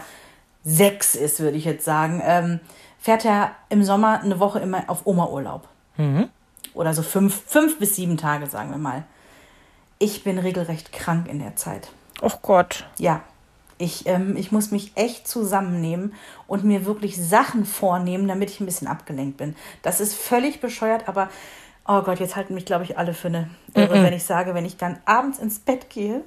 sechs 0.65 1.15
ist, 1.15 1.39
würde 1.39 1.55
ich 1.55 1.63
jetzt 1.63 1.85
sagen, 1.85 2.21
ähm, 2.25 2.59
fährt 2.99 3.23
er 3.23 3.51
im 3.69 3.85
Sommer 3.85 4.19
eine 4.21 4.41
Woche 4.41 4.59
immer 4.59 4.83
auf 4.87 5.05
Oma-Urlaub. 5.07 5.65
Oder 6.77 6.93
so 6.93 7.01
fünf, 7.01 7.43
fünf 7.47 7.79
bis 7.79 7.95
sieben 7.95 8.17
Tage, 8.17 8.45
sagen 8.45 8.69
wir 8.69 8.77
mal. 8.77 9.03
Ich 9.97 10.23
bin 10.23 10.37
regelrecht 10.37 10.91
krank 10.91 11.27
in 11.27 11.39
der 11.39 11.55
Zeit. 11.55 11.89
Oh 12.21 12.31
Gott. 12.43 12.85
Ja, 12.99 13.21
ich, 13.79 14.05
ähm, 14.05 14.35
ich 14.37 14.51
muss 14.51 14.69
mich 14.69 14.91
echt 14.95 15.27
zusammennehmen 15.27 16.13
und 16.45 16.63
mir 16.63 16.85
wirklich 16.85 17.17
Sachen 17.17 17.65
vornehmen, 17.65 18.27
damit 18.27 18.51
ich 18.51 18.59
ein 18.59 18.67
bisschen 18.67 18.87
abgelenkt 18.87 19.37
bin. 19.37 19.55
Das 19.81 19.99
ist 19.99 20.13
völlig 20.13 20.61
bescheuert, 20.61 21.07
aber 21.07 21.29
oh 21.87 22.03
Gott, 22.03 22.19
jetzt 22.19 22.35
halten 22.35 22.53
mich, 22.53 22.65
glaube 22.65 22.83
ich, 22.83 22.95
alle 22.97 23.15
für 23.15 23.29
eine 23.29 23.49
Irre, 23.73 24.03
wenn 24.03 24.13
ich 24.13 24.23
sage, 24.23 24.53
wenn 24.53 24.65
ich 24.65 24.77
dann 24.77 24.99
abends 25.05 25.39
ins 25.39 25.57
Bett 25.57 25.89
gehe 25.89 26.21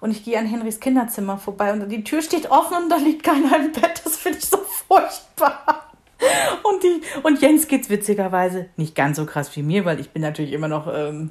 und 0.00 0.12
ich 0.12 0.24
gehe 0.24 0.38
an 0.38 0.46
Henrys 0.46 0.78
Kinderzimmer 0.78 1.38
vorbei 1.38 1.72
und 1.72 1.88
die 1.88 2.04
Tür 2.04 2.22
steht 2.22 2.50
offen 2.52 2.76
und 2.76 2.88
da 2.88 2.96
liegt 2.96 3.24
keiner 3.24 3.56
im 3.56 3.72
Bett, 3.72 4.00
das 4.04 4.16
finde 4.16 4.38
ich 4.38 4.46
so 4.46 4.58
furchtbar. 4.58 5.91
Und, 6.62 6.82
die, 6.82 7.02
und 7.22 7.40
Jens 7.40 7.68
geht's 7.68 7.90
witzigerweise 7.90 8.66
nicht 8.76 8.94
ganz 8.94 9.16
so 9.16 9.26
krass 9.26 9.54
wie 9.56 9.62
mir, 9.62 9.84
weil 9.84 10.00
ich 10.00 10.10
bin 10.10 10.22
natürlich 10.22 10.52
immer 10.52 10.68
noch 10.68 10.86
ähm, 10.92 11.30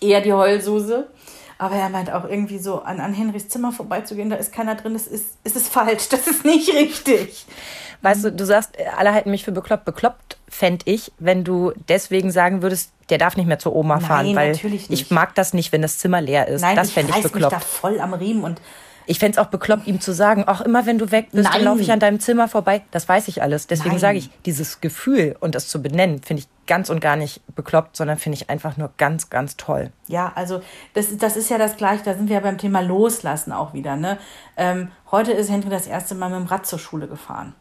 eher 0.00 0.20
die 0.20 0.32
Heulsuse. 0.32 1.08
Aber 1.56 1.76
er 1.76 1.88
meint 1.88 2.12
auch 2.12 2.24
irgendwie 2.24 2.58
so, 2.58 2.82
an, 2.82 3.00
an 3.00 3.14
Henrys 3.14 3.48
Zimmer 3.48 3.72
vorbeizugehen, 3.72 4.28
da 4.28 4.36
ist 4.36 4.52
keiner 4.52 4.74
drin, 4.74 4.92
das 4.92 5.06
ist, 5.06 5.38
es 5.44 5.54
ist 5.56 5.68
falsch, 5.68 6.08
das 6.10 6.26
ist 6.26 6.44
nicht 6.44 6.74
richtig. 6.74 7.46
Weißt 8.02 8.24
du, 8.24 8.32
du 8.32 8.44
sagst, 8.44 8.76
alle 8.98 9.14
halten 9.14 9.30
mich 9.30 9.44
für 9.44 9.52
bekloppt. 9.52 9.84
Bekloppt 9.86 10.36
fände 10.48 10.84
ich, 10.86 11.10
wenn 11.18 11.42
du 11.42 11.72
deswegen 11.88 12.30
sagen 12.30 12.60
würdest, 12.60 12.90
der 13.08 13.18
darf 13.18 13.36
nicht 13.36 13.46
mehr 13.46 13.58
zur 13.58 13.74
Oma 13.74 13.96
Nein, 13.96 14.04
fahren, 14.04 14.36
weil 14.36 14.52
natürlich 14.52 14.90
nicht. 14.90 15.02
ich 15.02 15.10
mag 15.10 15.34
das 15.34 15.54
nicht, 15.54 15.72
wenn 15.72 15.80
das 15.80 15.98
Zimmer 15.98 16.20
leer 16.20 16.48
ist. 16.48 16.60
Nein, 16.60 16.76
das 16.76 16.88
ich 16.88 16.94
fände 16.94 17.10
ich 17.10 17.16
reiß 17.16 17.24
mich 17.24 17.32
da 17.42 17.48
bekloppt. 17.48 17.64
voll 17.64 18.00
am 18.00 18.12
Riemen 18.12 18.44
und 18.44 18.60
Ich 19.06 19.18
fände 19.18 19.38
es 19.38 19.44
auch 19.44 19.50
bekloppt, 19.50 19.86
ihm 19.86 20.00
zu 20.00 20.12
sagen, 20.12 20.44
auch 20.48 20.60
immer 20.60 20.86
wenn 20.86 20.98
du 20.98 21.10
weg 21.10 21.28
bist, 21.32 21.46
dann 21.46 21.52
Nein. 21.52 21.64
laufe 21.64 21.82
ich 21.82 21.92
an 21.92 22.00
deinem 22.00 22.20
Zimmer 22.20 22.48
vorbei. 22.48 22.82
Das 22.90 23.08
weiß 23.08 23.28
ich 23.28 23.42
alles. 23.42 23.66
Deswegen 23.66 23.98
sage 23.98 24.18
ich, 24.18 24.30
dieses 24.46 24.80
Gefühl 24.80 25.36
und 25.40 25.54
das 25.54 25.68
zu 25.68 25.82
benennen, 25.82 26.22
finde 26.22 26.42
ich 26.42 26.48
ganz 26.66 26.88
und 26.88 27.00
gar 27.00 27.16
nicht 27.16 27.42
bekloppt, 27.54 27.96
sondern 27.96 28.18
finde 28.18 28.36
ich 28.36 28.48
einfach 28.48 28.76
nur 28.76 28.92
ganz, 28.96 29.28
ganz 29.28 29.56
toll. 29.56 29.90
Ja, 30.08 30.32
also 30.34 30.62
das, 30.94 31.16
das 31.18 31.36
ist 31.36 31.50
ja 31.50 31.58
das 31.58 31.76
Gleiche, 31.76 32.04
da 32.04 32.14
sind 32.14 32.28
wir 32.28 32.36
ja 32.36 32.40
beim 32.40 32.58
Thema 32.58 32.80
Loslassen 32.80 33.52
auch 33.52 33.74
wieder. 33.74 33.96
Ne? 33.96 34.18
Ähm, 34.56 34.88
heute 35.10 35.32
ist 35.32 35.50
Henry 35.50 35.68
das 35.68 35.86
erste 35.86 36.14
Mal 36.14 36.30
mit 36.30 36.38
dem 36.40 36.46
Rad 36.46 36.66
zur 36.66 36.78
Schule 36.78 37.06
gefahren. 37.06 37.54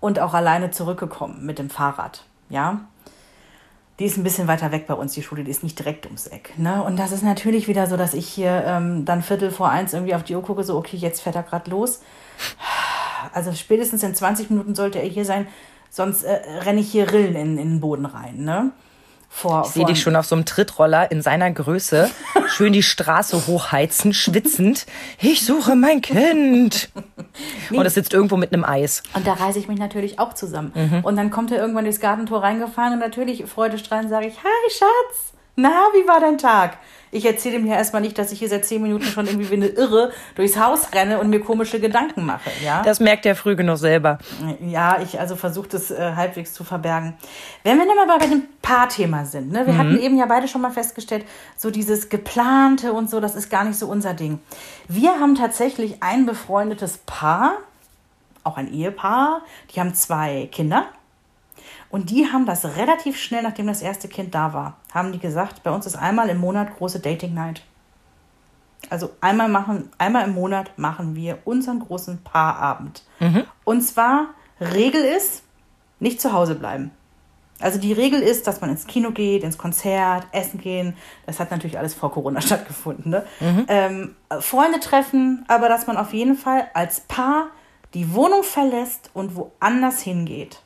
Und 0.00 0.18
auch 0.18 0.34
alleine 0.34 0.70
zurückgekommen 0.70 1.44
mit 1.44 1.58
dem 1.58 1.70
Fahrrad. 1.70 2.24
Ja. 2.48 2.80
Die 3.98 4.06
ist 4.06 4.16
ein 4.16 4.24
bisschen 4.24 4.48
weiter 4.48 4.72
weg 4.72 4.86
bei 4.88 4.94
uns, 4.94 5.12
die 5.12 5.22
Schule, 5.22 5.44
die 5.44 5.50
ist 5.50 5.62
nicht 5.62 5.78
direkt 5.78 6.06
ums 6.06 6.26
Eck. 6.26 6.58
Ne? 6.58 6.82
Und 6.82 6.98
das 6.98 7.12
ist 7.12 7.22
natürlich 7.22 7.68
wieder 7.68 7.86
so, 7.86 7.96
dass 7.96 8.12
ich 8.12 8.26
hier 8.26 8.64
ähm, 8.66 9.04
dann 9.04 9.22
Viertel 9.22 9.52
vor 9.52 9.68
eins 9.68 9.92
irgendwie 9.92 10.14
auf 10.16 10.24
die 10.24 10.34
Uhr 10.34 10.42
gucke, 10.42 10.64
so, 10.64 10.76
okay, 10.76 10.96
jetzt 10.96 11.20
fährt 11.20 11.36
er 11.36 11.44
gerade 11.44 11.70
los. 11.70 12.00
Also 13.32 13.52
spätestens 13.52 14.02
in 14.02 14.14
20 14.14 14.50
Minuten 14.50 14.74
sollte 14.74 14.98
er 14.98 15.08
hier 15.08 15.24
sein, 15.24 15.46
sonst 15.90 16.24
äh, 16.24 16.40
renne 16.60 16.80
ich 16.80 16.90
hier 16.90 17.10
Rillen 17.12 17.36
in, 17.36 17.58
in 17.58 17.70
den 17.70 17.80
Boden 17.80 18.04
rein. 18.04 18.38
Ne? 18.38 18.72
Vor, 19.36 19.64
Ich 19.66 19.72
sehe 19.72 19.84
dich 19.84 20.00
schon 20.00 20.14
auf 20.14 20.26
so 20.26 20.36
einem 20.36 20.44
Trittroller 20.44 21.10
in 21.10 21.20
seiner 21.20 21.50
Größe, 21.50 22.08
schön 22.46 22.72
die 22.72 22.84
Straße 22.84 23.48
hochheizen, 23.48 24.14
schwitzend. 24.14 24.86
Ich 25.20 25.44
suche 25.44 25.74
mein 25.74 26.00
Kind. 26.00 26.88
Und 27.70 27.84
es 27.84 27.94
sitzt 27.94 28.14
irgendwo 28.14 28.36
mit 28.36 28.52
einem 28.52 28.64
Eis. 28.64 29.02
Und 29.12 29.26
da 29.26 29.32
reiße 29.32 29.58
ich 29.58 29.66
mich 29.66 29.80
natürlich 29.80 30.20
auch 30.20 30.34
zusammen. 30.34 30.70
Mhm. 30.74 31.00
Und 31.04 31.16
dann 31.16 31.30
kommt 31.30 31.50
er 31.50 31.58
irgendwann 31.58 31.82
durchs 31.82 31.98
Gartentor 31.98 32.44
reingefahren 32.44 32.92
und 32.92 33.00
natürlich 33.00 33.44
freudestrahlend 33.44 34.08
sage 34.08 34.28
ich, 34.28 34.34
hi 34.38 34.70
Schatz, 34.70 35.32
na, 35.56 35.88
wie 35.92 36.06
war 36.06 36.20
dein 36.20 36.38
Tag? 36.38 36.78
Ich 37.14 37.24
erzähle 37.24 37.56
ihm 37.56 37.66
ja 37.66 37.76
erstmal 37.76 38.02
nicht, 38.02 38.18
dass 38.18 38.32
ich 38.32 38.40
hier 38.40 38.48
seit 38.48 38.64
zehn 38.64 38.82
Minuten 38.82 39.04
schon 39.04 39.26
irgendwie 39.26 39.48
wie 39.50 39.54
eine 39.54 39.66
Irre 39.68 40.10
durchs 40.34 40.58
Haus 40.58 40.92
renne 40.92 41.18
und 41.20 41.30
mir 41.30 41.40
komische 41.40 41.78
Gedanken 41.80 42.24
mache. 42.26 42.50
Ja, 42.64 42.82
Das 42.82 42.98
merkt 43.00 43.24
er 43.24 43.36
früh 43.36 43.54
genug 43.56 43.78
selber. 43.78 44.18
ja 44.60 44.98
ich 45.00 45.20
also 45.20 45.36
versuche 45.36 45.68
das 45.68 45.90
äh, 45.90 46.12
halbwegs 46.16 46.52
zu 46.52 46.64
verbergen. 46.64 47.14
Wenn 47.62 47.78
wir 47.78 47.86
nochmal 47.86 48.18
bei 48.18 48.26
dem 48.26 48.42
Paarthema 48.62 49.24
sind, 49.24 49.52
ne? 49.52 49.64
wir 49.66 49.72
Mhm. 49.74 49.78
hatten 49.78 49.98
eben 49.98 50.18
ja 50.18 50.26
beide 50.26 50.48
schon 50.48 50.60
mal 50.60 50.70
festgestellt, 50.72 51.24
so 51.56 51.70
dieses 51.70 52.08
geplante 52.08 52.92
und 52.92 53.08
so, 53.08 53.20
das 53.20 53.34
ist 53.36 53.48
gar 53.48 53.64
nicht 53.64 53.78
so 53.78 53.86
unser 53.86 54.12
Ding. 54.14 54.40
Wir 54.88 55.20
haben 55.20 55.34
tatsächlich 55.36 56.02
ein 56.02 56.26
befreundetes 56.26 56.98
Paar, 57.06 57.52
auch 58.42 58.56
ein 58.56 58.72
Ehepaar, 58.72 59.42
die 59.74 59.80
haben 59.80 59.94
zwei 59.94 60.48
Kinder. 60.50 60.84
Und 61.94 62.10
die 62.10 62.26
haben 62.26 62.44
das 62.44 62.64
relativ 62.76 63.16
schnell, 63.16 63.44
nachdem 63.44 63.68
das 63.68 63.80
erste 63.80 64.08
Kind 64.08 64.34
da 64.34 64.52
war, 64.52 64.78
haben 64.92 65.12
die 65.12 65.20
gesagt, 65.20 65.62
bei 65.62 65.70
uns 65.70 65.86
ist 65.86 65.94
einmal 65.94 66.28
im 66.28 66.38
Monat 66.38 66.76
große 66.76 66.98
Dating 66.98 67.34
Night. 67.34 67.62
Also 68.90 69.10
einmal 69.20 69.48
machen, 69.48 69.90
einmal 69.96 70.24
im 70.24 70.34
Monat 70.34 70.76
machen 70.76 71.14
wir 71.14 71.38
unseren 71.44 71.78
großen 71.78 72.24
Paarabend. 72.24 73.04
Und 73.62 73.82
zwar 73.82 74.30
Regel 74.60 75.04
ist, 75.04 75.44
nicht 76.00 76.20
zu 76.20 76.32
Hause 76.32 76.56
bleiben. 76.56 76.90
Also 77.60 77.78
die 77.78 77.92
Regel 77.92 78.22
ist, 78.22 78.48
dass 78.48 78.60
man 78.60 78.70
ins 78.70 78.88
Kino 78.88 79.12
geht, 79.12 79.44
ins 79.44 79.56
Konzert, 79.56 80.26
essen 80.32 80.58
gehen. 80.60 80.96
Das 81.26 81.38
hat 81.38 81.52
natürlich 81.52 81.78
alles 81.78 81.94
vor 81.94 82.10
Corona 82.10 82.40
stattgefunden. 82.40 83.12
Ne? 83.12 83.24
Ähm, 83.68 84.16
Freunde 84.40 84.80
treffen, 84.80 85.44
aber 85.46 85.68
dass 85.68 85.86
man 85.86 85.96
auf 85.96 86.12
jeden 86.12 86.34
Fall 86.34 86.66
als 86.74 87.02
Paar 87.02 87.50
die 87.94 88.12
Wohnung 88.14 88.42
verlässt 88.42 89.12
und 89.14 89.36
woanders 89.36 90.00
hingeht. 90.00 90.63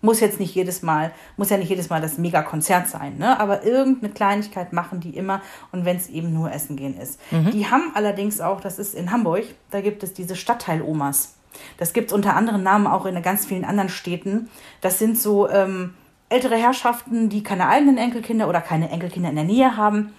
Muss 0.00 0.20
jetzt 0.20 0.38
nicht 0.38 0.54
jedes 0.54 0.82
Mal, 0.82 1.10
muss 1.36 1.50
ja 1.50 1.56
nicht 1.56 1.70
jedes 1.70 1.90
Mal 1.90 2.00
das 2.00 2.18
Mega-Konzert 2.18 2.88
sein, 2.88 3.18
ne? 3.18 3.40
Aber 3.40 3.64
irgendeine 3.64 4.12
Kleinigkeit 4.12 4.72
machen 4.72 5.00
die 5.00 5.16
immer 5.16 5.42
und 5.72 5.84
wenn 5.84 5.96
es 5.96 6.08
eben 6.08 6.32
nur 6.32 6.52
Essen 6.52 6.76
gehen 6.76 6.96
ist. 6.96 7.18
Die 7.52 7.66
haben 7.66 7.90
allerdings 7.94 8.40
auch, 8.40 8.60
das 8.60 8.78
ist 8.78 8.94
in 8.94 9.10
Hamburg, 9.10 9.44
da 9.70 9.80
gibt 9.80 10.02
es 10.04 10.14
diese 10.14 10.36
Stadtteil-Omas. 10.36 11.34
Das 11.78 11.92
gibt 11.92 12.10
es 12.10 12.12
unter 12.12 12.36
anderen 12.36 12.62
Namen 12.62 12.86
auch 12.86 13.06
in 13.06 13.20
ganz 13.22 13.46
vielen 13.46 13.64
anderen 13.64 13.88
Städten. 13.88 14.48
Das 14.80 14.98
sind 14.98 15.18
so 15.18 15.48
ähm, 15.48 15.94
ältere 16.28 16.56
Herrschaften, 16.56 17.28
die 17.28 17.42
keine 17.42 17.68
eigenen 17.68 17.98
Enkelkinder 17.98 18.48
oder 18.48 18.60
keine 18.60 18.90
Enkelkinder 18.90 19.30
in 19.30 19.36
der 19.36 19.44
Nähe 19.44 19.76
haben 19.76 20.12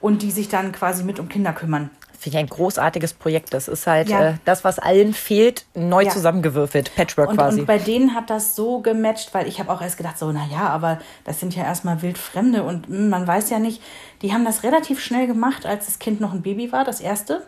und 0.00 0.22
die 0.22 0.30
sich 0.30 0.48
dann 0.48 0.72
quasi 0.72 1.04
mit 1.04 1.18
um 1.18 1.28
Kinder 1.28 1.52
kümmern. 1.52 1.90
Finde 2.18 2.38
ich 2.38 2.42
ein 2.44 2.48
großartiges 2.48 3.14
Projekt. 3.14 3.52
Das 3.54 3.68
ist 3.68 3.86
halt 3.86 4.08
Ja. 4.08 4.28
äh, 4.30 4.34
das, 4.44 4.64
was 4.64 4.78
allen 4.78 5.14
fehlt, 5.14 5.66
neu 5.74 6.02
Ja. 6.04 6.10
zusammengewürfelt. 6.10 6.94
Patchwork 6.96 7.30
Und, 7.30 7.36
quasi. 7.36 7.60
und 7.60 7.66
bei 7.66 7.78
denen 7.78 8.14
hat 8.14 8.30
das 8.30 8.56
so 8.56 8.80
gematcht, 8.80 9.34
weil 9.34 9.46
ich 9.46 9.60
habe 9.60 9.70
auch 9.72 9.82
erst 9.82 9.96
gedacht, 9.96 10.18
so, 10.18 10.32
naja, 10.32 10.68
aber 10.68 10.98
das 11.24 11.40
sind 11.40 11.54
ja 11.54 11.64
erstmal 11.64 12.02
Wildfremde 12.02 12.62
und 12.62 12.88
mm, 12.88 13.08
man 13.08 13.26
weiß 13.26 13.50
ja 13.50 13.58
nicht, 13.58 13.82
die 14.22 14.32
haben 14.32 14.44
das 14.44 14.62
relativ 14.62 15.00
schnell 15.00 15.26
gemacht, 15.26 15.66
als 15.66 15.86
das 15.86 15.98
Kind 15.98 16.20
noch 16.20 16.32
ein 16.32 16.42
Baby 16.42 16.72
war, 16.72 16.84
das 16.84 17.00
erste. 17.00 17.42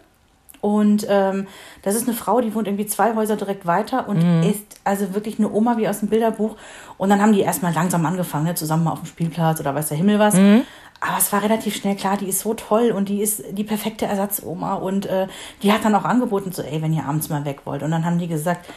Und 0.61 1.07
ähm, 1.09 1.47
das 1.83 1.95
ist 1.95 2.09
eine 2.09 2.16
Frau, 2.16 2.41
die 2.41 2.53
wohnt 2.53 2.66
irgendwie 2.66 2.87
zwei 2.87 3.14
Häuser 3.14 3.37
direkt 3.37 3.64
weiter 3.64 4.09
und 4.09 4.19
Mhm. 4.25 4.43
ist 4.43 4.81
also 4.83 5.14
wirklich 5.14 5.39
eine 5.39 5.49
Oma 5.53 5.77
wie 5.77 5.87
aus 5.87 6.01
dem 6.01 6.09
Bilderbuch. 6.09 6.57
Und 6.97 7.11
dann 7.11 7.23
haben 7.23 7.33
die 7.33 7.43
erstmal 7.43 7.73
langsam 7.73 8.05
angefangen, 8.05 8.45
ne, 8.45 8.57
zusammen 8.57 8.83
mal 8.83 8.91
auf 8.93 8.99
dem 9.01 9.07
Spielplatz 9.07 9.61
oder 9.61 9.73
weiß 9.77 9.89
der 9.89 9.97
Himmel 9.99 10.19
was. 10.19 10.35
Mhm. 10.35 10.62
Aber 11.01 11.18
es 11.18 11.32
war 11.32 11.42
relativ 11.42 11.76
schnell 11.76 11.94
klar, 11.94 12.16
die 12.16 12.28
ist 12.28 12.40
so 12.40 12.55
toll 12.55 12.90
und 12.90 13.09
die 13.09 13.22
ist 13.22 13.42
die 13.53 13.64
perfekte 13.64 14.07
Ersatzoma. 14.07 14.74
Und 14.74 15.07
äh, 15.07 15.28
die 15.62 15.72
hat 15.72 15.84
dann 15.84 15.94
auch 15.94 16.05
angeboten, 16.05 16.53
so, 16.53 16.62
ey, 16.62 16.82
wenn 16.82 16.92
ihr 16.92 17.05
abends 17.05 17.28
mal 17.28 17.44
weg 17.44 17.61
wollt. 17.64 17.82
Und 17.82 17.90
dann 17.92 18.05
haben 18.05 18.18
die 18.18 18.26
gesagt, 18.26 18.68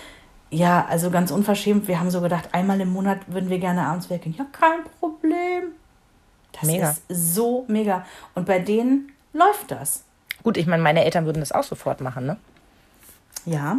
ja, 0.51 0.86
also 0.88 1.09
ganz 1.09 1.32
unverschämt, 1.32 1.88
wir 1.88 1.99
haben 1.99 2.11
so 2.11 2.22
gedacht, 2.22 2.49
einmal 2.51 2.80
im 2.82 2.91
Monat 2.91 3.19
würden 3.28 3.49
wir 3.49 3.59
gerne 3.59 3.86
abends 3.88 4.09
weggehen. 4.09 4.36
Ja, 4.38 4.45
kein 4.51 4.84
Problem. 4.99 5.72
Das 6.51 6.63
Mega. 6.63 6.89
ist 6.89 7.03
so 7.09 7.65
mega. 7.67 8.05
Und 8.36 8.45
bei 8.45 8.59
denen 8.59 9.11
läuft 9.34 9.72
das. 9.72 10.03
Gut, 10.43 10.57
ich 10.57 10.67
meine, 10.67 10.84
meine 10.84 11.05
Eltern 11.05 11.26
würden 11.26 11.39
das 11.39 11.51
auch 11.51 11.63
sofort 11.63 12.01
machen, 12.01 12.26
ne? 12.26 12.38
Ja. 13.45 13.78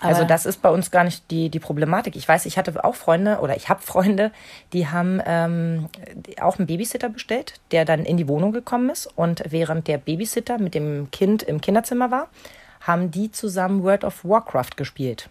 Also 0.00 0.24
das 0.24 0.46
ist 0.46 0.62
bei 0.62 0.70
uns 0.70 0.90
gar 0.90 1.04
nicht 1.04 1.30
die, 1.30 1.50
die 1.50 1.60
Problematik. 1.60 2.16
Ich 2.16 2.26
weiß, 2.26 2.46
ich 2.46 2.56
hatte 2.56 2.82
auch 2.84 2.94
Freunde 2.94 3.38
oder 3.40 3.56
ich 3.56 3.68
habe 3.68 3.82
Freunde, 3.82 4.32
die 4.72 4.88
haben 4.88 5.20
ähm, 5.26 5.88
auch 6.40 6.58
einen 6.58 6.66
Babysitter 6.66 7.10
bestellt, 7.10 7.60
der 7.70 7.84
dann 7.84 8.04
in 8.04 8.16
die 8.16 8.26
Wohnung 8.26 8.52
gekommen 8.52 8.88
ist. 8.88 9.06
Und 9.14 9.42
während 9.48 9.88
der 9.88 9.98
Babysitter 9.98 10.58
mit 10.58 10.74
dem 10.74 11.10
Kind 11.10 11.42
im 11.42 11.60
Kinderzimmer 11.60 12.10
war, 12.10 12.28
haben 12.80 13.10
die 13.10 13.30
zusammen 13.30 13.82
World 13.82 14.04
of 14.04 14.24
Warcraft 14.24 14.76
gespielt. 14.76 15.28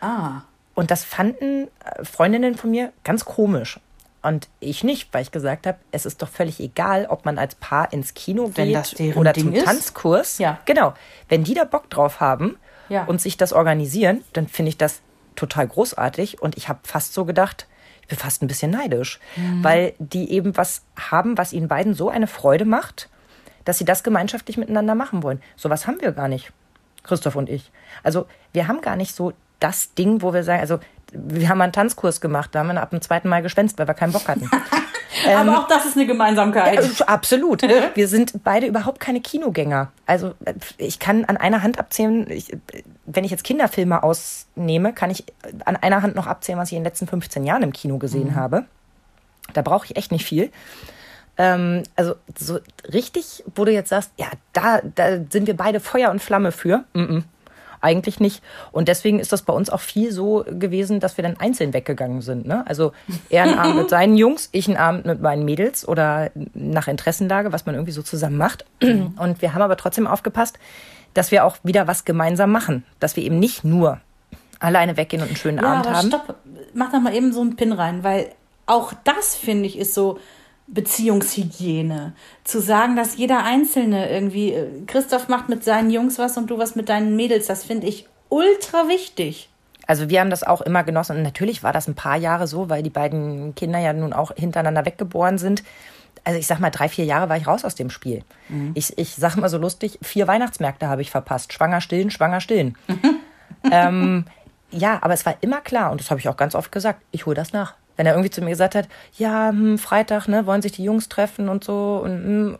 Ah. 0.00 0.42
Und 0.74 0.90
das 0.90 1.04
fanden 1.04 1.68
äh, 1.84 2.04
Freundinnen 2.04 2.56
von 2.56 2.70
mir 2.70 2.92
ganz 3.04 3.24
komisch. 3.24 3.80
Und 4.20 4.48
ich 4.60 4.84
nicht, 4.84 5.14
weil 5.14 5.22
ich 5.22 5.30
gesagt 5.30 5.66
habe, 5.66 5.78
es 5.92 6.04
ist 6.04 6.20
doch 6.20 6.28
völlig 6.28 6.60
egal, 6.60 7.06
ob 7.08 7.24
man 7.24 7.38
als 7.38 7.54
Paar 7.54 7.92
ins 7.92 8.14
Kino 8.14 8.50
Wenn 8.54 8.68
geht 8.68 9.16
oder 9.16 9.32
Ding 9.32 9.44
zum 9.44 9.54
ist. 9.54 9.64
Tanzkurs. 9.64 10.38
Ja. 10.38 10.58
Genau. 10.66 10.92
Wenn 11.28 11.44
die 11.44 11.54
da 11.54 11.64
Bock 11.64 11.88
drauf 11.88 12.20
haben 12.20 12.56
Ja. 12.88 13.04
und 13.04 13.20
sich 13.20 13.36
das 13.36 13.52
organisieren, 13.52 14.22
dann 14.32 14.48
finde 14.48 14.70
ich 14.70 14.78
das 14.78 15.00
total 15.36 15.68
großartig. 15.68 16.40
Und 16.42 16.56
ich 16.56 16.68
habe 16.68 16.80
fast 16.82 17.14
so 17.14 17.24
gedacht, 17.24 17.66
ich 18.02 18.08
bin 18.08 18.18
fast 18.18 18.42
ein 18.42 18.48
bisschen 18.48 18.70
neidisch, 18.70 19.20
Mhm. 19.36 19.62
weil 19.64 19.94
die 19.98 20.30
eben 20.32 20.56
was 20.56 20.82
haben, 20.98 21.36
was 21.38 21.52
ihnen 21.52 21.68
beiden 21.68 21.94
so 21.94 22.08
eine 22.08 22.26
Freude 22.26 22.64
macht, 22.64 23.08
dass 23.64 23.78
sie 23.78 23.84
das 23.84 24.02
gemeinschaftlich 24.02 24.56
miteinander 24.56 24.94
machen 24.94 25.22
wollen. 25.22 25.42
Sowas 25.56 25.86
haben 25.86 26.00
wir 26.00 26.12
gar 26.12 26.28
nicht, 26.28 26.52
Christoph 27.02 27.36
und 27.36 27.48
ich. 27.50 27.70
Also 28.02 28.26
wir 28.52 28.66
haben 28.66 28.80
gar 28.80 28.96
nicht 28.96 29.14
so 29.14 29.32
das 29.60 29.94
Ding, 29.94 30.22
wo 30.22 30.32
wir 30.32 30.42
sagen, 30.44 30.60
also 30.60 30.78
wir 31.12 31.48
haben 31.48 31.60
einen 31.60 31.72
Tanzkurs 31.72 32.20
gemacht, 32.20 32.50
da 32.52 32.60
haben 32.60 32.68
wir 32.68 32.80
ab 32.80 32.90
dem 32.90 33.00
zweiten 33.00 33.28
Mal 33.28 33.42
gespenst, 33.42 33.78
weil 33.78 33.86
wir 33.86 33.94
keinen 33.94 34.12
Bock 34.12 34.28
hatten. 34.28 34.50
Aber 35.26 35.58
auch 35.58 35.68
das 35.68 35.86
ist 35.86 35.96
eine 35.96 36.06
Gemeinsamkeit. 36.06 36.78
Äh, 36.78 37.04
absolut. 37.04 37.62
Wir 37.94 38.08
sind 38.08 38.44
beide 38.44 38.66
überhaupt 38.66 39.00
keine 39.00 39.20
Kinogänger. 39.20 39.90
Also 40.06 40.34
ich 40.76 40.98
kann 40.98 41.24
an 41.24 41.36
einer 41.36 41.62
Hand 41.62 41.78
abzählen, 41.78 42.30
ich, 42.30 42.56
wenn 43.06 43.24
ich 43.24 43.30
jetzt 43.30 43.44
Kinderfilme 43.44 44.02
ausnehme, 44.02 44.92
kann 44.92 45.10
ich 45.10 45.24
an 45.64 45.76
einer 45.76 46.02
Hand 46.02 46.14
noch 46.14 46.26
abzählen, 46.26 46.58
was 46.58 46.68
ich 46.68 46.74
in 46.74 46.80
den 46.80 46.84
letzten 46.84 47.06
15 47.06 47.44
Jahren 47.44 47.62
im 47.62 47.72
Kino 47.72 47.98
gesehen 47.98 48.36
habe. 48.36 48.64
Da 49.54 49.62
brauche 49.62 49.86
ich 49.86 49.96
echt 49.96 50.12
nicht 50.12 50.24
viel. 50.24 50.50
Ähm, 51.38 51.84
also 51.96 52.14
so 52.36 52.58
richtig, 52.92 53.44
wo 53.54 53.64
du 53.64 53.72
jetzt 53.72 53.88
sagst, 53.88 54.10
ja, 54.18 54.26
da, 54.52 54.80
da 54.94 55.18
sind 55.30 55.46
wir 55.46 55.56
beide 55.56 55.80
Feuer 55.80 56.10
und 56.10 56.20
Flamme 56.20 56.52
für. 56.52 56.84
Mm 56.92 57.00
-mm. 57.00 57.22
Eigentlich 57.80 58.20
nicht. 58.20 58.42
Und 58.72 58.88
deswegen 58.88 59.20
ist 59.20 59.32
das 59.32 59.42
bei 59.42 59.52
uns 59.52 59.70
auch 59.70 59.80
viel 59.80 60.12
so 60.12 60.44
gewesen, 60.48 61.00
dass 61.00 61.16
wir 61.16 61.22
dann 61.22 61.36
einzeln 61.38 61.72
weggegangen 61.72 62.20
sind. 62.22 62.46
Ne? 62.46 62.64
Also 62.66 62.92
er 63.30 63.44
einen 63.44 63.58
Abend 63.58 63.76
mit 63.76 63.90
seinen 63.90 64.16
Jungs, 64.16 64.48
ich 64.52 64.68
einen 64.68 64.76
Abend 64.76 65.06
mit 65.06 65.20
meinen 65.22 65.44
Mädels 65.44 65.86
oder 65.86 66.30
nach 66.54 66.88
Interessenlage, 66.88 67.52
was 67.52 67.66
man 67.66 67.74
irgendwie 67.74 67.92
so 67.92 68.02
zusammen 68.02 68.36
macht. 68.36 68.64
Und 68.80 69.40
wir 69.42 69.54
haben 69.54 69.62
aber 69.62 69.76
trotzdem 69.76 70.06
aufgepasst, 70.06 70.58
dass 71.14 71.30
wir 71.30 71.44
auch 71.44 71.56
wieder 71.62 71.86
was 71.86 72.04
gemeinsam 72.04 72.50
machen. 72.52 72.84
Dass 73.00 73.16
wir 73.16 73.22
eben 73.22 73.38
nicht 73.38 73.64
nur 73.64 74.00
alleine 74.60 74.96
weggehen 74.96 75.22
und 75.22 75.28
einen 75.28 75.36
schönen 75.36 75.58
Ja, 75.58 75.72
Abend 75.72 75.86
aber 75.86 75.96
haben. 75.96 76.08
stopp, 76.08 76.34
mach 76.74 76.90
da 76.90 76.98
mal 76.98 77.14
eben 77.14 77.32
so 77.32 77.40
einen 77.40 77.56
Pin 77.56 77.72
rein, 77.72 78.02
weil 78.02 78.30
auch 78.66 78.92
das, 79.04 79.34
finde 79.36 79.66
ich, 79.66 79.78
ist 79.78 79.94
so 79.94 80.18
Beziehungshygiene. 80.68 82.12
Zu 82.44 82.60
sagen, 82.60 82.94
dass 82.94 83.16
jeder 83.16 83.44
Einzelne 83.44 84.10
irgendwie, 84.10 84.52
äh, 84.52 84.68
Christoph 84.86 85.28
macht 85.28 85.48
mit 85.48 85.64
seinen 85.64 85.90
Jungs 85.90 86.18
was 86.18 86.36
und 86.36 86.48
du 86.50 86.58
was 86.58 86.76
mit 86.76 86.88
deinen 86.88 87.16
Mädels, 87.16 87.46
das 87.46 87.64
finde 87.64 87.86
ich 87.86 88.06
ultra 88.28 88.88
wichtig. 88.88 89.48
Also 89.86 90.10
wir 90.10 90.20
haben 90.20 90.28
das 90.28 90.44
auch 90.44 90.60
immer 90.60 90.84
genossen. 90.84 91.16
Und 91.16 91.22
natürlich 91.22 91.62
war 91.62 91.72
das 91.72 91.88
ein 91.88 91.94
paar 91.94 92.16
Jahre 92.16 92.46
so, 92.46 92.68
weil 92.68 92.82
die 92.82 92.90
beiden 92.90 93.54
Kinder 93.54 93.78
ja 93.78 93.94
nun 93.94 94.12
auch 94.12 94.32
hintereinander 94.36 94.84
weggeboren 94.84 95.38
sind. 95.38 95.64
Also 96.24 96.38
ich 96.38 96.46
sag 96.46 96.60
mal, 96.60 96.68
drei, 96.68 96.90
vier 96.90 97.06
Jahre 97.06 97.30
war 97.30 97.38
ich 97.38 97.46
raus 97.46 97.64
aus 97.64 97.74
dem 97.74 97.88
Spiel. 97.88 98.22
Ich, 98.74 98.98
ich 98.98 99.14
sag 99.14 99.36
mal 99.36 99.48
so 99.48 99.56
lustig, 99.56 99.98
vier 100.02 100.26
Weihnachtsmärkte 100.26 100.88
habe 100.88 101.00
ich 101.00 101.10
verpasst. 101.10 101.54
Schwanger 101.54 101.80
stillen, 101.80 102.10
schwanger 102.10 102.42
stillen. 102.42 102.76
ähm, 103.72 104.26
ja, 104.70 104.98
aber 105.00 105.14
es 105.14 105.24
war 105.24 105.36
immer 105.40 105.62
klar, 105.62 105.90
und 105.90 106.02
das 106.02 106.10
habe 106.10 106.20
ich 106.20 106.28
auch 106.28 106.36
ganz 106.36 106.54
oft 106.54 106.70
gesagt, 106.70 107.00
ich 107.10 107.24
hole 107.24 107.36
das 107.36 107.54
nach. 107.54 107.74
Wenn 107.98 108.06
er 108.06 108.14
irgendwie 108.14 108.30
zu 108.30 108.40
mir 108.40 108.50
gesagt 108.50 108.74
hat, 108.74 108.88
ja, 109.18 109.50
hm, 109.50 109.76
Freitag, 109.76 110.28
ne, 110.28 110.46
wollen 110.46 110.62
sich 110.62 110.72
die 110.72 110.84
Jungs 110.84 111.10
treffen 111.10 111.50
und 111.50 111.64
so. 111.64 112.00
Und, 112.02 112.12
hm, 112.12 112.58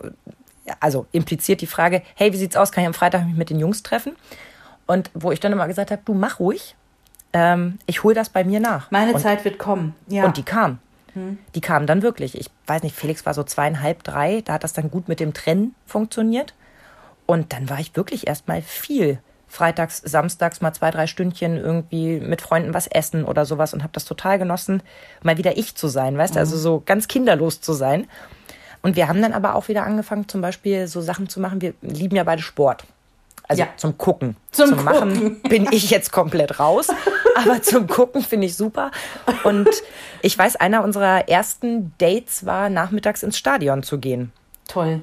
also 0.80 1.07
impliziert 1.12 1.62
die 1.62 1.66
Frage, 1.66 2.03
hey, 2.14 2.34
wie 2.34 2.36
sieht's 2.36 2.57
aus, 2.57 2.72
kann 2.72 2.82
ich 2.82 2.89
am 2.89 2.95
Freitag 2.95 3.24
mich 3.24 3.36
mit 3.36 3.49
den 3.49 3.59
Jungs 3.59 3.82
treffen? 3.82 4.16
Und 4.86 5.11
wo 5.14 5.32
ich 5.32 5.41
dann 5.41 5.53
immer 5.53 5.66
gesagt 5.66 5.91
habe, 5.91 6.03
du 6.05 6.12
mach 6.12 6.41
ruhig, 6.41 6.76
ähm, 7.32 7.78
ich 7.86 8.03
hole 8.03 8.14
das 8.14 8.28
bei 8.28 8.45
mir 8.45 8.61
nach. 8.61 8.91
Meine 8.91 9.14
und, 9.14 9.20
Zeit 9.20 9.45
wird 9.47 9.59
kommen. 9.59 9.95
Ja. 10.09 10.24
Und 10.24 10.36
die 10.36 10.43
kam. 10.43 10.80
Die 11.55 11.61
kam 11.61 11.86
dann 11.86 12.03
wirklich. 12.03 12.39
Ich 12.39 12.51
weiß 12.66 12.82
nicht, 12.82 12.95
Felix 12.95 13.26
war 13.26 13.34
so 13.34 13.43
zweieinhalb, 13.43 14.05
drei, 14.05 14.43
da 14.43 14.55
hat 14.55 14.64
das 14.64 14.72
dann 14.72 14.91
gut 14.91 15.09
mit 15.09 15.20
dem 15.20 15.32
Trennen 15.34 15.74
funktioniert. 15.86 16.55
Und 17.26 17.53
dann 17.53 17.68
war 17.68 17.80
ich 17.80 17.97
wirklich 17.97 18.26
erstmal 18.26 18.62
viel. 18.62 19.18
Freitags, 19.49 20.03
samstags 20.05 20.61
mal 20.61 20.72
zwei, 20.72 20.90
drei 20.90 21.07
Stündchen 21.07 21.57
irgendwie 21.57 22.20
mit 22.20 22.42
Freunden 22.42 22.74
was 22.74 22.86
essen 22.86 23.24
oder 23.24 23.46
sowas 23.46 23.72
und 23.72 23.82
habe 23.82 23.92
das 23.94 24.05
total 24.05 24.38
genossen, 24.38 24.82
mal 25.22 25.38
wieder 25.38 25.57
ich 25.57 25.74
zu 25.74 25.88
sein, 25.88 26.18
weißt 26.18 26.36
du, 26.36 26.38
also 26.38 26.57
so 26.57 26.82
ganz 26.84 27.09
kinderlos 27.09 27.61
zu 27.61 27.72
sein. 27.72 28.07
Und 28.82 28.94
wir 28.96 29.09
haben 29.09 29.20
dann 29.22 29.32
aber 29.32 29.55
auch 29.55 29.68
wieder 29.68 29.84
angefangen, 29.84 30.28
zum 30.28 30.40
Beispiel 30.40 30.86
so 30.86 31.01
Sachen 31.01 31.28
zu 31.28 31.40
machen. 31.40 31.61
Wir 31.61 31.74
lieben 31.80 32.14
ja 32.14 32.24
beide 32.24 32.42
Sport. 32.42 32.84
Also 33.49 33.62
Ja. 33.62 33.68
zum 33.76 33.96
Gucken. 33.96 34.36
Zum 34.53 34.84
Machen 34.84 35.14
Gucken. 35.14 35.42
bin 35.49 35.66
ich 35.72 35.90
jetzt 35.90 36.12
komplett 36.12 36.61
raus. 36.61 36.88
Aber 37.34 37.62
zum 37.62 37.86
Gucken 37.86 38.22
finde 38.22 38.46
ich 38.46 38.57
super. 38.57 38.90
Und 39.44 39.68
ich 40.22 40.36
weiß, 40.38 40.57
einer 40.57 40.84
unserer 40.84 41.28
ersten 41.28 41.92
Dates 41.99 42.44
war, 42.44 42.68
nachmittags 42.68 43.22
ins 43.22 43.38
Stadion 43.38 43.82
zu 43.82 43.99
gehen. 43.99 44.32
Toll. 44.68 45.01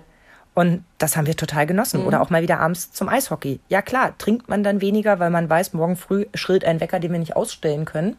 Und 0.55 0.83
das 0.97 1.15
haben 1.15 1.27
wir 1.27 1.35
total 1.35 1.67
genossen. 1.67 2.05
Oder 2.05 2.21
auch 2.21 2.31
mal 2.31 2.41
wieder 2.41 2.59
abends 2.59 2.91
zum 2.91 3.09
Eishockey. 3.09 3.59
Ja 3.67 3.81
klar, 3.81 4.17
trinkt 4.17 4.49
man 4.49 4.63
dann 4.63 4.81
weniger, 4.81 5.19
weil 5.19 5.29
man 5.29 5.49
weiß, 5.49 5.73
morgen 5.73 5.97
früh 5.97 6.25
schrillt 6.33 6.65
ein 6.65 6.79
Wecker, 6.79 6.99
den 6.99 7.11
wir 7.11 7.19
nicht 7.19 7.35
ausstellen 7.35 7.85
können. 7.85 8.15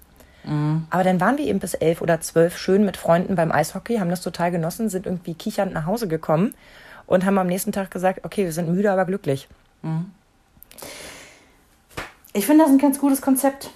Aber 0.91 1.03
dann 1.03 1.21
waren 1.21 1.39
wir 1.39 1.47
eben 1.47 1.59
bis 1.59 1.75
elf 1.75 2.01
oder 2.01 2.21
zwölf 2.21 2.57
schön 2.57 2.85
mit 2.85 2.97
Freunden 2.97 3.35
beim 3.35 3.51
Eishockey, 3.51 3.97
haben 3.97 4.11
das 4.11 4.21
total 4.21 4.53
genossen, 4.53 4.89
sind 4.89 5.05
irgendwie 5.05 5.35
kichernd 5.35 5.73
nach 5.73 5.87
Hause 5.87 6.07
gekommen 6.07 6.55
und 7.07 7.25
haben 7.25 7.37
am 7.39 7.49
nächsten 7.49 7.73
Tag 7.73 7.91
gesagt, 7.91 8.25
okay, 8.25 8.45
wir 8.45 8.53
sind 8.53 8.69
müde, 8.69 8.93
aber 8.93 9.07
glücklich. 9.07 9.49
Ich 12.33 12.47
finde 12.47 12.63
das 12.63 12.73
ein 12.73 12.79
ganz 12.79 13.01
gutes 13.01 13.21
Konzept. 13.21 13.71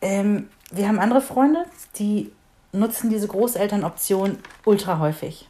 Ähm, 0.00 0.48
wir 0.70 0.86
haben 0.86 1.00
andere 1.00 1.20
Freunde, 1.20 1.64
die 1.96 2.30
nutzen 2.72 3.10
diese 3.10 3.26
Großelternoption 3.26 4.38
ultra 4.64 5.00
häufig. 5.00 5.48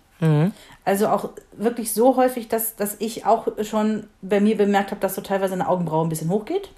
Also 0.84 1.08
auch 1.08 1.30
wirklich 1.52 1.92
so 1.92 2.16
häufig, 2.16 2.48
dass, 2.48 2.76
dass 2.76 2.96
ich 2.98 3.26
auch 3.26 3.48
schon 3.62 4.04
bei 4.22 4.40
mir 4.40 4.56
bemerkt 4.56 4.90
habe, 4.90 5.00
dass 5.00 5.14
so 5.14 5.20
teilweise 5.20 5.54
eine 5.54 5.68
Augenbraue 5.68 6.04
ein 6.04 6.08
bisschen 6.08 6.30
hochgeht. 6.30 6.70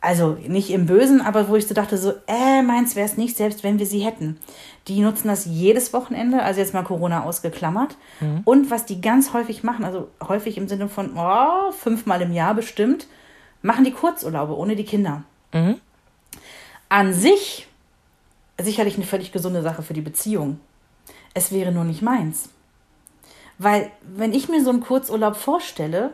Also 0.00 0.36
nicht 0.46 0.70
im 0.70 0.86
Bösen, 0.86 1.20
aber 1.20 1.48
wo 1.48 1.56
ich 1.56 1.66
so 1.66 1.74
dachte, 1.74 1.98
so, 1.98 2.12
äh, 2.28 2.62
meins 2.62 2.94
wäre 2.94 3.06
es 3.06 3.16
nicht, 3.16 3.36
selbst 3.36 3.64
wenn 3.64 3.80
wir 3.80 3.86
sie 3.86 4.00
hätten. 4.00 4.38
Die 4.86 5.00
nutzen 5.00 5.26
das 5.26 5.44
jedes 5.44 5.92
Wochenende, 5.92 6.42
also 6.42 6.60
jetzt 6.60 6.72
mal 6.72 6.84
Corona 6.84 7.24
ausgeklammert. 7.24 7.96
Und 8.44 8.70
was 8.70 8.86
die 8.86 9.00
ganz 9.00 9.32
häufig 9.32 9.64
machen, 9.64 9.84
also 9.84 10.08
häufig 10.22 10.56
im 10.56 10.68
Sinne 10.68 10.88
von 10.88 11.16
oh, 11.16 11.72
fünfmal 11.72 12.22
im 12.22 12.32
Jahr 12.32 12.54
bestimmt, 12.54 13.08
machen 13.60 13.84
die 13.84 13.90
Kurzurlaube 13.92 14.56
ohne 14.56 14.76
die 14.76 14.84
Kinder. 14.84 15.24
An 16.88 17.12
sich 17.12 17.66
sicherlich 18.60 18.96
eine 18.96 19.04
völlig 19.04 19.32
gesunde 19.32 19.62
Sache 19.62 19.82
für 19.82 19.94
die 19.94 20.00
Beziehung. 20.00 20.60
Es 21.34 21.52
wäre 21.52 21.72
nur 21.72 21.84
nicht 21.84 22.02
meins. 22.02 22.50
Weil, 23.58 23.90
wenn 24.02 24.32
ich 24.32 24.48
mir 24.48 24.62
so 24.62 24.70
einen 24.70 24.80
Kurzurlaub 24.80 25.36
vorstelle, 25.36 26.12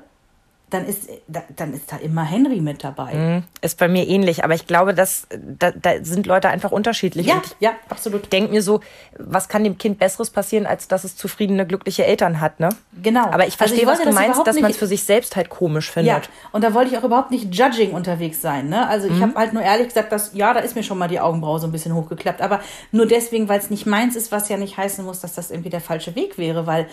dann 0.70 0.86
ist, 0.86 1.08
da, 1.28 1.42
dann 1.54 1.72
ist 1.72 1.92
da 1.92 1.98
immer 1.98 2.24
Henry 2.24 2.60
mit 2.60 2.82
dabei. 2.82 3.42
Ist 3.60 3.78
bei 3.78 3.86
mir 3.86 4.08
ähnlich, 4.08 4.42
aber 4.42 4.54
ich 4.54 4.66
glaube, 4.66 4.92
dass 4.92 5.28
da, 5.30 5.70
da 5.70 6.02
sind 6.02 6.26
Leute 6.26 6.48
einfach 6.48 6.72
unterschiedlich. 6.72 7.26
Ja, 7.26 7.40
ich 7.44 7.54
ja, 7.60 7.72
absolut. 7.88 8.32
denke 8.32 8.50
mir 8.50 8.60
so, 8.62 8.80
was 9.16 9.48
kann 9.48 9.62
dem 9.62 9.78
Kind 9.78 9.98
Besseres 10.00 10.30
passieren, 10.30 10.66
als 10.66 10.88
dass 10.88 11.04
es 11.04 11.16
zufriedene, 11.16 11.64
glückliche 11.66 12.04
Eltern 12.06 12.40
hat, 12.40 12.58
ne? 12.58 12.70
Genau. 13.00 13.26
Aber 13.26 13.46
ich 13.46 13.54
Also 13.60 13.74
verstehe, 13.74 13.86
was 13.86 13.98
du 14.00 14.06
das 14.06 14.14
meinst, 14.14 14.44
dass 14.46 14.58
man 14.58 14.70
es 14.72 14.76
für 14.76 14.88
sich 14.88 15.04
selbst 15.04 15.36
halt 15.36 15.48
komisch 15.48 15.90
findet. 15.92 16.24
Ja, 16.24 16.30
und 16.50 16.64
da 16.64 16.74
wollte 16.74 16.90
ich 16.90 16.98
auch 16.98 17.04
überhaupt 17.04 17.30
nicht 17.30 17.54
judging 17.54 17.92
unterwegs 17.92 18.40
sein. 18.40 18.68
Ne? 18.68 18.88
Also 18.88 19.08
Mhm. 19.08 19.14
ich 19.16 19.22
habe 19.22 19.34
halt 19.36 19.52
nur 19.52 19.62
ehrlich 19.62 19.88
gesagt, 19.88 20.10
dass 20.10 20.32
ja, 20.34 20.54
da 20.54 20.60
ist 20.60 20.74
mir 20.74 20.82
schon 20.82 20.98
mal 20.98 21.08
die 21.08 21.20
Augenbraue 21.20 21.60
so 21.60 21.66
ein 21.68 21.72
bisschen 21.72 21.94
hochgeklappt. 21.94 22.40
Aber 22.42 22.60
nur 22.90 23.06
deswegen, 23.06 23.48
weil 23.48 23.60
es 23.60 23.70
nicht 23.70 23.86
meins 23.86 24.16
ist, 24.16 24.32
was 24.32 24.48
ja 24.48 24.56
nicht 24.56 24.76
heißen 24.76 25.04
muss, 25.04 25.20
dass 25.20 25.34
das 25.34 25.50
irgendwie 25.52 25.70
der 25.70 25.80
falsche 25.82 26.16
Weg 26.16 26.36
wäre, 26.36 26.66
weil 26.66 26.88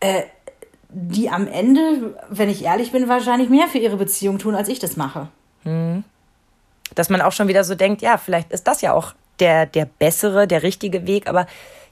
äh, 0.00 0.22
die 0.98 1.28
am 1.28 1.46
Ende, 1.46 2.16
wenn 2.30 2.48
ich 2.48 2.64
ehrlich 2.64 2.90
bin, 2.90 3.06
wahrscheinlich 3.06 3.50
mehr 3.50 3.68
für 3.68 3.76
ihre 3.76 3.98
Beziehung 3.98 4.38
tun, 4.38 4.54
als 4.54 4.68
ich 4.68 4.78
das 4.78 4.96
mache. 4.96 5.28
Dass 6.94 7.10
man 7.10 7.20
auch 7.20 7.32
schon 7.32 7.48
wieder 7.48 7.64
so 7.64 7.74
denkt, 7.74 8.00
ja, 8.00 8.16
vielleicht 8.16 8.50
ist 8.50 8.66
das 8.66 8.80
ja 8.80 8.94
auch 8.94 9.12
der, 9.38 9.66
der 9.66 9.84
bessere, 9.84 10.46
der 10.46 10.62
richtige 10.62 11.06
Weg, 11.06 11.28
aber 11.28 11.46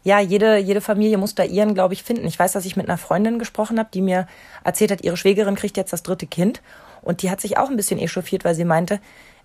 ja, 0.04 0.20
jede, 0.20 0.56
jede 0.56 0.80
Familie 0.80 1.18
muss 1.18 1.34
da 1.34 1.44
ihren, 1.44 1.74
glaube 1.74 1.92
ich, 1.92 2.02
finden. 2.02 2.26
Ich 2.26 2.38
weiß, 2.38 2.52
dass 2.52 2.64
ich 2.64 2.76
mit 2.76 2.88
einer 2.88 2.96
Freundin 2.96 3.38
gesprochen 3.38 3.78
habe, 3.78 3.90
die 3.92 4.00
mir 4.00 4.26
erzählt 4.62 4.90
hat, 4.90 5.04
ihre 5.04 5.18
Schwägerin 5.18 5.54
kriegt 5.54 5.76
jetzt 5.76 5.92
das 5.92 6.02
dritte 6.02 6.26
Kind. 6.26 6.62
Und 7.02 7.20
die 7.20 7.30
hat 7.30 7.42
sich 7.42 7.58
auch 7.58 7.68
ein 7.68 7.76
bisschen 7.76 7.98
echauffiert, 7.98 8.44
weil 8.46 8.54
sie 8.54 8.64
meinte, 8.64 9.00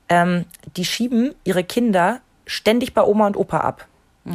ähm, 0.07 0.45
die 0.77 0.85
schieben 0.85 1.35
ihre 1.43 1.65
Kinder 1.65 2.21
ständig 2.45 2.93
bei 2.93 3.03
Oma 3.03 3.27
und 3.27 3.35
Opa 3.35 3.57
ab. 3.59 3.87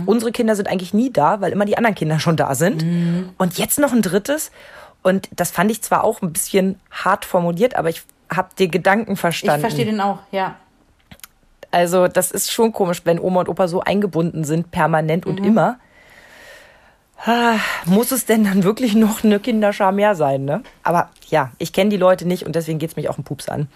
Unsere 0.06 0.32
Kinder 0.32 0.56
sind 0.56 0.68
eigentlich 0.68 0.92
nie 0.92 1.12
da, 1.12 1.40
weil 1.40 1.52
immer 1.52 1.66
die 1.66 1.78
anderen 1.78 1.94
Kinder 1.94 2.18
schon 2.18 2.36
da 2.36 2.54
sind. 2.54 2.82
Und 3.38 3.58
jetzt 3.58 3.78
noch 3.78 3.92
ein 3.92 4.02
drittes. 4.02 4.50
Und 5.04 5.28
das 5.36 5.52
fand 5.52 5.70
ich 5.70 5.82
zwar 5.82 6.02
auch 6.02 6.20
ein 6.22 6.32
bisschen 6.32 6.80
hart 6.90 7.24
formuliert, 7.24 7.76
aber 7.76 7.90
ich 7.90 8.02
habe 8.34 8.48
den 8.58 8.70
Gedanken 8.72 9.12
Ich 9.12 9.20
verstanden. 9.20 9.60
verstehe 9.60 9.84
den 9.84 10.00
auch, 10.00 10.18
ja. 10.32 10.56
Also 11.70 12.08
das 12.08 12.30
ist 12.32 12.50
schon 12.50 12.72
komisch, 12.72 13.02
wenn 13.04 13.20
Oma 13.20 13.40
und 13.40 13.48
Opa 13.48 13.68
so 13.68 13.80
eingebunden 13.80 14.44
sind, 14.44 14.70
permanent 14.70 15.26
und 15.26 15.44
immer. 15.44 15.78
Ah, 17.26 17.56
Muss 17.84 18.12
es 18.12 18.26
denn 18.26 18.44
dann 18.44 18.64
wirklich 18.64 18.94
noch 18.94 19.24
eine 19.24 19.40
Kinderschar 19.40 19.92
mehr 19.92 20.14
sein, 20.14 20.44
ne? 20.44 20.62
Aber 20.82 21.10
ja, 21.28 21.52
ich 21.58 21.72
kenne 21.72 21.90
die 21.90 21.96
Leute 21.96 22.26
nicht 22.26 22.44
und 22.46 22.54
deswegen 22.54 22.78
geht's 22.78 22.96
mich 22.96 23.08
auch 23.08 23.16
einen 23.16 23.24
Pups 23.24 23.48
an. 23.48 23.68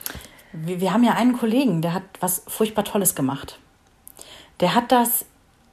Wir, 0.53 0.81
wir 0.81 0.93
haben 0.93 1.05
ja 1.05 1.13
einen 1.13 1.37
Kollegen, 1.37 1.83
der 1.83 1.95
hat 1.95 2.03
was 2.21 2.43
furchtbar 2.47 2.85
Tolles 2.85 3.15
gemacht. 3.15 3.59
Der 4.61 4.75
hat 4.75 4.93
das 4.93 5.25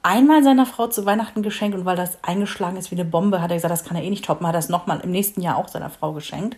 einmal 0.06 0.44
seiner 0.44 0.66
Frau 0.66 0.86
zu 0.86 1.04
Weihnachten 1.04 1.42
geschenkt 1.42 1.76
und 1.76 1.84
weil 1.84 1.96
das 1.96 2.22
eingeschlagen 2.22 2.76
ist 2.76 2.92
wie 2.92 2.94
eine 2.94 3.04
Bombe, 3.04 3.42
hat 3.42 3.50
er 3.50 3.56
gesagt, 3.56 3.72
das 3.72 3.84
kann 3.84 3.96
er 3.96 4.04
eh 4.04 4.10
nicht 4.10 4.24
toppen, 4.24 4.46
hat 4.46 4.54
er 4.54 4.60
es 4.60 4.68
nochmal 4.68 5.00
im 5.00 5.10
nächsten 5.10 5.42
Jahr 5.42 5.56
auch 5.56 5.66
seiner 5.66 5.90
Frau 5.90 6.12
geschenkt. 6.12 6.56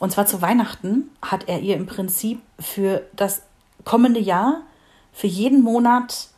Und 0.00 0.10
zwar 0.10 0.26
zu 0.26 0.42
Weihnachten 0.42 1.08
hat 1.22 1.48
er 1.48 1.60
ihr 1.60 1.76
im 1.76 1.86
Prinzip 1.86 2.42
für 2.58 3.02
das 3.14 3.42
kommende 3.84 4.18
Jahr, 4.18 4.62
für 5.12 5.28
jeden 5.28 5.62
Monat 5.62 6.28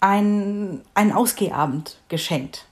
einen, 0.00 0.82
einen 0.94 1.12
Ausgehabend 1.12 1.98
geschenkt. 2.08 2.66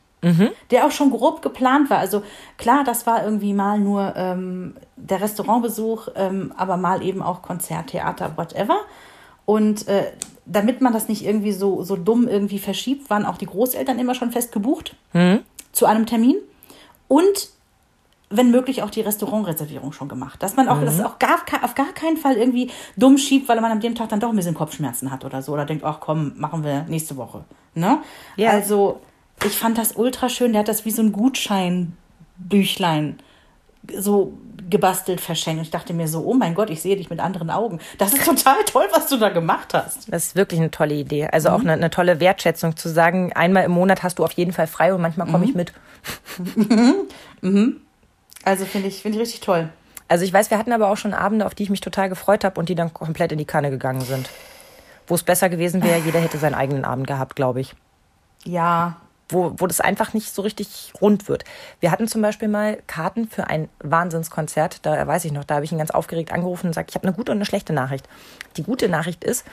Der 0.70 0.86
auch 0.86 0.90
schon 0.90 1.10
grob 1.10 1.42
geplant 1.42 1.90
war. 1.90 1.98
Also 1.98 2.22
klar, 2.56 2.82
das 2.84 3.06
war 3.06 3.24
irgendwie 3.24 3.52
mal 3.52 3.78
nur 3.78 4.14
ähm, 4.16 4.76
der 4.96 5.20
Restaurantbesuch, 5.20 6.08
ähm, 6.14 6.52
aber 6.56 6.76
mal 6.76 7.02
eben 7.02 7.22
auch 7.22 7.42
Konzert, 7.42 7.88
Theater, 7.88 8.36
whatever. 8.36 8.78
Und 9.46 9.88
äh, 9.88 10.12
damit 10.44 10.80
man 10.80 10.92
das 10.92 11.08
nicht 11.08 11.24
irgendwie 11.24 11.52
so, 11.52 11.82
so 11.82 11.96
dumm 11.96 12.28
irgendwie 12.28 12.58
verschiebt, 12.58 13.10
waren 13.10 13.26
auch 13.26 13.36
die 13.36 13.46
Großeltern 13.46 13.98
immer 13.98 14.14
schon 14.14 14.32
fest 14.32 14.52
gebucht 14.52 14.96
zu 15.72 15.86
einem 15.86 16.06
Termin. 16.06 16.36
Und 17.08 17.52
wenn 18.32 18.50
möglich 18.50 18.82
auch 18.82 18.90
die 18.90 19.02
Restaurantreservierung 19.02 19.92
schon 19.92 20.08
gemacht. 20.08 20.42
Dass 20.42 20.56
man 20.56 20.68
auch 20.68 20.80
das 20.80 21.00
auch 21.00 21.18
gar, 21.18 21.38
auf 21.62 21.74
gar 21.74 21.92
keinen 21.92 22.16
Fall 22.16 22.36
irgendwie 22.36 22.70
dumm 22.96 23.18
schiebt, 23.18 23.48
weil 23.48 23.60
man 23.60 23.70
an 23.70 23.80
dem 23.80 23.94
Tag 23.94 24.08
dann 24.08 24.20
doch 24.20 24.30
ein 24.30 24.36
bisschen 24.36 24.54
Kopfschmerzen 24.54 25.10
hat 25.10 25.24
oder 25.24 25.42
so. 25.42 25.52
Oder 25.52 25.66
denkt, 25.66 25.84
ach 25.84 26.00
komm, 26.00 26.32
machen 26.36 26.64
wir 26.64 26.84
nächste 26.84 27.16
Woche. 27.16 27.44
Ne? 27.74 27.98
Ja. 28.36 28.50
Also 28.50 29.00
ich 29.44 29.56
fand 29.56 29.78
das 29.78 29.96
ultra 29.96 30.28
schön. 30.28 30.52
Der 30.52 30.60
hat 30.60 30.68
das 30.68 30.84
wie 30.84 30.90
so 30.90 31.02
ein 31.02 31.12
Gutscheinbüchlein 31.12 33.18
so 33.96 34.34
gebastelt 34.70 35.20
verschenkt. 35.20 35.62
Ich 35.62 35.70
dachte 35.70 35.92
mir 35.92 36.08
so, 36.08 36.24
oh 36.24 36.34
mein 36.34 36.54
Gott, 36.54 36.70
ich 36.70 36.80
sehe 36.80 36.96
dich 36.96 37.10
mit 37.10 37.20
anderen 37.20 37.50
Augen. 37.50 37.78
Das 37.98 38.12
ist 38.14 38.24
total 38.24 38.64
toll, 38.64 38.86
was 38.92 39.08
du 39.08 39.18
da 39.18 39.28
gemacht 39.28 39.74
hast. 39.74 40.12
Das 40.12 40.26
ist 40.28 40.36
wirklich 40.36 40.60
eine 40.60 40.70
tolle 40.70 40.94
Idee. 40.94 41.26
Also 41.26 41.50
auch 41.50 41.60
eine, 41.60 41.72
eine 41.72 41.90
tolle 41.90 42.20
Wertschätzung 42.20 42.76
zu 42.76 42.88
sagen, 42.88 43.32
einmal 43.34 43.64
im 43.64 43.72
Monat 43.72 44.02
hast 44.02 44.18
du 44.18 44.24
auf 44.24 44.32
jeden 44.32 44.52
Fall 44.52 44.66
frei 44.66 44.94
und 44.94 45.02
manchmal 45.02 45.26
komme 45.28 45.44
ich 45.44 45.54
mit. 45.54 45.72
Also 48.44 48.64
finde 48.64 48.88
ich, 48.88 49.02
finde 49.02 49.18
ich 49.18 49.22
richtig 49.22 49.40
toll. 49.40 49.68
Also 50.08 50.24
ich 50.24 50.32
weiß, 50.32 50.50
wir 50.50 50.58
hatten 50.58 50.72
aber 50.72 50.88
auch 50.88 50.96
schon 50.96 51.14
Abende, 51.14 51.46
auf 51.46 51.54
die 51.54 51.62
ich 51.62 51.70
mich 51.70 51.80
total 51.80 52.08
gefreut 52.08 52.44
habe 52.44 52.58
und 52.58 52.68
die 52.68 52.74
dann 52.74 52.92
komplett 52.92 53.32
in 53.32 53.38
die 53.38 53.44
Kanne 53.44 53.70
gegangen 53.70 54.00
sind. 54.00 54.28
Wo 55.06 55.14
es 55.14 55.22
besser 55.22 55.48
gewesen 55.48 55.82
wäre, 55.82 56.00
jeder 56.00 56.20
hätte 56.20 56.38
seinen 56.38 56.54
eigenen 56.54 56.84
Abend 56.84 57.06
gehabt, 57.06 57.36
glaube 57.36 57.60
ich. 57.60 57.74
Ja, 58.44 58.96
wo, 59.32 59.54
wo 59.56 59.66
das 59.66 59.80
einfach 59.80 60.14
nicht 60.14 60.34
so 60.34 60.42
richtig 60.42 60.92
rund 61.00 61.28
wird. 61.28 61.44
Wir 61.80 61.90
hatten 61.90 62.08
zum 62.08 62.22
Beispiel 62.22 62.48
mal 62.48 62.78
Karten 62.86 63.28
für 63.28 63.48
ein 63.48 63.68
Wahnsinnskonzert. 63.80 64.84
Da 64.84 65.06
weiß 65.06 65.24
ich 65.24 65.32
noch, 65.32 65.44
da 65.44 65.56
habe 65.56 65.64
ich 65.64 65.72
ihn 65.72 65.78
ganz 65.78 65.90
aufgeregt 65.90 66.32
angerufen 66.32 66.66
und 66.66 66.70
gesagt, 66.70 66.90
ich 66.90 66.94
habe 66.94 67.06
eine 67.06 67.16
gute 67.16 67.32
und 67.32 67.38
eine 67.38 67.46
schlechte 67.46 67.72
Nachricht. 67.72 68.08
Die 68.56 68.62
gute 68.62 68.88
Nachricht 68.88 69.24
ist, 69.24 69.44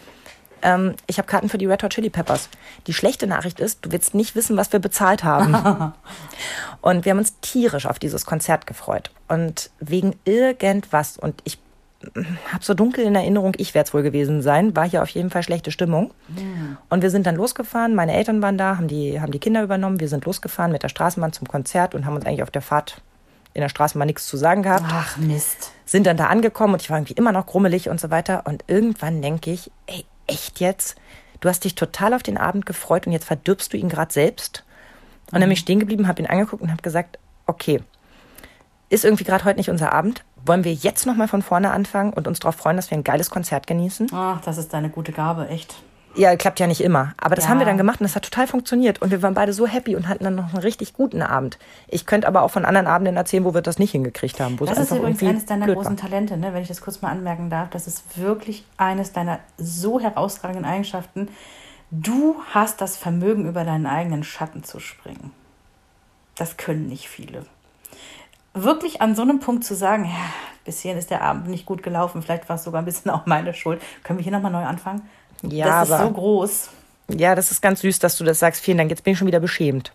ähm, 0.62 0.96
ich 1.08 1.18
habe 1.18 1.28
Karten 1.28 1.50
für 1.50 1.58
die 1.58 1.66
Red 1.66 1.84
Hot 1.84 1.94
Chili 1.94 2.10
Peppers. 2.10 2.50
Die 2.88 2.94
schlechte 2.94 3.28
Nachricht 3.28 3.60
ist, 3.60 3.86
du 3.86 3.92
willst 3.92 4.14
nicht 4.14 4.36
wissen, 4.36 4.58
was 4.58 4.72
wir 4.72 4.80
bezahlt 4.80 5.24
haben. 5.24 5.54
und 6.82 7.06
wir 7.06 7.12
haben 7.12 7.20
uns 7.20 7.40
tierisch 7.42 7.86
auf 7.86 8.00
dieses 8.00 8.26
Konzert 8.26 8.68
gefreut. 8.68 9.12
Und 9.28 9.70
wegen 9.80 10.16
irgendwas, 10.26 11.18
und 11.18 11.42
ich 11.44 11.60
habe 12.54 12.64
so 12.64 12.74
dunkel 12.74 13.04
in 13.04 13.16
Erinnerung, 13.16 13.54
ich 13.58 13.74
werde 13.74 13.88
es 13.88 13.94
wohl 13.94 14.04
gewesen 14.04 14.42
sein, 14.42 14.76
war 14.76 14.88
hier 14.88 15.04
auf 15.04 15.10
jeden 15.10 15.30
Fall 15.30 15.44
schlechte 15.44 15.72
Stimmung. 15.72 16.14
Und 16.90 17.02
wir 17.02 17.10
sind 17.10 17.26
dann 17.26 17.36
losgefahren, 17.36 17.94
meine 17.94 18.14
Eltern 18.14 18.42
waren 18.42 18.58
da, 18.58 18.78
haben 18.78 18.88
die, 18.88 19.20
haben 19.20 19.32
die 19.32 19.40
Kinder 19.40 19.64
übernommen, 19.64 20.00
wir 20.00 20.08
sind 20.08 20.26
losgefahren 20.26 20.72
mit 20.72 20.84
der 20.84 20.90
Straßenbahn 20.90 21.34
zum 21.34 21.48
Konzert 21.48 21.96
und 21.96 22.06
haben 22.06 22.16
uns 22.16 22.26
eigentlich 22.26 22.44
auf 22.44 22.52
der 22.52 22.62
Fahrt 22.62 23.02
in 23.54 23.62
der 23.62 23.70
Straßenbahn 23.70 24.06
nichts 24.06 24.28
zu 24.28 24.38
sagen 24.38 24.64
gehabt. 24.64 24.86
ach 24.88 25.18
Mist. 25.18 25.72
Sind 25.86 26.06
dann 26.06 26.18
da 26.18 26.28
angekommen 26.28 26.74
und 26.74 26.82
ich 26.82 26.90
war 26.90 26.98
irgendwie 26.98 27.14
immer 27.14 27.32
noch 27.32 27.48
grummelig 27.48 27.90
und 27.90 28.00
so 28.00 28.10
weiter. 28.10 28.44
Und 28.46 28.64
irgendwann 28.68 29.22
denke 29.22 29.52
ich, 29.52 29.72
ey, 29.88 30.06
echt 30.28 30.60
jetzt? 30.60 30.96
Du 31.40 31.50
hast 31.50 31.64
dich 31.64 31.76
total 31.76 32.14
auf 32.14 32.24
den 32.24 32.38
Abend 32.38 32.66
gefreut 32.66 33.08
und 33.08 33.14
jetzt 33.14 33.26
verdirbst 33.26 33.74
du 33.74 33.78
ihn 33.78 33.90
gerade 33.90 34.14
selbst. 34.14 34.64
Und 35.32 35.42
dann 35.42 35.50
bin 35.50 35.52
ich 35.52 35.60
stehen 35.60 35.80
geblieben, 35.80 36.08
habe 36.08 36.22
ihn 36.22 36.28
angeguckt 36.28 36.62
und 36.62 36.72
habe 36.72 36.82
gesagt, 36.82 37.18
okay, 37.46 37.82
ist 38.90 39.06
irgendwie 39.06 39.24
gerade 39.24 39.46
heute 39.46 39.58
nicht 39.58 39.70
unser 39.70 39.94
Abend. 39.94 40.24
Wollen 40.46 40.64
wir 40.64 40.74
jetzt 40.74 41.06
nochmal 41.06 41.28
von 41.28 41.42
vorne 41.42 41.72
anfangen 41.72 42.14
und 42.14 42.28
uns 42.28 42.40
darauf 42.40 42.56
freuen, 42.56 42.78
dass 42.78 42.90
wir 42.92 42.98
ein 42.98 43.04
geiles 43.04 43.30
Konzert 43.30 43.68
genießen? 43.68 44.08
Ach, 44.14 44.42
das 44.42 44.58
ist 44.58 44.74
deine 44.74 44.90
gute 44.90 45.12
Gabe, 45.12 45.48
echt. 45.50 45.76
Ja, 46.16 46.36
klappt 46.36 46.60
ja 46.60 46.66
nicht 46.66 46.82
immer. 46.82 47.14
Aber 47.22 47.36
das 47.36 47.46
Ja. 47.46 47.52
haben 47.52 47.60
wir 47.60 47.66
dann 47.68 47.78
gemacht 47.78 48.02
und 48.02 48.04
das 48.06 48.16
hat 48.16 48.24
total 48.24 48.48
funktioniert. 48.48 49.00
Und 49.02 49.12
wir 49.12 49.22
waren 49.22 49.36
beide 49.36 49.54
so 49.54 49.68
happy 49.68 49.96
und 49.96 50.08
hatten 50.08 50.24
dann 50.24 50.36
noch 50.36 50.50
einen 50.54 50.58
richtig 50.64 50.94
guten 50.94 51.22
Abend. 51.22 51.60
Ich 51.88 52.08
könnte 52.08 52.28
aber 52.28 52.42
auch 52.42 52.50
von 52.52 52.66
anderen 52.66 52.88
Abenden 52.88 53.16
erzählen, 53.16 53.46
wo 53.46 53.54
wir 53.54 53.62
das 53.62 53.78
nicht 53.78 53.92
hingekriegt 53.92 54.40
haben. 54.40 54.60
Wo 54.60 54.64
es 54.66 54.72
Das 54.72 54.80
ist 54.80 54.92
übrigens 54.92 55.22
eines 55.22 55.46
deiner 55.46 55.68
großen 55.68 55.98
war. 55.98 56.10
Talente, 56.10 56.36
ne? 56.36 56.52
wenn 56.54 56.64
ich 56.64 56.68
das 56.68 56.82
kurz 56.82 57.02
mal 57.02 57.12
anmerken 57.12 57.50
darf. 57.52 57.70
Das 57.70 57.86
ist 57.86 58.18
wirklich 58.18 58.66
eines 58.78 59.14
deiner 59.14 59.40
so 59.58 60.00
herausragenden 60.00 60.66
Eigenschaften. 60.66 61.30
Du 61.92 62.36
hast 62.54 62.82
das 62.82 62.98
Vermögen, 62.98 63.48
über 63.48 63.64
deinen 63.64 63.86
eigenen 63.86 64.24
Schatten 64.24 64.64
zu 64.64 64.80
springen. 64.80 65.32
Das 66.36 66.58
können 66.58 66.88
nicht 66.88 67.08
viele. 67.08 67.46
Wirklich 68.54 69.02
an 69.02 69.16
so 69.16 69.22
einem 69.22 69.40
Punkt 69.40 69.64
zu 69.64 69.76
sagen, 69.76 70.06
ja, 70.06 70.12
bis 70.66 70.80
hierhin 70.80 70.98
ist 70.98 71.10
der 71.10 71.22
Abend 71.22 71.48
nicht 71.48 71.66
gut 71.66 71.84
gelaufen, 71.84 72.22
vielleicht 72.22 72.50
war 72.50 72.56
es 72.56 72.64
sogar 72.64 72.82
ein 72.82 72.86
bisschen 72.86 73.12
auch 73.12 73.26
meine 73.26 73.54
Schuld. 73.54 73.82
Können 74.04 74.20
wir 74.20 74.24
hier 74.24 74.32
nochmal 74.32 74.52
neu 74.52 74.66
anfangen? 74.66 75.08
Ja, 75.42 75.86
das 75.86 75.90
ist 75.90 76.00
so 76.00 76.12
groß. 76.12 76.70
Ja, 77.10 77.36
das 77.36 77.52
ist 77.52 77.62
ganz 77.62 77.82
süß, 77.82 78.00
dass 78.00 78.18
du 78.18 78.24
das 78.24 78.40
sagst. 78.40 78.62
Vielen 78.62 78.78
Dank. 78.78 78.90
Jetzt 78.90 79.04
bin 79.04 79.14
ich 79.14 79.20
schon 79.20 79.28
wieder 79.28 79.40
beschämt. 79.40 79.92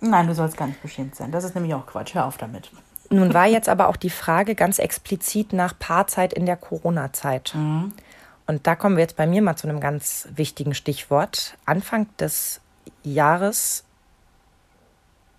Nein, 0.00 0.26
du 0.26 0.34
sollst 0.34 0.56
gar 0.56 0.66
nicht 0.66 0.82
beschämt 0.82 1.14
sein. 1.14 1.30
Das 1.30 1.44
ist 1.44 1.54
nämlich 1.54 1.74
auch 1.74 1.86
Quatsch. 1.86 2.14
Hör 2.14 2.26
auf 2.26 2.36
damit. 2.36 2.70
Nun 3.08 3.32
war 3.34 3.46
jetzt 3.46 3.68
aber 3.68 3.88
auch 3.88 3.96
die 3.96 4.10
Frage 4.10 4.54
ganz 4.54 4.78
explizit 4.78 5.52
nach 5.52 5.78
Paarzeit 5.78 6.32
in 6.32 6.44
der 6.44 6.56
Corona-Zeit. 6.56 7.54
Und 7.54 8.66
da 8.66 8.74
kommen 8.74 8.96
wir 8.96 9.02
jetzt 9.02 9.16
bei 9.16 9.26
mir 9.26 9.42
mal 9.42 9.56
zu 9.56 9.68
einem 9.68 9.80
ganz 9.80 10.28
wichtigen 10.34 10.74
Stichwort. 10.74 11.56
Anfang 11.66 12.08
des 12.18 12.60
Jahres, 13.04 13.84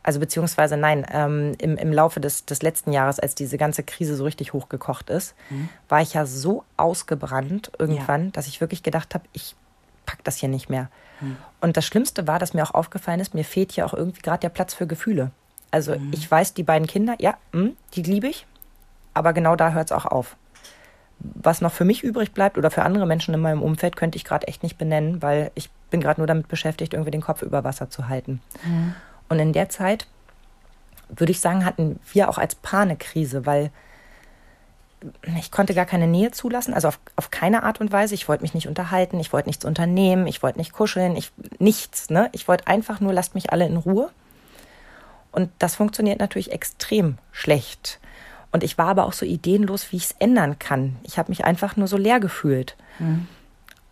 also 0.07 0.21
beziehungsweise 0.21 0.77
nein, 0.77 1.05
ähm, 1.11 1.53
im, 1.59 1.75
im 1.75 1.91
Laufe 1.91 2.21
des, 2.21 2.45
des 2.45 2.61
letzten 2.61 2.93
Jahres, 2.93 3.19
als 3.19 3.35
diese 3.35 3.57
ganze 3.57 3.83
Krise 3.83 4.15
so 4.15 4.23
richtig 4.23 4.53
hochgekocht 4.53 5.09
ist, 5.09 5.35
mhm. 5.49 5.67
war 5.89 6.01
ich 6.01 6.13
ja 6.13 6.25
so 6.25 6.63
ausgebrannt 6.77 7.73
irgendwann, 7.77 8.25
ja. 8.27 8.31
dass 8.31 8.47
ich 8.47 8.61
wirklich 8.61 8.83
gedacht 8.83 9.13
habe, 9.13 9.25
ich 9.33 9.57
pack 10.05 10.23
das 10.23 10.37
hier 10.37 10.47
nicht 10.47 10.69
mehr. 10.69 10.87
Mhm. 11.19 11.35
Und 11.59 11.75
das 11.75 11.85
Schlimmste 11.85 12.25
war, 12.25 12.39
dass 12.39 12.53
mir 12.53 12.63
auch 12.63 12.73
aufgefallen 12.73 13.19
ist, 13.19 13.33
mir 13.33 13.43
fehlt 13.43 13.73
hier 13.73 13.85
auch 13.85 13.93
irgendwie 13.93 14.21
gerade 14.21 14.39
der 14.39 14.47
Platz 14.47 14.73
für 14.73 14.87
Gefühle. 14.87 15.31
Also 15.71 15.99
mhm. 15.99 16.11
ich 16.13 16.31
weiß, 16.31 16.53
die 16.53 16.63
beiden 16.63 16.87
Kinder, 16.87 17.15
ja, 17.19 17.31
mh, 17.51 17.61
hm, 17.61 17.77
die 17.95 18.03
liebe 18.03 18.27
ich, 18.27 18.45
aber 19.13 19.33
genau 19.33 19.57
da 19.57 19.73
hört 19.73 19.87
es 19.87 19.91
auch 19.91 20.05
auf. 20.05 20.37
Was 21.19 21.59
noch 21.59 21.73
für 21.73 21.83
mich 21.83 22.01
übrig 22.01 22.31
bleibt 22.31 22.57
oder 22.57 22.71
für 22.71 22.83
andere 22.83 23.07
Menschen 23.07 23.33
in 23.33 23.41
meinem 23.41 23.61
Umfeld, 23.61 23.97
könnte 23.97 24.15
ich 24.15 24.23
gerade 24.23 24.47
echt 24.47 24.63
nicht 24.63 24.77
benennen, 24.77 25.21
weil 25.21 25.51
ich 25.55 25.69
bin 25.89 25.99
gerade 25.99 26.21
nur 26.21 26.27
damit 26.27 26.47
beschäftigt, 26.47 26.93
irgendwie 26.93 27.11
den 27.11 27.19
Kopf 27.19 27.41
über 27.41 27.65
Wasser 27.65 27.89
zu 27.89 28.07
halten. 28.07 28.39
Mhm. 28.63 28.95
Und 29.29 29.39
in 29.39 29.53
der 29.53 29.69
Zeit, 29.69 30.07
würde 31.09 31.31
ich 31.31 31.39
sagen, 31.39 31.65
hatten 31.65 31.99
wir 32.11 32.29
auch 32.29 32.37
als 32.37 32.55
Paar 32.55 32.81
eine 32.81 32.97
Krise, 32.97 33.45
weil 33.45 33.71
ich 35.37 35.51
konnte 35.51 35.73
gar 35.73 35.85
keine 35.85 36.07
Nähe 36.07 36.31
zulassen, 36.31 36.73
also 36.73 36.87
auf, 36.87 36.99
auf 37.15 37.29
keine 37.29 37.63
Art 37.63 37.79
und 37.79 37.91
Weise. 37.91 38.15
Ich 38.15 38.27
wollte 38.27 38.41
mich 38.43 38.53
nicht 38.53 38.67
unterhalten, 38.67 39.19
ich 39.19 39.31
wollte 39.31 39.49
nichts 39.49 39.63
unternehmen, 39.63 40.27
ich 40.27 40.41
wollte 40.41 40.57
nicht 40.57 40.73
kuscheln, 40.73 41.15
ich 41.15 41.31
nichts. 41.59 42.09
Ne? 42.09 42.29
Ich 42.31 42.47
wollte 42.47 42.67
einfach 42.67 42.99
nur, 42.99 43.13
lasst 43.13 43.35
mich 43.35 43.51
alle 43.51 43.65
in 43.67 43.77
Ruhe. 43.77 44.09
Und 45.31 45.51
das 45.59 45.75
funktioniert 45.75 46.19
natürlich 46.19 46.51
extrem 46.51 47.17
schlecht. 47.31 47.99
Und 48.51 48.63
ich 48.63 48.77
war 48.77 48.87
aber 48.87 49.05
auch 49.05 49.13
so 49.13 49.25
ideenlos, 49.25 49.91
wie 49.91 49.97
ich 49.97 50.05
es 50.05 50.15
ändern 50.17 50.57
kann. 50.57 50.95
Ich 51.03 51.19
habe 51.19 51.29
mich 51.29 51.45
einfach 51.45 51.75
nur 51.75 51.87
so 51.87 51.97
leer 51.97 52.19
gefühlt. 52.19 52.75
Mhm. 52.97 53.27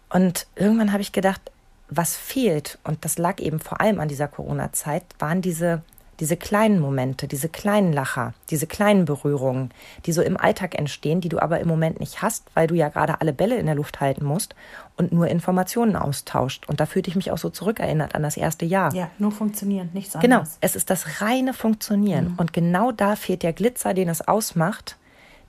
Und 0.10 0.48
irgendwann 0.56 0.92
habe 0.92 1.02
ich 1.02 1.12
gedacht, 1.12 1.42
was 1.90 2.16
fehlt, 2.16 2.80
und 2.84 3.06
das 3.06 3.18
lag 3.18 3.40
eben 3.40 3.60
vor 3.60 3.82
allem 3.82 4.00
an 4.00 4.08
dieser 4.08 4.28
Corona-Zeit, 4.28 5.04
waren 5.20 5.42
diese 5.42 5.84
diese 6.20 6.38
kleinen 6.38 6.80
Momente, 6.80 7.28
diese 7.28 7.50
kleinen 7.50 7.92
Lacher, 7.92 8.34
diese 8.50 8.68
kleinen 8.68 9.06
Berührungen, 9.06 9.72
die 10.06 10.14
so 10.14 10.22
im 10.22 10.38
Alltag 10.38 10.78
entstehen, 10.78 11.22
die 11.22 11.30
du 11.30 11.40
aber 11.40 11.60
im 11.60 11.68
Moment 11.68 12.00
nicht 12.00 12.22
hast, 12.22 12.46
weil 12.54 12.68
du 12.68 12.76
ja 12.76 12.90
gerade 12.90 13.20
alle 13.22 13.34
Bälle 13.34 13.58
in 13.58 13.66
der 13.66 13.76
Luft 13.76 14.00
halten 14.00 14.26
musst 14.26 14.56
und 14.96 15.12
nur 15.12 15.28
Informationen 15.28 15.96
austauscht. 15.96 16.68
Und 16.68 16.80
da 16.80 16.86
fühlte 16.86 17.10
ich 17.10 17.16
mich 17.16 17.32
auch 17.32 17.38
so 17.38 17.50
zurückerinnert 17.50 18.16
an 18.16 18.24
das 18.24 18.38
erste 18.38 18.66
Jahr. 18.66 18.94
Ja, 18.94 19.10
nur 19.20 19.32
funktionieren, 19.32 19.90
nichts 19.94 20.16
anderes. 20.16 20.50
Genau, 20.50 20.58
es 20.62 20.76
ist 20.76 20.90
das 20.90 21.22
reine 21.22 21.54
Funktionieren. 21.54 22.32
Mhm. 22.32 22.36
Und 22.38 22.54
genau 22.54 22.92
da 22.92 23.16
fehlt 23.16 23.44
der 23.44 23.54
Glitzer, 23.54 23.94
den 23.94 24.10
es 24.10 24.26
ausmacht, 24.26 24.98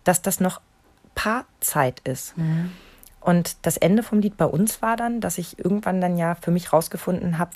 dass 0.05 0.23
das 0.23 0.41
noch 0.41 0.61
Paarzeit 1.15 2.01
ist. 2.01 2.37
Mhm. 2.37 2.73
Und 3.27 3.57
das 3.67 3.77
Ende 3.77 4.05
vom 4.05 4.21
Lied 4.21 4.37
bei 4.37 4.45
uns 4.45 4.83
war 4.83 4.97
dann, 4.97 5.21
dass 5.21 5.37
ich 5.37 5.59
irgendwann 5.59 6.01
dann 6.01 6.17
ja 6.17 6.37
für 6.37 6.53
mich 6.53 6.73
rausgefunden 6.73 7.39
habe, 7.39 7.51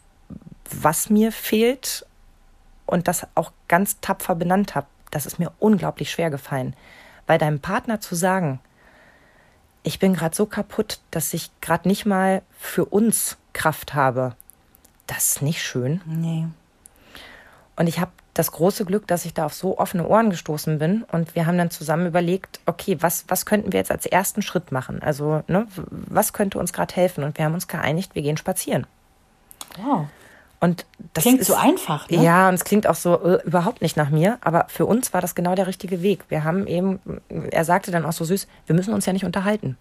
was 0.68 1.10
mir 1.10 1.30
fehlt 1.30 2.04
und 2.86 3.06
das 3.06 3.28
auch 3.36 3.52
ganz 3.68 4.00
tapfer 4.00 4.34
benannt 4.34 4.74
habe, 4.74 4.88
das 5.12 5.26
ist 5.26 5.38
mir 5.38 5.52
unglaublich 5.60 6.10
schwer 6.10 6.28
gefallen. 6.28 6.74
Weil 7.28 7.38
deinem 7.38 7.60
Partner 7.60 8.00
zu 8.00 8.16
sagen, 8.16 8.58
ich 9.84 10.00
bin 10.00 10.12
gerade 10.12 10.34
so 10.34 10.44
kaputt, 10.44 10.98
dass 11.12 11.32
ich 11.34 11.52
gerade 11.60 11.86
nicht 11.86 12.04
mal 12.04 12.42
für 12.58 12.84
uns 12.86 13.36
Kraft 13.52 13.94
habe, 13.94 14.34
das 15.06 15.36
ist 15.36 15.42
nicht 15.42 15.62
schön. 15.62 16.00
Nee. 16.04 16.48
Und 17.76 17.86
ich 17.86 18.00
habe 18.00 18.10
das 18.34 18.52
große 18.52 18.84
Glück, 18.84 19.06
dass 19.06 19.24
ich 19.24 19.34
da 19.34 19.46
auf 19.46 19.54
so 19.54 19.78
offene 19.78 20.06
Ohren 20.06 20.30
gestoßen 20.30 20.78
bin. 20.78 21.04
Und 21.10 21.34
wir 21.34 21.46
haben 21.46 21.58
dann 21.58 21.70
zusammen 21.70 22.06
überlegt, 22.06 22.60
okay, 22.66 22.96
was, 23.00 23.24
was 23.28 23.44
könnten 23.46 23.72
wir 23.72 23.80
jetzt 23.80 23.90
als 23.90 24.06
ersten 24.06 24.42
Schritt 24.42 24.72
machen? 24.72 25.02
Also, 25.02 25.42
ne, 25.48 25.66
was 25.90 26.32
könnte 26.32 26.58
uns 26.58 26.72
gerade 26.72 26.94
helfen? 26.94 27.24
Und 27.24 27.38
wir 27.38 27.44
haben 27.44 27.54
uns 27.54 27.68
geeinigt, 27.68 28.14
wir 28.14 28.22
gehen 28.22 28.36
spazieren. 28.36 28.86
Wow. 29.82 30.06
Und 30.60 30.84
das 31.14 31.24
klingt 31.24 31.40
ist, 31.40 31.46
so 31.46 31.54
einfach, 31.54 32.08
ne? 32.10 32.22
Ja, 32.22 32.48
und 32.48 32.54
es 32.54 32.64
klingt 32.64 32.86
auch 32.86 32.94
so 32.94 33.18
äh, 33.22 33.42
überhaupt 33.44 33.80
nicht 33.80 33.96
nach 33.96 34.10
mir. 34.10 34.38
Aber 34.42 34.66
für 34.68 34.84
uns 34.84 35.12
war 35.14 35.22
das 35.22 35.34
genau 35.34 35.54
der 35.54 35.66
richtige 35.66 36.02
Weg. 36.02 36.24
Wir 36.28 36.44
haben 36.44 36.66
eben, 36.66 37.00
er 37.50 37.64
sagte 37.64 37.90
dann 37.90 38.04
auch 38.04 38.12
so 38.12 38.24
süß, 38.24 38.46
wir 38.66 38.76
müssen 38.76 38.92
uns 38.92 39.06
ja 39.06 39.14
nicht 39.14 39.24
unterhalten. 39.24 39.78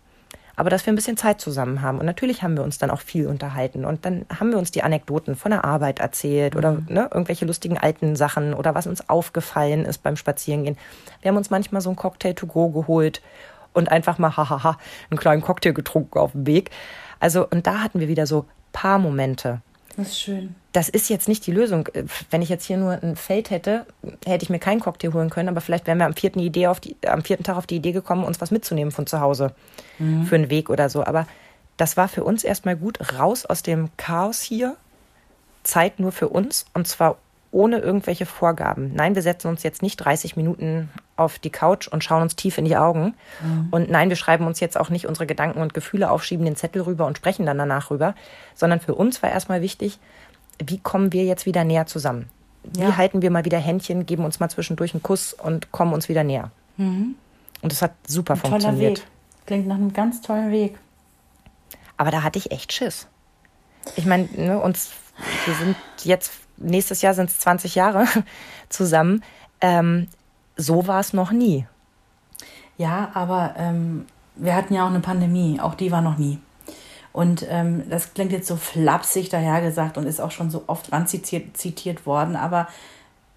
Aber 0.59 0.69
dass 0.69 0.85
wir 0.85 0.91
ein 0.91 0.97
bisschen 0.97 1.15
Zeit 1.15 1.39
zusammen 1.39 1.81
haben. 1.81 1.99
Und 1.99 2.05
natürlich 2.05 2.43
haben 2.43 2.57
wir 2.57 2.65
uns 2.65 2.77
dann 2.77 2.91
auch 2.91 2.99
viel 2.99 3.27
unterhalten. 3.27 3.85
Und 3.85 4.03
dann 4.03 4.25
haben 4.37 4.51
wir 4.51 4.57
uns 4.57 4.71
die 4.71 4.83
Anekdoten 4.83 5.37
von 5.37 5.51
der 5.51 5.63
Arbeit 5.63 5.99
erzählt 5.99 6.57
oder 6.57 6.73
mhm. 6.73 6.85
ne, 6.89 7.09
irgendwelche 7.13 7.45
lustigen 7.45 7.77
alten 7.77 8.17
Sachen 8.17 8.53
oder 8.53 8.75
was 8.75 8.85
uns 8.85 9.07
aufgefallen 9.07 9.85
ist 9.85 10.03
beim 10.03 10.17
Spazierengehen. 10.17 10.77
Wir 11.21 11.29
haben 11.29 11.37
uns 11.37 11.49
manchmal 11.49 11.79
so 11.79 11.89
einen 11.89 11.95
Cocktail 11.95 12.33
to 12.33 12.45
go 12.45 12.67
geholt 12.71 13.21
und 13.71 13.89
einfach 13.89 14.17
mal 14.17 14.35
hahaha 14.35 14.77
einen 15.09 15.17
kleinen 15.17 15.41
Cocktail 15.41 15.71
getrunken 15.71 16.19
auf 16.19 16.33
dem 16.33 16.45
Weg. 16.45 16.71
Also, 17.21 17.47
und 17.47 17.65
da 17.65 17.79
hatten 17.79 18.01
wir 18.01 18.09
wieder 18.09 18.27
so 18.27 18.45
paar 18.73 18.99
Momente 18.99 19.61
das 19.99 20.09
ist 20.09 20.21
schön. 20.21 20.55
Das 20.71 20.89
ist 20.89 21.09
jetzt 21.09 21.27
nicht 21.27 21.45
die 21.47 21.51
Lösung. 21.51 21.87
Wenn 22.29 22.41
ich 22.41 22.49
jetzt 22.49 22.65
hier 22.65 22.77
nur 22.77 22.91
ein 22.91 23.15
Feld 23.15 23.49
hätte, 23.49 23.85
hätte 24.25 24.43
ich 24.43 24.49
mir 24.49 24.59
keinen 24.59 24.79
Cocktail 24.79 25.13
holen 25.13 25.29
können, 25.29 25.49
aber 25.49 25.61
vielleicht 25.61 25.87
wären 25.87 25.97
wir 25.97 26.05
am 26.05 26.13
vierten, 26.13 26.39
Idee 26.39 26.67
auf 26.67 26.79
die, 26.79 26.95
am 27.05 27.23
vierten 27.23 27.43
Tag 27.43 27.57
auf 27.57 27.67
die 27.67 27.77
Idee 27.77 27.91
gekommen, 27.91 28.23
uns 28.23 28.41
was 28.41 28.51
mitzunehmen 28.51 28.91
von 28.91 29.07
zu 29.07 29.19
Hause 29.19 29.53
mhm. 29.97 30.25
für 30.25 30.35
einen 30.35 30.49
Weg 30.49 30.69
oder 30.69 30.89
so. 30.89 31.03
Aber 31.03 31.27
das 31.77 31.97
war 31.97 32.07
für 32.07 32.23
uns 32.23 32.43
erstmal 32.43 32.75
gut, 32.75 32.99
raus 33.17 33.45
aus 33.45 33.63
dem 33.63 33.89
Chaos 33.97 34.41
hier, 34.41 34.75
Zeit 35.63 35.99
nur 35.99 36.11
für 36.11 36.29
uns 36.29 36.65
und 36.73 36.87
zwar 36.87 37.17
ohne 37.51 37.79
irgendwelche 37.79 38.25
Vorgaben. 38.25 38.93
Nein, 38.93 39.15
wir 39.15 39.21
setzen 39.21 39.47
uns 39.47 39.63
jetzt 39.63 39.81
nicht 39.81 39.97
30 39.97 40.35
Minuten 40.35 40.89
auf 41.15 41.39
die 41.39 41.49
Couch 41.49 41.87
und 41.87 42.03
schauen 42.03 42.21
uns 42.21 42.35
tief 42.35 42.57
in 42.57 42.65
die 42.65 42.77
Augen. 42.77 43.15
Mhm. 43.41 43.67
Und 43.71 43.89
nein, 43.89 44.09
wir 44.09 44.15
schreiben 44.15 44.45
uns 44.45 44.59
jetzt 44.59 44.79
auch 44.79 44.89
nicht 44.89 45.07
unsere 45.07 45.25
Gedanken 45.25 45.61
und 45.61 45.73
Gefühle 45.73 46.11
auf, 46.11 46.23
schieben 46.23 46.45
den 46.45 46.55
Zettel 46.55 46.83
rüber 46.83 47.07
und 47.07 47.17
sprechen 47.17 47.45
dann 47.45 47.57
danach 47.57 47.89
rüber, 47.89 48.13
sondern 48.53 48.79
für 48.79 48.93
uns 48.93 49.23
war 49.23 49.31
erstmal 49.31 49.61
wichtig, 49.61 49.99
wie 50.63 50.77
kommen 50.77 51.11
wir 51.11 51.25
jetzt 51.25 51.45
wieder 51.45 51.63
näher 51.63 51.87
zusammen? 51.87 52.29
Wie 52.63 52.81
ja. 52.81 52.97
halten 52.97 53.21
wir 53.21 53.31
mal 53.31 53.45
wieder 53.45 53.57
Händchen, 53.57 54.05
geben 54.05 54.25
uns 54.25 54.39
mal 54.39 54.49
zwischendurch 54.49 54.93
einen 54.93 55.01
Kuss 55.01 55.33
und 55.33 55.71
kommen 55.71 55.93
uns 55.93 56.09
wieder 56.09 56.23
näher? 56.23 56.51
Mhm. 56.77 57.15
Und 57.61 57.73
es 57.73 57.81
hat 57.81 57.93
super 58.07 58.33
Ein 58.33 58.39
funktioniert. 58.39 58.99
Weg. 58.99 59.07
Klingt 59.47 59.67
nach 59.67 59.75
einem 59.75 59.93
ganz 59.93 60.21
tollen 60.21 60.51
Weg. 60.51 60.77
Aber 61.97 62.11
da 62.11 62.23
hatte 62.23 62.37
ich 62.37 62.51
echt 62.51 62.71
Schiss. 62.71 63.07
Ich 63.95 64.05
meine, 64.05 64.29
ne, 64.35 64.59
uns, 64.59 64.91
wir 65.45 65.53
sind 65.55 65.75
jetzt 66.03 66.31
nächstes 66.59 67.01
Jahr 67.01 67.13
sind 67.13 67.29
es 67.29 67.39
20 67.39 67.75
Jahre 67.75 68.05
zusammen. 68.69 69.23
Ähm, 69.61 70.07
so 70.55 70.87
war 70.87 70.99
es 70.99 71.13
noch 71.13 71.31
nie. 71.31 71.65
Ja, 72.77 73.11
aber 73.13 73.55
ähm, 73.57 74.05
wir 74.35 74.55
hatten 74.55 74.73
ja 74.73 74.83
auch 74.85 74.89
eine 74.89 75.01
Pandemie, 75.01 75.59
auch 75.59 75.75
die 75.75 75.91
war 75.91 76.01
noch 76.01 76.17
nie. 76.17 76.39
Und 77.11 77.45
ähm, 77.49 77.89
das 77.89 78.13
klingt 78.13 78.31
jetzt 78.31 78.47
so 78.47 78.55
flapsig 78.55 79.29
dahergesagt 79.29 79.97
und 79.97 80.05
ist 80.05 80.21
auch 80.21 80.31
schon 80.31 80.49
so 80.49 80.63
oft 80.67 80.91
ranzitiert 80.91 81.57
zitiert 81.57 82.05
worden, 82.05 82.35
aber 82.35 82.67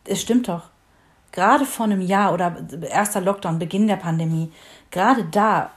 es 0.05 0.21
stimmt 0.21 0.49
doch. 0.49 0.65
Gerade 1.33 1.65
vor 1.65 1.87
einem 1.87 2.03
Jahr 2.03 2.35
oder 2.35 2.57
erster 2.89 3.23
Lockdown, 3.23 3.59
Beginn 3.59 3.87
der 3.87 3.97
Pandemie, 3.97 4.53
gerade 4.91 5.25
da, 5.25 5.71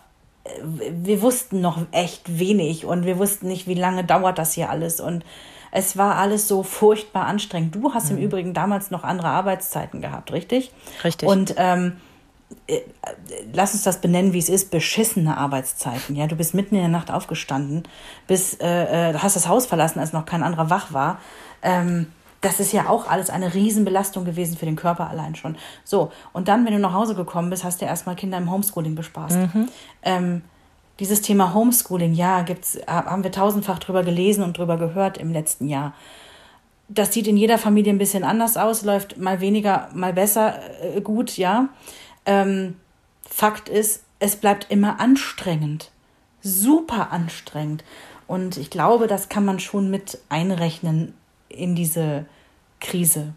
äh, 0.43 0.50
wir 0.64 1.22
wussten 1.22 1.62
noch 1.62 1.80
echt 1.91 2.38
wenig 2.38 2.86
und 2.86 3.06
wir 3.06 3.18
wussten 3.18 3.48
nicht, 3.48 3.66
wie 3.66 3.74
lange 3.74 4.04
dauert 4.04 4.38
das 4.38 4.54
hier 4.54 4.70
alles 4.70 5.00
und 5.00 5.24
es 5.76 5.98
war 5.98 6.16
alles 6.16 6.48
so 6.48 6.64
furchtbar 6.64 7.26
anstrengend. 7.26 7.76
Du 7.76 7.94
hast 7.94 8.10
mhm. 8.10 8.18
im 8.18 8.24
Übrigen 8.24 8.54
damals 8.54 8.92
noch 8.92 9.04
andere 9.04 9.28
Arbeitszeiten 9.28 10.00
gehabt, 10.00 10.32
richtig? 10.32 10.72
Richtig. 11.04 11.28
Und 11.28 11.54
ähm, 11.58 11.98
äh, 12.68 12.80
lass 13.54 13.74
uns 13.74 13.84
das 13.84 14.00
benennen, 14.00 14.32
wie 14.32 14.40
es 14.40 14.48
ist, 14.48 14.72
beschissene 14.72 15.36
Arbeitszeiten. 15.36 16.16
Ja, 16.16 16.28
du 16.28 16.38
bist 16.38 16.54
mitten 16.54 16.76
in 16.76 16.82
der 16.82 16.90
Nacht 16.90 17.12
aufgestanden, 17.12 17.84
bis 18.26 18.54
äh, 18.54 19.10
äh, 19.10 19.14
hast 19.16 19.36
das 19.36 19.50
Haus 19.50 19.66
verlassen, 19.66 20.00
als 20.00 20.14
noch 20.14 20.26
kein 20.26 20.44
anderer 20.44 20.70
wach 20.70 20.94
war. 20.94 21.20
Ähm, 21.62 22.08
das 22.40 22.62
ist 22.62 22.72
ja 22.72 22.88
auch 22.88 23.10
alles 23.10 23.30
eine 23.30 23.54
Riesenbelastung 23.54 24.24
gewesen 24.24 24.56
für 24.56 24.66
den 24.66 24.78
Körper 24.78 25.10
allein 25.10 25.36
schon. 25.36 25.58
So, 25.84 26.10
und 26.32 26.48
dann, 26.48 26.66
wenn 26.66 26.72
du 26.72 26.80
nach 26.80 26.94
Hause 26.94 27.16
gekommen 27.16 27.50
bist, 27.50 27.66
hast 27.66 27.82
du 27.82 27.86
erstmal 27.86 28.16
Kinder 28.16 28.38
im 28.38 28.50
Homeschooling 28.50 28.96
bespaßt. 28.96 29.36
Mhm. 29.36 29.70
Ähm, 30.04 30.42
dieses 31.00 31.22
Thema 31.22 31.54
Homeschooling, 31.54 32.14
ja, 32.14 32.41
gibt's, 32.41 32.80
haben 32.88 33.24
wir 33.24 33.32
tausendfach 33.32 33.80
drüber 33.80 34.04
gelesen 34.04 34.43
und 34.43 34.58
drüber 34.58 34.78
gehört 34.78 35.18
im 35.18 35.32
letzten 35.32 35.68
Jahr. 35.68 35.93
Das 36.88 37.14
sieht 37.14 37.28
in 37.28 37.38
jeder 37.38 37.58
Familie 37.58 37.91
ein 37.91 37.98
bisschen 37.98 38.24
anders 38.24 38.58
aus, 38.58 38.84
läuft 38.84 39.18
mal 39.18 39.41
weniger, 39.41 39.89
mal 39.93 40.14
besser 40.14 40.60
äh, 40.82 41.02
gut, 41.02 41.38
ja. 41.38 41.70
Ähm, 42.26 42.76
Fakt 43.28 43.70
ist, 43.70 44.04
es 44.20 44.36
bleibt 44.36 44.68
immer 44.70 45.00
anstrengend. 45.00 45.91
Super 46.41 47.12
anstrengend. 47.12 47.84
Und 48.28 48.58
ich 48.58 48.70
glaube, 48.70 49.08
das 49.08 49.30
kann 49.30 49.46
man 49.46 49.60
schon 49.60 49.89
mit 49.89 50.20
einrechnen 50.30 51.14
in 51.50 51.76
diese 51.76 52.26
Krise 52.80 53.34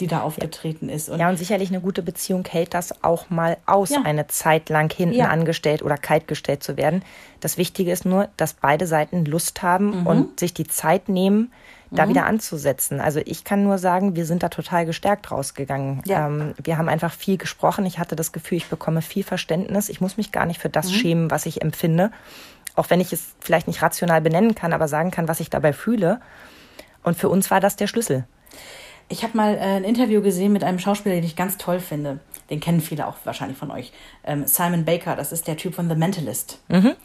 die 0.00 0.06
da 0.06 0.22
aufgetreten 0.22 0.88
ist. 0.88 1.08
Und 1.08 1.20
ja, 1.20 1.28
und 1.28 1.36
sicherlich 1.36 1.68
eine 1.68 1.80
gute 1.80 2.02
Beziehung 2.02 2.44
hält 2.48 2.74
das 2.74 3.04
auch 3.04 3.30
mal 3.30 3.58
aus, 3.66 3.90
ja. 3.90 4.02
eine 4.02 4.26
Zeit 4.26 4.68
lang 4.68 4.92
hinten 4.92 5.16
ja. 5.16 5.28
angestellt 5.28 5.82
oder 5.82 5.96
kaltgestellt 5.96 6.62
zu 6.62 6.76
werden. 6.76 7.04
Das 7.40 7.58
Wichtige 7.58 7.92
ist 7.92 8.04
nur, 8.04 8.28
dass 8.36 8.54
beide 8.54 8.86
Seiten 8.86 9.24
Lust 9.24 9.62
haben 9.62 10.00
mhm. 10.00 10.06
und 10.06 10.40
sich 10.40 10.54
die 10.54 10.66
Zeit 10.66 11.08
nehmen, 11.08 11.52
da 11.90 12.06
mhm. 12.06 12.10
wieder 12.10 12.26
anzusetzen. 12.26 13.00
Also 13.00 13.20
ich 13.24 13.44
kann 13.44 13.64
nur 13.64 13.78
sagen, 13.78 14.16
wir 14.16 14.24
sind 14.24 14.42
da 14.42 14.48
total 14.48 14.86
gestärkt 14.86 15.30
rausgegangen. 15.30 16.02
Ja. 16.06 16.26
Ähm, 16.26 16.54
wir 16.62 16.78
haben 16.78 16.88
einfach 16.88 17.12
viel 17.12 17.36
gesprochen. 17.36 17.84
Ich 17.84 17.98
hatte 17.98 18.16
das 18.16 18.32
Gefühl, 18.32 18.58
ich 18.58 18.66
bekomme 18.66 19.02
viel 19.02 19.24
Verständnis. 19.24 19.90
Ich 19.90 20.00
muss 20.00 20.16
mich 20.16 20.32
gar 20.32 20.46
nicht 20.46 20.60
für 20.60 20.70
das 20.70 20.88
mhm. 20.88 20.94
schämen, 20.94 21.30
was 21.30 21.44
ich 21.44 21.60
empfinde. 21.60 22.10
Auch 22.74 22.88
wenn 22.88 23.00
ich 23.00 23.12
es 23.12 23.34
vielleicht 23.40 23.66
nicht 23.66 23.82
rational 23.82 24.22
benennen 24.22 24.54
kann, 24.54 24.72
aber 24.72 24.88
sagen 24.88 25.10
kann, 25.10 25.28
was 25.28 25.40
ich 25.40 25.50
dabei 25.50 25.74
fühle. 25.74 26.20
Und 27.02 27.18
für 27.18 27.28
uns 27.28 27.50
war 27.50 27.60
das 27.60 27.76
der 27.76 27.86
Schlüssel. 27.86 28.24
Ich 29.12 29.22
habe 29.22 29.36
mal 29.36 29.54
äh, 29.56 29.58
ein 29.58 29.84
Interview 29.84 30.22
gesehen 30.22 30.54
mit 30.54 30.64
einem 30.64 30.78
Schauspieler, 30.78 31.14
den 31.14 31.24
ich 31.24 31.36
ganz 31.36 31.58
toll 31.58 31.80
finde. 31.80 32.20
Den 32.48 32.60
kennen 32.60 32.80
viele 32.80 33.06
auch 33.06 33.16
wahrscheinlich 33.24 33.58
von 33.58 33.70
euch. 33.70 33.92
Ähm, 34.24 34.46
Simon 34.46 34.86
Baker, 34.86 35.16
das 35.16 35.32
ist 35.32 35.46
der 35.46 35.58
Typ 35.58 35.74
von 35.74 35.86
The 35.90 35.94
Mentalist. 35.94 36.60
Mhm 36.68 36.96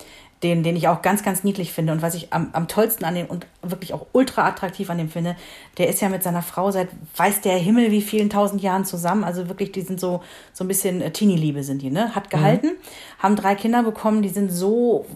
den, 0.43 0.61
den 0.61 0.75
ich 0.75 0.87
auch 0.87 1.01
ganz, 1.01 1.23
ganz 1.23 1.43
niedlich 1.43 1.71
finde 1.71 1.93
und 1.93 2.03
was 2.03 2.13
ich 2.13 2.31
am, 2.31 2.49
am 2.53 2.67
tollsten 2.67 3.05
an 3.05 3.15
dem 3.15 3.25
und 3.25 3.47
wirklich 3.63 3.93
auch 3.93 4.05
ultra 4.13 4.47
attraktiv 4.47 4.89
an 4.89 4.99
dem 4.99 5.09
finde, 5.09 5.35
der 5.79 5.89
ist 5.89 5.99
ja 5.99 6.09
mit 6.09 6.21
seiner 6.21 6.43
Frau 6.43 6.69
seit 6.69 6.89
weiß 7.15 7.41
der 7.41 7.57
Himmel 7.57 7.91
wie 7.91 8.01
vielen 8.01 8.29
tausend 8.29 8.61
Jahren 8.61 8.85
zusammen. 8.85 9.23
Also 9.23 9.49
wirklich, 9.49 9.71
die 9.71 9.81
sind 9.81 9.99
so, 9.99 10.21
so 10.53 10.63
ein 10.63 10.67
bisschen 10.67 11.01
äh, 11.01 11.11
Teenie-Liebe 11.11 11.63
sind 11.63 11.81
die, 11.81 11.89
ne? 11.89 12.13
Hat 12.13 12.29
gehalten, 12.29 12.67
mhm. 12.67 13.19
haben 13.19 13.35
drei 13.35 13.55
Kinder 13.55 13.81
bekommen, 13.81 14.21
die 14.21 14.29
sind 14.29 14.51
so 14.51 15.07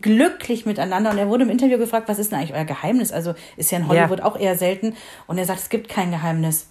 glücklich 0.00 0.66
miteinander. 0.66 1.10
Und 1.10 1.18
er 1.18 1.28
wurde 1.28 1.44
im 1.44 1.50
Interview 1.50 1.78
gefragt, 1.78 2.08
was 2.08 2.18
ist 2.18 2.32
denn 2.32 2.38
eigentlich 2.38 2.54
euer 2.54 2.64
Geheimnis? 2.64 3.12
Also 3.12 3.34
ist 3.56 3.70
ja 3.70 3.78
in 3.78 3.88
Hollywood 3.88 4.20
ja. 4.20 4.24
auch 4.24 4.38
eher 4.38 4.56
selten. 4.56 4.94
Und 5.26 5.38
er 5.38 5.44
sagt, 5.44 5.60
es 5.60 5.68
gibt 5.68 5.88
kein 5.88 6.10
Geheimnis. 6.10 6.68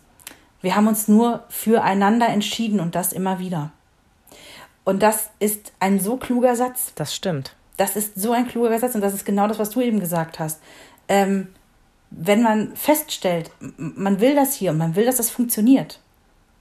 Wir 0.61 0.75
haben 0.75 0.87
uns 0.87 1.07
nur 1.07 1.43
füreinander 1.49 2.27
entschieden 2.29 2.79
und 2.79 2.95
das 2.95 3.13
immer 3.13 3.39
wieder. 3.39 3.71
Und 4.85 5.03
das 5.03 5.29
ist 5.39 5.73
ein 5.79 5.99
so 5.99 6.17
kluger 6.17 6.55
Satz. 6.55 6.93
Das 6.95 7.13
stimmt. 7.13 7.55
Das 7.77 7.95
ist 7.95 8.15
so 8.15 8.31
ein 8.31 8.47
kluger 8.47 8.77
Satz 8.79 8.95
und 8.95 9.01
das 9.01 9.13
ist 9.13 9.25
genau 9.25 9.47
das, 9.47 9.59
was 9.59 9.71
du 9.71 9.81
eben 9.81 9.99
gesagt 9.99 10.39
hast. 10.39 10.61
Ähm, 11.07 11.49
wenn 12.11 12.43
man 12.43 12.75
feststellt, 12.75 13.51
man 13.77 14.19
will 14.19 14.35
das 14.35 14.53
hier 14.53 14.71
und 14.71 14.77
man 14.77 14.95
will, 14.95 15.05
dass 15.05 15.17
das 15.17 15.29
funktioniert, 15.29 15.99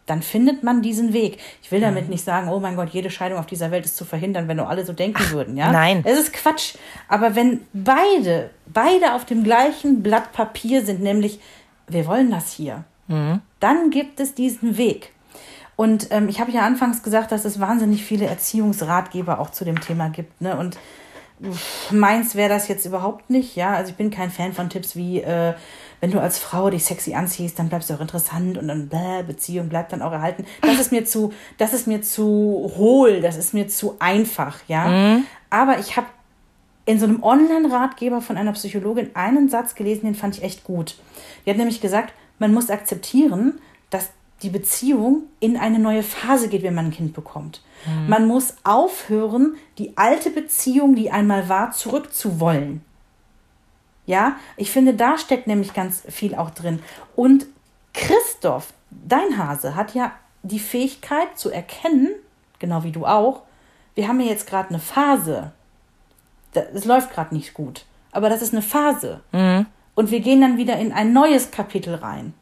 dann 0.06 0.22
findet 0.22 0.62
man 0.62 0.82
diesen 0.82 1.12
Weg. 1.12 1.38
Ich 1.62 1.70
will 1.70 1.80
damit 1.80 2.04
mhm. 2.04 2.10
nicht 2.10 2.24
sagen, 2.24 2.48
oh 2.48 2.58
mein 2.58 2.76
Gott, 2.76 2.90
jede 2.90 3.10
Scheidung 3.10 3.38
auf 3.38 3.46
dieser 3.46 3.70
Welt 3.70 3.84
ist 3.84 3.96
zu 3.96 4.04
verhindern, 4.04 4.48
wenn 4.48 4.56
nur 4.56 4.68
alle 4.68 4.84
so 4.84 4.92
denken 4.92 5.22
Ach, 5.26 5.32
würden, 5.32 5.56
ja? 5.56 5.70
Nein. 5.70 6.02
Es 6.04 6.18
ist 6.18 6.32
Quatsch. 6.32 6.74
Aber 7.08 7.36
wenn 7.36 7.60
beide, 7.72 8.50
beide 8.66 9.14
auf 9.14 9.24
dem 9.24 9.44
gleichen 9.44 10.02
Blatt 10.02 10.32
Papier 10.32 10.84
sind, 10.84 11.02
nämlich 11.02 11.40
wir 11.86 12.06
wollen 12.06 12.30
das 12.30 12.52
hier, 12.52 12.84
mhm. 13.06 13.40
dann 13.60 13.90
gibt 13.90 14.18
es 14.18 14.34
diesen 14.34 14.76
Weg. 14.76 15.12
Und 15.76 16.08
ähm, 16.10 16.28
ich 16.28 16.40
habe 16.40 16.52
ja 16.52 16.62
anfangs 16.62 17.02
gesagt, 17.02 17.32
dass 17.32 17.44
es 17.44 17.58
wahnsinnig 17.58 18.04
viele 18.04 18.26
Erziehungsratgeber 18.26 19.40
auch 19.40 19.50
zu 19.50 19.64
dem 19.64 19.80
Thema 19.80 20.08
gibt. 20.10 20.40
Ne? 20.40 20.56
Und 20.56 20.78
meins 21.90 22.34
wäre 22.34 22.48
das 22.48 22.68
jetzt 22.68 22.86
überhaupt 22.86 23.30
nicht, 23.30 23.56
ja. 23.56 23.74
Also 23.74 23.90
ich 23.90 23.96
bin 23.96 24.10
kein 24.10 24.30
Fan 24.30 24.52
von 24.52 24.68
Tipps 24.68 24.96
wie, 24.96 25.20
äh, 25.20 25.54
wenn 26.02 26.10
du 26.10 26.20
als 26.20 26.40
Frau 26.40 26.68
dich 26.68 26.84
sexy 26.84 27.14
anziehst, 27.14 27.60
dann 27.60 27.68
bleibst 27.68 27.88
du 27.88 27.94
auch 27.94 28.00
interessant 28.00 28.58
und 28.58 28.66
dann 28.66 28.88
bläh, 28.88 29.22
Beziehung 29.24 29.68
bleibt 29.68 29.92
dann 29.92 30.02
auch 30.02 30.10
erhalten. 30.10 30.44
Das 30.60 30.80
ist 30.80 30.90
mir 30.90 31.04
zu, 31.04 31.32
das 31.58 31.72
ist 31.72 31.86
mir 31.86 32.02
zu 32.02 32.72
hohl, 32.76 33.20
das 33.20 33.36
ist 33.36 33.54
mir 33.54 33.68
zu 33.68 33.94
einfach, 34.00 34.58
ja. 34.66 34.88
Mhm. 34.88 35.24
Aber 35.48 35.78
ich 35.78 35.96
habe 35.96 36.08
in 36.86 36.98
so 36.98 37.06
einem 37.06 37.22
Online-Ratgeber 37.22 38.20
von 38.20 38.36
einer 38.36 38.50
Psychologin 38.50 39.10
einen 39.14 39.48
Satz 39.48 39.76
gelesen, 39.76 40.06
den 40.06 40.16
fand 40.16 40.36
ich 40.36 40.42
echt 40.42 40.64
gut. 40.64 40.96
Die 41.46 41.50
hat 41.50 41.56
nämlich 41.56 41.80
gesagt, 41.80 42.12
man 42.40 42.52
muss 42.52 42.68
akzeptieren, 42.68 43.60
dass 43.90 44.10
die 44.42 44.50
Beziehung 44.50 45.22
in 45.38 45.56
eine 45.56 45.78
neue 45.78 46.02
Phase 46.02 46.48
geht, 46.48 46.64
wenn 46.64 46.74
man 46.74 46.86
ein 46.86 46.90
Kind 46.90 47.14
bekommt. 47.14 47.62
Mhm. 47.86 48.08
Man 48.08 48.26
muss 48.26 48.56
aufhören, 48.64 49.54
die 49.78 49.96
alte 49.96 50.30
Beziehung, 50.30 50.96
die 50.96 51.12
einmal 51.12 51.48
war, 51.48 51.70
zurückzuwollen. 51.70 52.80
Ja, 54.06 54.36
ich 54.56 54.70
finde, 54.70 54.94
da 54.94 55.16
steckt 55.16 55.46
nämlich 55.46 55.74
ganz 55.74 56.02
viel 56.08 56.34
auch 56.34 56.50
drin. 56.50 56.82
Und 57.14 57.46
Christoph, 57.94 58.72
dein 58.90 59.38
Hase, 59.38 59.74
hat 59.76 59.94
ja 59.94 60.12
die 60.42 60.58
Fähigkeit 60.58 61.38
zu 61.38 61.50
erkennen, 61.50 62.10
genau 62.58 62.82
wie 62.82 62.92
du 62.92 63.06
auch, 63.06 63.42
wir 63.94 64.08
haben 64.08 64.20
ja 64.20 64.26
jetzt 64.26 64.46
gerade 64.46 64.70
eine 64.70 64.78
Phase. 64.78 65.52
Es 66.52 66.84
läuft 66.84 67.12
gerade 67.12 67.34
nicht 67.34 67.54
gut. 67.54 67.84
Aber 68.10 68.28
das 68.28 68.42
ist 68.42 68.52
eine 68.52 68.62
Phase. 68.62 69.20
Mhm. 69.32 69.66
Und 69.94 70.10
wir 70.10 70.20
gehen 70.20 70.40
dann 70.40 70.56
wieder 70.56 70.78
in 70.78 70.92
ein 70.92 71.12
neues 71.12 71.50
Kapitel 71.50 71.94
rein. 71.94 72.34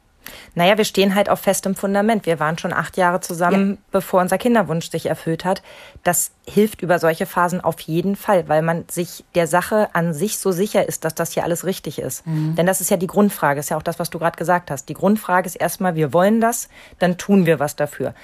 Naja, 0.54 0.76
wir 0.78 0.84
stehen 0.84 1.14
halt 1.14 1.28
auf 1.28 1.40
festem 1.40 1.74
Fundament. 1.74 2.26
Wir 2.26 2.40
waren 2.40 2.58
schon 2.58 2.72
acht 2.72 2.96
Jahre 2.96 3.20
zusammen, 3.20 3.72
ja. 3.72 3.78
bevor 3.90 4.20
unser 4.20 4.38
Kinderwunsch 4.38 4.90
sich 4.90 5.06
erfüllt 5.06 5.44
hat. 5.44 5.62
Das 6.04 6.32
hilft 6.46 6.82
über 6.82 6.98
solche 6.98 7.26
Phasen 7.26 7.60
auf 7.60 7.80
jeden 7.80 8.16
Fall, 8.16 8.48
weil 8.48 8.62
man 8.62 8.84
sich 8.88 9.24
der 9.34 9.46
Sache 9.46 9.88
an 9.92 10.12
sich 10.12 10.38
so 10.38 10.52
sicher 10.52 10.88
ist, 10.88 11.04
dass 11.04 11.14
das 11.14 11.32
hier 11.32 11.44
alles 11.44 11.64
richtig 11.64 11.98
ist. 11.98 12.26
Mhm. 12.26 12.54
Denn 12.56 12.66
das 12.66 12.80
ist 12.80 12.90
ja 12.90 12.96
die 12.96 13.06
Grundfrage, 13.06 13.60
ist 13.60 13.70
ja 13.70 13.76
auch 13.76 13.82
das, 13.82 13.98
was 13.98 14.10
du 14.10 14.18
gerade 14.18 14.36
gesagt 14.36 14.70
hast. 14.70 14.88
Die 14.88 14.94
Grundfrage 14.94 15.46
ist 15.46 15.56
erstmal, 15.56 15.94
wir 15.94 16.12
wollen 16.12 16.40
das, 16.40 16.68
dann 16.98 17.18
tun 17.18 17.46
wir 17.46 17.58
was 17.58 17.76
dafür. 17.76 18.14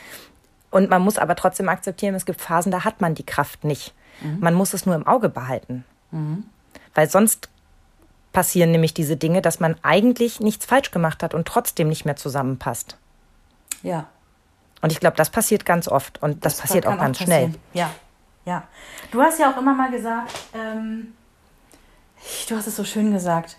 Und 0.71 0.91
man 0.91 1.03
muss 1.03 1.19
aber 1.19 1.37
trotzdem 1.37 1.69
akzeptieren, 1.69 2.15
es 2.15 2.27
gibt 2.27 2.41
Phasen, 2.41 2.73
da 2.73 2.85
hat 2.85 3.01
man 3.01 3.15
die 3.15 3.27
Kraft 3.27 3.65
nicht. 3.65 3.95
Mhm. 4.21 4.39
Man 4.41 4.55
muss 4.55 4.75
es 4.75 4.87
nur 4.87 4.95
im 4.95 5.07
Auge 5.07 5.29
behalten. 5.29 5.85
Mhm. 6.11 6.45
Weil 6.95 7.09
sonst 7.09 7.49
passieren 8.37 8.71
nämlich 8.71 8.93
diese 8.93 9.17
Dinge, 9.17 9.41
dass 9.41 9.61
man 9.61 9.77
eigentlich 9.81 10.41
nichts 10.41 10.67
falsch 10.67 10.91
gemacht 10.91 11.23
hat 11.23 11.33
und 11.33 11.49
trotzdem 11.49 11.89
nicht 11.89 12.05
mehr 12.05 12.17
zusammenpasst. 12.17 12.99
Ja. 13.83 14.09
Und 14.83 14.93
ich 14.93 15.01
glaube, 15.01 15.17
das 15.17 15.31
passiert 15.31 15.65
ganz 15.65 15.89
oft 15.89 16.23
und 16.23 16.45
das, 16.45 16.59
das 16.59 16.61
passiert 16.61 16.87
auch 16.87 16.99
ganz 16.99 17.17
schnell. 17.19 17.55
Ja, 17.73 17.91
ja. 18.45 18.65
Du 19.11 19.23
hast 19.23 19.39
ja 19.39 19.51
auch 19.51 19.57
immer 19.57 19.73
mal 19.73 19.91
gesagt, 19.91 20.33
ähm, 20.53 21.15
du 22.47 22.57
hast 22.57 22.67
es 22.67 22.77
so 22.77 22.85
schön 22.85 23.11
gesagt, 23.11 23.57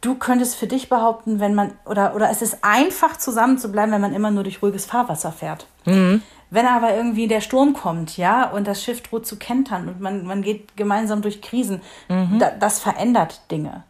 du 0.00 0.16
könntest 0.16 0.56
für 0.56 0.66
dich 0.66 0.88
behaupten, 0.88 1.38
wenn 1.38 1.54
man, 1.54 1.72
oder, 1.84 2.16
oder 2.16 2.30
es 2.30 2.42
ist 2.42 2.64
einfach 2.64 3.16
zusammen 3.16 3.58
zu 3.58 3.70
bleiben, 3.70 3.92
wenn 3.92 4.00
man 4.00 4.12
immer 4.12 4.32
nur 4.32 4.42
durch 4.42 4.60
ruhiges 4.60 4.86
Fahrwasser 4.86 5.30
fährt. 5.30 5.68
Mhm. 5.84 6.20
Wenn 6.52 6.66
aber 6.66 6.94
irgendwie 6.94 7.28
der 7.28 7.40
Sturm 7.40 7.72
kommt, 7.72 8.18
ja, 8.18 8.44
und 8.50 8.66
das 8.66 8.82
Schiff 8.82 9.00
droht 9.00 9.26
zu 9.26 9.36
kentern 9.36 9.88
und 9.88 10.02
man, 10.02 10.26
man 10.26 10.42
geht 10.42 10.76
gemeinsam 10.76 11.22
durch 11.22 11.40
Krisen, 11.40 11.80
mhm. 12.10 12.38
da, 12.38 12.50
das 12.50 12.78
verändert 12.78 13.50
Dinge. 13.50 13.84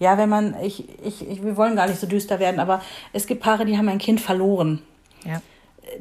Ja, 0.00 0.18
wenn 0.18 0.28
man, 0.28 0.56
ich, 0.60 0.88
ich, 1.04 1.28
ich, 1.28 1.44
wir 1.44 1.56
wollen 1.56 1.76
gar 1.76 1.86
nicht 1.86 2.00
so 2.00 2.08
düster 2.08 2.40
werden, 2.40 2.58
aber 2.58 2.82
es 3.12 3.28
gibt 3.28 3.44
Paare, 3.44 3.64
die 3.64 3.78
haben 3.78 3.88
ein 3.88 3.98
Kind 3.98 4.20
verloren. 4.20 4.82
Ja. 5.24 5.40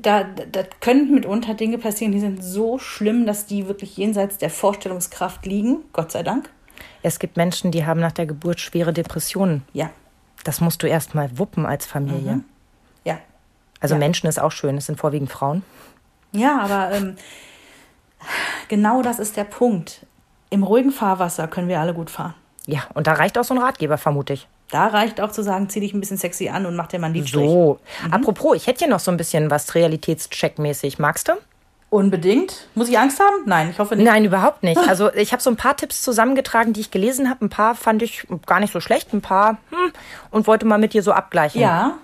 Da, 0.01 0.23
da 0.23 0.63
können 0.79 1.13
mitunter 1.13 1.53
Dinge 1.53 1.77
passieren, 1.77 2.11
die 2.11 2.19
sind 2.19 2.43
so 2.43 2.79
schlimm, 2.79 3.27
dass 3.27 3.45
die 3.45 3.67
wirklich 3.67 3.95
jenseits 3.95 4.39
der 4.39 4.49
Vorstellungskraft 4.49 5.45
liegen, 5.45 5.83
Gott 5.93 6.11
sei 6.11 6.23
Dank. 6.23 6.49
Es 7.03 7.19
gibt 7.19 7.37
Menschen, 7.37 7.69
die 7.69 7.85
haben 7.85 7.99
nach 7.99 8.13
der 8.13 8.25
Geburt 8.25 8.59
schwere 8.59 8.93
Depressionen. 8.93 9.61
Ja. 9.73 9.91
Das 10.43 10.59
musst 10.59 10.81
du 10.81 10.87
erst 10.87 11.13
mal 11.13 11.37
wuppen 11.37 11.67
als 11.67 11.85
Familie. 11.85 12.37
Mhm. 12.37 12.45
Ja. 13.03 13.19
Also 13.79 13.93
ja. 13.93 13.99
Menschen 13.99 14.27
ist 14.27 14.39
auch 14.39 14.51
schön, 14.51 14.75
es 14.75 14.87
sind 14.87 14.99
vorwiegend 14.99 15.29
Frauen. 15.29 15.61
Ja, 16.31 16.59
aber 16.59 16.91
ähm, 16.95 17.15
genau 18.67 19.01
das 19.01 19.19
ist 19.19 19.37
der 19.37 19.43
Punkt. 19.43 20.05
Im 20.49 20.63
ruhigen 20.63 20.91
Fahrwasser 20.91 21.47
können 21.47 21.67
wir 21.67 21.79
alle 21.79 21.93
gut 21.93 22.09
fahren. 22.09 22.33
Ja, 22.65 22.81
und 22.93 23.07
da 23.07 23.13
reicht 23.13 23.37
auch 23.37 23.43
so 23.43 23.53
ein 23.53 23.59
Ratgeber, 23.59 23.97
vermute 23.97 24.33
ich. 24.33 24.47
Da 24.71 24.87
reicht 24.87 25.19
auch 25.19 25.31
zu 25.31 25.41
sagen, 25.41 25.69
zieh 25.69 25.79
dich 25.79 25.93
ein 25.93 25.99
bisschen 25.99 26.17
sexy 26.17 26.49
an 26.49 26.65
und 26.65 26.75
mach 26.75 26.87
dir 26.87 26.99
mal 26.99 27.07
einen 27.07 27.15
Liedstrich. 27.15 27.49
So, 27.49 27.79
mhm. 28.05 28.13
apropos, 28.13 28.55
ich 28.55 28.67
hätte 28.67 28.79
hier 28.79 28.87
noch 28.87 28.99
so 28.99 29.09
ein 29.09 29.17
bisschen 29.17 29.49
was 29.49 29.73
Realitätscheckmäßig. 29.73 30.99
Magst 30.99 31.27
du? 31.27 31.33
Unbedingt. 31.89 32.67
Muss 32.75 32.87
ich 32.87 32.99
Angst 32.99 33.19
haben? 33.19 33.45
Nein, 33.45 33.71
ich 33.71 33.79
hoffe 33.79 33.95
nicht. 33.95 34.05
Nein, 34.05 34.25
überhaupt 34.25 34.61
nicht. 34.61 34.79
Also 34.87 35.11
ich 35.13 35.31
habe 35.31 35.41
so 35.41 35.49
ein 35.49 35.55
paar 35.55 35.75
Tipps 35.75 36.03
zusammengetragen, 36.03 36.73
die 36.73 36.81
ich 36.81 36.91
gelesen 36.91 37.29
habe. 37.29 37.45
Ein 37.45 37.49
paar 37.49 37.73
fand 37.73 38.03
ich 38.03 38.27
gar 38.45 38.59
nicht 38.59 38.71
so 38.71 38.79
schlecht, 38.79 39.11
ein 39.13 39.21
paar 39.21 39.57
hm, 39.71 39.91
und 40.29 40.45
wollte 40.45 40.65
mal 40.65 40.77
mit 40.77 40.93
dir 40.93 41.01
so 41.01 41.11
abgleichen. 41.11 41.61
Ja. 41.61 41.97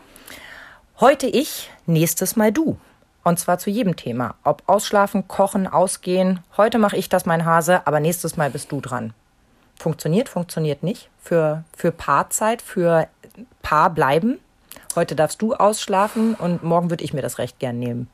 Heute 0.99 1.27
ich, 1.27 1.69
nächstes 1.85 2.35
Mal 2.35 2.51
du. 2.51 2.77
Und 3.27 3.39
zwar 3.39 3.57
zu 3.57 3.71
jedem 3.71 3.95
Thema. 3.95 4.35
Ob 4.43 4.61
ausschlafen, 4.67 5.27
kochen, 5.27 5.65
ausgehen. 5.65 6.41
Heute 6.57 6.77
mache 6.77 6.95
ich 6.95 7.09
das, 7.09 7.25
mein 7.25 7.43
Hase, 7.43 7.85
aber 7.87 7.99
nächstes 7.99 8.37
Mal 8.37 8.51
bist 8.51 8.71
du 8.71 8.81
dran. 8.81 9.15
Funktioniert, 9.79 10.29
funktioniert 10.29 10.83
nicht. 10.83 11.09
Für, 11.19 11.63
für 11.75 11.91
Paarzeit, 11.91 12.61
für 12.61 13.07
Paar 13.63 13.89
bleiben. 13.89 14.37
Heute 14.95 15.15
darfst 15.15 15.41
du 15.41 15.55
ausschlafen 15.55 16.35
und 16.35 16.63
morgen 16.63 16.91
würde 16.91 17.03
ich 17.03 17.15
mir 17.15 17.23
das 17.23 17.39
Recht 17.39 17.57
gern 17.57 17.79
nehmen. 17.79 18.07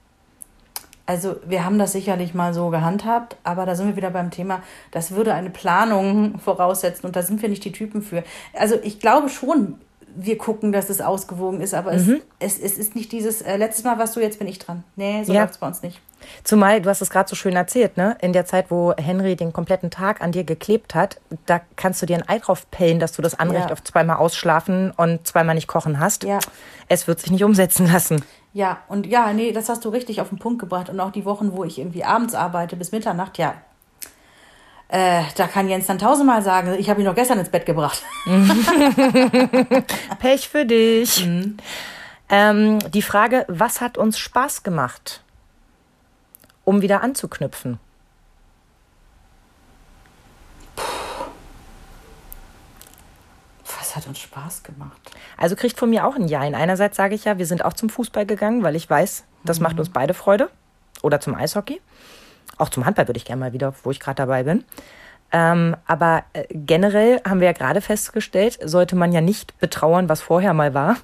Also 1.05 1.35
wir 1.45 1.65
haben 1.65 1.77
das 1.77 1.91
sicherlich 1.91 2.33
mal 2.33 2.53
so 2.53 2.69
gehandhabt, 2.69 3.35
aber 3.43 3.65
da 3.65 3.75
sind 3.75 3.87
wir 3.87 3.95
wieder 3.97 4.11
beim 4.11 4.31
Thema, 4.31 4.63
das 4.91 5.11
würde 5.11 5.33
eine 5.33 5.49
Planung 5.49 6.39
voraussetzen 6.43 7.05
und 7.05 7.17
da 7.17 7.21
sind 7.21 7.41
wir 7.41 7.49
nicht 7.49 7.65
die 7.65 7.73
Typen 7.73 8.01
für. 8.01 8.23
Also 8.53 8.79
ich 8.81 9.01
glaube 9.01 9.27
schon, 9.27 9.81
wir 10.15 10.37
gucken, 10.37 10.71
dass 10.71 10.89
es 10.89 11.01
ausgewogen 11.01 11.61
ist, 11.61 11.73
aber 11.73 11.93
mhm. 11.93 12.21
es, 12.39 12.57
es, 12.57 12.63
es 12.63 12.77
ist 12.77 12.95
nicht 12.95 13.11
dieses, 13.11 13.41
äh, 13.41 13.57
letztes 13.57 13.83
Mal 13.83 13.97
warst 13.97 14.15
du, 14.15 14.19
jetzt 14.19 14.39
bin 14.39 14.47
ich 14.47 14.59
dran. 14.59 14.83
Nee, 14.95 15.23
so 15.23 15.33
ja. 15.33 15.41
läuft 15.41 15.53
es 15.53 15.59
bei 15.59 15.67
uns 15.67 15.81
nicht. 15.81 15.99
Zumal, 16.43 16.81
du 16.81 16.89
hast 16.89 17.01
es 17.01 17.09
gerade 17.09 17.27
so 17.27 17.35
schön 17.35 17.55
erzählt, 17.55 17.97
ne? 17.97 18.15
In 18.21 18.33
der 18.33 18.45
Zeit, 18.45 18.69
wo 18.69 18.93
Henry 18.95 19.35
den 19.35 19.53
kompletten 19.53 19.89
Tag 19.89 20.21
an 20.21 20.31
dir 20.31 20.43
geklebt 20.43 20.93
hat, 20.95 21.19
da 21.45 21.61
kannst 21.75 22.01
du 22.01 22.05
dir 22.05 22.17
ein 22.17 22.29
Ei 22.29 22.39
drauf 22.39 22.69
pellen, 22.69 22.99
dass 22.99 23.13
du 23.13 23.21
das 23.21 23.39
Anrecht 23.39 23.67
ja. 23.67 23.71
auf 23.71 23.83
zweimal 23.83 24.17
ausschlafen 24.17 24.91
und 24.95 25.25
zweimal 25.27 25.55
nicht 25.55 25.67
kochen 25.67 25.99
hast. 25.99 26.23
Ja. 26.23 26.39
Es 26.87 27.07
wird 27.07 27.19
sich 27.19 27.31
nicht 27.31 27.43
umsetzen 27.43 27.91
lassen. 27.91 28.23
Ja, 28.53 28.79
und 28.87 29.07
ja, 29.07 29.31
nee, 29.33 29.51
das 29.51 29.69
hast 29.69 29.85
du 29.85 29.89
richtig 29.89 30.21
auf 30.21 30.29
den 30.29 30.37
Punkt 30.37 30.59
gebracht. 30.59 30.89
Und 30.89 30.99
auch 30.99 31.11
die 31.11 31.25
Wochen, 31.25 31.53
wo 31.53 31.63
ich 31.63 31.79
irgendwie 31.79 32.03
abends 32.03 32.35
arbeite 32.35 32.75
bis 32.75 32.91
Mitternacht, 32.91 33.37
ja, 33.37 33.55
äh, 34.91 35.23
da 35.37 35.47
kann 35.47 35.69
Jens 35.69 35.87
dann 35.87 35.99
tausendmal 35.99 36.41
sagen, 36.41 36.75
ich 36.77 36.89
habe 36.89 36.99
ihn 36.99 37.05
noch 37.05 37.15
gestern 37.15 37.39
ins 37.39 37.47
Bett 37.47 37.65
gebracht. 37.65 38.03
Pech 40.19 40.49
für 40.49 40.65
dich. 40.65 41.25
Mhm. 41.25 41.55
Ähm, 42.27 42.79
die 42.91 43.01
Frage, 43.01 43.45
was 43.47 43.79
hat 43.79 43.97
uns 43.97 44.19
Spaß 44.19 44.63
gemacht, 44.63 45.23
um 46.65 46.81
wieder 46.81 47.01
anzuknüpfen? 47.03 47.79
Puh. 50.75 50.83
Was 53.79 53.95
hat 53.95 54.07
uns 54.07 54.19
Spaß 54.19 54.63
gemacht? 54.63 54.99
Also 55.37 55.55
kriegt 55.55 55.79
von 55.79 55.89
mir 55.89 56.05
auch 56.05 56.17
ein 56.17 56.27
Ja. 56.27 56.43
In 56.43 56.53
einerseits 56.53 56.97
sage 56.97 57.15
ich 57.15 57.23
ja, 57.23 57.37
wir 57.37 57.45
sind 57.45 57.63
auch 57.63 57.73
zum 57.73 57.87
Fußball 57.87 58.25
gegangen, 58.25 58.61
weil 58.61 58.75
ich 58.75 58.89
weiß, 58.89 59.23
das 59.45 59.59
mhm. 59.59 59.63
macht 59.63 59.79
uns 59.79 59.89
beide 59.89 60.13
Freude. 60.13 60.49
Oder 61.01 61.21
zum 61.21 61.33
Eishockey. 61.33 61.79
Auch 62.61 62.69
zum 62.69 62.85
Handball 62.85 63.07
würde 63.07 63.17
ich 63.17 63.25
gerne 63.25 63.39
mal 63.39 63.53
wieder, 63.53 63.73
wo 63.83 63.89
ich 63.89 63.99
gerade 63.99 64.17
dabei 64.17 64.43
bin. 64.43 64.63
Ähm, 65.31 65.75
aber 65.87 66.23
äh, 66.33 66.43
generell 66.53 67.19
haben 67.27 67.39
wir 67.39 67.47
ja 67.47 67.53
gerade 67.53 67.81
festgestellt, 67.81 68.59
sollte 68.63 68.95
man 68.95 69.11
ja 69.11 69.21
nicht 69.21 69.57
betrauern, 69.59 70.09
was 70.09 70.21
vorher 70.21 70.53
mal 70.53 70.75
war, 70.75 70.97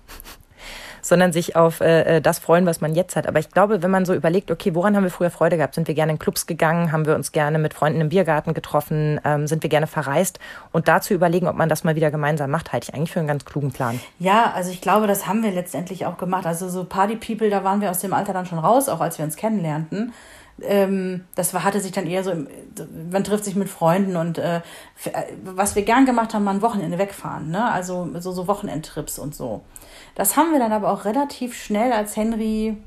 sondern 1.01 1.33
sich 1.33 1.55
auf 1.55 1.81
äh, 1.81 2.17
äh, 2.17 2.21
das 2.21 2.37
freuen, 2.37 2.67
was 2.67 2.79
man 2.79 2.93
jetzt 2.93 3.15
hat. 3.15 3.25
Aber 3.25 3.39
ich 3.39 3.49
glaube, 3.49 3.81
wenn 3.81 3.89
man 3.89 4.05
so 4.05 4.13
überlegt, 4.13 4.51
okay, 4.51 4.75
woran 4.75 4.95
haben 4.95 5.03
wir 5.03 5.09
früher 5.09 5.31
Freude 5.31 5.57
gehabt? 5.57 5.73
Sind 5.73 5.87
wir 5.87 5.95
gerne 5.95 6.11
in 6.11 6.19
Clubs 6.19 6.45
gegangen? 6.45 6.91
Haben 6.91 7.07
wir 7.07 7.15
uns 7.15 7.31
gerne 7.31 7.57
mit 7.57 7.73
Freunden 7.73 8.01
im 8.01 8.09
Biergarten 8.09 8.53
getroffen? 8.53 9.19
Ähm, 9.25 9.47
sind 9.47 9.63
wir 9.63 9.69
gerne 9.71 9.87
verreist? 9.87 10.37
Und 10.71 10.87
dazu 10.87 11.15
überlegen, 11.15 11.47
ob 11.47 11.55
man 11.55 11.69
das 11.69 11.83
mal 11.83 11.95
wieder 11.95 12.11
gemeinsam 12.11 12.51
macht, 12.51 12.71
halte 12.71 12.89
ich 12.89 12.93
eigentlich 12.93 13.13
für 13.13 13.19
einen 13.19 13.29
ganz 13.29 13.45
klugen 13.45 13.71
Plan. 13.71 13.99
Ja, 14.19 14.51
also 14.53 14.69
ich 14.69 14.81
glaube, 14.81 15.07
das 15.07 15.25
haben 15.25 15.41
wir 15.41 15.51
letztendlich 15.51 16.05
auch 16.05 16.19
gemacht. 16.19 16.45
Also 16.45 16.69
so 16.69 16.83
Party 16.83 17.15
People, 17.15 17.49
da 17.49 17.63
waren 17.63 17.81
wir 17.81 17.89
aus 17.89 17.99
dem 17.99 18.13
Alter 18.13 18.33
dann 18.33 18.45
schon 18.45 18.59
raus, 18.59 18.89
auch 18.89 19.01
als 19.01 19.17
wir 19.17 19.25
uns 19.25 19.37
kennenlernten 19.37 20.13
ähm, 20.61 21.25
das 21.35 21.53
war, 21.53 21.63
hatte 21.63 21.79
sich 21.79 21.91
dann 21.91 22.07
eher 22.07 22.23
so, 22.23 22.31
im, 22.31 22.47
man 23.11 23.23
trifft 23.23 23.45
sich 23.45 23.55
mit 23.55 23.69
Freunden 23.69 24.15
und 24.15 24.37
äh, 24.37 24.61
was 25.43 25.75
wir 25.75 25.83
gern 25.83 26.05
gemacht 26.05 26.33
haben, 26.33 26.43
mal 26.43 26.55
ein 26.55 26.61
Wochenende 26.61 26.97
wegfahren, 26.97 27.49
ne? 27.49 27.71
Also 27.71 28.09
so, 28.19 28.31
so 28.31 28.47
Wochenendtrips 28.47 29.19
und 29.19 29.35
so. 29.35 29.61
Das 30.15 30.35
haben 30.35 30.51
wir 30.51 30.59
dann 30.59 30.71
aber 30.71 30.91
auch 30.91 31.05
relativ 31.05 31.55
schnell, 31.55 31.91
als 31.91 32.15
Henry, 32.15 32.77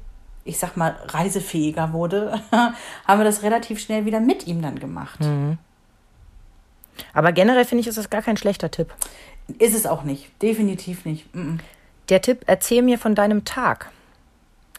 ich 0.44 0.58
sag 0.58 0.76
mal, 0.76 0.96
reisefähiger 1.06 1.92
wurde, 1.92 2.40
haben 2.52 3.20
wir 3.20 3.24
das 3.24 3.42
relativ 3.42 3.78
schnell 3.80 4.04
wieder 4.04 4.20
mit 4.20 4.46
ihm 4.46 4.62
dann 4.62 4.78
gemacht. 4.80 5.20
Mhm. 5.20 5.58
Aber 7.14 7.32
generell 7.32 7.64
finde 7.64 7.80
ich, 7.80 7.86
ist 7.86 7.98
das 7.98 8.10
gar 8.10 8.22
kein 8.22 8.36
schlechter 8.36 8.70
Tipp. 8.70 8.92
Ist 9.58 9.74
es 9.74 9.86
auch 9.86 10.02
nicht, 10.02 10.30
definitiv 10.42 11.04
nicht. 11.04 11.34
Mhm. 11.34 11.60
Der 12.08 12.20
Tipp, 12.20 12.42
erzähl 12.46 12.82
mir 12.82 12.98
von 12.98 13.14
deinem 13.14 13.44
Tag. 13.44 13.90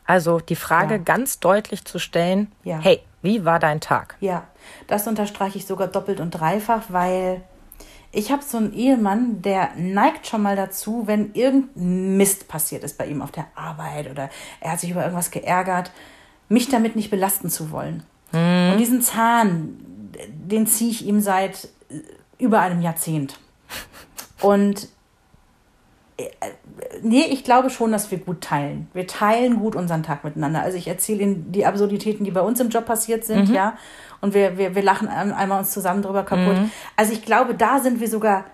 Also 0.06 0.40
die 0.40 0.56
Frage 0.56 0.96
ja. 0.96 1.02
ganz 1.02 1.40
deutlich 1.40 1.86
zu 1.86 2.00
stellen, 2.00 2.52
ja. 2.64 2.80
hey, 2.80 3.02
wie 3.22 3.46
war 3.46 3.60
dein 3.60 3.82
Tag? 3.82 4.16
Ja, 4.20 4.48
das 4.88 5.08
unterstreiche 5.08 5.58
ich 5.58 5.66
sogar 5.66 5.88
doppelt 5.88 6.20
und 6.20 6.32
dreifach, 6.32 6.84
weil 6.90 7.42
ich 8.12 8.32
habe 8.32 8.44
so 8.44 8.58
einen 8.58 8.74
Ehemann, 8.74 9.42
der 9.42 9.72
neigt 9.78 10.28
schon 10.28 10.42
mal 10.42 10.56
dazu, 10.56 11.04
wenn 11.06 11.34
irgendein 11.34 12.18
Mist 12.18 12.48
passiert 12.48 12.84
ist 12.84 12.98
bei 12.98 13.06
ihm 13.06 13.22
auf 13.22 13.32
der 13.32 13.48
Arbeit 13.56 14.10
oder 14.10 14.30
er 14.60 14.72
hat 14.74 14.80
sich 14.80 14.92
über 14.92 15.02
irgendwas 15.02 15.32
geärgert, 15.32 15.92
mich 16.50 16.68
damit 16.68 16.96
nicht 16.96 17.10
belasten 17.10 17.50
zu 17.50 17.72
wollen. 17.72 18.04
Mhm. 18.34 18.72
Und 18.72 18.78
diesen 18.80 19.02
Zahn, 19.02 19.78
den 20.28 20.68
ziehe 20.68 20.92
ich 20.92 21.06
ihm 21.06 21.22
seit 21.22 21.70
über 22.38 22.60
einem 22.60 22.82
Jahrzehnt. 22.82 23.40
Und 24.42 24.90
nee, 27.02 27.26
ich 27.30 27.44
glaube 27.44 27.70
schon, 27.70 27.92
dass 27.92 28.12
wir 28.12 28.18
gut 28.18 28.42
teilen. 28.42 28.88
Wir 28.94 29.08
teilen 29.08 29.60
gut 29.60 29.76
unseren 29.76 30.04
Tag 30.04 30.24
miteinander. 30.24 30.62
Also 30.62 30.78
ich 30.78 30.88
erzähle 30.88 31.22
Ihnen 31.22 31.52
die 31.52 31.66
Absurditäten, 31.66 32.24
die 32.24 32.32
bei 32.32 32.42
uns 32.42 32.60
im 32.60 32.70
Job 32.70 32.86
passiert 32.86 33.26
sind, 33.26 33.50
mhm. 33.50 33.56
ja. 33.56 33.78
Und 34.22 34.34
wir, 34.34 34.58
wir, 34.58 34.76
wir 34.76 34.84
lachen 34.84 35.08
einmal 35.08 35.60
uns 35.60 35.72
zusammen 35.72 36.04
drüber 36.04 36.24
kaputt. 36.24 36.58
Mhm. 36.58 36.72
Also 36.96 37.12
ich 37.14 37.26
glaube, 37.26 37.56
da 37.56 37.80
sind 37.80 38.00
wir 38.00 38.08
sogar 38.08 38.46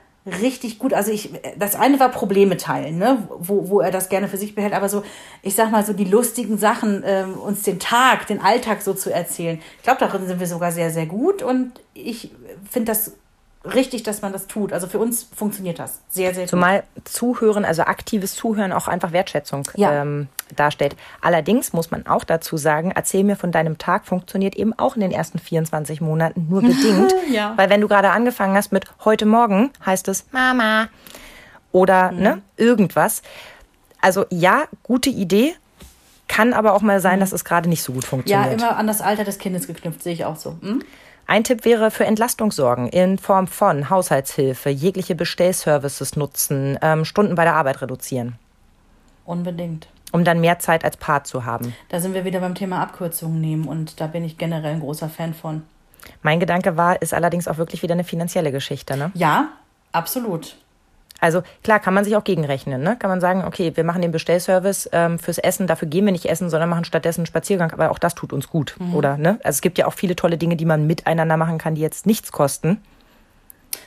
richtig 0.42 0.80
gut. 0.80 0.94
Also 0.94 1.12
ich, 1.12 1.32
das 1.58 1.76
eine 1.76 2.00
war 2.00 2.10
Probleme 2.10 2.58
teilen, 2.58 2.98
ne, 2.98 3.28
wo, 3.38 3.70
wo 3.70 3.80
er 3.80 3.92
das 3.92 4.10
gerne 4.10 4.28
für 4.28 4.38
sich 4.38 4.56
behält, 4.56 4.74
aber 4.74 4.90
so, 4.90 5.04
ich 5.42 5.56
sag 5.56 5.72
mal 5.72 5.86
so 5.86 5.94
die 5.94 6.06
lustigen 6.06 6.58
Sachen, 6.58 7.04
ähm, 7.06 7.34
uns 7.36 7.64
den 7.64 7.80
Tag, 7.80 8.28
den 8.28 8.42
Alltag 8.42 8.82
so 8.82 8.94
zu 8.94 9.14
erzählen. 9.14 9.60
Ich 9.78 9.84
glaube, 9.84 10.00
darin 10.00 10.28
sind 10.28 10.40
wir 10.40 10.48
sogar 10.48 10.72
sehr, 10.72 10.90
sehr 10.90 11.06
gut 11.06 11.44
und 11.44 11.82
ich 11.94 12.32
finde 12.70 12.92
das 12.92 13.14
richtig, 13.66 14.04
dass 14.04 14.22
man 14.22 14.34
das 14.34 14.48
tut. 14.48 14.74
Also 14.74 14.88
für 14.88 15.00
uns 15.00 15.28
funktioniert 15.36 15.80
das 15.80 16.00
sehr, 16.10 16.34
sehr 16.34 16.48
Zumal 16.48 16.84
gut. 16.96 17.08
Zuhören, 17.08 17.66
also 17.66 17.84
aktives 17.84 18.36
Zuhören 18.36 18.72
auch 18.72 18.88
einfach 18.88 19.12
Wertschätzung 19.12 19.64
ja. 19.76 20.02
ähm, 20.02 20.28
darstellt. 20.56 20.96
Allerdings 21.22 21.74
muss 21.74 21.92
man 21.92 22.08
auch 22.08 22.24
dazu 22.24 22.58
sagen, 22.58 22.92
erzähl 22.96 23.24
mir 23.24 23.36
von 23.36 23.52
deinem 23.52 23.78
Tag 23.78 24.06
funktioniert 24.06 24.56
eben 24.56 24.78
auch 24.78 24.96
in 24.96 25.02
den 25.02 25.12
ersten 25.12 25.40
24 25.40 26.02
Monaten 26.02 26.48
nur 26.50 26.62
bedingt. 26.64 27.14
ja. 27.32 27.54
Weil 27.56 27.70
wenn 27.70 27.82
du 27.82 27.88
gerade 27.88 28.12
angefangen 28.12 28.56
hast 28.56 28.72
mit 28.72 28.86
heute 29.04 29.26
Morgen, 29.26 29.72
heißt 29.86 30.08
es 30.08 30.26
Mama 30.32 30.88
oder 31.72 32.12
mhm. 32.12 32.20
ne, 32.20 32.42
irgendwas. 32.56 33.22
Also 34.02 34.26
ja, 34.30 34.66
gute 34.84 35.10
Idee, 35.10 35.56
kann 36.28 36.54
aber 36.54 36.74
auch 36.74 36.82
mal 36.82 37.00
sein, 37.00 37.18
mhm. 37.18 37.22
dass 37.22 37.32
es 37.32 37.46
gerade 37.46 37.70
nicht 37.70 37.84
so 37.84 37.94
gut 37.94 38.06
funktioniert. 38.06 38.60
Ja, 38.60 38.68
immer 38.68 38.78
an 38.78 38.88
das 38.88 39.02
Alter 39.02 39.24
des 39.24 39.38
Kindes 39.38 39.68
geknüpft, 39.68 40.04
sehe 40.04 40.14
ich 40.14 40.26
auch 40.26 40.36
so. 40.36 40.58
Hm? 40.62 40.84
Ein 41.30 41.44
Tipp 41.44 41.66
wäre 41.66 41.92
für 41.92 42.06
Entlastung 42.06 42.52
sorgen 42.52 42.88
in 42.88 43.18
Form 43.18 43.48
von 43.48 43.90
Haushaltshilfe, 43.90 44.70
jegliche 44.70 45.14
Bestellservices 45.14 46.16
nutzen, 46.16 46.80
ähm, 46.82 47.04
Stunden 47.04 47.36
bei 47.36 47.44
der 47.44 47.56
Arbeit 47.56 47.82
reduzieren. 47.82 48.40
Unbedingt. 49.26 49.90
Um 50.14 50.24
dann 50.24 50.40
mehr 50.40 50.60
Zeit 50.60 50.86
als 50.86 50.96
Paar 50.96 51.26
zu 51.26 51.44
haben. 51.44 51.76
Da 51.90 52.00
sind 52.00 52.14
wir 52.14 52.24
wieder 52.24 52.40
beim 52.40 52.56
Thema 52.56 52.82
Abkürzungen 52.82 53.42
nehmen 53.42 53.68
und 53.68 54.00
da 54.00 54.08
bin 54.08 54.24
ich 54.24 54.38
generell 54.38 54.76
ein 54.76 54.80
großer 54.80 55.10
Fan 55.10 55.34
von. 55.34 55.64
Mein 56.22 56.40
Gedanke 56.40 56.78
war, 56.78 57.02
ist 57.02 57.14
allerdings 57.14 57.50
auch 57.50 57.58
wirklich 57.58 57.84
wieder 57.84 57.94
eine 57.94 58.06
finanzielle 58.06 58.54
Geschichte, 58.54 58.96
ne? 58.96 59.12
Ja, 59.14 59.50
absolut. 59.92 60.56
Also 61.20 61.42
klar, 61.64 61.80
kann 61.80 61.94
man 61.94 62.04
sich 62.04 62.16
auch 62.16 62.24
gegenrechnen. 62.24 62.82
Ne? 62.82 62.96
Kann 62.98 63.10
man 63.10 63.22
sagen, 63.22 63.44
okay, 63.44 63.72
wir 63.76 63.84
machen 63.84 64.02
den 64.02 64.12
Bestellservice 64.12 64.90
ähm, 64.92 65.18
fürs 65.18 65.40
Essen, 65.40 65.68
dafür 65.68 65.88
gehen 65.88 66.06
wir 66.06 66.12
nicht 66.12 66.26
essen, 66.26 66.50
sondern 66.50 66.70
machen 66.70 66.86
stattdessen 66.86 67.22
einen 67.22 67.26
Spaziergang. 67.26 67.72
Aber 67.72 67.92
auch 67.92 68.00
das 68.00 68.14
tut 68.16 68.34
uns 68.34 68.50
gut, 68.50 68.76
mhm. 68.80 68.96
oder? 68.96 69.18
Ne? 69.18 69.40
Also 69.44 69.58
es 69.58 69.62
gibt 69.62 69.78
ja 69.78 69.88
auch 69.88 69.94
viele 69.94 70.16
tolle 70.16 70.38
Dinge, 70.38 70.56
die 70.56 70.66
man 70.66 70.86
miteinander 70.86 71.38
machen 71.38 71.58
kann, 71.58 71.76
die 71.76 71.82
jetzt 71.82 72.06
nichts 72.06 72.32
kosten. 72.32 72.82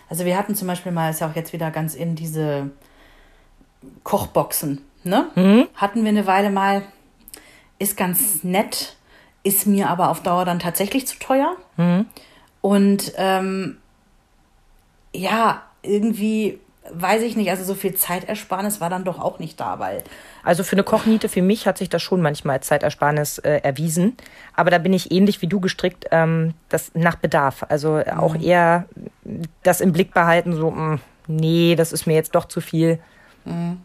Also 0.09 0.25
wir 0.25 0.37
hatten 0.37 0.55
zum 0.55 0.67
Beispiel 0.67 0.93
mal, 0.93 1.11
ist 1.11 1.21
ja 1.21 1.29
auch 1.31 1.37
jetzt 1.37 1.53
wieder 1.53 1.71
ganz 1.71 1.95
in 1.95 2.17
diese 2.17 2.71
Kochboxen, 4.03 4.85
ne? 5.05 5.27
Mhm. 5.37 5.69
Hatten 5.75 6.03
wir 6.03 6.11
eine 6.11 6.27
Weile 6.27 6.51
mal, 6.51 6.83
ist 7.79 7.97
ganz 7.97 8.43
nett, 8.43 8.97
ist 9.43 9.67
mir 9.67 9.89
aber 9.89 10.11
auf 10.11 10.23
Dauer 10.23 10.45
dann 10.45 10.59
tatsächlich 10.59 11.07
zu 11.07 11.19
teuer. 11.19 11.57
Mhm. 11.77 12.07
Und 12.61 13.13
ähm, 13.17 13.79
ja, 15.13 15.63
irgendwie 15.83 16.59
weiß 16.93 17.23
ich 17.23 17.37
nicht, 17.37 17.51
also 17.51 17.65
so 17.65 17.75
viel 17.75 17.95
Zeitersparnis 17.95 18.81
war 18.81 18.91
dann 18.91 19.05
doch 19.05 19.21
auch 19.21 19.39
nicht 19.39 19.61
da, 19.61 19.79
weil. 19.79 20.03
Also 20.43 20.65
für 20.65 20.73
eine 20.73 20.83
Kochniete, 20.83 21.29
für 21.29 21.43
mich 21.43 21.67
hat 21.67 21.79
sich 21.79 21.89
das 21.89 22.03
schon 22.03 22.23
manchmal 22.23 22.57
als 22.57 22.67
Zeitersparnis 22.67 23.39
äh, 23.39 23.61
erwiesen. 23.63 24.17
Aber 24.55 24.71
da 24.71 24.79
bin 24.79 24.93
ich 24.93 25.13
ähnlich 25.13 25.43
wie 25.43 25.47
du 25.47 25.61
gestrickt, 25.61 26.07
ähm, 26.11 26.55
das 26.69 26.93
nach 26.95 27.17
Bedarf. 27.17 27.65
Also 27.69 28.03
mhm. 28.05 28.19
auch 28.19 28.35
eher 28.35 28.87
das 29.63 29.81
im 29.81 29.93
Blick 29.93 30.15
behalten, 30.15 30.55
so, 30.55 30.71
mh, 30.71 30.95
mm, 30.95 31.01
nee, 31.29 31.75
das 31.77 31.93
ist 31.93 32.07
mir 32.07 32.15
jetzt 32.15 32.35
doch 32.35 32.47
zu 32.47 32.61
viel. 32.61 32.99
Mhm. 33.45 33.83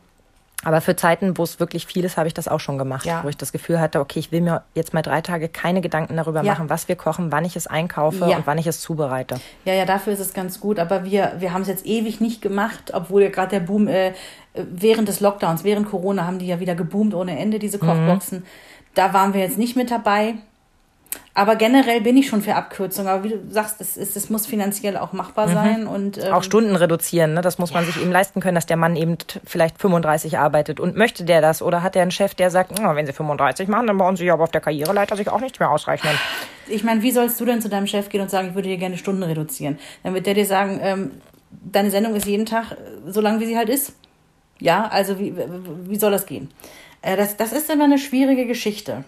Aber 0.66 0.82
für 0.82 0.96
Zeiten, 0.96 1.38
wo 1.38 1.44
es 1.44 1.60
wirklich 1.60 1.86
viel 1.86 2.04
ist, 2.04 2.18
habe 2.18 2.28
ich 2.28 2.34
das 2.34 2.48
auch 2.48 2.60
schon 2.60 2.80
gemacht, 2.80 3.06
ja. 3.06 3.24
wo 3.24 3.30
ich 3.30 3.38
das 3.38 3.52
Gefühl 3.52 3.80
hatte, 3.80 4.00
okay, 4.00 4.18
ich 4.18 4.32
will 4.32 4.42
mir 4.42 4.64
jetzt 4.74 4.96
mal 4.96 5.04
drei 5.04 5.22
Tage 5.22 5.48
keine 5.48 5.80
Gedanken 5.80 6.18
darüber 6.18 6.42
ja. 6.42 6.52
machen, 6.52 6.72
was 6.72 6.88
wir 6.88 6.96
kochen, 6.96 7.32
wann 7.32 7.46
ich 7.46 7.56
es 7.56 7.68
einkaufe 7.68 8.28
ja. 8.28 8.38
und 8.38 8.48
wann 8.48 8.58
ich 8.58 8.66
es 8.66 8.82
zubereite. 8.82 9.40
Ja, 9.64 9.74
ja, 9.74 9.86
dafür 9.86 10.14
ist 10.14 10.20
es 10.20 10.34
ganz 10.34 10.60
gut. 10.60 10.80
Aber 10.80 11.06
wir, 11.06 11.34
wir 11.38 11.54
haben 11.54 11.62
es 11.62 11.68
jetzt 11.68 11.86
ewig 11.86 12.20
nicht 12.20 12.42
gemacht, 12.42 12.92
obwohl 12.96 13.22
ja 13.22 13.30
gerade 13.30 13.50
der 13.52 13.60
Boom 13.60 13.88
äh, 13.88 14.14
während 14.56 15.08
des 15.08 15.20
Lockdowns, 15.20 15.64
während 15.64 15.88
Corona 15.88 16.26
haben 16.26 16.40
die 16.40 16.48
ja 16.48 16.60
wieder 16.60 16.74
geboomt 16.74 17.14
ohne 17.14 17.38
Ende, 17.38 17.60
diese 17.60 17.78
mhm. 17.78 17.88
Kochboxen. 17.88 18.40
Mhm. 18.40 18.46
Da 18.96 19.14
waren 19.14 19.36
wir 19.36 19.42
jetzt 19.42 19.60
nicht 19.60 19.76
mit 19.76 19.92
dabei. 19.92 20.34
Aber 21.38 21.58
generell 21.58 22.00
bin 22.00 22.16
ich 22.16 22.30
schon 22.30 22.42
für 22.42 22.56
Abkürzungen. 22.56 23.12
Aber 23.12 23.26
wie 23.26 23.30
du 23.30 23.40
sagst, 23.50 23.82
es, 23.82 23.98
es, 23.98 24.16
es 24.16 24.30
muss 24.30 24.48
finanziell 24.48 24.96
auch 24.96 25.12
machbar 25.12 25.48
mhm. 25.48 25.54
sein. 25.54 25.88
Und, 25.88 26.18
ähm, 26.18 26.34
auch 26.34 26.44
Stunden 26.44 26.78
reduzieren. 26.78 27.34
Ne? 27.34 27.42
Das 27.42 27.58
muss 27.60 27.74
man 27.74 27.84
ja. 27.84 27.92
sich 27.92 28.02
eben 28.02 28.12
leisten 28.12 28.40
können, 28.40 28.56
dass 28.56 28.66
der 28.66 28.78
Mann 28.78 28.96
eben 28.96 29.18
vielleicht 29.46 29.80
35 29.80 30.40
arbeitet. 30.40 30.80
Und 30.80 30.96
möchte 30.96 31.26
der 31.26 31.42
das? 31.42 31.62
Oder 31.62 31.84
hat 31.84 31.98
er 31.98 32.04
einen 32.04 32.12
Chef, 32.12 32.36
der 32.36 32.52
sagt, 32.52 32.80
oh, 32.80 32.96
wenn 32.96 33.06
Sie 33.06 33.12
35 33.12 33.68
machen, 33.68 33.86
dann 33.86 33.98
bauen 33.98 34.16
Sie 34.16 34.32
aber 34.32 34.44
auf 34.44 34.52
der 34.52 34.62
Karriereleiter 34.62 35.18
sich 35.18 35.28
auch 35.28 35.42
nichts 35.42 35.60
mehr 35.60 35.70
ausrechnen. 35.70 36.14
Ich 36.68 36.86
meine, 36.86 37.02
wie 37.02 37.12
sollst 37.12 37.40
du 37.42 37.46
denn 37.46 37.62
zu 37.62 37.68
deinem 37.68 37.86
Chef 37.86 38.08
gehen 38.08 38.22
und 38.22 38.32
sagen, 38.32 38.48
ich 38.50 38.56
würde 38.56 38.70
dir 38.70 38.78
gerne 38.78 38.98
Stunden 38.98 39.22
reduzieren? 39.22 39.78
Dann 40.04 40.14
wird 40.14 40.28
der 40.28 40.36
dir 40.36 40.46
sagen, 40.46 40.80
ähm, 40.82 41.12
deine 41.52 41.92
Sendung 41.92 42.16
ist 42.16 42.26
jeden 42.26 42.46
Tag 42.46 42.78
so 43.08 43.20
lang, 43.20 43.42
wie 43.42 43.46
sie 43.46 43.58
halt 43.58 43.68
ist. 43.68 43.94
Ja, 44.60 44.88
also 44.88 45.20
wie, 45.20 45.36
wie 45.36 45.98
soll 45.98 46.12
das 46.12 46.26
gehen? 46.26 46.50
Äh, 47.02 47.18
das, 47.18 47.36
das 47.36 47.52
ist 47.52 47.70
immer 47.70 47.84
eine 47.84 48.00
schwierige 48.00 48.46
Geschichte. 48.46 49.04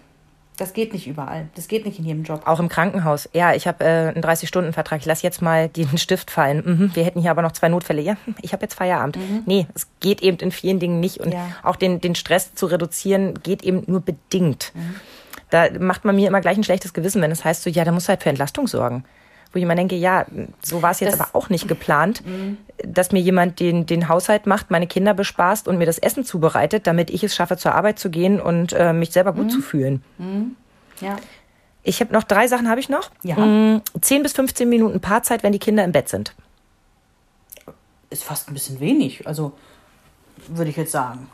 Das 0.58 0.72
geht 0.72 0.92
nicht 0.92 1.06
überall. 1.06 1.48
Das 1.54 1.68
geht 1.68 1.86
nicht 1.86 2.00
in 2.00 2.04
jedem 2.04 2.24
Job. 2.24 2.42
Auch 2.44 2.58
im 2.58 2.68
Krankenhaus. 2.68 3.28
Ja, 3.32 3.54
ich 3.54 3.68
habe 3.68 3.84
äh, 3.84 4.08
einen 4.08 4.22
30-Stunden-Vertrag. 4.22 5.00
Ich 5.00 5.06
lasse 5.06 5.22
jetzt 5.22 5.40
mal 5.40 5.68
den 5.68 5.96
Stift 5.98 6.30
fallen. 6.30 6.62
Mhm, 6.64 6.90
wir 6.94 7.04
hätten 7.04 7.20
hier 7.20 7.30
aber 7.30 7.42
noch 7.42 7.52
zwei 7.52 7.68
Notfälle. 7.68 8.02
Ja, 8.02 8.16
ich 8.42 8.52
habe 8.52 8.64
jetzt 8.64 8.74
Feierabend. 8.74 9.16
Mhm. 9.16 9.44
Nee, 9.46 9.66
es 9.74 9.86
geht 10.00 10.20
eben 10.20 10.36
in 10.38 10.50
vielen 10.50 10.80
Dingen 10.80 10.98
nicht. 10.98 11.18
Und 11.18 11.32
ja. 11.32 11.46
auch 11.62 11.76
den, 11.76 12.00
den 12.00 12.16
Stress 12.16 12.54
zu 12.54 12.66
reduzieren 12.66 13.34
geht 13.42 13.62
eben 13.62 13.84
nur 13.86 14.00
bedingt. 14.00 14.72
Mhm. 14.74 14.96
Da 15.50 15.68
macht 15.78 16.04
man 16.04 16.16
mir 16.16 16.28
immer 16.28 16.40
gleich 16.40 16.58
ein 16.58 16.64
schlechtes 16.64 16.92
Gewissen, 16.92 17.22
wenn 17.22 17.30
es 17.30 17.44
heißt 17.44 17.62
so, 17.62 17.70
ja, 17.70 17.84
da 17.84 17.92
musst 17.92 18.08
du 18.08 18.10
halt 18.10 18.22
für 18.22 18.28
Entlastung 18.28 18.66
sorgen 18.66 19.04
wo 19.52 19.56
ich 19.58 19.62
immer 19.62 19.74
denke, 19.74 19.96
ja, 19.96 20.26
so 20.62 20.82
war 20.82 20.90
es 20.90 21.00
jetzt 21.00 21.12
das, 21.12 21.20
aber 21.20 21.30
auch 21.36 21.48
nicht 21.48 21.68
geplant, 21.68 22.24
mhm. 22.26 22.58
dass 22.84 23.12
mir 23.12 23.20
jemand 23.20 23.60
den, 23.60 23.86
den 23.86 24.08
Haushalt 24.08 24.46
macht, 24.46 24.70
meine 24.70 24.86
Kinder 24.86 25.14
bespaßt 25.14 25.68
und 25.68 25.78
mir 25.78 25.86
das 25.86 25.98
Essen 25.98 26.24
zubereitet, 26.24 26.86
damit 26.86 27.10
ich 27.10 27.24
es 27.24 27.34
schaffe, 27.34 27.56
zur 27.56 27.74
Arbeit 27.74 27.98
zu 27.98 28.10
gehen 28.10 28.40
und 28.40 28.72
äh, 28.72 28.92
mich 28.92 29.12
selber 29.12 29.32
gut 29.32 29.46
mhm. 29.46 29.50
zu 29.50 29.60
fühlen. 29.62 30.02
Mhm. 30.18 30.56
Ja. 31.00 31.16
Ich 31.82 32.00
habe 32.00 32.12
noch 32.12 32.24
drei 32.24 32.48
Sachen 32.48 32.68
habe 32.68 32.80
ich 32.80 32.88
noch. 32.88 33.10
Ja. 33.22 33.36
10 33.36 33.82
mm, 34.20 34.22
bis 34.22 34.32
15 34.32 34.68
Minuten 34.68 35.00
Paarzeit, 35.00 35.42
wenn 35.42 35.52
die 35.52 35.58
Kinder 35.58 35.84
im 35.84 35.92
Bett 35.92 36.08
sind. 36.08 36.34
Ist 38.10 38.24
fast 38.24 38.48
ein 38.48 38.54
bisschen 38.54 38.80
wenig. 38.80 39.26
Also 39.26 39.52
würde 40.48 40.70
ich 40.70 40.76
jetzt 40.76 40.92
sagen. 40.92 41.28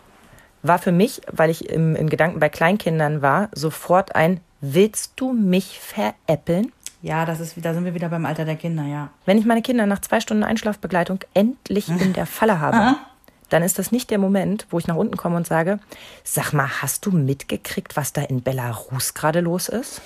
War 0.63 0.79
für 0.79 0.93
mich, 0.93 1.23
weil 1.31 1.51
ich 1.51 1.69
im, 1.69 1.97
in 1.97 2.09
Gedanken 2.09 2.41
bei 2.41 2.49
Kleinkindern 2.49 3.21
war, 3.21 3.49
sofort 3.53 4.15
ein 4.15 4.41
Willst 4.61 5.13
du 5.17 5.35
mich 5.35 5.79
veräppeln? 5.79 6.73
Ja, 7.05 7.27
das 7.27 7.39
ist, 7.39 7.55
da 7.61 7.75
sind 7.75 7.85
wir 7.85 7.93
wieder 7.93 8.09
beim 8.09 8.25
Alter 8.25 8.47
der 8.47 8.57
Kinder, 8.57 8.85
ja. 8.85 9.11
Wenn 9.27 9.37
ich 9.37 9.45
meine 9.45 9.61
Kinder 9.61 9.85
nach 9.85 10.01
zwei 10.01 10.21
Stunden 10.21 10.43
Einschlafbegleitung 10.43 11.19
endlich 11.35 11.91
in 11.91 12.15
der 12.15 12.25
Falle 12.25 12.61
habe, 12.61 12.97
dann 13.51 13.63
ist 13.63 13.79
das 13.79 13.93
nicht 13.93 14.11
der 14.11 14.17
Moment, 14.17 14.67
wo 14.71 14.79
ich 14.79 14.87
nach 14.87 14.97
unten 14.97 15.19
komme 15.19 15.37
und 15.37 15.47
sage, 15.47 15.81
sag 16.23 16.55
mal, 16.55 16.67
hast 16.81 17.05
du 17.05 17.11
mitgekriegt, 17.11 17.99
was 17.99 18.15
da 18.15 18.23
in 18.23 18.43
Belarus 18.43 19.13
gerade 19.13 19.41
los 19.41 19.69
ist? 19.69 20.01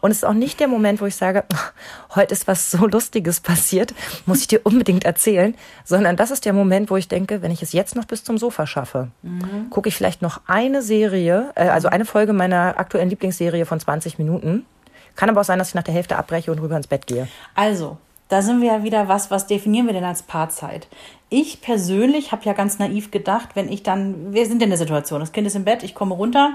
Und 0.00 0.10
es 0.10 0.18
ist 0.18 0.24
auch 0.24 0.34
nicht 0.34 0.60
der 0.60 0.68
Moment, 0.68 1.00
wo 1.00 1.06
ich 1.06 1.16
sage, 1.16 1.44
heute 2.14 2.34
ist 2.34 2.46
was 2.46 2.70
so 2.70 2.86
Lustiges 2.86 3.40
passiert, 3.40 3.94
muss 4.26 4.42
ich 4.42 4.48
dir 4.48 4.60
unbedingt 4.64 5.06
erzählen, 5.06 5.54
sondern 5.86 6.16
das 6.16 6.30
ist 6.30 6.44
der 6.44 6.52
Moment, 6.52 6.90
wo 6.90 6.98
ich 6.98 7.08
denke, 7.08 7.40
wenn 7.40 7.50
ich 7.50 7.62
es 7.62 7.72
jetzt 7.72 7.96
noch 7.96 8.04
bis 8.04 8.24
zum 8.24 8.36
Sofa 8.36 8.66
schaffe, 8.66 9.08
mhm. 9.22 9.70
gucke 9.70 9.88
ich 9.88 9.96
vielleicht 9.96 10.20
noch 10.20 10.42
eine 10.46 10.82
Serie, 10.82 11.50
äh, 11.54 11.68
also 11.68 11.88
eine 11.88 12.04
Folge 12.04 12.34
meiner 12.34 12.78
aktuellen 12.78 13.08
Lieblingsserie 13.08 13.64
von 13.64 13.80
20 13.80 14.18
Minuten. 14.18 14.66
Kann 15.18 15.30
aber 15.30 15.40
auch 15.40 15.44
sein, 15.44 15.58
dass 15.58 15.70
ich 15.70 15.74
nach 15.74 15.82
der 15.82 15.94
Hälfte 15.94 16.16
abbreche 16.16 16.52
und 16.52 16.60
rüber 16.60 16.76
ins 16.76 16.86
Bett 16.86 17.08
gehe. 17.08 17.26
Also, 17.56 17.96
da 18.28 18.40
sind 18.40 18.60
wir 18.60 18.68
ja 18.68 18.84
wieder 18.84 19.08
was, 19.08 19.32
was 19.32 19.48
definieren 19.48 19.86
wir 19.86 19.92
denn 19.92 20.04
als 20.04 20.22
Paarzeit? 20.22 20.86
Ich 21.28 21.60
persönlich 21.60 22.30
habe 22.30 22.44
ja 22.44 22.52
ganz 22.52 22.78
naiv 22.78 23.10
gedacht, 23.10 23.48
wenn 23.54 23.68
ich 23.68 23.82
dann, 23.82 24.32
wir 24.32 24.46
sind 24.46 24.62
in 24.62 24.68
der 24.68 24.78
Situation, 24.78 25.18
das 25.18 25.32
Kind 25.32 25.48
ist 25.48 25.56
im 25.56 25.64
Bett, 25.64 25.82
ich 25.82 25.96
komme 25.96 26.14
runter, 26.14 26.52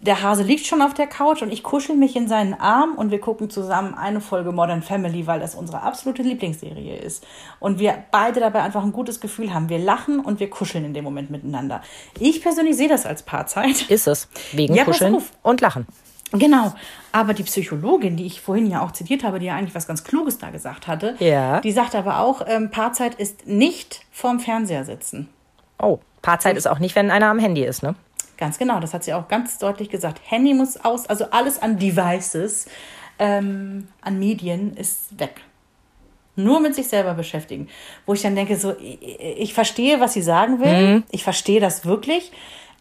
der 0.00 0.22
Hase 0.22 0.44
liegt 0.44 0.64
schon 0.64 0.80
auf 0.80 0.94
der 0.94 1.08
Couch 1.08 1.42
und 1.42 1.52
ich 1.52 1.64
kuschel 1.64 1.96
mich 1.96 2.14
in 2.14 2.28
seinen 2.28 2.54
Arm 2.54 2.94
und 2.94 3.10
wir 3.10 3.20
gucken 3.20 3.50
zusammen 3.50 3.94
eine 3.94 4.20
Folge 4.20 4.52
Modern 4.52 4.82
Family, 4.82 5.26
weil 5.26 5.40
das 5.40 5.56
unsere 5.56 5.82
absolute 5.82 6.22
Lieblingsserie 6.22 6.98
ist. 6.98 7.26
Und 7.58 7.80
wir 7.80 8.04
beide 8.12 8.38
dabei 8.38 8.62
einfach 8.62 8.84
ein 8.84 8.92
gutes 8.92 9.20
Gefühl 9.20 9.52
haben. 9.52 9.68
Wir 9.68 9.80
lachen 9.80 10.20
und 10.20 10.38
wir 10.38 10.50
kuscheln 10.50 10.84
in 10.84 10.94
dem 10.94 11.02
Moment 11.02 11.30
miteinander. 11.30 11.82
Ich 12.20 12.42
persönlich 12.42 12.76
sehe 12.76 12.88
das 12.88 13.06
als 13.06 13.24
Paarzeit. 13.24 13.90
Ist 13.90 14.06
es. 14.06 14.28
Wegen 14.52 14.74
ja, 14.74 14.84
Kuscheln 14.84 15.18
und 15.42 15.60
Lachen. 15.60 15.86
Genau. 16.32 16.72
Aber 17.12 17.34
die 17.34 17.42
Psychologin, 17.42 18.16
die 18.16 18.26
ich 18.26 18.40
vorhin 18.40 18.66
ja 18.66 18.82
auch 18.82 18.92
zitiert 18.92 19.22
habe, 19.22 19.38
die 19.38 19.46
ja 19.46 19.54
eigentlich 19.54 19.74
was 19.74 19.86
ganz 19.86 20.04
Kluges 20.04 20.38
da 20.38 20.50
gesagt 20.50 20.86
hatte, 20.86 21.14
ja. 21.18 21.60
die 21.60 21.72
sagt 21.72 21.94
aber 21.94 22.20
auch, 22.20 22.42
ähm, 22.46 22.70
Paarzeit 22.70 23.14
ist 23.16 23.46
nicht 23.46 24.04
vorm 24.10 24.40
Fernseher 24.40 24.84
sitzen. 24.84 25.28
Oh, 25.78 25.98
Paarzeit 26.22 26.56
ist 26.56 26.66
auch 26.66 26.78
nicht, 26.78 26.96
wenn 26.96 27.10
einer 27.10 27.26
am 27.26 27.38
Handy 27.38 27.64
ist, 27.64 27.82
ne? 27.82 27.94
Ganz 28.38 28.58
genau, 28.58 28.80
das 28.80 28.94
hat 28.94 29.04
sie 29.04 29.14
auch 29.14 29.28
ganz 29.28 29.58
deutlich 29.58 29.90
gesagt. 29.90 30.20
Handy 30.24 30.54
muss 30.54 30.76
aus, 30.76 31.06
also 31.06 31.26
alles 31.30 31.60
an 31.60 31.78
Devices, 31.78 32.66
ähm, 33.18 33.88
an 34.00 34.18
Medien 34.18 34.76
ist 34.76 35.18
weg. 35.18 35.42
Nur 36.34 36.60
mit 36.60 36.74
sich 36.74 36.88
selber 36.88 37.12
beschäftigen. 37.14 37.68
Wo 38.06 38.14
ich 38.14 38.22
dann 38.22 38.34
denke, 38.34 38.56
so, 38.56 38.74
ich, 38.80 39.20
ich 39.20 39.54
verstehe, 39.54 40.00
was 40.00 40.14
sie 40.14 40.22
sagen 40.22 40.60
will. 40.60 40.86
Mhm. 40.86 41.04
Ich 41.10 41.24
verstehe 41.24 41.60
das 41.60 41.84
wirklich. 41.84 42.32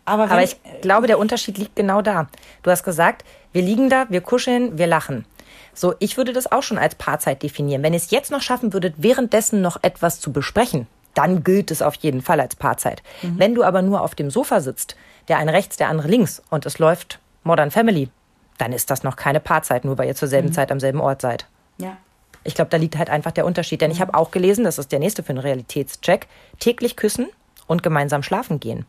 Aber, 0.05 0.23
aber 0.23 0.41
ich, 0.41 0.55
ich 0.63 0.81
glaube, 0.81 1.07
der 1.07 1.19
Unterschied 1.19 1.57
liegt 1.57 1.75
genau 1.75 2.01
da. 2.01 2.27
Du 2.63 2.71
hast 2.71 2.83
gesagt, 2.83 3.25
wir 3.53 3.61
liegen 3.61 3.89
da, 3.89 4.05
wir 4.09 4.21
kuscheln, 4.21 4.77
wir 4.77 4.87
lachen. 4.87 5.25
So, 5.73 5.95
ich 5.99 6.17
würde 6.17 6.33
das 6.33 6.51
auch 6.51 6.63
schon 6.63 6.77
als 6.77 6.95
Paarzeit 6.95 7.43
definieren. 7.43 7.83
Wenn 7.83 7.93
ihr 7.93 7.97
es 7.97 8.11
jetzt 8.11 8.31
noch 8.31 8.41
schaffen 8.41 8.73
würdet, 8.73 8.95
währenddessen 8.97 9.61
noch 9.61 9.77
etwas 9.81 10.19
zu 10.19 10.31
besprechen, 10.31 10.87
dann 11.13 11.43
gilt 11.43 11.71
es 11.71 11.81
auf 11.81 11.95
jeden 11.95 12.21
Fall 12.21 12.39
als 12.39 12.55
Paarzeit. 12.55 13.03
Mhm. 13.21 13.39
Wenn 13.39 13.55
du 13.55 13.63
aber 13.63 13.81
nur 13.81 14.01
auf 14.01 14.15
dem 14.15 14.29
Sofa 14.29 14.61
sitzt, 14.61 14.95
der 15.27 15.37
eine 15.37 15.53
rechts, 15.53 15.77
der 15.77 15.89
andere 15.89 16.07
links 16.07 16.41
und 16.49 16.65
es 16.65 16.79
läuft 16.79 17.19
Modern 17.43 17.71
Family, 17.71 18.09
dann 18.57 18.73
ist 18.73 18.89
das 18.91 19.03
noch 19.03 19.15
keine 19.15 19.39
Paarzeit, 19.39 19.85
nur 19.85 19.97
weil 19.97 20.07
ihr 20.07 20.15
zur 20.15 20.27
selben 20.27 20.49
mhm. 20.49 20.53
Zeit 20.53 20.71
am 20.71 20.79
selben 20.79 21.01
Ort 21.01 21.21
seid. 21.21 21.47
Ja. 21.77 21.97
Ich 22.43 22.55
glaube, 22.55 22.69
da 22.69 22.77
liegt 22.77 22.97
halt 22.97 23.09
einfach 23.09 23.31
der 23.31 23.45
Unterschied. 23.45 23.81
Denn 23.81 23.89
mhm. 23.89 23.95
ich 23.95 24.01
habe 24.01 24.13
auch 24.13 24.31
gelesen, 24.31 24.63
das 24.63 24.77
ist 24.77 24.91
der 24.91 24.99
nächste 24.99 25.23
für 25.23 25.29
einen 25.29 25.39
Realitätscheck, 25.39 26.27
täglich 26.59 26.95
küssen 26.95 27.27
und 27.67 27.83
gemeinsam 27.83 28.23
schlafen 28.23 28.59
gehen. 28.59 28.85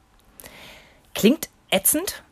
Klingt 1.14 1.48
ätzend, 1.70 2.22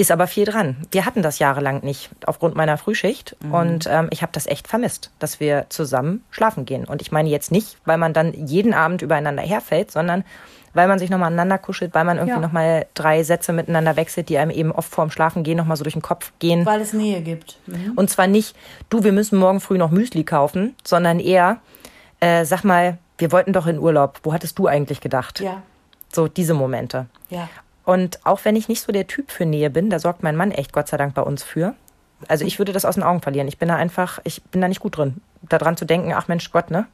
ist 0.00 0.10
aber 0.10 0.26
viel 0.26 0.46
dran. 0.46 0.76
Wir 0.90 1.04
hatten 1.04 1.20
das 1.20 1.38
jahrelang 1.38 1.84
nicht 1.84 2.10
aufgrund 2.24 2.56
meiner 2.56 2.78
Frühschicht 2.78 3.36
mhm. 3.42 3.54
und 3.54 3.88
ähm, 3.90 4.08
ich 4.10 4.22
habe 4.22 4.32
das 4.32 4.46
echt 4.46 4.66
vermisst, 4.66 5.10
dass 5.18 5.40
wir 5.40 5.66
zusammen 5.68 6.24
schlafen 6.30 6.64
gehen. 6.64 6.86
Und 6.86 7.02
ich 7.02 7.12
meine 7.12 7.28
jetzt 7.28 7.52
nicht, 7.52 7.76
weil 7.84 7.98
man 7.98 8.14
dann 8.14 8.32
jeden 8.32 8.72
Abend 8.72 9.02
übereinander 9.02 9.42
herfällt, 9.42 9.90
sondern 9.90 10.24
weil 10.72 10.88
man 10.88 10.98
sich 10.98 11.10
nochmal 11.10 11.26
aneinander 11.26 11.58
kuschelt, 11.58 11.94
weil 11.94 12.04
man 12.04 12.16
irgendwie 12.16 12.36
ja. 12.36 12.40
nochmal 12.40 12.86
drei 12.94 13.22
Sätze 13.24 13.52
miteinander 13.52 13.96
wechselt, 13.96 14.30
die 14.30 14.38
einem 14.38 14.50
eben 14.50 14.72
oft 14.72 14.90
vorm 14.90 15.10
Schlafen 15.10 15.42
gehen 15.42 15.58
nochmal 15.58 15.76
so 15.76 15.82
durch 15.82 15.94
den 15.94 16.02
Kopf 16.02 16.32
gehen. 16.38 16.64
Weil 16.64 16.80
es 16.80 16.94
Nähe 16.94 17.20
gibt. 17.20 17.58
Mhm. 17.66 17.92
Und 17.96 18.08
zwar 18.08 18.26
nicht, 18.26 18.56
du, 18.88 19.04
wir 19.04 19.12
müssen 19.12 19.38
morgen 19.38 19.60
früh 19.60 19.76
noch 19.76 19.90
Müsli 19.90 20.24
kaufen, 20.24 20.74
sondern 20.82 21.20
eher, 21.20 21.58
äh, 22.20 22.46
sag 22.46 22.64
mal, 22.64 22.96
wir 23.18 23.32
wollten 23.32 23.52
doch 23.52 23.66
in 23.66 23.78
Urlaub. 23.78 24.20
Wo 24.22 24.32
hattest 24.32 24.58
du 24.58 24.66
eigentlich 24.66 25.02
gedacht? 25.02 25.40
Ja. 25.40 25.62
So 26.10 26.26
diese 26.26 26.54
Momente. 26.54 27.06
Ja. 27.28 27.48
Und 27.90 28.24
auch 28.24 28.44
wenn 28.44 28.54
ich 28.54 28.68
nicht 28.68 28.82
so 28.82 28.92
der 28.92 29.08
Typ 29.08 29.32
für 29.32 29.44
Nähe 29.44 29.68
bin, 29.68 29.90
da 29.90 29.98
sorgt 29.98 30.22
mein 30.22 30.36
Mann 30.36 30.52
echt 30.52 30.72
Gott 30.72 30.86
sei 30.86 30.96
Dank 30.96 31.12
bei 31.12 31.22
uns 31.22 31.42
für. 31.42 31.74
Also 32.28 32.44
ich 32.44 32.60
würde 32.60 32.72
das 32.72 32.84
aus 32.84 32.94
den 32.94 33.02
Augen 33.02 33.20
verlieren. 33.20 33.48
Ich 33.48 33.58
bin 33.58 33.66
da 33.66 33.74
einfach, 33.74 34.20
ich 34.22 34.44
bin 34.44 34.60
da 34.60 34.68
nicht 34.68 34.78
gut 34.78 34.96
drin, 34.96 35.16
daran 35.42 35.76
zu 35.76 35.84
denken, 35.84 36.12
ach 36.14 36.28
Mensch 36.28 36.52
Gott, 36.52 36.70
ne? 36.70 36.86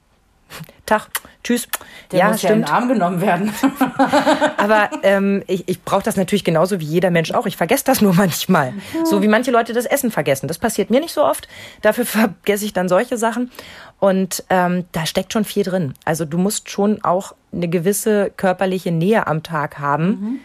Tag, 0.86 1.08
tschüss. 1.44 1.68
Der 2.12 2.20
ja, 2.20 2.28
muss 2.28 2.38
stimmt. 2.38 2.50
ja 2.50 2.54
in 2.54 2.62
den 2.62 2.70
Arm 2.70 2.88
genommen 2.88 3.20
werden. 3.20 3.52
Aber 4.56 4.88
ähm, 5.02 5.42
ich, 5.46 5.68
ich 5.68 5.82
brauche 5.82 6.02
das 6.02 6.16
natürlich 6.16 6.44
genauso 6.44 6.80
wie 6.80 6.86
jeder 6.86 7.10
Mensch 7.10 7.30
auch. 7.32 7.44
Ich 7.44 7.58
vergesse 7.58 7.84
das 7.84 8.00
nur 8.00 8.14
manchmal. 8.14 8.72
So 9.04 9.20
wie 9.20 9.28
manche 9.28 9.50
Leute 9.50 9.74
das 9.74 9.84
Essen 9.84 10.10
vergessen. 10.10 10.48
Das 10.48 10.58
passiert 10.58 10.88
mir 10.88 11.00
nicht 11.00 11.12
so 11.12 11.22
oft. 11.22 11.46
Dafür 11.82 12.06
vergesse 12.06 12.64
ich 12.64 12.72
dann 12.72 12.88
solche 12.88 13.18
Sachen. 13.18 13.50
Und 13.98 14.44
ähm, 14.48 14.86
da 14.92 15.04
steckt 15.04 15.34
schon 15.34 15.44
viel 15.44 15.64
drin. 15.64 15.92
Also 16.06 16.24
du 16.24 16.38
musst 16.38 16.70
schon 16.70 17.04
auch 17.04 17.34
eine 17.52 17.68
gewisse 17.68 18.32
körperliche 18.34 18.92
Nähe 18.92 19.26
am 19.26 19.42
Tag 19.42 19.78
haben. 19.78 20.06
Mhm 20.06 20.40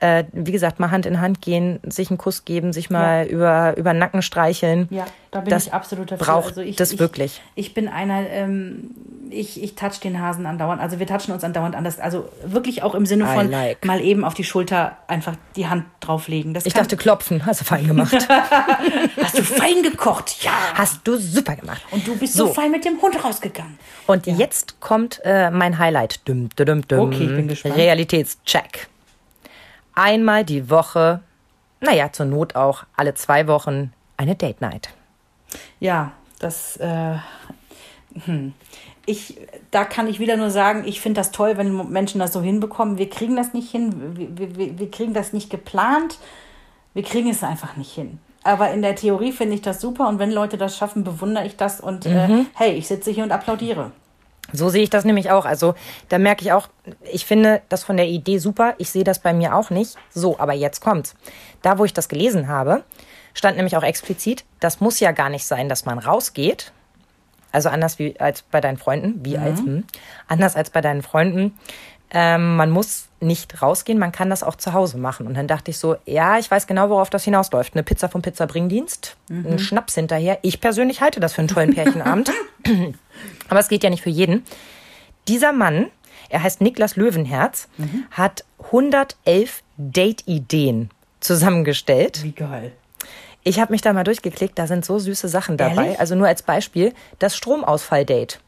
äh, 0.00 0.24
wie 0.32 0.52
gesagt, 0.52 0.80
mal 0.80 0.90
Hand 0.90 1.04
in 1.06 1.20
Hand 1.20 1.42
gehen, 1.42 1.78
sich 1.84 2.10
einen 2.10 2.18
Kuss 2.18 2.46
geben, 2.46 2.72
sich 2.72 2.88
mal 2.88 3.26
ja. 3.26 3.30
über, 3.30 3.76
über 3.76 3.92
den 3.92 3.98
Nacken 3.98 4.22
streicheln. 4.22 4.88
Ja, 4.90 5.06
da 5.30 5.40
bin 5.40 5.50
das 5.50 5.66
ich 5.66 5.74
absolut 5.74 6.10
dafür. 6.10 6.26
Braucht 6.26 6.48
also 6.48 6.62
ich, 6.62 6.76
das 6.76 6.92
ich, 6.92 6.98
wirklich. 6.98 7.42
Ich 7.54 7.74
bin 7.74 7.86
einer, 7.86 8.28
ähm, 8.30 8.90
ich, 9.28 9.62
ich 9.62 9.74
touch 9.74 10.00
den 10.02 10.20
Hasen 10.20 10.46
andauernd. 10.46 10.80
Also 10.80 10.98
wir 10.98 11.06
touchen 11.06 11.32
uns 11.32 11.44
andauernd 11.44 11.76
anders. 11.76 12.00
Also 12.00 12.30
wirklich 12.44 12.82
auch 12.82 12.94
im 12.94 13.04
Sinne 13.04 13.26
von 13.26 13.50
like. 13.50 13.84
mal 13.84 14.00
eben 14.00 14.24
auf 14.24 14.32
die 14.32 14.42
Schulter 14.42 14.96
einfach 15.06 15.34
die 15.54 15.68
Hand 15.68 15.84
drauflegen. 16.00 16.54
Das 16.54 16.64
ich 16.64 16.72
dachte 16.72 16.96
klopfen, 16.96 17.44
hast 17.44 17.60
du 17.60 17.64
fein 17.66 17.86
gemacht. 17.86 18.26
hast 19.22 19.38
du 19.38 19.44
fein 19.44 19.82
gekocht? 19.82 20.42
Ja. 20.42 20.52
Hast 20.74 21.06
du 21.06 21.18
super 21.18 21.56
gemacht. 21.56 21.82
Und 21.90 22.06
du 22.06 22.16
bist 22.16 22.32
so, 22.32 22.46
so 22.46 22.54
fein 22.54 22.70
mit 22.70 22.86
dem 22.86 23.02
Hund 23.02 23.22
rausgegangen. 23.22 23.78
Und 24.06 24.26
ja. 24.26 24.34
jetzt 24.34 24.80
kommt 24.80 25.20
äh, 25.24 25.50
mein 25.50 25.78
Highlight. 25.78 26.26
Dum, 26.26 26.48
dum, 26.56 26.88
dum, 26.88 27.00
okay, 27.00 27.24
ich 27.24 27.36
bin 27.36 27.48
gespannt. 27.48 27.76
Realitätscheck 27.76 28.88
einmal 30.00 30.44
die 30.44 30.70
Woche, 30.70 31.20
naja, 31.80 32.10
zur 32.10 32.26
Not 32.26 32.56
auch 32.56 32.84
alle 32.96 33.14
zwei 33.14 33.46
Wochen 33.46 33.92
eine 34.16 34.34
Date 34.34 34.60
Night. 34.60 34.88
Ja, 35.78 36.12
das, 36.38 36.78
äh, 36.78 37.16
hm. 38.24 38.54
ich, 39.06 39.36
da 39.70 39.84
kann 39.84 40.08
ich 40.08 40.18
wieder 40.18 40.36
nur 40.36 40.50
sagen, 40.50 40.84
ich 40.86 41.00
finde 41.00 41.20
das 41.20 41.32
toll, 41.32 41.56
wenn 41.56 41.90
Menschen 41.90 42.18
das 42.18 42.32
so 42.32 42.40
hinbekommen. 42.40 42.98
Wir 42.98 43.10
kriegen 43.10 43.36
das 43.36 43.52
nicht 43.52 43.70
hin, 43.70 44.36
wir, 44.36 44.56
wir, 44.56 44.78
wir 44.78 44.90
kriegen 44.90 45.12
das 45.12 45.32
nicht 45.32 45.50
geplant, 45.50 46.18
wir 46.94 47.02
kriegen 47.02 47.28
es 47.30 47.44
einfach 47.44 47.76
nicht 47.76 47.92
hin. 47.92 48.18
Aber 48.42 48.70
in 48.70 48.80
der 48.80 48.96
Theorie 48.96 49.32
finde 49.32 49.54
ich 49.54 49.62
das 49.62 49.82
super 49.82 50.08
und 50.08 50.18
wenn 50.18 50.30
Leute 50.30 50.56
das 50.56 50.76
schaffen, 50.76 51.04
bewundere 51.04 51.44
ich 51.44 51.56
das 51.56 51.78
und 51.78 52.06
äh, 52.06 52.26
mhm. 52.26 52.40
äh, 52.40 52.44
hey, 52.54 52.72
ich 52.72 52.88
sitze 52.88 53.10
hier 53.10 53.24
und 53.24 53.32
applaudiere. 53.32 53.92
So 54.52 54.68
sehe 54.68 54.82
ich 54.82 54.90
das 54.90 55.04
nämlich 55.04 55.30
auch. 55.30 55.44
Also 55.44 55.74
da 56.08 56.18
merke 56.18 56.42
ich 56.42 56.52
auch, 56.52 56.68
ich 57.10 57.26
finde 57.26 57.62
das 57.68 57.84
von 57.84 57.96
der 57.96 58.08
Idee 58.08 58.38
super. 58.38 58.74
Ich 58.78 58.90
sehe 58.90 59.04
das 59.04 59.18
bei 59.18 59.32
mir 59.32 59.54
auch 59.54 59.70
nicht. 59.70 59.96
So, 60.10 60.38
aber 60.38 60.52
jetzt 60.52 60.80
kommt's. 60.80 61.14
Da, 61.62 61.78
wo 61.78 61.84
ich 61.84 61.92
das 61.92 62.08
gelesen 62.08 62.48
habe, 62.48 62.84
stand 63.34 63.56
nämlich 63.56 63.76
auch 63.76 63.82
explizit, 63.82 64.44
das 64.60 64.80
muss 64.80 65.00
ja 65.00 65.12
gar 65.12 65.28
nicht 65.28 65.46
sein, 65.46 65.68
dass 65.68 65.84
man 65.84 65.98
rausgeht. 65.98 66.72
Also 67.52 67.68
anders 67.68 67.98
wie 67.98 68.18
als 68.20 68.42
bei 68.42 68.60
deinen 68.60 68.76
Freunden, 68.76 69.24
wie 69.24 69.36
mhm. 69.36 69.42
als 69.42 69.58
hm, 69.60 69.84
anders 70.28 70.56
als 70.56 70.70
bei 70.70 70.80
deinen 70.80 71.02
Freunden. 71.02 71.58
Ähm, 72.12 72.56
man 72.56 72.70
muss 72.70 73.08
nicht 73.20 73.62
rausgehen, 73.62 73.98
man 73.98 74.10
kann 74.10 74.30
das 74.30 74.42
auch 74.42 74.56
zu 74.56 74.72
Hause 74.72 74.98
machen. 74.98 75.26
Und 75.26 75.34
dann 75.34 75.46
dachte 75.46 75.70
ich 75.70 75.78
so, 75.78 75.96
ja, 76.06 76.38
ich 76.38 76.50
weiß 76.50 76.66
genau, 76.66 76.88
worauf 76.90 77.10
das 77.10 77.24
hinausläuft. 77.24 77.74
Eine 77.74 77.82
Pizza 77.82 78.08
vom 78.08 78.22
Pizzabringdienst, 78.22 79.16
mhm. 79.28 79.46
ein 79.46 79.58
Schnaps 79.58 79.94
hinterher. 79.94 80.38
Ich 80.42 80.60
persönlich 80.60 81.00
halte 81.00 81.20
das 81.20 81.34
für 81.34 81.42
einen 81.42 81.48
tollen 81.48 81.74
Pärchenabend. 81.74 82.32
Aber 83.48 83.60
es 83.60 83.68
geht 83.68 83.82
ja 83.82 83.90
nicht 83.90 84.02
für 84.02 84.10
jeden. 84.10 84.44
Dieser 85.28 85.52
Mann, 85.52 85.90
er 86.28 86.42
heißt 86.42 86.60
Niklas 86.60 86.96
Löwenherz, 86.96 87.68
mhm. 87.76 88.04
hat 88.10 88.44
111 88.64 89.62
Date-Ideen 89.76 90.90
zusammengestellt. 91.20 92.22
Wie 92.22 92.32
geil. 92.32 92.72
Ich 93.42 93.58
habe 93.58 93.72
mich 93.72 93.80
da 93.80 93.92
mal 93.92 94.04
durchgeklickt, 94.04 94.58
da 94.58 94.66
sind 94.66 94.84
so 94.84 94.98
süße 94.98 95.28
Sachen 95.28 95.56
dabei. 95.56 95.84
Ehrlich? 95.84 96.00
Also 96.00 96.14
nur 96.14 96.26
als 96.26 96.42
Beispiel 96.42 96.92
das 97.18 97.36
Stromausfall-Date. 97.36 98.40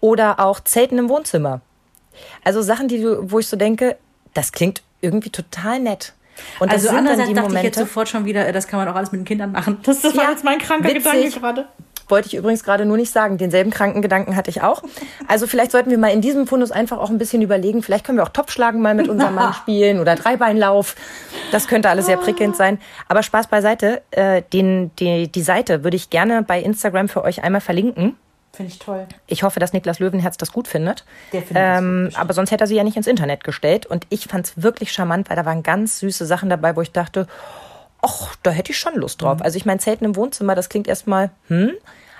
Oder 0.00 0.40
auch 0.40 0.60
Zelten 0.60 0.98
im 0.98 1.08
Wohnzimmer. 1.08 1.60
Also 2.44 2.62
Sachen, 2.62 2.88
die 2.88 3.00
du, 3.00 3.30
wo 3.30 3.38
ich 3.38 3.48
so 3.48 3.56
denke, 3.56 3.96
das 4.34 4.52
klingt 4.52 4.82
irgendwie 5.00 5.30
total 5.30 5.80
nett. 5.80 6.14
Und 6.58 6.70
also 6.70 6.90
andererseits 6.90 7.28
dachte 7.30 7.42
Momente, 7.42 7.58
ich 7.58 7.64
jetzt 7.64 7.78
sofort 7.78 8.08
schon 8.08 8.24
wieder, 8.24 8.50
das 8.52 8.66
kann 8.66 8.78
man 8.78 8.88
auch 8.88 8.94
alles 8.94 9.12
mit 9.12 9.20
den 9.20 9.24
Kindern 9.24 9.52
machen. 9.52 9.78
Das, 9.82 10.02
das 10.02 10.14
ja, 10.14 10.22
war 10.22 10.30
jetzt 10.30 10.44
mein 10.44 10.58
kranker 10.58 10.88
witzig, 10.88 11.04
Gedanke 11.04 11.40
gerade. 11.40 11.68
Wollte 12.08 12.28
ich 12.28 12.34
übrigens 12.34 12.64
gerade 12.64 12.84
nur 12.84 12.96
nicht 12.96 13.12
sagen. 13.12 13.38
Denselben 13.38 13.70
kranken 13.70 14.02
Gedanken 14.02 14.36
hatte 14.36 14.50
ich 14.50 14.62
auch. 14.62 14.82
Also 15.28 15.46
vielleicht 15.46 15.72
sollten 15.72 15.90
wir 15.90 15.98
mal 15.98 16.12
in 16.12 16.20
diesem 16.20 16.46
Fundus 16.46 16.70
einfach 16.70 16.98
auch 16.98 17.10
ein 17.10 17.18
bisschen 17.18 17.42
überlegen. 17.42 17.82
Vielleicht 17.82 18.04
können 18.04 18.18
wir 18.18 18.22
auch 18.22 18.30
Topfschlagen 18.30 18.80
mal 18.80 18.94
mit 18.94 19.08
unserem 19.08 19.34
Mann 19.34 19.52
spielen 19.62 20.00
oder 20.00 20.14
Dreibeinlauf. 20.14 20.94
Das 21.52 21.68
könnte 21.68 21.88
alles 21.88 22.06
sehr 22.06 22.16
prickelnd 22.16 22.56
sein. 22.56 22.78
Aber 23.08 23.22
Spaß 23.22 23.48
beiseite. 23.48 24.02
Äh, 24.10 24.42
den, 24.52 24.90
die, 24.96 25.28
die 25.28 25.42
Seite 25.42 25.84
würde 25.84 25.96
ich 25.96 26.10
gerne 26.10 26.42
bei 26.42 26.60
Instagram 26.60 27.08
für 27.08 27.22
euch 27.22 27.42
einmal 27.42 27.60
verlinken. 27.60 28.16
Finde 28.56 28.72
ich 28.72 28.78
toll. 28.78 29.06
Ich 29.26 29.42
hoffe, 29.42 29.60
dass 29.60 29.74
Niklas 29.74 29.98
Löwenherz 29.98 30.38
das 30.38 30.50
gut 30.50 30.66
findet. 30.66 31.04
Der 31.32 31.42
findet 31.42 31.62
ähm, 31.62 32.10
aber 32.14 32.32
sonst 32.32 32.50
hätte 32.50 32.64
er 32.64 32.66
sie 32.66 32.76
ja 32.76 32.84
nicht 32.84 32.96
ins 32.96 33.06
Internet 33.06 33.44
gestellt. 33.44 33.84
Und 33.84 34.06
ich 34.08 34.28
fand 34.28 34.46
es 34.46 34.62
wirklich 34.62 34.92
charmant, 34.92 35.28
weil 35.28 35.36
da 35.36 35.44
waren 35.44 35.62
ganz 35.62 35.98
süße 35.98 36.24
Sachen 36.24 36.48
dabei, 36.48 36.74
wo 36.74 36.80
ich 36.80 36.90
dachte, 36.90 37.26
ach, 38.06 38.36
da 38.42 38.50
hätte 38.50 38.72
ich 38.72 38.78
schon 38.78 38.94
Lust 38.94 39.22
drauf. 39.22 39.38
Mhm. 39.38 39.42
Also 39.42 39.56
ich 39.56 39.66
meine, 39.66 39.80
Zelten 39.80 40.04
im 40.04 40.16
Wohnzimmer, 40.16 40.54
das 40.54 40.68
klingt 40.68 40.88
erstmal, 40.88 41.30
hm, 41.48 41.72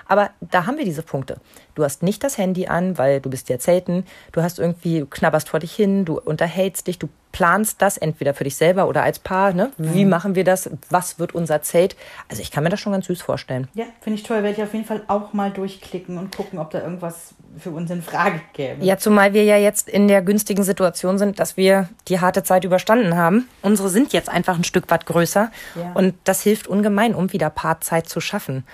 aber 0.07 0.31
da 0.39 0.65
haben 0.65 0.77
wir 0.77 0.85
diese 0.85 1.03
Punkte. 1.03 1.37
Du 1.75 1.83
hast 1.83 2.01
nicht 2.01 2.23
das 2.23 2.37
Handy 2.37 2.67
an, 2.67 2.97
weil 2.97 3.19
du 3.19 3.29
bist 3.29 3.49
ja 3.49 3.59
zelten. 3.59 4.05
Du 4.31 4.41
hast 4.41 4.57
irgendwie, 4.57 5.01
du 5.01 5.05
knabberst 5.05 5.49
vor 5.49 5.59
dich 5.59 5.75
hin, 5.75 6.05
du 6.05 6.19
unterhältst 6.19 6.87
dich, 6.87 6.97
du 6.97 7.09
planst 7.31 7.81
das 7.81 7.97
entweder 7.97 8.33
für 8.33 8.45
dich 8.45 8.55
selber 8.55 8.87
oder 8.87 9.03
als 9.03 9.19
Paar. 9.19 9.53
Ne? 9.53 9.71
Wie 9.77 10.05
mhm. 10.05 10.09
machen 10.09 10.35
wir 10.35 10.43
das? 10.43 10.69
Was 10.89 11.19
wird 11.19 11.35
unser 11.35 11.61
Zelt? 11.61 11.95
Also 12.29 12.41
ich 12.41 12.51
kann 12.51 12.63
mir 12.63 12.69
das 12.69 12.79
schon 12.79 12.93
ganz 12.93 13.05
süß 13.07 13.21
vorstellen. 13.21 13.67
Ja, 13.73 13.85
finde 14.01 14.17
ich 14.17 14.23
toll. 14.23 14.43
Werde 14.43 14.57
ich 14.57 14.63
auf 14.63 14.73
jeden 14.73 14.85
Fall 14.85 15.03
auch 15.07 15.33
mal 15.33 15.51
durchklicken 15.51 16.17
und 16.17 16.35
gucken, 16.35 16.57
ob 16.57 16.71
da 16.71 16.81
irgendwas 16.81 17.35
für 17.59 17.71
uns 17.71 17.89
in 17.91 18.01
Frage 18.01 18.41
gäbe. 18.53 18.83
Ja, 18.83 18.97
zumal 18.97 19.33
wir 19.33 19.43
ja 19.43 19.57
jetzt 19.57 19.89
in 19.89 20.07
der 20.07 20.21
günstigen 20.21 20.63
Situation 20.63 21.17
sind, 21.17 21.39
dass 21.39 21.57
wir 21.57 21.89
die 22.07 22.19
harte 22.19 22.43
Zeit 22.43 22.63
überstanden 22.63 23.15
haben. 23.15 23.47
Unsere 23.61 23.89
sind 23.89 24.13
jetzt 24.13 24.29
einfach 24.29 24.55
ein 24.55 24.63
Stück 24.63 24.89
weit 24.89 25.05
größer. 25.05 25.51
Ja. 25.75 25.91
Und 25.93 26.15
das 26.23 26.41
hilft 26.41 26.67
ungemein, 26.67 27.15
um 27.15 27.33
wieder 27.33 27.49
Paarzeit 27.49 28.09
zu 28.09 28.21
schaffen. 28.21 28.65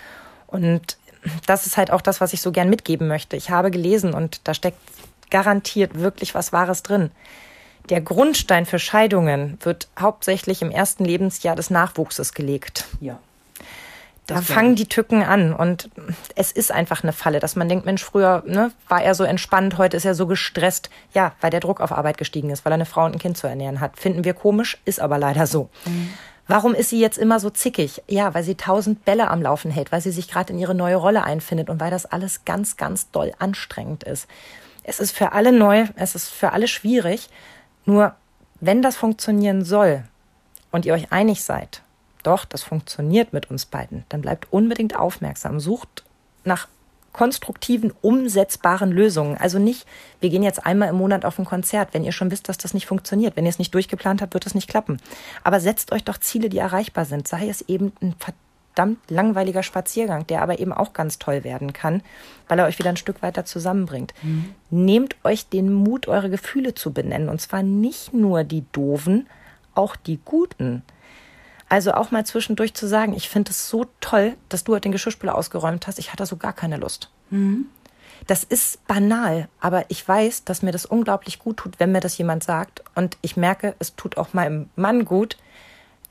Und 0.48 0.98
das 1.46 1.66
ist 1.66 1.78
halt 1.78 1.92
auch 1.92 2.02
das, 2.02 2.22
was 2.22 2.34
ich 2.34 2.42
so 2.42 2.52
gern 2.52 2.70
mitgeben 2.70 3.08
möchte. 3.08 3.36
Ich 3.36 3.50
habe 3.50 3.72
gelesen 3.72 4.14
und 4.14 4.42
da 4.48 4.54
steckt 4.54 4.80
garantiert 5.30 6.00
wirklich 6.00 6.36
was 6.36 6.54
Wahres 6.54 6.84
drin. 6.84 7.12
Der 7.90 8.02
Grundstein 8.02 8.66
für 8.66 8.80
Scheidungen 8.80 9.58
wird 9.62 9.90
hauptsächlich 10.00 10.62
im 10.62 10.72
ersten 10.72 11.04
Lebensjahr 11.04 11.56
des 11.56 11.70
Nachwuchses 11.70 12.34
gelegt. 12.34 12.86
Ja. 13.02 13.20
Da 14.26 14.42
fangen 14.42 14.76
die 14.76 14.88
Tücken 14.88 15.22
an 15.22 15.54
und 15.54 15.90
es 16.36 16.54
ist 16.54 16.72
einfach 16.72 17.04
eine 17.04 17.12
Falle, 17.12 17.42
dass 17.42 17.58
man 17.58 17.68
denkt, 17.68 17.86
Mensch, 17.86 18.04
früher 18.04 18.42
ne, 18.46 18.72
war 18.88 19.04
er 19.04 19.16
so 19.16 19.26
entspannt, 19.26 19.78
heute 19.78 19.98
ist 19.98 20.06
er 20.06 20.16
so 20.16 20.28
gestresst. 20.28 20.90
Ja, 21.14 21.34
weil 21.42 21.52
der 21.52 21.60
Druck 21.60 21.82
auf 21.82 21.92
Arbeit 21.92 22.18
gestiegen 22.18 22.50
ist, 22.50 22.64
weil 22.64 22.72
er 22.72 22.76
eine 22.76 22.86
Frau 22.86 23.04
und 23.06 23.14
ein 23.14 23.20
Kind 23.20 23.38
zu 23.38 23.48
ernähren 23.48 23.82
hat. 23.82 24.00
Finden 24.00 24.24
wir 24.24 24.34
komisch, 24.34 24.78
ist 24.86 25.02
aber 25.02 25.18
leider 25.18 25.46
so. 25.46 25.70
Mhm. 25.86 26.14
Warum 26.48 26.74
ist 26.74 26.90
sie 26.90 27.00
jetzt 27.00 27.18
immer 27.18 27.40
so 27.40 27.50
zickig? 27.50 28.02
Ja, 28.08 28.34
weil 28.34 28.44
sie 28.44 28.56
tausend 28.56 29.06
Bälle 29.06 29.30
am 29.30 29.42
Laufen 29.42 29.72
hält, 29.72 29.92
weil 29.92 30.02
sie 30.02 30.12
sich 30.12 30.30
gerade 30.30 30.52
in 30.54 30.60
ihre 30.60 30.76
neue 30.76 30.98
Rolle 30.98 31.24
einfindet 31.24 31.70
und 31.70 31.80
weil 31.80 31.92
das 31.92 32.06
alles 32.06 32.44
ganz, 32.46 32.76
ganz 32.76 33.12
doll 33.12 33.34
anstrengend 33.40 34.04
ist. 34.04 34.28
Es 34.84 35.00
ist 35.00 35.12
für 35.12 35.32
alle 35.32 35.52
neu, 35.52 35.86
es 35.96 36.16
ist 36.16 36.30
für 36.30 36.52
alle 36.52 36.68
schwierig. 36.68 37.30
Nur 37.86 38.16
wenn 38.60 38.82
das 38.82 38.96
funktionieren 38.98 39.64
soll 39.64 40.04
und 40.72 40.86
ihr 40.86 40.94
euch 40.94 41.12
einig 41.12 41.44
seid, 41.44 41.82
doch, 42.24 42.46
das 42.46 42.64
funktioniert 42.64 43.34
mit 43.34 43.52
uns 43.52 43.66
beiden, 43.66 44.06
dann 44.10 44.22
bleibt 44.22 44.52
unbedingt 44.52 44.96
aufmerksam, 44.96 45.60
sucht 45.60 46.04
nach 46.44 46.68
konstruktiven, 47.14 47.94
umsetzbaren 48.02 48.92
Lösungen. 48.92 49.38
Also 49.38 49.60
nicht, 49.60 49.86
wir 50.20 50.30
gehen 50.30 50.44
jetzt 50.44 50.66
einmal 50.66 50.90
im 50.90 50.96
Monat 50.96 51.26
auf 51.26 51.40
ein 51.40 51.46
Konzert, 51.46 51.94
wenn 51.94 52.04
ihr 52.04 52.12
schon 52.12 52.32
wisst, 52.32 52.50
dass 52.50 52.58
das 52.58 52.74
nicht 52.74 52.88
funktioniert. 52.88 53.38
Wenn 53.38 53.46
ihr 53.46 53.50
es 53.50 53.60
nicht 53.60 53.74
durchgeplant 53.74 54.22
habt, 54.22 54.34
wird 54.34 54.46
es 54.48 54.56
nicht 54.56 54.68
klappen. 54.68 54.98
Aber 55.44 55.60
setzt 55.60 55.92
euch 55.92 56.04
doch 56.04 56.18
Ziele, 56.18 56.50
die 56.50 56.58
erreichbar 56.58 57.06
sind. 57.06 57.28
Sei 57.28 57.48
es 57.48 57.62
eben 57.70 57.94
ein 58.02 58.16
verdammt 58.18 59.00
langweiliger 59.10 59.62
Spaziergang, 59.62 60.26
der 60.26 60.42
aber 60.42 60.60
eben 60.60 60.74
auch 60.74 60.94
ganz 60.94 61.20
toll 61.20 61.44
werden 61.44 61.72
kann, 61.72 62.02
weil 62.48 62.58
er 62.58 62.66
euch 62.66 62.80
wieder 62.80 62.90
ein 62.90 62.98
Stück 62.98 63.22
weiter 63.22 63.46
zusammenbringt. 63.46 64.14
Mhm. 64.24 64.56
Nehmt 64.72 65.16
euch 65.24 65.48
den 65.48 65.72
Mut, 65.72 66.08
eure 66.08 66.32
Gefühle 66.32 66.74
zu 66.74 66.92
benennen. 66.92 67.30
Und 67.30 67.40
zwar 67.40 67.62
nicht 67.62 68.14
nur 68.14 68.44
die 68.44 68.66
doofen, 68.72 69.28
auch 69.76 69.96
die 69.96 70.20
guten. 70.26 70.82
Also 71.74 71.96
auch 71.96 72.12
mal 72.12 72.24
zwischendurch 72.24 72.76
zu 72.76 72.88
sagen, 72.88 73.16
ich 73.16 73.30
finde 73.30 73.50
es 73.50 73.68
so 73.68 73.88
toll, 74.00 74.36
dass 74.48 74.64
du 74.64 74.74
heute 74.74 74.82
den 74.82 74.92
Geschirrspüler 74.92 75.34
ausgeräumt 75.34 75.88
hast. 75.88 75.98
Ich 75.98 76.14
hatte 76.14 76.28
so 76.28 76.38
gar 76.38 76.54
keine 76.54 76.78
Lust. 76.78 77.10
Mhm. 77.32 77.66
Das 78.28 78.44
ist 78.44 78.86
banal, 78.86 79.48
aber 79.60 79.86
ich 79.90 80.08
weiß, 80.08 80.44
dass 80.44 80.62
mir 80.62 80.72
das 80.72 80.86
unglaublich 80.86 81.40
gut 81.40 81.58
tut, 81.58 81.80
wenn 81.80 81.92
mir 81.92 82.00
das 82.00 82.16
jemand 82.16 82.44
sagt. 82.44 82.84
Und 82.94 83.18
ich 83.24 83.38
merke, 83.38 83.74
es 83.80 83.96
tut 83.96 84.18
auch 84.18 84.34
meinem 84.34 84.70
Mann 84.76 85.04
gut, 85.04 85.38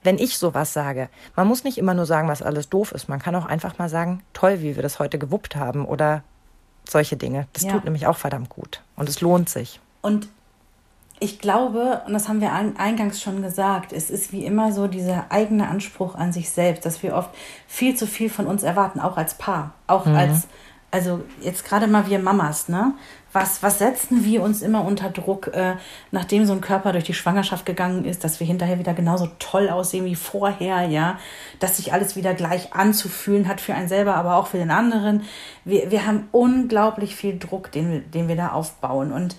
wenn 0.03 0.19
ich 0.19 0.37
sowas 0.37 0.73
sage. 0.73 1.09
Man 1.37 1.47
muss 1.47 1.63
nicht 1.63 1.79
immer 1.79 1.95
nur 1.95 2.07
sagen, 2.07 2.27
was 2.27 2.43
alles 2.43 2.69
doof 2.69 2.91
ist. 2.91 3.09
Man 3.09 3.21
kann 3.21 3.37
auch 3.37 3.47
einfach 3.47 3.79
mal 3.79 3.89
sagen, 3.89 4.25
toll, 4.33 4.63
wie 4.63 4.75
wir 4.75 4.83
das 4.83 4.99
heute 4.99 5.17
gewuppt 5.17 5.55
haben 5.55 5.85
oder 5.85 6.25
solche 6.89 7.17
Dinge. 7.17 7.47
Das 7.53 7.63
ja. 7.63 7.71
tut 7.71 7.85
nämlich 7.85 8.09
auch 8.09 8.17
verdammt 8.17 8.49
gut. 8.49 8.81
Und 8.97 9.09
es 9.09 9.21
lohnt 9.21 9.49
sich. 9.49 9.79
Und 10.01 10.27
ich 11.21 11.39
glaube, 11.39 12.03
und 12.07 12.15
das 12.15 12.29
haben 12.29 12.41
wir 12.41 12.53
eingangs 12.53 13.23
schon 13.23 13.43
gesagt, 13.43 13.93
es 13.93 14.11
ist 14.11 14.33
wie 14.33 14.45
immer 14.45 14.73
so 14.73 14.89
dieser 14.89 15.27
eigene 15.31 15.69
Anspruch 15.69 16.17
an 16.17 16.33
sich 16.33 16.51
selbst, 16.51 16.85
dass 16.85 17.03
wir 17.03 17.15
oft 17.15 17.31
viel 17.69 17.95
zu 17.95 18.09
viel 18.09 18.29
von 18.29 18.47
uns 18.47 18.65
erwarten, 18.65 18.99
auch 18.99 19.17
als 19.17 19.35
Paar, 19.35 19.75
auch 19.87 20.05
mhm. 20.05 20.17
als, 20.17 20.49
also 20.91 21.21
jetzt 21.41 21.65
gerade 21.65 21.87
mal 21.87 22.09
wir 22.09 22.19
Mamas, 22.19 22.69
ne? 22.69 22.95
Was, 23.35 23.63
was 23.63 23.79
setzen 23.79 24.27
wir 24.27 24.43
uns 24.43 24.61
immer 24.61 24.85
unter 24.85 25.09
Druck, 25.09 25.47
äh, 25.55 25.77
nachdem 26.11 26.45
so 26.45 26.53
ein 26.53 26.61
Körper 26.61 26.93
durch 26.93 27.05
die 27.05 27.15
Schwangerschaft 27.15 27.65
gegangen 27.65 28.05
ist, 28.05 28.25
dass 28.25 28.41
wir 28.41 28.47
hinterher 28.47 28.79
wieder 28.79 28.93
genauso 28.93 29.27
toll 29.39 29.71
aussehen 29.71 30.05
wie 30.05 30.17
vorher, 30.17 30.83
ja, 30.83 31.19
dass 31.59 31.79
sich 31.79 31.95
alles 31.95 32.15
wieder 32.15 32.35
gleich 32.35 32.75
anzufühlen 32.75 33.49
hat 33.49 33.63
für 33.63 33.75
einen 33.75 33.89
selber, 33.89 34.17
aber 34.17 34.37
auch 34.37 34.49
für 34.49 34.59
den 34.59 34.71
anderen. 34.71 35.23
Wir, 35.65 35.91
wir 35.91 36.05
haben 36.05 36.29
unglaublich 36.31 37.17
viel 37.17 37.39
Druck, 37.39 37.73
den 37.73 38.11
den 38.11 38.29
wir 38.29 38.37
da 38.37 38.49
aufbauen. 38.49 39.13
Und 39.13 39.37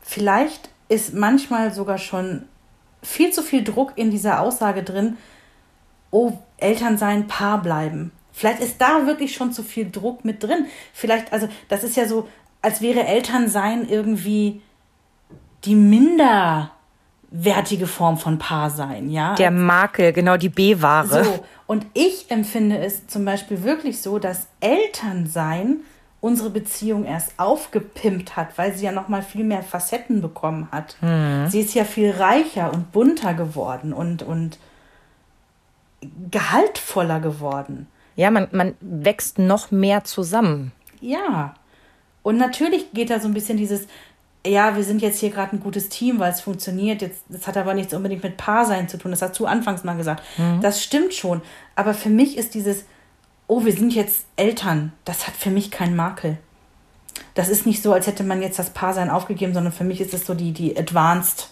vielleicht 0.00 0.70
ist 0.88 1.14
manchmal 1.14 1.72
sogar 1.72 1.98
schon 1.98 2.44
viel 3.02 3.32
zu 3.32 3.42
viel 3.42 3.64
Druck 3.64 3.92
in 3.96 4.10
dieser 4.10 4.40
Aussage 4.40 4.82
drin, 4.82 5.16
oh, 6.10 6.32
Eltern 6.56 6.98
sein, 6.98 7.26
Paar 7.26 7.62
bleiben. 7.62 8.12
Vielleicht 8.32 8.60
ist 8.60 8.80
da 8.80 9.06
wirklich 9.06 9.34
schon 9.34 9.52
zu 9.52 9.62
viel 9.62 9.90
Druck 9.90 10.24
mit 10.24 10.42
drin. 10.42 10.66
Vielleicht, 10.92 11.32
also 11.32 11.48
das 11.68 11.84
ist 11.84 11.96
ja 11.96 12.06
so, 12.06 12.28
als 12.62 12.80
wäre 12.80 13.04
Elternsein 13.04 13.88
irgendwie 13.88 14.62
die 15.64 15.74
minderwertige 15.74 17.86
Form 17.86 18.18
von 18.18 18.38
Paar 18.38 18.70
sein, 18.70 19.10
ja. 19.10 19.34
Der 19.34 19.50
Makel, 19.50 20.12
genau 20.12 20.36
die 20.36 20.48
B-Ware. 20.48 21.24
So, 21.24 21.44
und 21.66 21.86
ich 21.94 22.30
empfinde 22.30 22.78
es 22.78 23.06
zum 23.06 23.24
Beispiel 23.24 23.62
wirklich 23.62 24.02
so, 24.02 24.18
dass 24.18 24.48
Elternsein 24.60 25.80
unsere 26.24 26.48
Beziehung 26.48 27.04
erst 27.04 27.34
aufgepimpt 27.36 28.34
hat, 28.34 28.56
weil 28.56 28.74
sie 28.74 28.86
ja 28.86 28.92
noch 28.92 29.08
mal 29.08 29.20
viel 29.20 29.44
mehr 29.44 29.62
Facetten 29.62 30.22
bekommen 30.22 30.68
hat. 30.72 30.96
Mhm. 31.02 31.48
Sie 31.50 31.60
ist 31.60 31.74
ja 31.74 31.84
viel 31.84 32.12
reicher 32.12 32.72
und 32.72 32.92
bunter 32.92 33.34
geworden 33.34 33.92
und 33.92 34.22
und 34.22 34.58
gehaltvoller 36.30 37.20
geworden. 37.20 37.88
Ja, 38.16 38.30
man, 38.30 38.48
man 38.52 38.74
wächst 38.80 39.38
noch 39.38 39.70
mehr 39.70 40.04
zusammen. 40.04 40.72
Ja. 41.02 41.56
Und 42.22 42.38
natürlich 42.38 42.92
geht 42.92 43.10
da 43.10 43.20
so 43.20 43.28
ein 43.28 43.34
bisschen 43.34 43.58
dieses, 43.58 43.86
ja, 44.46 44.76
wir 44.76 44.82
sind 44.82 45.02
jetzt 45.02 45.20
hier 45.20 45.28
gerade 45.28 45.54
ein 45.54 45.60
gutes 45.60 45.90
Team, 45.90 46.20
weil 46.20 46.32
es 46.32 46.40
funktioniert. 46.40 47.02
Jetzt, 47.02 47.24
das 47.28 47.46
hat 47.46 47.58
aber 47.58 47.74
nichts 47.74 47.92
unbedingt 47.92 48.22
mit 48.22 48.38
Paarsein 48.38 48.88
zu 48.88 48.96
tun. 48.96 49.10
Das 49.10 49.20
hast 49.20 49.38
du 49.38 49.44
anfangs 49.44 49.84
mal 49.84 49.98
gesagt. 49.98 50.22
Mhm. 50.38 50.62
Das 50.62 50.82
stimmt 50.82 51.12
schon. 51.12 51.42
Aber 51.76 51.92
für 51.92 52.08
mich 52.08 52.38
ist 52.38 52.54
dieses, 52.54 52.86
oh, 53.46 53.64
wir 53.64 53.72
sind 53.72 53.94
jetzt 53.94 54.24
Eltern, 54.36 54.92
das 55.04 55.26
hat 55.26 55.34
für 55.34 55.50
mich 55.50 55.70
keinen 55.70 55.96
Makel. 55.96 56.38
Das 57.34 57.48
ist 57.48 57.66
nicht 57.66 57.82
so, 57.82 57.92
als 57.92 58.06
hätte 58.06 58.24
man 58.24 58.42
jetzt 58.42 58.58
das 58.58 58.70
Paarsein 58.70 59.10
aufgegeben, 59.10 59.54
sondern 59.54 59.72
für 59.72 59.84
mich 59.84 60.00
ist 60.00 60.14
es 60.14 60.26
so 60.26 60.34
die, 60.34 60.52
die 60.52 60.76
Advanced 60.76 61.48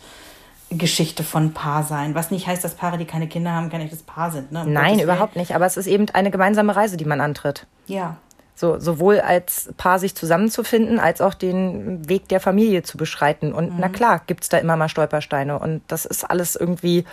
Geschichte 0.78 1.22
von 1.22 1.52
Paarsein. 1.52 2.14
Was 2.14 2.30
nicht 2.30 2.46
heißt, 2.46 2.64
dass 2.64 2.74
Paare, 2.74 2.98
die 2.98 3.04
keine 3.04 3.28
Kinder 3.28 3.52
haben, 3.52 3.70
kein 3.70 3.80
echtes 3.80 4.02
Paar 4.02 4.30
sind. 4.30 4.52
Ne? 4.52 4.62
Um 4.62 4.72
Nein, 4.72 5.00
überhaupt 5.00 5.36
nicht. 5.36 5.54
Aber 5.54 5.66
es 5.66 5.76
ist 5.76 5.86
eben 5.86 6.06
eine 6.12 6.30
gemeinsame 6.30 6.74
Reise, 6.74 6.96
die 6.96 7.04
man 7.04 7.20
antritt. 7.20 7.66
Ja. 7.86 8.16
So, 8.54 8.78
sowohl 8.78 9.20
als 9.20 9.72
Paar 9.76 9.98
sich 9.98 10.14
zusammenzufinden, 10.14 11.00
als 11.00 11.20
auch 11.20 11.34
den 11.34 12.08
Weg 12.08 12.28
der 12.28 12.40
Familie 12.40 12.82
zu 12.82 12.96
beschreiten. 12.96 13.52
Und 13.52 13.72
mhm. 13.72 13.76
na 13.80 13.88
klar, 13.88 14.22
gibt 14.26 14.44
es 14.44 14.48
da 14.48 14.58
immer 14.58 14.76
mal 14.76 14.88
Stolpersteine. 14.88 15.58
Und 15.58 15.82
das 15.88 16.04
ist 16.04 16.24
alles 16.24 16.56
irgendwie 16.56 17.04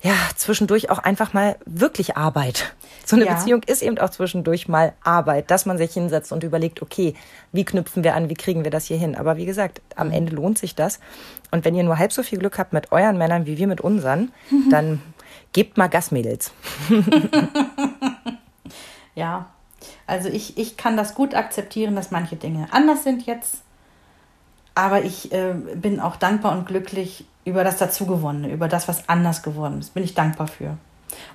ja, 0.00 0.14
zwischendurch 0.36 0.90
auch 0.90 0.98
einfach 0.98 1.32
mal 1.32 1.56
wirklich 1.64 2.16
Arbeit. 2.16 2.72
So 3.04 3.16
eine 3.16 3.26
ja. 3.26 3.34
Beziehung 3.34 3.62
ist 3.64 3.82
eben 3.82 3.98
auch 3.98 4.10
zwischendurch 4.10 4.68
mal 4.68 4.92
Arbeit, 5.02 5.50
dass 5.50 5.66
man 5.66 5.76
sich 5.76 5.92
hinsetzt 5.92 6.30
und 6.30 6.44
überlegt, 6.44 6.82
okay, 6.82 7.14
wie 7.52 7.64
knüpfen 7.64 8.04
wir 8.04 8.14
an, 8.14 8.28
wie 8.28 8.34
kriegen 8.34 8.62
wir 8.62 8.70
das 8.70 8.86
hier 8.86 8.98
hin? 8.98 9.16
Aber 9.16 9.36
wie 9.36 9.46
gesagt, 9.46 9.80
am 9.96 10.12
Ende 10.12 10.36
lohnt 10.36 10.58
sich 10.58 10.76
das. 10.76 11.00
Und 11.50 11.64
wenn 11.64 11.74
ihr 11.74 11.82
nur 11.82 11.98
halb 11.98 12.12
so 12.12 12.22
viel 12.22 12.38
Glück 12.38 12.58
habt 12.58 12.72
mit 12.72 12.92
euren 12.92 13.18
Männern 13.18 13.46
wie 13.46 13.58
wir 13.58 13.66
mit 13.66 13.80
unseren, 13.80 14.30
mhm. 14.50 14.68
dann 14.70 15.02
gebt 15.52 15.76
mal 15.78 15.88
Gas, 15.88 16.12
Mädels. 16.12 16.52
ja, 19.14 19.46
also 20.06 20.28
ich, 20.28 20.58
ich 20.58 20.76
kann 20.76 20.96
das 20.96 21.14
gut 21.14 21.34
akzeptieren, 21.34 21.96
dass 21.96 22.12
manche 22.12 22.36
Dinge 22.36 22.68
anders 22.70 23.02
sind 23.02 23.26
jetzt. 23.26 23.62
Aber 24.76 25.02
ich 25.02 25.32
äh, 25.32 25.54
bin 25.74 25.98
auch 25.98 26.14
dankbar 26.14 26.52
und 26.52 26.66
glücklich 26.66 27.24
über 27.48 27.64
das 27.64 27.78
Dazugewonnene, 27.78 28.52
über 28.52 28.68
das, 28.68 28.86
was 28.88 29.08
anders 29.08 29.42
geworden 29.42 29.80
ist. 29.80 29.94
Bin 29.94 30.04
ich 30.04 30.14
dankbar 30.14 30.46
für. 30.46 30.76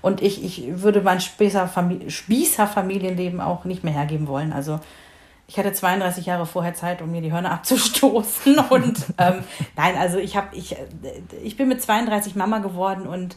Und 0.01 0.21
ich, 0.21 0.43
ich 0.43 0.81
würde 0.81 1.01
mein 1.01 1.19
Spießer-Familienleben 1.19 3.41
auch 3.41 3.65
nicht 3.65 3.83
mehr 3.83 3.93
hergeben 3.93 4.27
wollen. 4.27 4.53
Also 4.53 4.79
ich 5.47 5.57
hatte 5.57 5.73
32 5.73 6.25
Jahre 6.25 6.45
vorher 6.45 6.73
Zeit, 6.73 7.01
um 7.01 7.11
mir 7.11 7.21
die 7.21 7.31
Hörner 7.31 7.51
abzustoßen. 7.51 8.59
Und 8.59 9.05
ähm, 9.17 9.43
nein, 9.75 9.97
also 9.97 10.17
ich 10.17 10.37
habe, 10.37 10.55
ich, 10.55 10.75
ich 11.43 11.57
bin 11.57 11.67
mit 11.67 11.81
32 11.81 12.35
Mama 12.35 12.59
geworden 12.59 13.07
und 13.07 13.35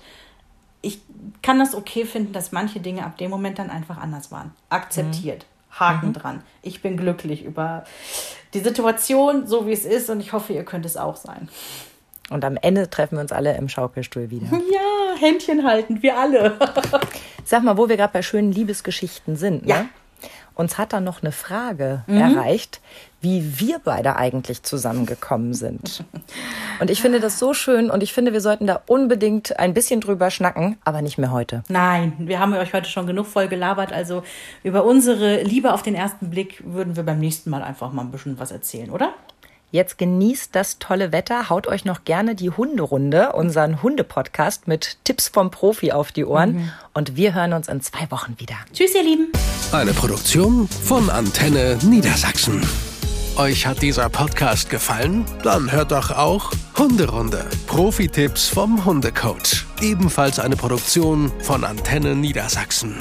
ich 0.83 1.01
kann 1.43 1.59
das 1.59 1.75
okay 1.75 2.05
finden, 2.05 2.33
dass 2.33 2.53
manche 2.53 2.81
Dinge 2.81 3.05
ab 3.05 3.19
dem 3.19 3.31
Moment 3.31 3.59
dann 3.59 3.71
einfach 3.71 3.99
anders 3.99 4.31
waren. 4.31 4.53
Akzeptiert. 4.69 5.45
Mhm. 5.45 5.81
Haken 5.81 6.09
mhm. 6.09 6.15
dran. 6.15 6.43
Ich 6.63 6.81
bin 6.81 6.97
glücklich 6.97 7.45
über 7.45 7.85
die 8.55 8.61
Situation, 8.61 9.47
so 9.47 9.67
wie 9.67 9.73
es 9.73 9.85
ist, 9.85 10.09
und 10.09 10.21
ich 10.21 10.33
hoffe, 10.33 10.53
ihr 10.53 10.65
könnt 10.65 10.87
es 10.87 10.97
auch 10.97 11.17
sein. 11.17 11.49
Und 12.31 12.45
am 12.45 12.57
Ende 12.61 12.91
treffen 12.91 13.17
wir 13.17 13.23
uns 13.23 13.33
alle 13.33 13.57
im 13.57 13.69
Schaukelstuhl 13.69 14.31
wieder. 14.31 14.47
Ja, 14.73 15.21
Händchen 15.21 15.65
halten, 15.65 16.03
wir 16.03 16.19
alle. 16.19 16.59
Sag 17.45 17.63
mal, 17.63 17.79
wo 17.79 17.89
wir 17.89 17.97
gerade 17.97 18.13
bei 18.13 18.23
schönen 18.23 18.53
Liebesgeschichten 18.53 19.37
sind. 19.37 19.65
Ne? 19.67 19.71
Ja. 19.71 19.87
Uns 20.55 20.79
hat 20.79 20.95
da 20.95 21.01
noch 21.01 21.23
eine 21.23 21.33
Frage 21.33 22.03
mhm. 22.07 22.17
erreicht, 22.17 22.81
wie 23.21 23.61
wir 23.61 23.79
beide 23.83 24.17
eigentlich 24.17 24.63
zusammengekommen 24.63 25.53
sind. 25.53 26.03
Und 26.81 26.91
ich 26.91 27.03
finde 27.03 27.21
das 27.21 27.39
so 27.39 27.55
schön 27.55 27.91
und 27.91 28.03
ich 28.03 28.13
finde, 28.13 28.35
wir 28.35 28.43
sollten 28.43 28.67
da 28.67 28.83
unbedingt 28.87 29.59
ein 29.59 29.73
bisschen 29.73 30.03
drüber 30.03 30.31
schnacken, 30.31 30.77
aber 30.85 31.01
nicht 31.01 31.17
mehr 31.17 31.33
heute. 31.33 31.63
Nein, 31.69 32.13
wir 32.19 32.39
haben 32.39 32.53
euch 32.53 32.75
heute 32.75 32.91
schon 32.91 33.07
genug 33.07 33.27
voll 33.27 33.49
gelabert. 33.49 33.95
Also 33.95 34.23
über 34.63 34.85
unsere 34.85 35.43
Liebe 35.43 35.73
auf 35.73 35.83
den 35.83 35.95
ersten 35.95 36.29
Blick 36.29 36.63
würden 36.67 36.95
wir 36.95 37.03
beim 37.03 37.19
nächsten 37.19 37.49
Mal 37.49 37.63
einfach 37.63 37.93
mal 37.93 38.03
ein 38.03 38.11
bisschen 38.11 38.39
was 38.39 38.51
erzählen, 38.51 38.91
oder? 38.91 39.15
Jetzt 39.77 39.99
genießt 39.99 40.55
das 40.55 40.79
tolle 40.79 41.13
Wetter, 41.13 41.51
haut 41.51 41.67
euch 41.67 41.85
noch 41.85 42.05
gerne 42.05 42.35
die 42.35 42.49
Hunderunde, 42.49 43.33
unseren 43.35 43.83
Hundepodcast 43.83 44.67
mit 44.67 44.97
Tipps 45.05 45.29
vom 45.29 45.51
Profi 45.51 45.93
auf 45.93 46.13
die 46.13 46.25
Ohren 46.25 46.55
mhm. 46.55 46.73
und 46.95 47.15
wir 47.17 47.35
hören 47.35 47.53
uns 47.53 47.69
in 47.69 47.83
zwei 47.83 48.11
Wochen 48.11 48.37
wieder. 48.39 48.55
Tschüss, 48.73 48.95
ihr 48.95 49.03
Lieben. 49.03 49.33
Eine 49.73 49.93
Produktion 49.93 50.67
von 50.67 51.11
Antenne 51.11 51.79
Niedersachsen. 51.83 52.67
Euch 53.37 53.67
hat 53.67 53.83
dieser 53.83 54.09
Podcast 54.09 54.71
gefallen? 54.71 55.27
Dann 55.43 55.71
hört 55.71 55.93
doch 55.93 56.11
auch 56.11 56.53
Hunderunde. 56.79 57.45
Profi-Tipps 57.67 58.49
vom 58.49 58.83
Hundecoach. 58.87 59.67
Ebenfalls 59.83 60.39
eine 60.39 60.57
Produktion 60.57 61.31
von 61.43 61.65
Antenne 61.65 62.15
Niedersachsen. 62.15 62.97